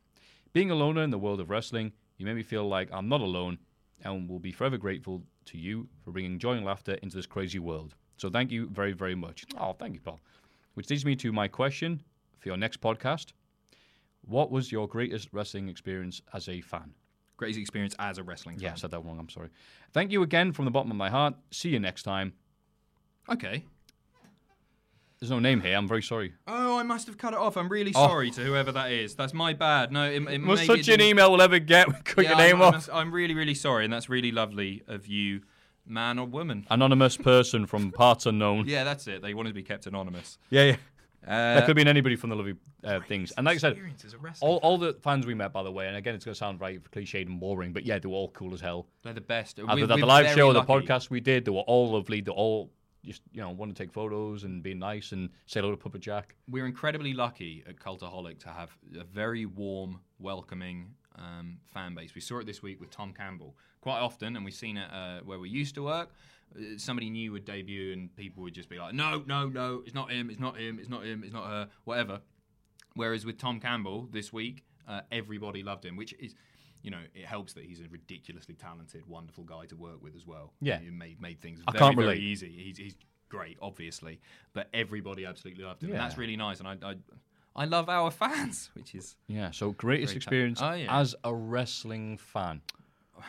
Being 0.51 0.71
a 0.71 0.75
loner 0.75 1.03
in 1.03 1.09
the 1.09 1.17
world 1.17 1.39
of 1.39 1.49
wrestling, 1.49 1.93
you 2.17 2.25
made 2.25 2.35
me 2.35 2.43
feel 2.43 2.67
like 2.67 2.89
I'm 2.91 3.07
not 3.07 3.21
alone 3.21 3.57
and 4.03 4.27
we 4.27 4.31
will 4.31 4.39
be 4.39 4.51
forever 4.51 4.77
grateful 4.77 5.23
to 5.45 5.57
you 5.57 5.87
for 6.03 6.11
bringing 6.11 6.39
joy 6.39 6.53
and 6.53 6.65
laughter 6.65 6.93
into 7.01 7.15
this 7.15 7.25
crazy 7.25 7.59
world. 7.59 7.95
So 8.17 8.29
thank 8.29 8.51
you 8.51 8.69
very, 8.69 8.93
very 8.93 9.15
much. 9.15 9.45
Oh, 9.59 9.73
thank 9.73 9.95
you, 9.95 9.99
Paul. 9.99 10.19
Which 10.75 10.89
leads 10.89 11.05
me 11.05 11.15
to 11.17 11.31
my 11.31 11.47
question 11.47 12.01
for 12.39 12.49
your 12.49 12.57
next 12.57 12.81
podcast. 12.81 13.33
What 14.25 14.51
was 14.51 14.71
your 14.71 14.87
greatest 14.87 15.29
wrestling 15.31 15.67
experience 15.67 16.21
as 16.33 16.47
a 16.47 16.61
fan? 16.61 16.93
Greatest 17.37 17.59
experience 17.59 17.95
as 17.99 18.17
a 18.17 18.23
wrestling 18.23 18.55
fan. 18.55 18.63
Yeah, 18.63 18.71
I 18.73 18.75
said 18.75 18.91
that 18.91 19.03
wrong. 19.03 19.19
I'm 19.19 19.29
sorry. 19.29 19.49
Thank 19.91 20.11
you 20.11 20.23
again 20.23 20.53
from 20.53 20.65
the 20.65 20.71
bottom 20.71 20.91
of 20.91 20.97
my 20.97 21.09
heart. 21.09 21.35
See 21.51 21.69
you 21.69 21.79
next 21.79 22.03
time. 22.03 22.33
Okay. 23.29 23.65
There's 25.23 25.31
no 25.31 25.39
name 25.39 25.61
here. 25.61 25.77
I'm 25.77 25.87
very 25.87 26.01
sorry. 26.03 26.33
Oh, 26.47 26.77
I 26.77 26.83
must 26.83 27.07
have 27.07 27.17
cut 27.17 27.31
it 27.31 27.39
off. 27.39 27.55
I'm 27.55 27.69
really 27.69 27.93
Oh. 27.95 28.07
sorry 28.07 28.29
to 28.31 28.41
whoever 28.43 28.73
that 28.73 28.91
is. 28.91 29.15
That's 29.15 29.33
my 29.33 29.53
bad. 29.53 29.89
No, 29.89 30.03
it, 30.03 30.15
it 30.15 30.19
maybe 30.41 30.51
it 30.51 30.57
such 30.67 30.79
an 30.79 30.83
didn't- 30.83 31.01
email 31.05 31.31
we'll 31.31 31.41
ever 31.41 31.59
get. 31.59 31.87
We 31.87 31.93
cut 32.03 32.23
Yeah, 32.25 32.29
your 32.31 32.37
name 32.39 32.55
I'm, 32.57 32.61
off. 32.75 32.89
I'm, 32.91 32.97
I'm 33.07 33.11
really, 33.13 33.33
really 33.33 33.53
sorry, 33.53 33.85
and 33.85 33.93
that's 33.93 34.09
really 34.09 34.33
lovely 34.33 34.83
of 34.85 35.07
you, 35.07 35.43
man 35.87 36.19
or 36.19 36.27
woman. 36.27 36.67
Anonymous 36.69 37.15
person 37.15 37.65
from 37.67 37.91
parts 37.93 38.25
unknown. 38.25 38.65
Yeah, 38.67 38.83
that's 38.83 39.07
it. 39.07 39.21
They 39.21 39.33
wanted 39.33 39.51
to 39.51 39.55
be 39.55 39.63
kept 39.63 39.87
anonymous. 39.87 40.37
Yeah, 40.49 40.63
yeah. 40.63 40.75
Uh, 41.25 41.27
that 41.53 41.59
could 41.61 41.67
have 41.69 41.75
been 41.77 41.87
anybody 41.87 42.17
from 42.17 42.29
the 42.31 42.35
lovely 42.35 42.55
uh, 42.83 42.99
things. 43.07 43.31
And 43.37 43.45
like 43.45 43.55
I 43.55 43.59
said, 43.59 43.71
experience 43.71 44.03
as 44.03 44.13
a 44.13 44.17
wrestling 44.17 44.51
all, 44.51 44.57
all 44.57 44.77
the 44.77 44.91
fans 45.03 45.25
we 45.25 45.33
met, 45.35 45.53
by 45.53 45.63
the 45.63 45.71
way, 45.71 45.87
and 45.87 45.95
again, 45.95 46.15
it's 46.15 46.25
going 46.25 46.33
to 46.33 46.37
sound 46.37 46.59
very 46.59 46.79
cliched 46.91 47.27
and 47.27 47.39
boring, 47.39 47.71
but 47.71 47.85
yeah, 47.85 47.97
they 47.97 48.09
were 48.09 48.15
all 48.15 48.27
cool 48.31 48.53
as 48.53 48.59
hell. 48.59 48.87
They're 49.03 49.13
the 49.13 49.21
best. 49.21 49.57
Either 49.65 49.87
that 49.87 49.99
the 50.01 50.05
live 50.05 50.35
show, 50.35 50.51
the 50.51 50.63
podcast 50.63 51.09
we 51.09 51.21
did, 51.21 51.45
they 51.45 51.51
were 51.51 51.61
all 51.61 51.91
lovely. 51.93 52.19
They 52.19 52.29
all 52.31 52.71
just, 53.03 53.21
you 53.31 53.41
know, 53.41 53.49
want 53.51 53.75
to 53.75 53.83
take 53.83 53.91
photos 53.91 54.43
and 54.43 54.63
be 54.63 54.73
nice 54.73 55.11
and 55.11 55.29
say 55.45 55.59
hello 55.59 55.71
to 55.71 55.77
Papa 55.77 55.99
Jack. 55.99 56.35
We're 56.49 56.65
incredibly 56.65 57.13
lucky 57.13 57.63
at 57.67 57.77
Cultaholic 57.77 58.39
to 58.39 58.49
have 58.49 58.75
a 58.99 59.03
very 59.03 59.45
warm, 59.45 59.99
welcoming 60.19 60.95
um, 61.15 61.57
fan 61.73 61.95
base. 61.95 62.15
We 62.15 62.21
saw 62.21 62.39
it 62.39 62.45
this 62.45 62.61
week 62.61 62.79
with 62.79 62.89
Tom 62.89 63.13
Campbell 63.13 63.55
quite 63.81 63.99
often, 63.99 64.35
and 64.35 64.45
we've 64.45 64.53
seen 64.53 64.77
it 64.77 64.89
uh, 64.91 65.19
where 65.25 65.39
we 65.39 65.49
used 65.49 65.75
to 65.75 65.83
work. 65.83 66.09
Uh, 66.55 66.77
Somebody 66.77 67.09
new 67.09 67.31
would 67.33 67.45
debut, 67.45 67.93
and 67.93 68.15
people 68.15 68.43
would 68.43 68.53
just 68.53 68.69
be 68.69 68.77
like, 68.79 68.93
"No, 68.93 69.23
no, 69.27 69.47
no, 69.47 69.83
it's 69.85 69.93
not 69.93 70.11
him. 70.11 70.29
It's 70.29 70.39
not 70.39 70.57
him. 70.57 70.79
It's 70.79 70.89
not 70.89 71.03
him. 71.03 71.23
It's 71.23 71.33
not 71.33 71.45
her. 71.45 71.69
Whatever." 71.83 72.21
Whereas 72.95 73.25
with 73.25 73.37
Tom 73.37 73.59
Campbell 73.59 74.07
this 74.11 74.31
week, 74.31 74.63
uh, 74.87 75.01
everybody 75.11 75.63
loved 75.63 75.83
him, 75.83 75.95
which 75.95 76.13
is, 76.19 76.35
you 76.83 76.91
know, 76.91 76.99
it 77.15 77.25
helps 77.25 77.53
that 77.53 77.63
he's 77.63 77.79
a 77.79 77.87
ridiculously 77.89 78.53
talented, 78.53 79.07
wonderful 79.07 79.45
guy 79.45 79.65
to 79.65 79.75
work 79.75 80.03
with 80.03 80.15
as 80.15 80.27
well. 80.27 80.53
Yeah. 80.61 80.79
He 80.79 80.91
made 80.91 81.19
made 81.19 81.41
things 81.41 81.61
I 81.67 81.71
very, 81.71 81.79
can't 81.79 81.97
very 81.97 82.19
easy. 82.19 82.49
He's, 82.49 82.77
he's 82.77 82.95
great, 83.29 83.57
obviously, 83.61 84.19
but 84.53 84.67
everybody 84.73 85.25
absolutely 85.25 85.63
loved 85.63 85.81
him, 85.81 85.89
and 85.89 85.99
that's 85.99 86.17
really 86.17 86.35
nice. 86.35 86.59
And 86.59 86.67
I, 86.67 86.77
I, 86.83 86.95
I 87.55 87.65
love 87.65 87.89
our 87.89 88.11
fans, 88.11 88.69
which 88.75 88.93
is 88.93 89.15
Yeah, 89.27 89.49
so 89.51 89.71
greatest 89.71 90.13
Great 90.13 90.17
experience. 90.17 90.59
Oh, 90.61 90.73
yeah. 90.73 90.99
as 90.99 91.15
a 91.23 91.33
wrestling 91.33 92.17
fan. 92.17 92.61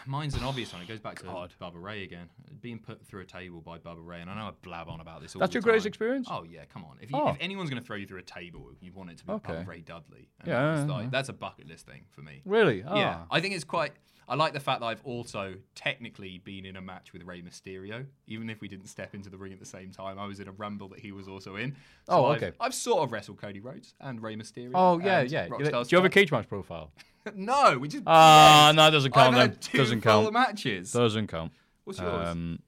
Mine's 0.07 0.35
an 0.35 0.43
obvious 0.45 0.73
one. 0.73 0.83
It 0.83 0.89
goes 0.89 1.01
back 1.01 1.19
to 1.21 1.25
God. 1.25 1.53
Bubba 1.61 1.73
Ray 1.83 2.05
again, 2.05 2.29
being 2.61 2.79
put 2.79 3.05
through 3.07 3.23
a 3.23 3.25
table 3.27 3.61
by 3.61 3.79
Bubba 3.79 4.05
Ray, 4.05 4.21
and 4.21 4.31
I 4.31 4.35
know 4.37 4.49
I 4.49 4.53
blab 4.63 4.89
on 4.89 5.01
about 5.01 5.21
this. 5.23 5.35
All 5.35 5.41
That's 5.41 5.53
the 5.53 5.57
your 5.57 5.63
greatest 5.63 5.85
time. 5.85 5.89
experience? 5.89 6.29
Oh 6.31 6.45
yeah, 6.45 6.65
come 6.73 6.85
on. 6.85 6.97
If, 7.01 7.11
you, 7.11 7.17
Oh. 7.19 7.29
if 7.29 7.37
anyone's 7.41 7.71
going 7.71 7.81
to 7.83 7.87
throw 7.87 7.97
you 7.97 8.07
through 8.07 8.19
a 8.21 8.23
table, 8.23 8.71
you 8.81 8.93
want 8.93 9.11
it 9.11 9.19
to 9.19 9.25
be 9.25 9.33
Okay. 9.35 9.53
Bubba 9.53 9.67
Ray 9.67 9.81
Dudley. 9.81 10.29
And 10.41 10.49
Yeah, 10.49 10.75
that's, 10.75 10.89
yeah, 10.89 10.95
like, 10.95 11.03
yeah. 11.05 11.11
that's 11.11 11.29
a 11.29 11.33
bucket 11.35 11.67
list 11.69 11.87
thing 11.87 12.03
for 12.11 12.23
me. 12.23 12.43
Really? 12.45 12.79
Yeah, 12.79 13.19
Ah. 13.23 13.27
I 13.31 13.41
think 13.41 13.55
it's 13.55 13.65
quite. 13.65 13.93
I 14.27 14.37
like 14.37 14.55
the 14.55 14.61
fact 14.61 14.81
that 14.81 14.87
I've 14.87 15.03
also 15.05 15.55
technically 15.75 16.39
been 16.39 16.65
in 16.65 16.77
a 16.77 16.81
match 16.81 17.13
with 17.13 17.23
Rey 17.25 17.43
Mysterio, 17.43 18.07
even 18.27 18.49
if 18.49 18.63
we 18.63 18.69
didn't 18.69 18.87
step 18.87 19.15
into 19.15 19.29
the 19.29 19.37
ring 19.37 19.53
at 19.53 19.61
the 19.61 19.67
same 19.67 19.91
time. 19.91 20.19
I 20.19 20.25
was 20.27 20.41
in 20.41 20.49
a 20.49 20.53
rumble 20.53 20.89
that 20.89 21.01
he 21.01 21.13
was 21.13 21.29
also 21.29 21.57
in. 21.57 21.77
Oh, 22.09 22.25
I've- 22.27 22.43
okay. 22.47 22.57
I've, 22.59 22.73
sort 22.73 23.03
of 23.05 23.13
wrestled 23.13 23.37
Cody 23.39 23.61
Rhodes 23.61 23.93
and 24.01 24.23
Rey 24.23 24.35
Mysterio. 24.35 24.71
Oh, 24.75 24.99
yeah, 24.99 25.21
and 25.21 25.31
yeah. 25.31 25.49
Do 25.49 25.55
Rockstar 25.57 25.93
you 25.93 25.99
have 25.99 26.07
a 26.07 26.09
cage 26.09 26.33
match 26.33 26.49
profile? 26.49 26.91
no, 27.35 27.79
we 27.79 27.89
is 27.89 28.03
Ah, 28.07 28.69
yes. 28.69 28.77
no, 28.77 28.89
it 28.89 28.91
doesn't 28.91 29.13
count 29.13 29.35
I've 29.37 29.61
then. 29.61 29.79
Doesn't 29.81 30.01
count. 30.03 30.33
matches. 30.33 30.93
Doesn't 30.93 31.27
count. 31.29 31.53
What's 31.85 31.99
yours? 32.01 32.29
Um, 32.29 32.59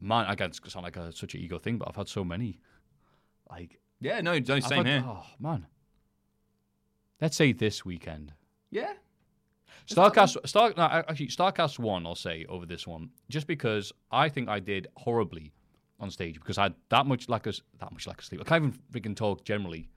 man, 0.00 0.26
I 0.26 0.34
guess 0.34 0.58
it's 0.58 0.72
sound 0.72 0.84
like 0.84 0.96
a, 0.96 1.12
such 1.12 1.34
an 1.34 1.40
ego 1.40 1.58
thing, 1.58 1.78
but 1.78 1.88
I've 1.88 1.96
had 1.96 2.08
so 2.08 2.24
many. 2.24 2.60
Like, 3.50 3.80
yeah, 4.00 4.20
no, 4.20 4.38
no, 4.38 4.60
same 4.60 4.84
had- 4.84 4.86
here. 4.86 5.04
Oh 5.06 5.24
man. 5.38 5.66
Let's 7.20 7.36
say 7.36 7.52
this 7.52 7.84
weekend. 7.84 8.32
Yeah, 8.70 8.92
Starcast, 9.88 10.46
Star, 10.46 10.72
no, 10.76 10.82
actually, 10.84 11.28
Starcast 11.28 11.78
one. 11.78 12.06
I'll 12.06 12.14
say 12.14 12.44
over 12.48 12.66
this 12.66 12.86
one, 12.86 13.10
just 13.30 13.46
because 13.46 13.92
I 14.12 14.28
think 14.28 14.48
I 14.48 14.60
did 14.60 14.88
horribly 14.96 15.52
on 15.98 16.10
stage 16.10 16.34
because 16.34 16.58
I 16.58 16.64
had 16.64 16.74
that 16.90 17.06
much 17.06 17.28
lack 17.28 17.46
of 17.46 17.58
that 17.80 17.90
much 17.90 18.06
lack 18.06 18.18
of 18.18 18.24
sleep. 18.24 18.40
I 18.40 18.44
can't 18.44 18.64
even 18.66 18.78
freaking 18.92 19.16
talk 19.16 19.44
generally. 19.44 19.88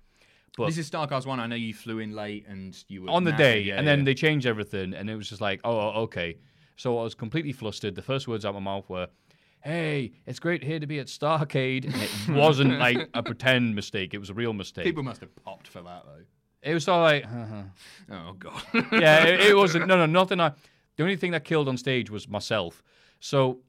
But 0.58 0.68
this 0.68 0.78
is 0.78 0.90
Starcast 0.90 1.26
one. 1.26 1.40
I 1.40 1.48
know 1.48 1.56
you 1.56 1.74
flew 1.74 2.00
in 2.00 2.14
late 2.14 2.46
and 2.48 2.78
you 2.88 3.04
were 3.04 3.10
on 3.10 3.24
the 3.24 3.32
day, 3.32 3.62
yeah, 3.62 3.78
and 3.78 3.88
then 3.88 4.00
yeah. 4.00 4.06
they 4.06 4.14
changed 4.14 4.46
everything, 4.46 4.94
and 4.94 5.10
it 5.10 5.16
was 5.16 5.30
just 5.30 5.42
like, 5.42 5.62
oh, 5.64 5.80
oh 5.80 6.02
okay. 6.02 6.38
So 6.76 6.98
I 6.98 7.04
was 7.04 7.16
completely 7.16 7.54
flustered. 7.54 7.96
The 7.96 8.02
first 8.02 8.28
words 8.28 8.44
out 8.44 8.54
my 8.56 8.60
mouth 8.60 8.90
were, 8.90 9.08
"Hey, 9.64 10.12
it's 10.26 10.40
great 10.40 10.64
here 10.64 10.80
to 10.80 10.88
be 10.88 11.00
at 11.00 11.08
Starcade," 11.08 11.86
and 11.86 11.96
it 11.96 12.12
wasn't 12.38 12.80
like 12.80 13.10
a 13.14 13.24
pretend 13.24 13.76
mistake; 13.76 14.14
it 14.14 14.18
was 14.18 14.30
a 14.30 14.34
real 14.34 14.52
mistake. 14.52 14.84
people 14.84 15.04
must 15.04 15.22
have 15.22 15.34
popped 15.44 15.68
for 15.68 15.82
that 15.82 16.04
though. 16.06 16.24
it 16.62 16.74
was 16.74 16.88
all 16.88 17.02
like, 17.02 17.26
uh-huh. 17.26 17.64
Oh 18.12 18.34
god. 18.34 18.62
yeah, 18.92 19.24
it, 19.26 19.40
it 19.42 19.56
wasn't. 19.56 19.88
No, 19.88 19.98
no, 19.98 20.06
nothing. 20.20 20.42
I, 20.42 20.52
the 20.98 21.04
only 21.04 21.16
thing 21.16 21.32
that 21.32 21.46
killed 21.46 21.70
on 21.70 21.78
stage 21.78 22.10
was 22.10 22.28
myself. 22.28 22.84
So 23.22 23.60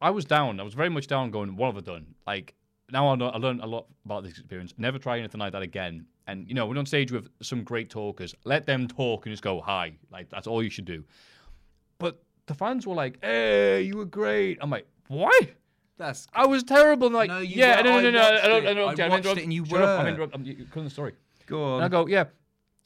I 0.00 0.10
was 0.10 0.24
down. 0.24 0.58
I 0.58 0.64
was 0.64 0.74
very 0.74 0.90
much 0.90 1.06
down. 1.06 1.30
Going, 1.30 1.54
what 1.54 1.66
have 1.66 1.76
I 1.76 1.80
done? 1.80 2.14
Like 2.26 2.54
now 2.90 3.08
I 3.08 3.14
know 3.14 3.28
I 3.28 3.36
learned 3.36 3.60
a 3.60 3.66
lot 3.66 3.86
about 4.04 4.24
this 4.24 4.32
experience. 4.32 4.74
Never 4.78 4.98
try 4.98 5.18
anything 5.18 5.38
like 5.38 5.52
that 5.52 5.62
again. 5.62 6.06
And 6.26 6.48
you 6.48 6.54
know, 6.54 6.66
we're 6.66 6.78
on 6.78 6.86
stage 6.86 7.12
with 7.12 7.28
some 7.42 7.62
great 7.64 7.90
talkers. 7.90 8.34
Let 8.44 8.66
them 8.66 8.88
talk 8.88 9.26
and 9.26 9.32
just 9.32 9.42
go 9.42 9.60
hi. 9.60 9.92
Like 10.10 10.30
that's 10.30 10.46
all 10.46 10.62
you 10.62 10.70
should 10.70 10.84
do. 10.86 11.04
But 11.98 12.22
the 12.46 12.54
fans 12.54 12.86
were 12.86 12.94
like, 12.94 13.18
"Hey, 13.22 13.82
you 13.82 13.96
were 13.96 14.04
great." 14.06 14.58
I'm 14.60 14.70
like, 14.70 14.86
"What?" 15.08 15.50
That's 15.96 16.26
I 16.34 16.46
was 16.46 16.62
terrible. 16.64 17.06
And 17.08 17.14
like, 17.16 17.28
No, 17.28 17.38
you 17.38 17.56
yeah, 17.56 17.76
were- 17.76 17.82
no, 17.84 17.90
no, 17.90 17.98
I 17.98 18.02
no, 18.02 18.10
no, 18.10 18.18
watched 18.20 18.44
I 18.44 18.48
don't. 18.48 18.66
I 18.66 18.74
don't, 18.74 19.00
I 19.00 19.04
I'm 19.04 19.10
watched 19.10 19.18
interrupt- 19.26 19.38
it 19.40 19.44
and 19.44 19.52
you 19.52 19.62
up, 19.64 19.72
I'm 19.72 20.04
were. 20.04 20.10
interrupt- 20.10 20.34
I'm, 20.34 20.44
telling 20.44 20.84
the 20.84 20.90
story. 20.90 21.12
go 21.46 21.76
And 21.76 21.84
I 21.84 21.88
go, 21.88 22.06
yeah. 22.06 22.24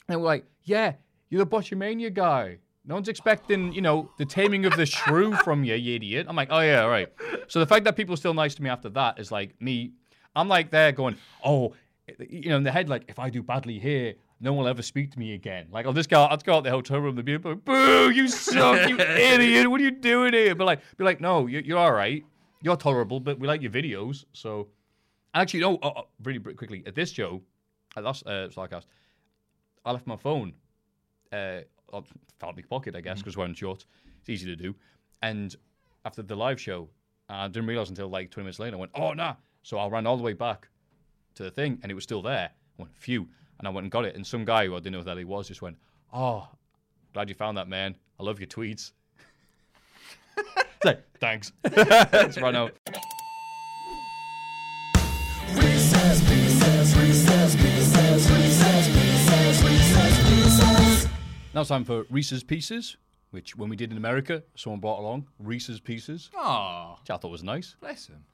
And 0.09 0.21
we're 0.21 0.27
like, 0.27 0.45
yeah, 0.65 0.95
you're 1.31 1.45
the 1.45 1.51
Botchamania 1.51 2.13
guy. 2.13 2.59
No 2.85 2.95
one's 2.95 3.09
expecting, 3.09 3.73
you 3.73 3.83
know, 3.83 4.11
the 4.19 4.25
taming 4.25 4.65
of 4.65 4.75
the 4.77 4.87
shrew 4.87 5.35
from 5.37 5.63
you, 5.63 5.75
you 5.75 5.97
idiot. 5.97 6.27
I'm 6.29 6.37
like, 6.37 6.49
oh 6.51 6.61
yeah, 6.61 6.83
all 6.83 6.89
right. 6.91 7.09
So 7.47 7.61
the 7.61 7.67
fact 7.67 7.85
that 7.85 7.97
people 7.97 8.15
are 8.15 8.17
still 8.17 8.35
nice 8.35 8.55
to 8.57 8.63
me 8.63 8.71
after 8.71 8.89
that 8.91 9.19
is 9.19 9.31
like 9.31 9.61
me. 9.61 9.93
I'm 10.35 10.49
like 10.49 10.71
there 10.71 10.93
going, 10.93 11.17
oh, 11.45 11.75
you 12.19 12.51
know, 12.51 12.57
in 12.57 12.63
the 12.63 12.73
head, 12.73 12.89
like 12.89 13.05
if 13.09 13.19
I 13.19 13.31
do 13.31 13.43
badly 13.43 13.79
here, 13.79 14.15
no 14.41 14.53
one 14.53 14.65
will 14.65 14.71
ever 14.71 14.83
speak 14.83 15.11
to 15.13 15.19
me 15.19 15.35
again. 15.35 15.67
Like, 15.71 15.87
I'll 15.87 15.93
just 15.93 16.09
go, 16.09 16.23
I'll 16.23 16.37
go 16.37 16.55
out 16.55 16.65
the 16.65 16.71
hotel 16.71 16.99
room, 16.99 17.17
the 17.17 17.25
people, 17.25 17.53
like, 17.53 17.65
boo, 17.65 18.11
you 18.11 18.29
suck, 18.29 18.89
you 18.89 18.99
idiot. 19.01 19.69
What 19.69 19.81
are 19.81 19.85
you 19.85 19.91
doing 19.91 20.33
here? 20.33 20.55
But 20.55 20.67
like, 20.67 20.81
be 20.97 21.05
like, 21.05 21.21
no, 21.21 21.47
you're, 21.47 21.63
you're 21.63 21.79
all 21.79 21.93
right. 21.93 22.25
You're 22.63 22.77
tolerable, 22.77 23.21
but 23.21 23.39
we 23.39 23.47
like 23.49 23.63
your 23.63 23.71
videos. 23.71 24.25
So, 24.33 24.69
actually, 25.35 25.61
no, 25.61 25.79
oh, 25.83 25.93
oh, 25.97 26.03
really 26.23 26.39
quickly 26.39 26.83
at 26.87 26.95
this 26.95 27.11
show, 27.11 27.43
at 27.97 28.05
last 28.05 28.27
uh, 28.27 28.49
Starcast, 28.49 28.85
I 29.85 29.93
left 29.93 30.07
my 30.07 30.17
phone. 30.17 30.53
Uh, 31.33 31.61
felt 32.39 32.57
in 32.57 32.57
my 32.57 32.63
pocket, 32.69 32.95
I 32.95 33.01
guess, 33.01 33.19
because 33.19 33.37
wearing 33.37 33.55
shorts, 33.55 33.87
it's 34.21 34.29
easy 34.29 34.47
to 34.47 34.57
do. 34.57 34.75
And 35.23 35.55
after 36.05 36.23
the 36.23 36.37
live 36.37 36.61
show, 36.61 36.89
I 37.29 37.49
didn't 37.49 37.67
realize 37.67 37.91
until 37.91 38.09
like 38.09 38.31
20 38.31 38.45
minutes 38.45 38.59
later. 38.59 38.77
I 38.77 38.81
went, 38.81 38.93
oh 38.95 39.13
nah. 39.13 39.35
So 39.63 39.79
I 39.79 39.89
ran 39.89 40.07
all 40.07 40.17
the 40.17 40.23
way 40.23 40.33
back 40.33 40.69
to 41.39 41.45
the 41.45 41.51
thing, 41.51 41.79
and 41.83 41.91
it 41.91 41.95
was 41.95 42.05
still 42.05 42.21
there. 42.23 42.51
I 42.79 42.83
went, 42.83 42.95
phew, 42.97 43.27
and 43.59 43.67
I 43.67 43.71
went 43.71 43.85
and 43.87 43.91
got 43.91 44.05
it. 44.05 44.15
And 44.15 44.27
some 44.27 44.45
guy 44.45 44.67
who 44.67 44.75
I 44.75 44.79
didn't 44.79 44.93
know 44.93 44.99
who 44.99 45.05
that 45.05 45.17
he 45.19 45.25
was 45.25 45.49
just 45.49 45.63
went, 45.63 45.77
oh, 46.13 46.49
glad 47.15 47.29
you 47.29 47.35
found 47.35 47.57
that, 47.57 47.69
man. 47.69 47.97
I 48.21 48.23
love 48.23 48.39
your 48.39 48.47
tweets. 48.49 48.93
It's 50.81 50.85
like, 50.85 51.03
thanks. 51.19 51.51
Let's 51.75 52.41
run 52.41 52.55
out. 52.55 52.73
Recess 55.57 56.23
Now 61.53 61.63
it's 61.63 61.69
time 61.71 61.85
for 61.85 62.05
Reese's 62.11 62.45
Pieces, 62.45 62.97
which 63.33 63.57
when 63.57 63.69
we 63.69 63.75
did 63.75 63.91
in 63.91 63.97
America, 63.97 64.45
someone 64.55 64.79
brought 64.79 65.01
along 65.01 65.27
Reese's 65.41 65.81
Pieces, 65.81 66.31
Oh, 66.37 66.95
which 67.01 67.11
I 67.11 67.17
thought 67.17 67.33
was 67.33 67.43
nice. 67.43 67.75
bless 67.81 68.07
him. 68.07 68.25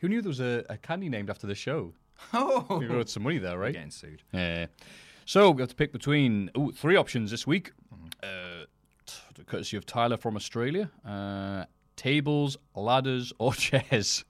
Who 0.00 0.08
knew 0.10 0.20
there 0.20 0.28
was 0.28 0.40
a, 0.40 0.64
a 0.68 0.76
candy 0.76 1.08
named 1.08 1.30
after 1.30 1.46
the 1.46 1.54
show? 1.54 1.94
Oh, 2.32 2.78
We 2.78 2.86
wrote 2.86 3.08
some 3.08 3.22
money 3.22 3.38
there, 3.38 3.58
right? 3.58 3.72
getting 3.72 3.90
sued. 3.90 4.22
Yeah. 4.32 4.66
So 5.24 5.50
we 5.50 5.62
have 5.62 5.70
to 5.70 5.74
pick 5.74 5.92
between 5.92 6.50
ooh, 6.56 6.72
three 6.72 6.96
options 6.96 7.30
this 7.30 7.46
week. 7.46 7.72
Uh, 8.22 8.64
t- 9.06 9.42
courtesy 9.46 9.76
of 9.76 9.84
Tyler 9.86 10.16
from 10.16 10.36
Australia. 10.36 10.90
Uh, 11.04 11.64
tables, 11.96 12.56
ladders, 12.74 13.32
or 13.38 13.52
chairs. 13.66 14.24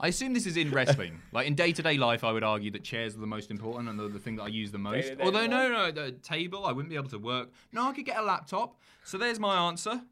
I 0.00 0.08
assume 0.08 0.32
this 0.34 0.46
is 0.46 0.56
in 0.56 0.70
wrestling. 0.72 1.20
like 1.32 1.46
in 1.46 1.54
day 1.54 1.70
to 1.72 1.82
day 1.82 1.96
life, 1.96 2.24
I 2.24 2.32
would 2.32 2.42
argue 2.42 2.70
that 2.72 2.82
chairs 2.82 3.14
are 3.14 3.20
the 3.20 3.26
most 3.26 3.50
important 3.50 3.88
and 3.88 3.98
the, 3.98 4.08
the 4.08 4.18
thing 4.18 4.36
that 4.36 4.42
I 4.44 4.48
use 4.48 4.72
the 4.72 4.78
most. 4.78 5.12
Although, 5.20 5.46
no, 5.46 5.68
no, 5.70 5.90
the 5.92 6.12
table, 6.12 6.66
I 6.66 6.72
wouldn't 6.72 6.90
be 6.90 6.96
able 6.96 7.10
to 7.10 7.18
work. 7.18 7.50
No, 7.72 7.88
I 7.88 7.92
could 7.92 8.04
get 8.06 8.16
a 8.18 8.22
laptop. 8.22 8.80
So 9.04 9.16
there's 9.16 9.38
my 9.38 9.68
answer. 9.68 10.02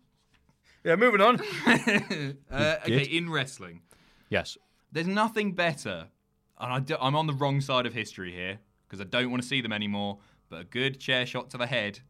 Yeah, 0.84 0.96
moving 0.96 1.20
on. 1.20 1.40
Uh, 2.50 2.76
okay, 2.82 3.02
in 3.02 3.30
wrestling, 3.30 3.80
yes. 4.28 4.56
there's 4.92 5.06
nothing 5.06 5.52
better, 5.52 6.08
and 6.61 6.72
I 6.72 6.80
do, 6.80 6.96
I'm 7.00 7.16
on 7.16 7.26
the 7.26 7.32
wrong 7.32 7.61
side 7.61 7.86
of 7.86 7.94
history 7.94 8.32
here 8.32 8.58
because 8.86 9.00
I 9.00 9.04
don't 9.04 9.30
want 9.30 9.42
to 9.42 9.48
see 9.48 9.61
them 9.61 9.72
anymore. 9.72 10.18
But 10.48 10.61
a 10.61 10.64
good 10.64 10.98
chair 11.00 11.26
shot 11.26 11.50
to 11.50 11.58
the 11.58 11.66
head 11.66 12.00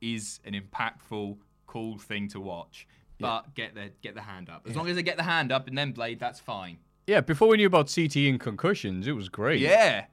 is 0.00 0.40
an 0.44 0.54
impactful, 0.54 1.36
cool 1.66 1.98
thing 1.98 2.28
to 2.28 2.40
watch. 2.40 2.86
But 3.20 3.54
get 3.54 3.74
the 3.74 3.90
get 4.00 4.14
the 4.14 4.22
hand 4.22 4.48
up. 4.48 4.64
As 4.68 4.76
long 4.76 4.88
as 4.88 4.94
they 4.94 5.02
get 5.02 5.16
the 5.16 5.24
hand 5.24 5.50
up 5.50 5.66
and 5.66 5.76
then 5.76 5.90
blade, 5.92 6.20
that's 6.20 6.38
fine. 6.38 6.78
Yeah, 7.08 7.20
before 7.20 7.48
we 7.48 7.56
knew 7.56 7.66
about 7.66 7.92
CT 7.92 8.16
and 8.16 8.38
concussions, 8.38 9.08
it 9.08 9.12
was 9.12 9.28
great. 9.28 9.60
Yeah. 9.60 10.04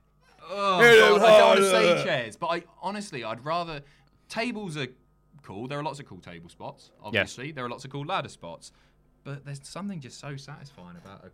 Oh, 0.50 0.80
God, 0.80 1.22
I 1.22 1.38
don't 1.38 1.48
want 1.48 1.60
to 1.60 1.70
say 1.70 2.04
chairs, 2.04 2.36
but 2.36 2.48
I 2.48 2.64
honestly, 2.82 3.24
I'd 3.24 3.44
rather 3.44 3.82
tables 4.30 4.78
are 4.78 4.88
cool. 5.44 5.68
There 5.68 5.78
are 5.78 5.84
lots 5.84 6.00
of 6.00 6.06
cool 6.08 6.20
table 6.20 6.50
spots. 6.50 6.92
Obviously, 7.04 7.52
there 7.52 7.66
are 7.66 7.70
lots 7.70 7.86
of 7.86 7.92
cool 7.92 8.06
ladder 8.06 8.30
spots, 8.30 8.72
but 9.24 9.46
there's 9.46 9.60
something 9.64 10.00
just 10.00 10.20
so 10.20 10.36
satisfying 10.36 10.98
about 10.98 11.26
a 11.26 11.30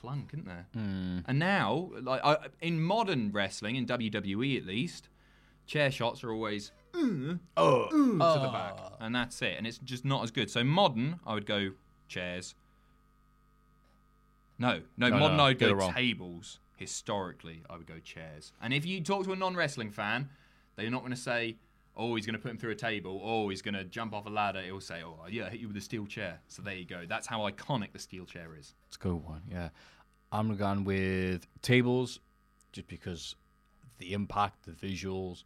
clunk, 0.00 0.30
isn't 0.32 0.46
there? 0.46 0.66
Hmm. 0.74 1.18
And 1.26 1.38
now, 1.38 1.90
like 2.02 2.22
I, 2.24 2.36
in 2.60 2.80
modern 2.82 3.32
wrestling, 3.32 3.76
in 3.76 3.86
WWE 3.86 4.56
at 4.58 4.66
least, 4.66 5.08
chair 5.66 5.90
shots 5.90 6.22
are 6.24 6.32
always 6.32 6.72
"Mm, 6.92 7.40
Oh. 7.56 7.88
to 7.90 8.40
the 8.40 8.50
back, 8.52 8.78
and 9.00 9.14
that's 9.14 9.40
it. 9.42 9.56
And 9.58 9.66
it's 9.66 9.78
just 9.78 10.04
not 10.04 10.22
as 10.22 10.30
good. 10.30 10.50
So 10.50 10.62
modern, 10.64 11.20
I 11.26 11.34
would 11.34 11.46
go 11.46 11.72
chairs. 12.08 12.54
No, 14.58 14.82
no, 14.96 15.08
No, 15.08 15.18
modern 15.18 15.36
no, 15.36 15.44
I 15.44 15.48
would 15.48 15.58
go 15.58 15.90
tables. 15.92 16.58
Historically, 16.76 17.62
I 17.68 17.76
would 17.76 17.86
go 17.86 17.98
chairs. 17.98 18.52
And 18.62 18.72
if 18.72 18.86
you 18.86 19.00
talk 19.02 19.24
to 19.24 19.32
a 19.32 19.36
non-wrestling 19.36 19.90
fan, 19.90 20.28
they're 20.76 20.90
not 20.90 21.00
going 21.00 21.10
to 21.10 21.16
say, 21.16 21.56
"Oh, 21.98 22.14
he's 22.14 22.24
going 22.24 22.36
to 22.36 22.40
put 22.40 22.50
him 22.50 22.58
through 22.58 22.70
a 22.70 22.76
table," 22.76 23.20
"Oh, 23.22 23.48
he's 23.48 23.60
going 23.62 23.74
to 23.74 23.84
jump 23.84 24.14
off 24.14 24.26
a 24.26 24.30
ladder." 24.30 24.62
He'll 24.62 24.80
say, 24.80 25.02
"Oh, 25.04 25.18
yeah, 25.28 25.46
I 25.46 25.50
hit 25.50 25.60
you 25.60 25.68
with 25.68 25.76
a 25.76 25.80
steel 25.80 26.06
chair." 26.06 26.40
So 26.48 26.62
there 26.62 26.74
you 26.74 26.84
go. 26.84 27.04
That's 27.06 27.26
how 27.26 27.40
iconic 27.50 27.92
the 27.92 27.98
steel 27.98 28.24
chair 28.24 28.50
is. 28.58 28.74
It's 28.86 28.96
a 28.96 29.00
good 29.00 29.14
one, 29.14 29.42
yeah. 29.50 29.68
I'm 30.30 30.56
going 30.56 30.84
with 30.84 31.46
tables 31.62 32.20
just 32.72 32.88
because 32.88 33.34
the 33.98 34.12
impact, 34.12 34.66
the 34.66 34.72
visuals, 34.72 35.44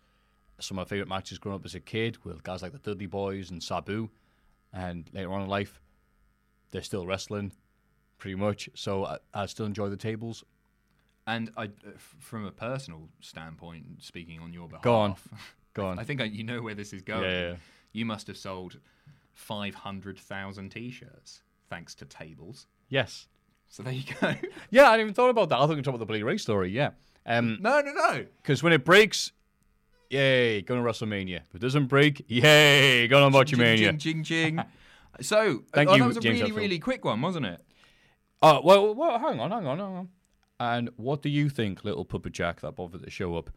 some 0.60 0.78
of 0.78 0.86
my 0.86 0.88
favourite 0.88 1.08
matches 1.08 1.38
growing 1.38 1.56
up 1.56 1.64
as 1.64 1.74
a 1.74 1.80
kid 1.80 2.24
with 2.24 2.42
guys 2.42 2.62
like 2.62 2.72
the 2.72 2.78
Dudley 2.78 3.08
Boyz 3.08 3.50
and 3.50 3.62
Sabu. 3.62 4.10
And 4.72 5.08
later 5.12 5.32
on 5.32 5.42
in 5.42 5.48
life, 5.48 5.80
they're 6.70 6.82
still 6.82 7.06
wrestling 7.06 7.52
pretty 8.18 8.36
much. 8.36 8.68
So 8.74 9.04
I, 9.04 9.18
I 9.34 9.46
still 9.46 9.66
enjoy 9.66 9.88
the 9.88 9.96
tables. 9.96 10.44
And 11.26 11.50
I, 11.56 11.64
uh, 11.64 11.68
from 12.18 12.46
a 12.46 12.50
personal 12.50 13.08
standpoint, 13.20 13.84
speaking 14.00 14.40
on 14.40 14.52
your 14.52 14.68
behalf, 14.68 14.82
Go 14.82 14.94
on. 14.94 15.16
Go 15.74 15.86
on. 15.86 15.98
I 15.98 16.04
think 16.04 16.20
I, 16.20 16.24
you 16.24 16.44
know 16.44 16.60
where 16.62 16.74
this 16.74 16.92
is 16.92 17.02
going. 17.02 17.24
Yeah, 17.24 17.48
yeah. 17.50 17.54
You 17.92 18.04
must 18.04 18.26
have 18.26 18.36
sold 18.36 18.78
five 19.34 19.74
hundred 19.74 20.18
thousand 20.18 20.70
T-shirts 20.70 21.42
thanks 21.70 21.94
to 21.96 22.04
tables. 22.04 22.66
yes. 22.88 23.26
So 23.68 23.82
there 23.82 23.94
you 23.94 24.02
go. 24.20 24.34
Yeah, 24.70 24.88
I 24.88 24.90
hadn't 24.90 25.00
even 25.04 25.14
thought 25.14 25.30
about 25.30 25.48
that. 25.48 25.56
I 25.56 25.60
thought 25.60 25.70
you 25.70 25.76
were 25.76 25.82
talking 25.82 25.94
about 25.94 26.00
the 26.00 26.06
Billy 26.06 26.22
Ray 26.22 26.36
story, 26.36 26.70
yeah. 26.70 26.90
Um, 27.24 27.56
no, 27.62 27.80
no, 27.80 27.90
no. 27.90 28.26
Because 28.42 28.62
when 28.62 28.74
it 28.74 28.84
breaks, 28.84 29.32
yay, 30.10 30.60
going 30.60 30.82
to 30.82 30.86
WrestleMania. 30.86 31.36
If 31.48 31.54
it 31.54 31.60
doesn't 31.60 31.86
break, 31.86 32.22
yay, 32.28 33.08
going 33.08 33.24
on 33.24 33.32
Botchamania. 33.32 33.98
Ching, 33.98 33.98
ching, 33.98 34.24
jing. 34.24 34.64
So 35.20 35.62
Thank 35.74 35.90
oh, 35.90 35.94
you, 35.94 36.02
that 36.02 36.08
was 36.08 36.16
a 36.16 36.20
James 36.20 36.40
really, 36.40 36.52
Hetfield. 36.52 36.56
really 36.56 36.78
quick 36.78 37.04
one, 37.04 37.20
wasn't 37.20 37.44
it? 37.46 37.60
Oh, 38.40 38.60
well, 38.64 38.94
well, 38.94 39.18
hang 39.18 39.40
on, 39.40 39.50
hang 39.50 39.66
on, 39.66 39.78
hang 39.78 39.96
on. 39.96 40.08
And 40.58 40.90
what 40.96 41.22
do 41.22 41.28
you 41.28 41.48
think, 41.48 41.84
little 41.84 42.04
puppet 42.04 42.32
jack 42.32 42.60
that 42.62 42.76
bothered 42.76 43.02
to 43.02 43.10
show 43.10 43.36
up? 43.36 43.50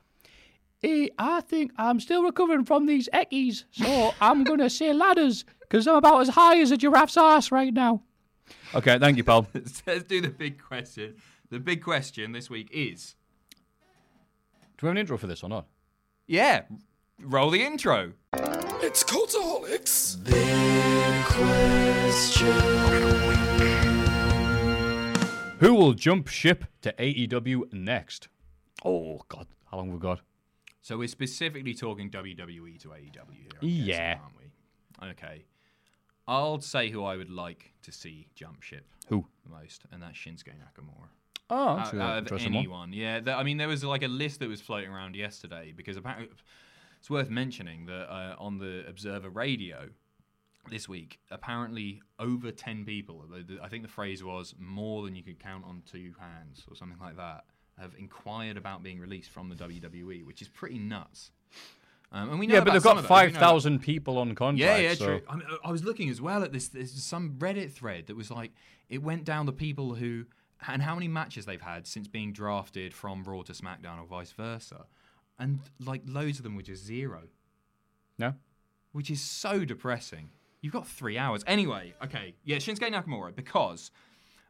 Eh, 0.83 1.07
I 1.17 1.41
think 1.41 1.71
I'm 1.77 1.99
still 1.99 2.23
recovering 2.23 2.65
from 2.65 2.85
these 2.85 3.09
eckies, 3.13 3.63
so 3.71 4.13
I'm 4.21 4.43
going 4.49 4.59
to 4.59 4.69
say 4.69 4.93
ladders, 4.93 5.45
because 5.61 5.87
I'm 5.87 5.95
about 5.95 6.21
as 6.21 6.29
high 6.29 6.59
as 6.59 6.71
a 6.71 6.77
giraffe's 6.77 7.17
ass 7.17 7.51
right 7.51 7.73
now. 7.73 8.03
Okay, 8.73 8.99
thank 8.99 9.17
you, 9.17 9.23
pal. 9.23 9.47
Let's 9.53 9.81
do 10.03 10.21
the 10.21 10.29
big 10.29 10.61
question. 10.61 11.15
The 11.49 11.59
big 11.59 11.81
question 11.83 12.31
this 12.33 12.49
week 12.49 12.69
is, 12.71 13.15
Do 14.77 14.85
we 14.85 14.87
have 14.87 14.93
an 14.95 14.97
intro 14.99 15.17
for 15.17 15.27
this 15.27 15.43
or 15.43 15.49
not? 15.49 15.65
yeah, 16.27 16.63
roll 17.21 17.49
the 17.51 17.63
intro. 17.63 18.13
It's 18.81 19.03
Cultaholics. 19.03 20.23
Big 20.23 21.25
question. 21.25 22.51
Who 25.59 25.73
will 25.73 25.93
jump 25.93 26.27
ship 26.27 26.65
to 26.81 26.93
AEW 26.93 27.71
next? 27.73 28.27
Oh, 28.83 29.21
God, 29.29 29.47
how 29.71 29.77
long 29.77 29.87
have 29.87 29.93
we 29.95 29.99
got? 30.01 30.19
So 30.85 30.99
we're 30.99 31.07
specifically 31.07 31.73
talking 31.73 32.11
WWE 32.11 32.79
to 32.83 32.89
AEW 32.89 33.33
here, 33.33 33.49
I'm 33.59 33.67
Yeah. 33.67 33.85
guessing, 33.87 34.21
aren't 34.21 34.37
we? 34.37 35.07
Okay. 35.13 35.45
I'll 36.27 36.59
say 36.61 36.91
who 36.91 37.03
I 37.03 37.17
would 37.17 37.31
like 37.31 37.73
to 37.81 37.91
see 37.91 38.27
jump 38.35 38.61
ship 38.61 38.85
Who? 39.07 39.27
the 39.43 39.49
most, 39.49 39.85
and 39.91 40.03
that's 40.03 40.15
Shinsuke 40.15 40.53
Nakamura. 40.53 41.07
Oh, 41.49 41.69
out, 41.69 41.91
out 41.95 42.17
of 42.17 42.17
interesting 42.19 42.53
one. 42.53 42.59
anyone. 42.59 42.93
Yeah, 42.93 43.19
th- 43.19 43.35
I 43.35 43.41
mean, 43.41 43.57
there 43.57 43.67
was 43.67 43.83
like 43.83 44.03
a 44.03 44.07
list 44.07 44.41
that 44.41 44.47
was 44.47 44.61
floating 44.61 44.91
around 44.91 45.15
yesterday 45.15 45.73
because 45.75 45.97
apparently 45.97 46.29
it's 46.99 47.09
worth 47.09 47.31
mentioning 47.31 47.87
that 47.87 48.07
uh, 48.07 48.35
on 48.37 48.59
the 48.59 48.85
Observer 48.87 49.31
Radio 49.31 49.89
this 50.69 50.87
week, 50.87 51.19
apparently 51.31 52.03
over 52.19 52.51
10 52.51 52.85
people, 52.85 53.25
I 53.59 53.69
think 53.69 53.81
the 53.81 53.89
phrase 53.89 54.23
was 54.23 54.53
more 54.59 55.03
than 55.03 55.15
you 55.15 55.23
could 55.23 55.39
count 55.39 55.65
on 55.65 55.81
two 55.87 56.13
hands 56.19 56.63
or 56.69 56.75
something 56.75 56.99
like 56.99 57.17
that, 57.17 57.45
have 57.79 57.93
inquired 57.97 58.57
about 58.57 58.83
being 58.83 58.99
released 58.99 59.29
from 59.29 59.49
the 59.49 59.55
WWE, 59.55 60.25
which 60.25 60.41
is 60.41 60.47
pretty 60.47 60.79
nuts. 60.79 61.31
Um, 62.11 62.29
and 62.29 62.39
we 62.39 62.47
know 62.47 62.55
Yeah, 62.55 62.59
but 62.61 62.73
they've 62.73 62.83
got 62.83 62.97
of 62.97 63.03
those. 63.07 63.09
We 63.09 63.33
know- 63.33 63.39
5,000 63.39 63.79
people 63.79 64.17
on 64.17 64.35
contract. 64.35 64.59
yeah, 64.59 64.77
yeah, 64.77 64.93
so. 64.95 65.05
true. 65.05 65.21
I, 65.27 65.35
mean, 65.35 65.45
I 65.63 65.71
was 65.71 65.83
looking 65.83 66.09
as 66.09 66.21
well 66.21 66.43
at 66.43 66.53
this. 66.53 66.69
There's 66.69 66.93
some 67.03 67.31
Reddit 67.39 67.71
thread 67.71 68.07
that 68.07 68.15
was 68.15 68.31
like 68.31 68.51
it 68.89 69.01
went 69.03 69.25
down 69.25 69.45
the 69.45 69.51
people 69.53 69.95
who 69.95 70.25
and 70.67 70.81
how 70.81 70.95
many 70.95 71.07
matches 71.09 71.45
they've 71.45 71.61
had 71.61 71.85
since 71.85 72.07
being 72.07 72.31
drafted 72.31 72.93
from 72.93 73.23
Raw 73.23 73.41
to 73.43 73.51
SmackDown 73.51 73.99
or 73.99 74.05
vice 74.05 74.31
versa, 74.31 74.85
and 75.37 75.59
like 75.83 76.03
loads 76.07 76.37
of 76.39 76.43
them 76.43 76.55
were 76.55 76.61
just 76.61 76.85
zero, 76.85 77.23
No? 78.17 78.35
which 78.93 79.11
is 79.11 79.21
so 79.21 79.65
depressing. 79.65 80.29
You've 80.61 80.71
got 80.73 80.87
three 80.87 81.17
hours 81.17 81.43
anyway. 81.45 81.93
Okay, 82.03 82.35
yeah, 82.45 82.57
Shinsuke 82.57 82.89
Nakamura 82.91 83.35
because 83.35 83.91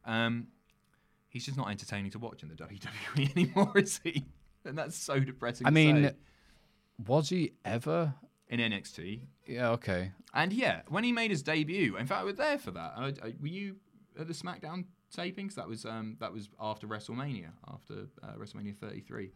um, 0.05 0.47
he's 1.35 1.45
just 1.45 1.57
not 1.57 1.69
entertaining 1.69 2.09
to 2.11 2.17
watch 2.17 2.43
in 2.43 2.49
the 2.49 2.55
WWE 2.63 3.31
anymore, 3.35 3.73
is 3.75 3.99
he? 4.05 4.25
And 4.63 4.77
that's 4.77 4.95
so 4.95 5.19
depressing. 5.19 5.67
I 5.67 5.69
mean, 5.69 6.05
say. 6.05 6.13
was 7.05 7.27
he 7.27 7.51
ever? 7.65 8.15
in 8.47 8.59
NXT, 8.59 9.21
Yeah, 9.47 9.71
okay. 9.71 10.11
And 10.33 10.53
yeah, 10.53 10.81
when 10.87 11.03
he 11.03 11.11
made 11.11 11.31
his 11.31 11.41
debut, 11.41 11.97
in 11.97 12.05
fact, 12.05 12.25
we 12.25 12.31
were 12.31 12.37
there 12.37 12.59
for 12.59 12.71
that. 12.71 12.93
I, 12.95 13.07
I, 13.07 13.33
were 13.41 13.47
you 13.47 13.77
at 14.19 14.27
the 14.27 14.33
SmackDown 14.33 14.85
tapings? 15.15 15.55
That 15.55 15.67
was 15.67 15.83
um, 15.83 16.15
that 16.19 16.31
was 16.31 16.47
after 16.59 16.87
WrestleMania, 16.87 17.49
after 17.67 18.05
uh, 18.21 18.33
WrestleMania 18.37 18.77
33. 18.77 19.31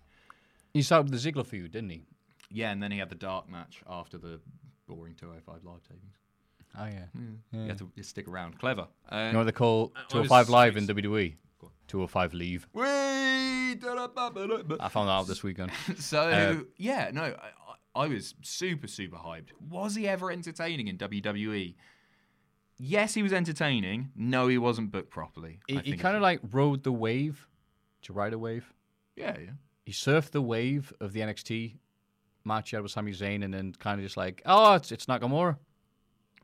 He 0.73 0.83
started 0.83 1.11
with 1.11 1.21
the 1.21 1.31
Ziggler 1.31 1.45
feud, 1.45 1.71
didn't 1.71 1.89
he? 1.89 2.03
Yeah, 2.51 2.71
and 2.71 2.81
then 2.81 2.91
he 2.91 2.99
had 2.99 3.09
the 3.09 3.15
dark 3.15 3.49
match 3.49 3.81
after 3.89 4.19
the 4.19 4.39
boring 4.87 5.15
205 5.15 5.65
live 5.65 5.81
tapings. 5.81 6.19
Oh, 6.77 6.85
yeah. 6.85 7.05
You 7.51 7.67
had 7.67 7.79
to 7.79 8.03
stick 8.03 8.27
around. 8.27 8.59
Clever. 8.59 8.87
Uh, 9.11 9.15
You 9.15 9.33
know 9.33 9.39
what 9.39 9.45
they 9.45 9.51
call 9.51 9.87
205 10.09 10.49
Live 10.49 10.77
in. 10.77 10.85
WWE? 10.85 11.33
205 11.87 12.33
Leave. 12.33 12.67
Whee! 12.73 12.83
I 14.79 14.89
found 14.89 15.09
that 15.09 15.13
out 15.13 15.27
this 15.27 15.43
weekend. 15.43 15.71
So 15.97 16.21
Uh, 16.21 16.55
yeah, 16.77 17.11
no, 17.13 17.23
I, 17.23 17.27
I 17.27 18.03
I 18.03 18.07
was 18.07 18.35
super 18.41 18.87
super 18.87 19.17
hyped. 19.17 19.49
Was 19.69 19.95
he 19.95 20.07
ever 20.07 20.31
entertaining 20.31 20.87
in 20.87 20.97
WWE? 20.97 21.75
Yes, 22.77 23.13
he 23.13 23.21
was 23.23 23.33
entertaining. 23.33 24.11
No, 24.15 24.47
he 24.47 24.57
wasn't 24.57 24.91
booked 24.91 25.09
properly. 25.09 25.59
He, 25.67 25.77
he 25.79 25.97
kind 25.97 26.15
of 26.15 26.21
like 26.21 26.39
rode 26.51 26.83
the 26.83 26.93
wave. 26.93 27.47
Did 28.01 28.09
you 28.09 28.15
ride 28.15 28.33
a 28.33 28.39
wave? 28.39 28.71
yeah, 29.15 29.35
yeah. 29.37 29.51
He 29.85 29.91
surfed 29.91 30.31
the 30.31 30.41
wave 30.41 30.93
of 31.01 31.13
the 31.13 31.21
NXT 31.21 31.77
match 32.45 32.69
he 32.69 32.75
had 32.75 32.83
with 32.83 32.91
Sami 32.91 33.11
Zayn 33.11 33.43
and 33.43 33.51
then 33.53 33.73
kind 33.73 33.99
of 33.99 34.05
just 34.05 34.17
like, 34.17 34.41
oh, 34.45 34.75
it's, 34.75 34.91
it's 34.91 35.07
Nakamura. 35.07 35.57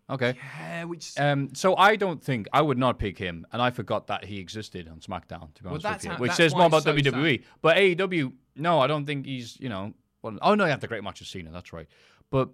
Okay. 0.09 0.35
Yeah, 0.59 0.83
which 0.83 1.13
Um, 1.19 1.55
so 1.55 1.75
I 1.75 1.95
don't 1.95 2.23
think 2.23 2.47
I 2.53 2.61
would 2.61 2.77
not 2.77 2.99
pick 2.99 3.17
him, 3.17 3.45
and 3.51 3.59
I 3.61 3.71
forgot 3.71 4.07
that 4.07 4.23
he 4.25 4.37
existed 4.39 4.87
on 4.87 4.99
SmackDown. 4.99 5.53
To 5.55 5.63
be 5.63 5.69
honest 5.69 5.85
with 5.85 6.03
you, 6.03 6.09
how- 6.11 6.17
which 6.17 6.31
says 6.33 6.53
more 6.55 6.67
about 6.67 6.83
so 6.83 6.93
WWE. 6.93 7.43
But 7.61 7.77
AEW, 7.77 8.33
no, 8.55 8.79
I 8.79 8.87
don't 8.87 9.05
think 9.05 9.25
he's. 9.25 9.59
You 9.59 9.69
know, 9.69 9.93
well, 10.21 10.37
oh 10.43 10.53
no, 10.53 10.65
he 10.65 10.69
had 10.71 10.81
the 10.81 10.87
great 10.87 11.03
match 11.03 11.19
with 11.21 11.27
Cena. 11.29 11.49
That's 11.51 11.73
right. 11.73 11.87
But 12.29 12.49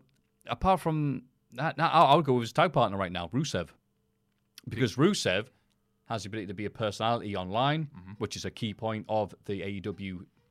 apart 0.48 0.80
from 0.80 1.23
that, 1.53 1.78
now 1.78 1.90
I'll, 1.90 2.06
I'll 2.07 2.22
go 2.22 2.34
with 2.36 2.44
his 2.44 2.53
tag 2.53 2.72
partner 2.72 2.98
right 2.98 3.11
now, 3.11 3.28
Rusev, 3.34 3.68
because 4.69 4.95
Rusev 4.95 5.48
has 6.06 6.23
the 6.23 6.28
ability 6.28 6.48
to 6.48 6.53
be 6.53 6.65
a 6.65 6.69
personality 6.69 7.36
online, 7.36 7.90
Mm-hmm. 7.98 8.11
which 8.18 8.36
is 8.36 8.45
a 8.45 8.52
key 8.52 8.73
point 8.73 9.06
of 9.10 9.34
the 9.45 9.61
AEW. 9.61 9.99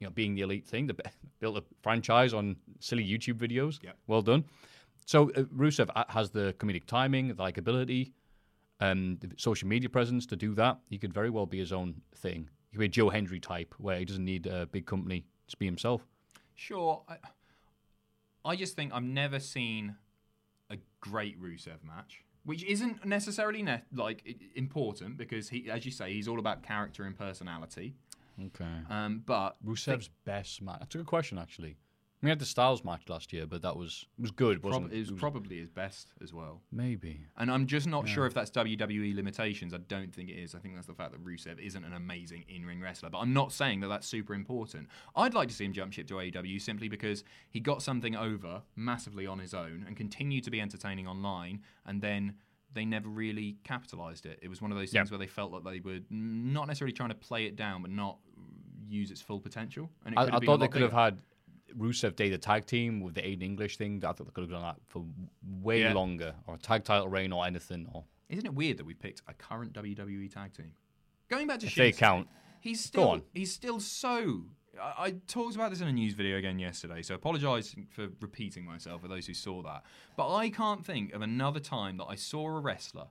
You 0.01 0.07
know, 0.07 0.11
being 0.11 0.35
the 0.35 0.41
elite 0.43 0.67
thing, 0.67 0.87
the 0.87 0.97
built 1.41 1.59
a 1.59 1.65
franchise 1.83 2.33
on 2.35 2.57
silly 2.79 3.07
YouTube 3.07 3.35
videos. 3.35 3.83
Yep. 3.83 3.97
Well 4.07 4.23
done. 4.23 4.45
So 5.11 5.29
uh, 5.31 5.43
Rusev 5.53 5.91
has 6.11 6.31
the 6.31 6.55
comedic 6.61 6.85
timing, 6.87 7.27
the 7.27 7.35
likability, 7.35 8.13
um, 8.79 9.17
the 9.21 9.31
social 9.39 9.67
media 9.67 9.89
presence 9.89 10.25
to 10.27 10.37
do 10.37 10.55
that. 10.55 10.79
He 10.89 10.99
could 10.99 11.13
very 11.13 11.31
well 11.31 11.47
be 11.47 11.59
his 11.59 11.73
own 11.73 12.03
thing. 12.15 12.49
He 12.71 12.77
could 12.77 12.79
be 12.79 12.87
a 12.87 12.89
Joe 12.89 13.11
Hendry 13.11 13.41
type, 13.41 13.75
where 13.79 13.99
he 13.99 14.05
doesn't 14.05 14.25
need 14.25 14.47
a 14.47 14.67
big 14.67 14.87
company 14.87 15.25
to 15.49 15.57
be 15.57 15.67
himself. 15.67 16.07
Sure. 16.55 17.03
I, 17.09 17.17
I 18.45 18.55
just 18.55 18.77
think 18.77 18.93
I've 18.95 19.03
never 19.03 19.41
seen 19.41 19.97
a 20.71 20.77
great 21.01 21.43
Rusev 21.43 21.83
match, 21.83 22.23
which 22.45 22.63
isn't 22.63 23.05
necessarily 23.05 23.65
ne- 23.65 23.83
like 23.93 24.39
important 24.55 25.17
because 25.17 25.49
he, 25.49 25.69
as 25.69 25.85
you 25.85 25.91
say, 25.91 26.13
he's 26.13 26.29
all 26.29 26.39
about 26.39 26.63
character 26.63 27.03
and 27.03 27.19
personality. 27.19 27.97
Okay. 28.41 28.77
Um, 28.89 29.25
but 29.27 29.57
Rusev's 29.67 30.09
best 30.25 30.63
match. 30.63 30.79
That's 30.79 30.95
a 30.95 30.99
good 30.99 31.09
question, 31.09 31.37
actually. 31.37 31.79
We 32.23 32.29
had 32.29 32.39
the 32.39 32.45
Styles 32.45 32.85
match 32.85 33.03
last 33.09 33.33
year, 33.33 33.47
but 33.47 33.63
that 33.63 33.77
was 33.77 34.05
was 34.19 34.31
good, 34.31 34.61
prob- 34.61 34.75
wasn't 34.75 34.93
it 34.93 34.99
was 34.99 35.13
probably 35.13 35.59
his 35.59 35.71
best 35.71 36.13
as 36.23 36.35
well. 36.35 36.61
maybe. 36.71 37.25
And 37.39 37.51
I'm 37.51 37.67
just 37.67 37.87
not 37.87 38.07
sure 38.07 38.27
if 38.27 38.35
that's 38.35 38.51
WWE 38.51 39.15
limitations. 39.15 39.73
I 39.73 39.79
don't 39.79 40.15
think 40.15 40.29
it 40.29 40.35
is. 40.35 40.55
I 40.55 40.59
think 40.59 40.75
that's 40.75 40.87
the 40.87 40.93
fact 40.95 41.13
that 41.13 41.25
Rusev 41.25 41.59
isn't 41.59 41.83
an 41.83 41.95
amazing 41.95 42.45
in-ring 42.47 42.81
wrestler. 42.81 43.09
But 43.09 43.19
I'm 43.21 43.33
not 43.33 43.53
saying 43.53 43.81
that 43.81 43.89
that's 43.89 44.07
super 44.07 44.35
important. 44.35 44.89
I'd 45.17 45.33
like 45.33 45.49
to 45.49 45.55
see 45.55 45.65
him 45.65 45.73
jump 45.73 45.93
ship 45.95 46.07
to 46.09 46.15
AEW 46.15 46.61
simply 46.61 46.89
because 46.89 47.25
he 47.49 47.59
got 47.59 47.83
something 47.83 48.15
over 48.15 48.63
massively 48.77 49.27
on 49.27 49.39
his 49.39 49.55
own 49.55 49.85
and 49.87 49.97
continued 49.97 50.45
to 50.45 50.51
be 50.51 50.61
entertaining 50.61 51.07
online. 51.07 51.61
And 51.87 52.03
then 52.03 52.35
they 52.75 52.85
never 52.85 53.09
really 53.09 53.57
capitalized 53.65 54.27
it. 54.27 54.39
It 54.43 54.49
was 54.49 54.61
one 54.61 54.71
of 54.71 54.77
those 54.77 54.93
Yeah. 54.93 55.01
things 55.01 55.11
where 55.11 55.19
they 55.19 55.27
felt 55.27 55.53
like 55.53 55.65
they 55.65 55.81
were 55.81 56.01
not 56.11 56.67
necessarily 56.69 56.93
trying 56.93 57.09
to 57.09 57.15
play 57.17 57.47
it 57.47 57.57
down, 57.57 57.81
but 57.83 57.91
not 57.91 58.19
use 58.89 59.11
its 59.11 59.21
full 59.23 59.41
potential. 59.41 59.91
And 60.05 60.15
it 60.15 60.19
I, 60.19 60.23
I 60.23 60.25
have 60.25 60.41
been 60.41 60.43
a 60.43 60.47
thought 60.53 60.61
they 60.61 60.69
could 60.69 60.83
have 60.83 60.93
had 60.93 61.19
Rusev 61.79 62.17
Day 62.17 62.29
the 62.31 62.39
tag 62.39 62.67
team 62.67 63.01
with 63.01 63.15
the 63.15 63.23
Aiden 63.23 63.43
English 63.43 63.77
thing. 63.77 64.03
I 64.05 64.13
thought 64.13 64.25
they 64.27 64.33
could 64.33 64.43
have 64.43 64.51
done 64.51 64.63
that 64.63 64.77
for 64.89 65.05
way 65.61 65.83
Yeah. 65.83 65.93
longer, 65.93 66.35
or 66.47 66.55
a 66.55 66.59
tag 66.59 66.85
title 66.85 67.09
reign, 67.09 67.33
or 67.33 67.47
anything. 67.47 67.89
Or 67.93 68.05
Isn't 68.29 68.47
it 68.47 68.55
weird 68.55 68.77
that 68.79 68.85
we 68.87 68.95
picked 68.95 69.23
a 69.29 69.35
current 69.35 69.73
WWE 69.73 70.29
tag 70.33 70.53
team? 70.55 70.73
Going 71.29 71.47
back 71.47 71.61
to 71.61 71.67
If 71.67 71.75
they 71.75 71.93
count. 71.93 72.29
he's 72.61 72.83
still 72.83 73.23
he's 73.33 73.53
still 73.53 73.81
so. 73.81 74.45
I, 74.81 74.95
I 75.07 75.11
talked 75.27 75.55
about 75.57 75.71
this 75.71 75.81
in 75.81 75.89
a 75.89 75.93
news 75.93 76.15
video 76.15 76.39
again 76.39 76.59
yesterday, 76.59 77.03
so 77.03 77.15
apologise 77.15 77.75
for 77.91 78.09
repeating 78.21 78.65
myself 78.65 79.03
for 79.03 79.09
those 79.09 79.27
who 79.27 79.35
saw 79.35 79.63
that. 79.63 79.83
But 80.17 80.35
I 80.35 80.49
can't 80.51 80.85
think 80.87 81.13
of 81.13 81.23
another 81.23 81.61
time 81.61 81.97
that 81.99 82.07
I 82.07 82.15
saw 82.15 82.47
a 82.47 82.61
wrestler 82.61 83.09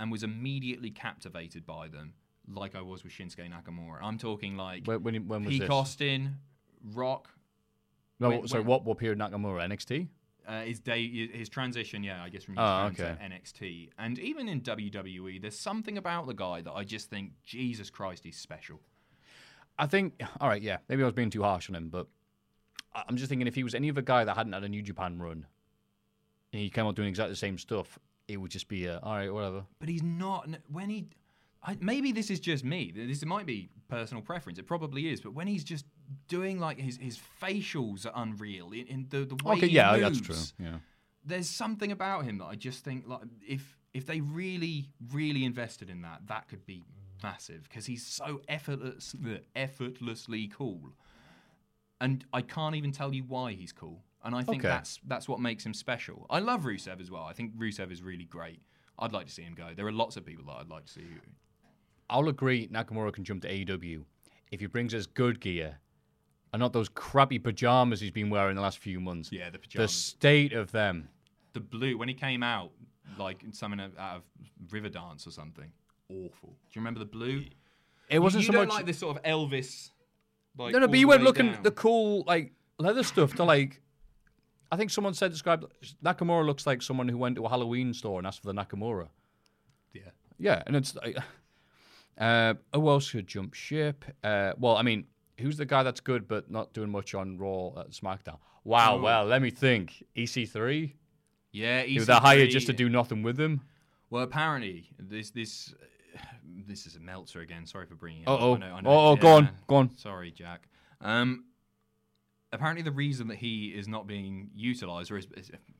and 0.00 0.12
was 0.12 0.22
immediately 0.22 0.90
captivated 0.90 1.66
by 1.66 1.88
them 1.88 2.14
like 2.48 2.74
I 2.76 2.80
was 2.82 3.02
with 3.04 3.12
Shinsuke 3.12 3.50
Nakamura. 3.50 3.98
I'm 4.00 4.16
talking 4.18 4.56
like 4.56 4.86
when, 4.86 5.02
when, 5.02 5.26
when 5.28 5.44
was 5.44 5.50
Peak 5.50 5.60
this? 5.62 5.70
Austin, 5.70 6.36
Rock, 6.94 7.28
No, 8.20 8.28
when- 8.30 8.48
sorry. 8.48 8.62
when- 8.62 8.68
What 8.68 8.84
what 8.84 8.98
period 8.98 9.18
Nakamura 9.18 9.62
NXT? 9.64 10.08
uh, 10.46 10.62
his 10.62 10.80
day, 10.80 11.06
his 11.28 11.48
transition, 11.50 12.02
yeah, 12.02 12.22
I 12.22 12.30
guess 12.30 12.42
from 12.44 12.58
Oh, 12.58 12.88
Japan 12.90 13.18
to. 13.18 13.22
NXT, 13.36 13.90
and 13.98 14.18
even 14.18 14.48
in 14.48 14.60
WWE, 14.62 15.38
there's 15.38 15.58
something 15.58 15.98
about 15.98 16.26
the 16.26 16.32
guy 16.32 16.62
that 16.62 16.72
I 16.72 16.84
just 16.84 17.10
think, 17.10 17.32
Jesus 17.44 17.90
Christ, 17.90 18.24
he's 18.24 18.38
special. 18.38 18.80
I 19.78 19.86
think. 19.86 20.14
All 20.40 20.48
right, 20.48 20.62
yeah. 20.62 20.78
Maybe 20.88 21.02
I 21.02 21.04
was 21.06 21.14
being 21.14 21.28
too 21.30 21.42
harsh 21.42 21.68
on 21.68 21.74
him, 21.76 21.90
but 21.90 22.06
I'm 22.94 23.16
just 23.18 23.28
thinking 23.28 23.46
if 23.46 23.54
he 23.54 23.62
was 23.62 23.74
any 23.74 23.90
other 23.90 24.00
guy 24.02 24.24
that 24.24 24.36
hadn't 24.36 24.54
had 24.54 24.64
a 24.64 24.68
New 24.70 24.80
Japan 24.82 25.18
run, 25.18 25.46
and 26.52 26.62
he 26.62 26.70
came 26.70 26.86
out 26.86 26.96
doing 26.96 27.08
exactly 27.08 27.32
the 27.32 27.36
same 27.36 27.58
stuff, 27.58 27.98
it 28.26 28.38
would 28.38 28.50
just 28.50 28.68
be 28.68 28.86
a, 28.86 28.98
all 29.00 29.16
right, 29.16 29.32
whatever. 29.32 29.64
But 29.78 29.88
he's 29.90 30.02
not 30.02 30.48
when 30.68 30.88
he. 30.88 31.08
I, 31.62 31.76
maybe 31.80 32.12
this 32.12 32.30
is 32.30 32.38
just 32.40 32.64
me. 32.64 32.92
This 32.94 33.24
might 33.24 33.46
be 33.46 33.68
personal 33.88 34.22
preference. 34.22 34.58
It 34.58 34.66
probably 34.66 35.08
is. 35.08 35.20
But 35.20 35.34
when 35.34 35.46
he's 35.46 35.64
just 35.64 35.84
doing 36.28 36.58
like 36.60 36.78
his 36.78 36.96
his 36.98 37.18
facials 37.42 38.06
are 38.06 38.12
unreal 38.14 38.70
in, 38.72 38.86
in 38.86 39.06
the 39.10 39.24
the 39.24 39.34
way 39.44 39.56
Okay, 39.56 39.68
he 39.68 39.74
yeah, 39.74 39.92
moves. 39.96 40.02
that's 40.02 40.20
true. 40.56 40.66
Yeah. 40.66 40.78
There's 41.24 41.48
something 41.48 41.90
about 41.92 42.24
him 42.24 42.38
that 42.38 42.46
I 42.46 42.54
just 42.54 42.84
think 42.84 43.06
like 43.08 43.22
if 43.46 43.76
if 43.92 44.06
they 44.06 44.20
really 44.20 44.90
really 45.12 45.44
invested 45.44 45.90
in 45.90 46.02
that, 46.02 46.22
that 46.28 46.48
could 46.48 46.64
be 46.64 46.84
massive 47.22 47.64
because 47.68 47.86
he's 47.86 48.06
so 48.06 48.40
effortless, 48.48 49.16
effortlessly 49.56 50.46
cool. 50.48 50.92
And 52.00 52.24
I 52.32 52.42
can't 52.42 52.76
even 52.76 52.92
tell 52.92 53.12
you 53.12 53.24
why 53.24 53.52
he's 53.54 53.72
cool. 53.72 54.04
And 54.24 54.34
I 54.34 54.42
think 54.42 54.62
Okay. 54.64 54.68
that's 54.68 55.00
that's 55.06 55.28
what 55.28 55.40
makes 55.40 55.66
him 55.66 55.74
special. 55.74 56.26
I 56.30 56.38
love 56.38 56.62
Rusev 56.62 57.00
as 57.00 57.10
well. 57.10 57.24
I 57.24 57.32
think 57.32 57.56
Rusev 57.56 57.90
is 57.90 58.02
really 58.02 58.24
great. 58.24 58.62
I'd 58.98 59.12
like 59.12 59.26
to 59.26 59.32
see 59.32 59.42
him 59.42 59.54
go. 59.54 59.68
There 59.76 59.86
are 59.86 59.92
lots 59.92 60.16
of 60.16 60.24
people 60.24 60.44
that 60.46 60.56
I'd 60.60 60.68
like 60.68 60.86
to 60.86 60.92
see. 60.92 61.02
I'll 62.10 62.28
agree 62.28 62.68
Nakamura 62.68 63.12
can 63.12 63.24
jump 63.24 63.42
to 63.42 63.48
AEW 63.48 64.04
if 64.50 64.60
he 64.60 64.66
brings 64.66 64.94
us 64.94 65.06
good 65.06 65.40
gear 65.40 65.78
and 66.52 66.60
not 66.60 66.72
those 66.72 66.88
crappy 66.88 67.38
pajamas 67.38 68.00
he's 68.00 68.10
been 68.10 68.30
wearing 68.30 68.56
the 68.56 68.62
last 68.62 68.78
few 68.78 69.00
months. 69.00 69.30
Yeah, 69.30 69.50
the 69.50 69.58
pajamas. 69.58 69.90
The 69.90 69.94
state 69.94 70.52
of 70.52 70.72
them. 70.72 71.08
The 71.52 71.60
blue 71.60 71.98
when 71.98 72.08
he 72.08 72.14
came 72.14 72.42
out, 72.42 72.70
like 73.18 73.42
something 73.52 73.80
out 73.80 74.16
of 74.16 74.22
Riverdance 74.70 75.26
or 75.26 75.30
something. 75.30 75.70
Awful. 76.10 76.50
Do 76.50 76.72
you 76.72 76.80
remember 76.80 77.00
the 77.00 77.06
blue? 77.06 77.44
It 78.08 78.18
wasn't 78.20 78.44
you, 78.44 78.46
so 78.46 78.52
don't 78.52 78.68
much. 78.68 78.76
like 78.76 78.86
this 78.86 78.98
sort 78.98 79.16
of 79.16 79.22
Elvis. 79.22 79.90
Like, 80.56 80.72
no, 80.72 80.78
no, 80.78 80.88
but 80.88 80.98
you 80.98 81.06
the 81.06 81.10
went 81.10 81.22
looking 81.22 81.52
down. 81.52 81.62
the 81.62 81.70
cool 81.70 82.24
like 82.26 82.52
leather 82.78 83.02
stuff 83.02 83.34
to 83.34 83.44
like. 83.44 83.82
I 84.70 84.76
think 84.76 84.90
someone 84.90 85.14
said 85.14 85.30
described 85.30 85.64
Nakamura 86.04 86.44
looks 86.44 86.66
like 86.66 86.82
someone 86.82 87.08
who 87.08 87.16
went 87.16 87.36
to 87.36 87.44
a 87.44 87.48
Halloween 87.48 87.94
store 87.94 88.18
and 88.18 88.26
asked 88.26 88.42
for 88.42 88.46
the 88.46 88.54
Nakamura. 88.54 89.08
Yeah. 89.94 90.10
Yeah, 90.38 90.62
and 90.66 90.76
it's 90.76 90.94
like, 90.94 91.16
uh, 92.18 92.54
who 92.74 92.88
else 92.88 93.04
should 93.06 93.26
jump 93.26 93.54
ship? 93.54 94.04
Uh, 94.22 94.52
well, 94.58 94.76
I 94.76 94.82
mean, 94.82 95.04
who's 95.38 95.56
the 95.56 95.64
guy 95.64 95.82
that's 95.82 96.00
good 96.00 96.26
but 96.28 96.50
not 96.50 96.72
doing 96.72 96.90
much 96.90 97.14
on 97.14 97.38
Raw 97.38 97.68
at 97.80 97.90
SmackDown? 97.90 98.38
Wow. 98.64 98.96
Oh. 98.96 99.00
Well, 99.02 99.24
let 99.24 99.40
me 99.40 99.50
think. 99.50 100.04
EC3. 100.16 100.92
Yeah, 101.52 101.82
Who 101.82 102.04
they 102.04 102.12
hired 102.14 102.48
EC3 102.48 102.52
just 102.52 102.66
to 102.66 102.72
do 102.72 102.88
nothing 102.88 103.22
with 103.22 103.38
him. 103.38 103.62
Well, 104.10 104.22
apparently 104.22 104.90
this 104.98 105.30
this 105.30 105.74
this 106.66 106.86
is 106.86 106.96
a 106.96 107.00
Meltzer 107.00 107.40
again. 107.40 107.66
Sorry 107.66 107.86
for 107.86 107.94
bringing 107.94 108.22
it. 108.22 108.28
Uh-oh. 108.28 108.54
up. 108.54 108.62
I 108.62 108.66
know- 108.68 108.74
I 108.74 108.80
know- 108.80 108.90
Uh-oh, 108.90 109.16
go 109.16 109.28
on, 109.28 109.48
go 109.66 109.76
on. 109.76 109.96
Sorry, 109.96 110.30
Jack. 110.30 110.68
Um, 111.00 111.44
apparently 112.52 112.82
the 112.82 112.90
reason 112.92 113.28
that 113.28 113.36
he 113.36 113.68
is 113.68 113.86
not 113.88 114.06
being 114.06 114.50
utilized 114.54 115.10
or 115.10 115.18
is 115.18 115.26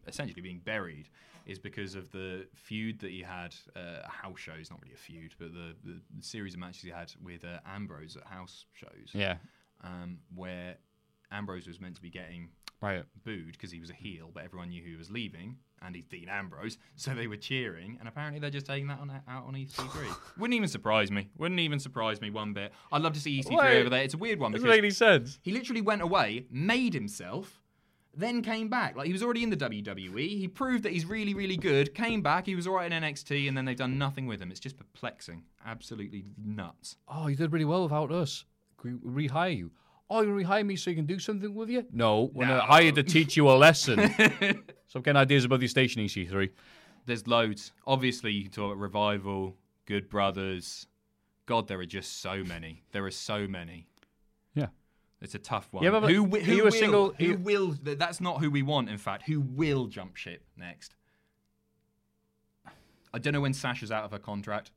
essentially 0.07 0.43
being 0.43 0.61
buried 0.65 1.09
is 1.49 1.59
because 1.59 1.95
of 1.95 2.13
the 2.13 2.47
feud 2.55 3.01
that 3.01 3.11
he 3.11 3.23
had. 3.23 3.55
Uh, 3.75 4.07
house 4.07 4.39
shows, 4.39 4.71
not 4.71 4.81
really 4.83 4.95
a 4.95 4.99
feud, 4.99 5.35
but 5.39 5.53
the, 5.53 5.75
the, 5.85 6.01
series 6.21 6.55
of 6.55 6.61
matches 6.61 6.83
he 6.83 6.91
had 6.91 7.13
with 7.23 7.45
uh, 7.45 7.59
Ambrose 7.67 8.17
at 8.17 8.27
house 8.27 8.67
shows. 8.75 9.11
Yeah. 9.13 9.37
Um, 9.83 10.19
where 10.35 10.77
Ambrose 11.33 11.67
was 11.67 11.81
meant 11.81 11.97
to 11.97 12.03
be 12.03 12.11
getting 12.11 12.51
Right. 12.81 13.05
booed 13.25 13.53
because 13.53 13.73
he 13.73 13.81
was 13.81 13.91
a 13.91 13.95
heel, 13.95 14.31
but 14.33 14.45
everyone 14.45 14.69
knew 14.69 14.83
he 14.85 14.95
was 14.95 15.11
leaving, 15.11 15.57
and 15.83 15.97
he's 15.97 16.05
Dean 16.07 16.29
Ambrose, 16.29 16.79
so 16.97 17.13
they 17.13 17.27
were 17.27 17.37
cheering, 17.37 17.97
and 17.99 18.09
apparently 18.09 18.39
they're 18.39 18.51
just 18.51 18.67
taking 18.67 18.87
that 18.87 19.01
on, 19.01 19.11
out 19.29 19.47
on 19.47 19.55
EC3. 19.55 20.15
Wouldn't 20.39 20.55
even 20.55 20.69
surprise 20.69 21.11
me. 21.11 21.29
Wouldn't 21.37 21.59
even 21.59 21.81
surprise 21.81 22.21
me 22.21 22.31
one 22.31 22.53
bit. 22.53 22.73
I'd 22.93 23.03
love 23.03 23.15
to 23.15 23.21
see 23.21 23.41
EC3 23.41 23.57
Wait. 23.57 23.81
over 23.81 23.91
there. 23.91 24.03
It's 24.05 24.15
a 24.15 24.19
weird 24.19 24.39
one 24.39 24.53
Doesn't 24.53 24.69
make 24.69 24.79
any 24.79 24.91
sense. 24.91 25.41
he 25.43 25.51
literally 25.51 25.81
went 25.81 26.03
away, 26.03 26.47
made 26.51 26.95
himself, 26.95 27.61
then 28.17 28.43
came 28.43 28.69
back. 28.69 28.97
Like 28.97 29.07
he 29.07 29.13
was 29.13 29.23
already 29.23 29.43
in 29.43 29.51
the 29.51 29.57
WWE. 29.57 30.19
He 30.39 30.49
proved 30.49 30.83
that 30.85 30.93
he's 30.93 31.05
really, 31.07 31.35
really 31.35 31.57
good. 31.57 31.95
Came 31.95 32.23
back. 32.23 32.47
He 32.47 32.55
was 32.55 32.67
all 32.67 32.75
right 32.75 32.91
in 32.91 33.03
NXT, 33.03 33.49
and 33.49 33.57
then 33.57 33.65
they've 33.65 33.77
done 33.77 33.99
nothing 33.99 34.27
with 34.27 34.41
him. 34.41 34.51
It's 34.51 34.61
just 34.61 34.77
perplexing. 34.77 35.45
Absolutely 35.65 36.25
nuts. 36.43 36.97
Oh, 37.09 37.29
you 37.29 37.37
did 37.37 37.53
really 37.53 37.65
well 37.65 37.83
without 37.85 38.11
us. 38.11 38.45
Can 38.81 39.01
we 39.05 39.27
rehire 39.29 39.57
you? 39.57 39.71
Oh, 40.11 40.23
you 40.23 40.29
rehire 40.31 40.65
me 40.65 40.75
so 40.77 40.91
you 40.91 40.97
can 40.97 41.05
do 41.07 41.19
something 41.19 41.55
with 41.55 41.69
you? 41.69 41.85
No, 41.93 42.31
we're 42.33 42.47
No. 42.47 42.53
gonna 42.59 42.63
hire 42.67 42.85
you 42.85 42.93
to 42.93 43.03
teach 43.03 43.37
you 43.37 43.49
a 43.51 43.53
lesson. 43.53 44.11
so 44.19 44.97
I'm 44.97 45.03
getting 45.03 45.17
ideas 45.17 45.45
about 45.45 45.61
your 45.61 45.69
station, 45.69 46.03
EC3. 46.03 46.51
There's 47.05 47.27
loads. 47.27 47.73
Obviously, 47.87 48.33
you 48.33 48.43
can 48.45 48.51
talk 48.53 48.67
about 48.67 48.79
Revival, 48.79 49.57
Good 49.87 50.09
Brothers. 50.09 50.87
God, 51.47 51.69
there 51.69 51.79
are 51.81 51.87
just 51.87 52.21
so 52.21 52.43
many. 52.45 52.83
There 52.93 53.05
are 53.05 53.11
so 53.11 53.47
many. 53.47 53.87
Yeah. 55.21 55.25
It's 55.25 55.35
a 55.35 55.39
tough 55.39 55.69
one. 55.73 55.83
You 55.83 55.89
ever- 55.95 56.07
who 56.07 56.25
wi- 56.27 56.45
who 56.45 56.65
will, 56.65 56.71
single- 56.71 57.13
Who 57.15 57.37
will? 57.37 57.75
That's 57.83 58.21
not 58.21 58.41
who 58.41 58.51
we 58.51 58.63
want. 58.63 58.89
In 58.89 58.99
fact, 58.99 59.25
who 59.25 59.41
will 59.41 59.87
jump 59.87 60.17
ship 60.17 60.45
next? 60.57 60.95
I 63.13 63.19
don't 63.19 63.33
know 63.33 63.41
when 63.41 63.55
Sasha's 63.55 63.91
out 63.91 64.05
of 64.05 64.13
her 64.13 64.19
contract. 64.19 64.71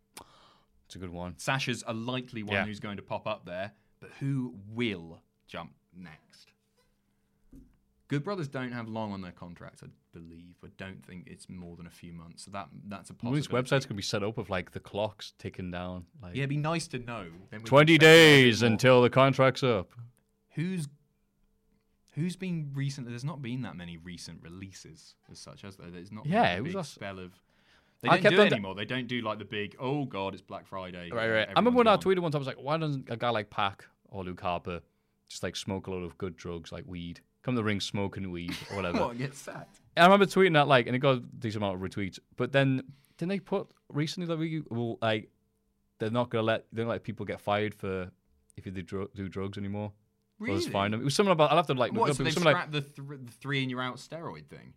It's 0.86 0.96
a 0.96 1.00
good 1.00 1.10
one. 1.12 1.38
Sasha's 1.38 1.84
a 1.88 1.94
likely 1.94 2.44
one 2.44 2.54
Yeah. 2.56 2.66
who's 2.66 2.80
going 2.80 2.98
to 2.98 3.04
pop 3.04 3.28
up 3.28 3.46
there, 3.46 3.74
but 4.00 4.10
who 4.20 4.56
will 4.68 5.22
jump 5.48 5.74
next? 5.96 6.52
Good 8.08 8.24
Brothers 8.26 8.50
don't 8.50 8.74
have 8.74 8.90
long 8.90 9.14
on 9.14 9.22
their 9.22 9.32
contracts, 9.32 9.84
I 9.84 9.88
believe. 10.12 10.56
I 10.66 10.68
don't 10.78 11.06
think 11.06 11.28
it's 11.28 11.48
more 11.48 11.78
than 11.78 11.88
a 11.88 11.92
few 11.92 12.12
months. 12.12 12.44
So 12.44 12.52
that 12.52 12.68
that's 12.88 13.10
a 13.10 13.16
All 13.24 13.32
these 13.32 13.48
websites 13.48 13.88
can 13.88 13.96
be 13.96 14.02
set 14.02 14.22
up 14.22 14.36
with 14.38 14.50
like 14.50 14.72
the 14.72 14.82
clocks 14.82 15.32
ticking 15.38 15.72
down. 15.72 16.06
Like 16.22 16.36
Yeah, 16.36 16.40
it'd 16.42 16.50
be 16.50 16.58
nice 16.58 16.88
to 16.88 17.00
know. 17.00 17.28
Then 17.52 17.62
20 17.62 17.66
speculate 17.66 17.90
a 17.90 17.94
bit 17.94 18.00
days 18.00 18.62
until 18.64 19.02
the 19.02 19.10
contract's 19.10 19.64
up. 19.64 19.92
Who's 20.52 20.88
who's 22.12 22.36
been 22.36 22.72
recently? 22.74 23.12
There's 23.12 23.24
not 23.24 23.42
been 23.42 23.62
that 23.64 23.76
many 23.76 23.98
recent 23.98 24.42
releases 24.44 25.16
as 25.32 25.40
such, 25.40 25.62
has 25.62 25.78
there? 25.78 25.90
There's 25.90 26.12
not. 26.12 26.24
been 26.24 26.34
Yeah, 26.34 26.54
a 26.56 26.58
it 26.58 26.64
was 26.64 26.76
a 26.76 26.84
spell 26.84 27.20
of. 27.20 27.32
They 28.02 28.10
I 28.10 28.14
don't 28.14 28.22
kept 28.24 28.36
do 28.36 28.42
it 28.42 28.50
da- 28.50 28.56
anymore. 28.56 28.76
They 28.76 28.86
don't 28.86 29.08
do 29.08 29.22
like 29.22 29.38
the 29.38 29.46
big. 29.46 29.76
Oh 29.80 30.06
God, 30.06 30.34
it's 30.34 30.42
Black 30.42 30.66
Friday. 30.66 31.12
Right, 31.12 31.30
right. 31.30 31.48
I 31.48 31.60
remember 31.60 31.78
when 31.78 31.88
I 31.88 31.98
tweeted 31.98 32.20
one 32.20 32.32
time, 32.32 32.40
I 32.40 32.42
was 32.42 32.48
like, 32.48 32.60
why 32.62 32.78
doesn't 32.78 33.10
a 33.10 33.18
guy 33.18 33.30
like 33.30 33.50
Pac 33.50 33.86
or 34.10 34.24
Luke 34.24 34.42
Harper 34.42 34.82
just 35.30 35.44
like 35.44 35.56
smoke 35.56 35.88
a 35.88 35.92
lot 35.92 36.04
of 36.04 36.18
good 36.18 36.36
drugs 36.36 36.72
like 36.72 36.84
weed? 36.88 37.20
Come 37.44 37.56
to 37.56 37.60
the 37.60 37.64
ring 37.64 37.80
smoking 37.80 38.32
weed 38.32 38.56
or 38.72 38.76
whatever. 38.78 39.00
What 39.00 39.18
get 39.18 39.36
sacked? 39.36 39.80
I 39.98 40.04
remember 40.04 40.26
tweeting 40.26 40.54
that 40.54 40.68
like, 40.68 40.88
and 40.88 40.96
it 40.96 41.00
got 41.00 41.18
a 41.18 41.20
decent 41.20 41.64
amount 41.64 41.76
of 41.76 41.82
retweets. 41.82 42.18
But 42.38 42.52
then 42.52 42.82
didn't 43.18 43.30
they 43.30 43.40
put 43.40 43.68
recently 43.90 44.28
that 44.28 44.38
we 44.38 44.64
will 44.70 44.98
like 45.02 45.30
they're 46.00 46.10
not 46.10 46.30
gonna 46.32 46.44
let 46.44 46.66
they 46.74 46.82
don't 46.82 46.90
let 46.90 47.04
people 47.04 47.26
get 47.26 47.40
fired 47.40 47.76
for 47.76 48.10
if 48.58 48.66
you 48.66 48.72
do, 48.72 48.82
dro- 48.82 49.08
do 49.16 49.30
drugs 49.30 49.58
anymore. 49.60 49.92
Really? 50.42 50.62
fine 50.72 50.92
them. 50.92 51.02
It 51.02 51.04
was 51.06 51.16
something 51.16 51.32
about 51.32 51.52
I'll 51.52 51.58
have 51.58 51.68
to 51.68 51.74
like 51.74 51.92
look 51.92 52.02
What? 52.02 52.10
up. 52.12 52.16
So 52.18 52.24
It 52.26 52.34
they 52.36 52.42
like 52.42 52.72
the, 52.72 52.82
th- 52.82 52.96
the 52.96 53.32
three 53.40 53.62
and 53.62 53.70
you're 53.72 53.82
out 53.82 53.98
steroid 53.98 54.48
thing. 54.48 54.74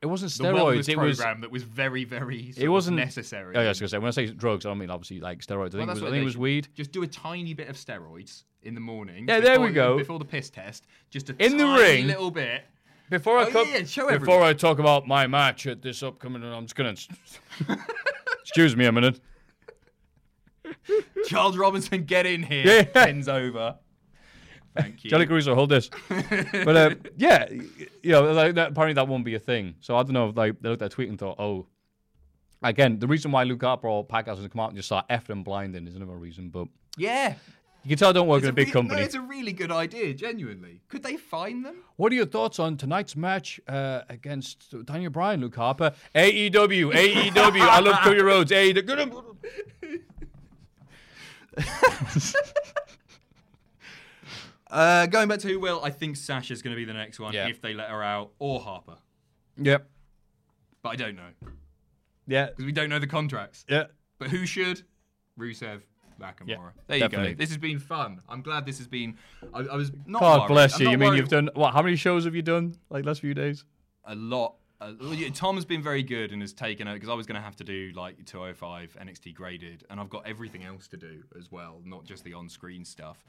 it 0.00 0.06
wasn't 0.06 0.32
The 0.32 0.44
steroids. 0.44 0.76
wellness 0.76 0.88
It 0.88 0.98
was 0.98 1.16
program 1.18 1.40
that 1.40 1.50
was 1.50 1.62
very, 1.64 2.04
very. 2.04 2.52
It 2.56 2.68
wasn't 2.68 2.96
necessary. 2.96 3.56
Oh 3.56 3.60
yeah, 3.60 3.66
I 3.66 3.68
was 3.70 3.80
gonna 3.80 3.88
say 3.88 3.98
when 3.98 4.08
I 4.08 4.10
say 4.12 4.26
drugs, 4.26 4.64
I 4.64 4.68
don't 4.70 4.78
mean 4.78 4.90
obviously 4.90 5.20
like 5.20 5.40
steroids. 5.40 5.68
I 5.74 5.78
think 5.78 5.88
Well, 5.88 5.90
it 5.90 5.94
was, 5.94 6.02
I 6.02 6.10
think 6.10 6.22
it 6.22 6.24
was 6.24 6.36
weed. 6.38 6.68
Just 6.74 6.92
do 6.92 7.02
a 7.02 7.06
tiny 7.06 7.52
bit 7.54 7.68
of 7.68 7.76
steroids 7.76 8.44
in 8.62 8.74
the 8.74 8.80
morning. 8.80 9.26
Yeah, 9.28 9.40
there 9.40 9.60
we 9.60 9.70
go. 9.72 9.96
Before 9.98 10.18
the 10.18 10.24
piss 10.24 10.50
test, 10.50 10.86
just 11.10 11.30
a 11.30 11.36
In 11.44 11.56
the 11.56 11.64
tiny 11.64 11.82
ring. 11.82 12.06
little 12.06 12.30
bit. 12.30 12.62
Before 13.10 13.38
I 13.38 13.44
Oh, 13.44 13.50
co- 13.52 13.62
yeah, 13.62 13.80
before 13.82 14.10
everyone. 14.10 14.42
I 14.42 14.52
talk 14.52 14.78
about 14.80 15.06
my 15.06 15.26
match 15.28 15.66
at 15.68 15.80
this 15.82 16.02
upcoming, 16.02 16.42
I'm 16.44 16.64
just 16.64 16.74
gonna 16.76 16.94
excuse 18.42 18.76
me 18.76 18.84
a 18.86 18.92
minute. 18.92 19.20
Charles 21.26 21.56
Robinson, 21.56 22.04
get 22.04 22.26
in 22.26 22.42
here. 22.42 22.88
Yeah. 22.94 23.22
Over. 23.28 23.78
Thank 24.76 25.04
you. 25.04 25.10
Johnny 25.10 25.26
Caruso, 25.26 25.54
hold 25.54 25.70
this. 25.70 25.90
but 26.08 26.76
uh, 26.76 26.94
yeah, 27.16 27.48
you 27.50 28.12
know, 28.12 28.32
like 28.32 28.54
that, 28.54 28.70
apparently 28.72 28.94
that 28.94 29.08
won't 29.08 29.24
be 29.24 29.34
a 29.34 29.38
thing. 29.40 29.74
So 29.80 29.96
I 29.96 30.02
don't 30.02 30.12
know. 30.12 30.28
if 30.28 30.36
Like 30.36 30.60
they 30.60 30.68
looked 30.68 30.82
at 30.82 30.90
that 30.90 30.94
tweet 30.94 31.08
and 31.08 31.18
thought, 31.18 31.38
oh, 31.40 31.66
again, 32.62 32.98
the 32.98 33.06
reason 33.06 33.30
why 33.32 33.44
Luke 33.44 33.62
Harper 33.62 33.88
or 33.88 34.04
Pac 34.04 34.26
hasn't 34.28 34.50
come 34.52 34.60
out 34.60 34.68
and 34.70 34.76
just 34.76 34.88
start 34.88 35.06
effing 35.08 35.30
and 35.30 35.44
blinding 35.44 35.86
is 35.86 35.96
another 35.96 36.16
reason. 36.16 36.48
But 36.50 36.68
Yeah. 36.96 37.34
you 37.84 37.90
can 37.90 37.98
tell 37.98 38.08
I 38.10 38.12
don't 38.12 38.26
work 38.28 38.38
It's 38.38 38.44
in 38.46 38.50
a 38.50 38.52
big 38.54 38.66
re- 38.68 38.72
company. 38.72 39.00
No, 39.00 39.04
it's 39.06 39.14
a 39.14 39.20
really 39.20 39.52
good 39.52 39.70
idea, 39.70 40.12
genuinely. 40.14 40.80
Could 40.88 41.02
they 41.02 41.16
find 41.16 41.64
them? 41.64 41.76
What 41.96 42.10
are 42.12 42.16
your 42.16 42.26
thoughts 42.26 42.58
on 42.58 42.76
tonight's 42.76 43.14
match 43.16 43.60
uh, 43.68 44.00
against 44.08 44.74
Daniel 44.86 45.10
Bryan, 45.10 45.40
Luke 45.40 45.54
Harper? 45.56 45.92
AEW, 46.14 46.92
AEW. 46.92 47.60
I 47.60 47.78
love 47.80 48.00
Cody 48.02 48.22
Rhodes. 48.22 48.50
AEW. 48.50 49.34
Uh, 54.70 55.06
going 55.06 55.28
back 55.28 55.38
to 55.40 55.48
who 55.48 55.60
will, 55.60 55.80
I 55.84 55.90
think 55.90 56.16
Sasha's 56.16 56.60
going 56.62 56.74
to 56.74 56.76
be 56.76 56.84
the 56.84 56.92
next 56.94 57.20
one 57.20 57.32
Yeah. 57.32 57.46
if 57.48 57.60
they 57.60 57.72
let 57.74 57.88
her 57.90 58.02
out, 58.02 58.32
or 58.38 58.60
Harper. 58.60 58.96
Yep. 59.58 59.88
But 60.82 60.88
I 60.90 60.96
don't 60.96 61.16
know 61.16 61.30
Yeah. 62.26 62.46
because 62.46 62.64
we 62.64 62.72
don't 62.72 62.88
know 62.88 62.98
the 62.98 63.06
contracts. 63.06 63.64
Yeah. 63.68 63.84
But 64.18 64.28
who 64.30 64.44
should? 64.46 64.82
Rusev, 65.38 65.82
Nakamura. 66.20 66.46
Yeah, 66.46 66.56
there 66.86 66.96
you 66.96 67.02
definitely. 67.04 67.34
go. 67.34 67.38
This 67.38 67.50
has 67.50 67.58
been 67.58 67.78
fun. 67.78 68.20
I'm 68.28 68.40
glad 68.42 68.64
this 68.66 68.78
has 68.78 68.88
been. 68.88 69.16
I, 69.52 69.60
I 69.60 69.76
was 69.76 69.92
not. 70.06 70.20
God 70.20 70.38
worried. 70.40 70.48
bless 70.48 70.74
I'm 70.74 70.80
you. 70.80 70.84
not 70.86 70.90
You 70.92 70.98
mean 70.98 71.08
worried. 71.10 71.18
you've 71.18 71.28
done 71.28 71.50
what? 71.54 71.72
How 71.74 71.82
many 71.82 71.96
shows 71.96 72.24
have 72.24 72.34
you 72.34 72.42
done? 72.42 72.76
Like 72.90 73.04
last 73.04 73.20
few 73.20 73.34
days? 73.34 73.64
a 74.08 74.14
lot. 74.14 74.54
Uh, 74.80 74.92
well, 75.00 75.14
yeah, 75.14 75.28
Tom's 75.30 75.64
been 75.64 75.82
very 75.82 76.02
good 76.02 76.30
and 76.32 76.40
has 76.42 76.52
taken 76.52 76.86
it 76.86 76.94
because 76.94 77.08
I 77.08 77.14
was 77.14 77.26
going 77.26 77.34
to 77.36 77.40
have 77.40 77.56
to 77.56 77.64
do 77.64 77.92
like 77.96 78.24
205 78.26 78.96
NXT 79.00 79.34
graded, 79.34 79.84
and 79.90 79.98
I've 79.98 80.10
got 80.10 80.26
everything 80.26 80.64
else 80.64 80.86
to 80.88 80.96
do 80.96 81.22
as 81.38 81.50
well, 81.50 81.80
not 81.84 82.04
just 82.04 82.22
the 82.22 82.34
on-screen 82.34 82.84
stuff. 82.84 83.24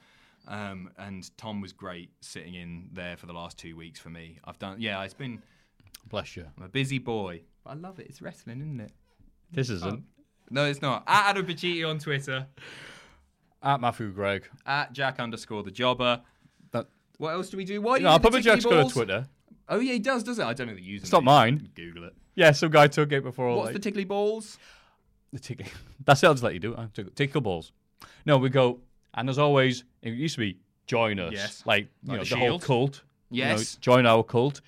Um, 0.48 0.90
and 0.98 1.30
Tom 1.38 1.60
was 1.62 1.74
great 1.74 2.10
sitting 2.22 2.56
in 2.56 2.90
there 2.94 3.18
for 3.18 3.26
the 3.26 3.34
last 3.34 3.58
two 3.58 3.76
weeks 3.76 4.00
for 4.00 4.10
me. 4.10 4.40
I've 4.46 4.58
done, 4.60 4.78
yeah, 4.80 5.04
it's 5.04 5.14
been. 5.14 5.42
Bless 6.08 6.38
you. 6.38 6.46
I'm 6.58 6.64
a 6.64 6.70
busy 6.70 7.00
boy, 7.00 7.42
but 7.64 7.72
I 7.72 7.74
love 7.74 8.00
it. 8.00 8.08
It's 8.08 8.22
wrestling, 8.22 8.62
isn't 8.62 8.80
it? 8.80 8.92
This 9.52 9.70
isn't. 9.70 10.04
No, 10.50 10.66
it's 10.66 10.82
not. 10.82 11.04
At 11.06 11.32
Adam 11.32 11.46
Pacitti 11.46 11.88
on 11.88 12.00
Twitter, 12.00 12.48
At 13.62 13.82
Matthew 13.82 14.12
Gregg. 14.12 14.48
at 14.66 14.94
Jack 14.94 15.20
underscore 15.20 15.64
the 15.64 15.72
Jobber. 15.72 16.22
That, 16.72 16.88
What 17.18 17.32
else 17.32 17.50
do 17.50 17.58
we 17.58 17.66
do? 17.66 17.82
Why 17.82 17.98
do 17.98 18.06
no, 18.06 18.14
you 18.14 18.20
do 18.20 18.42
Jack's 18.42 18.64
got 18.64 18.88
a? 18.88 18.90
Twitter. 18.90 19.26
Oh 19.68 19.80
yeah, 19.80 19.94
he 19.94 20.00
does, 20.00 20.24
does 20.24 20.40
it? 20.40 20.46
I 20.46 20.54
don't 20.54 20.68
know 20.68 20.76
the 20.76 20.82
username. 20.82 21.02
It's 21.02 21.12
not 21.12 21.26
mine. 21.26 21.70
Google 21.76 22.06
it. 22.06 22.14
Yeah, 22.36 22.52
some 22.52 22.72
guy 22.72 22.88
took 22.88 23.12
it 23.12 23.24
before. 23.24 23.54
What's 23.56 23.66
like, 23.66 23.74
the 23.74 23.80
tickly 23.80 24.06
balls? 24.06 24.58
the 25.34 25.40
tick- 25.40 25.74
That's 26.06 26.24
it. 26.24 26.28
I'll 26.28 26.34
just 26.34 26.44
let 26.44 26.54
you 26.54 26.60
do 26.60 26.74
it. 26.74 27.16
Tickle 27.16 27.42
balls. 27.42 27.74
No, 28.26 28.38
we 28.38 28.50
go, 28.50 28.80
and 29.18 29.30
as 29.30 29.38
always, 29.38 29.84
it 30.02 30.14
used 30.14 30.36
to 30.36 30.40
be 30.42 30.58
join 30.86 31.20
us. 31.20 31.34
Yes. 31.34 31.64
Like, 31.66 31.88
you 32.04 32.12
Like 32.14 32.18
know, 32.20 32.24
the 32.24 32.30
the 32.30 32.38
whole 32.38 32.60
cult. 32.60 33.02
you 33.30 33.44
know, 33.44 33.50
Yes. 33.52 33.76
join 33.76 34.06
our 34.06 34.24
cult. 34.24 34.62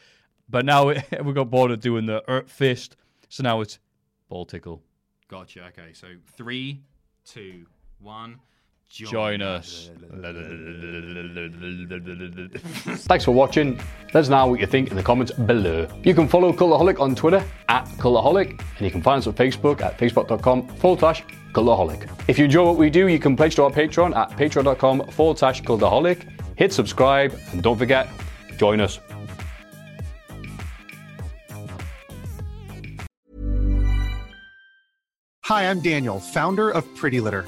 But 0.49 0.65
now 0.65 0.87
we 1.23 1.33
got 1.33 1.49
bored 1.49 1.71
of 1.71 1.79
doing 1.79 2.05
the 2.05 2.21
earth 2.29 2.51
fist. 2.51 2.97
So 3.29 3.43
now 3.43 3.61
it's 3.61 3.79
ball 4.27 4.45
tickle. 4.45 4.81
Gotcha. 5.29 5.65
Okay, 5.67 5.93
so 5.93 6.07
three, 6.35 6.81
two, 7.23 7.67
one. 7.99 8.39
Join 8.89 9.41
us. 9.43 9.91
Thanks 13.05 13.23
for 13.23 13.31
watching. 13.31 13.79
Let 14.13 14.21
us 14.21 14.29
know 14.29 14.47
what 14.47 14.59
you 14.59 14.65
think 14.65 14.89
in 14.89 14.97
the 14.97 15.03
comments 15.03 15.31
below. 15.31 15.87
You 16.03 16.15
can 16.15 16.27
follow 16.27 16.51
Cultaholic 16.51 16.99
on 16.99 17.13
Twitter 17.13 17.43
at 17.69 17.85
Cultaholic, 17.97 18.49
and 18.49 18.81
you 18.81 18.89
can 18.89 19.03
find 19.03 19.19
us 19.19 19.27
on 19.27 19.33
Facebook 19.33 19.81
at 19.81 19.97
facebook.com 19.99 20.67
forward 20.77 20.99
slash 20.99 21.23
Cultaholic. 21.53 22.09
If 22.27 22.39
you 22.39 22.45
enjoy 22.45 22.65
what 22.65 22.77
we 22.77 22.89
do, 22.89 23.07
you 23.07 23.19
can 23.19 23.35
pledge 23.35 23.55
to 23.55 23.63
our 23.63 23.69
Patreon 23.71 24.15
at 24.15 24.31
patreon.com 24.31 25.07
forward 25.11 25.37
slash 25.37 25.61
Cultaholic. 25.61 26.27
Hit 26.55 26.73
subscribe, 26.73 27.37
and 27.51 27.61
don't 27.61 27.77
forget, 27.77 28.09
join 28.57 28.81
us. 28.81 28.99
Hi, 35.45 35.69
I'm 35.69 35.79
Daniel, 35.79 36.19
founder 36.19 36.69
of 36.69 36.83
Pretty 36.95 37.19
Litter. 37.19 37.47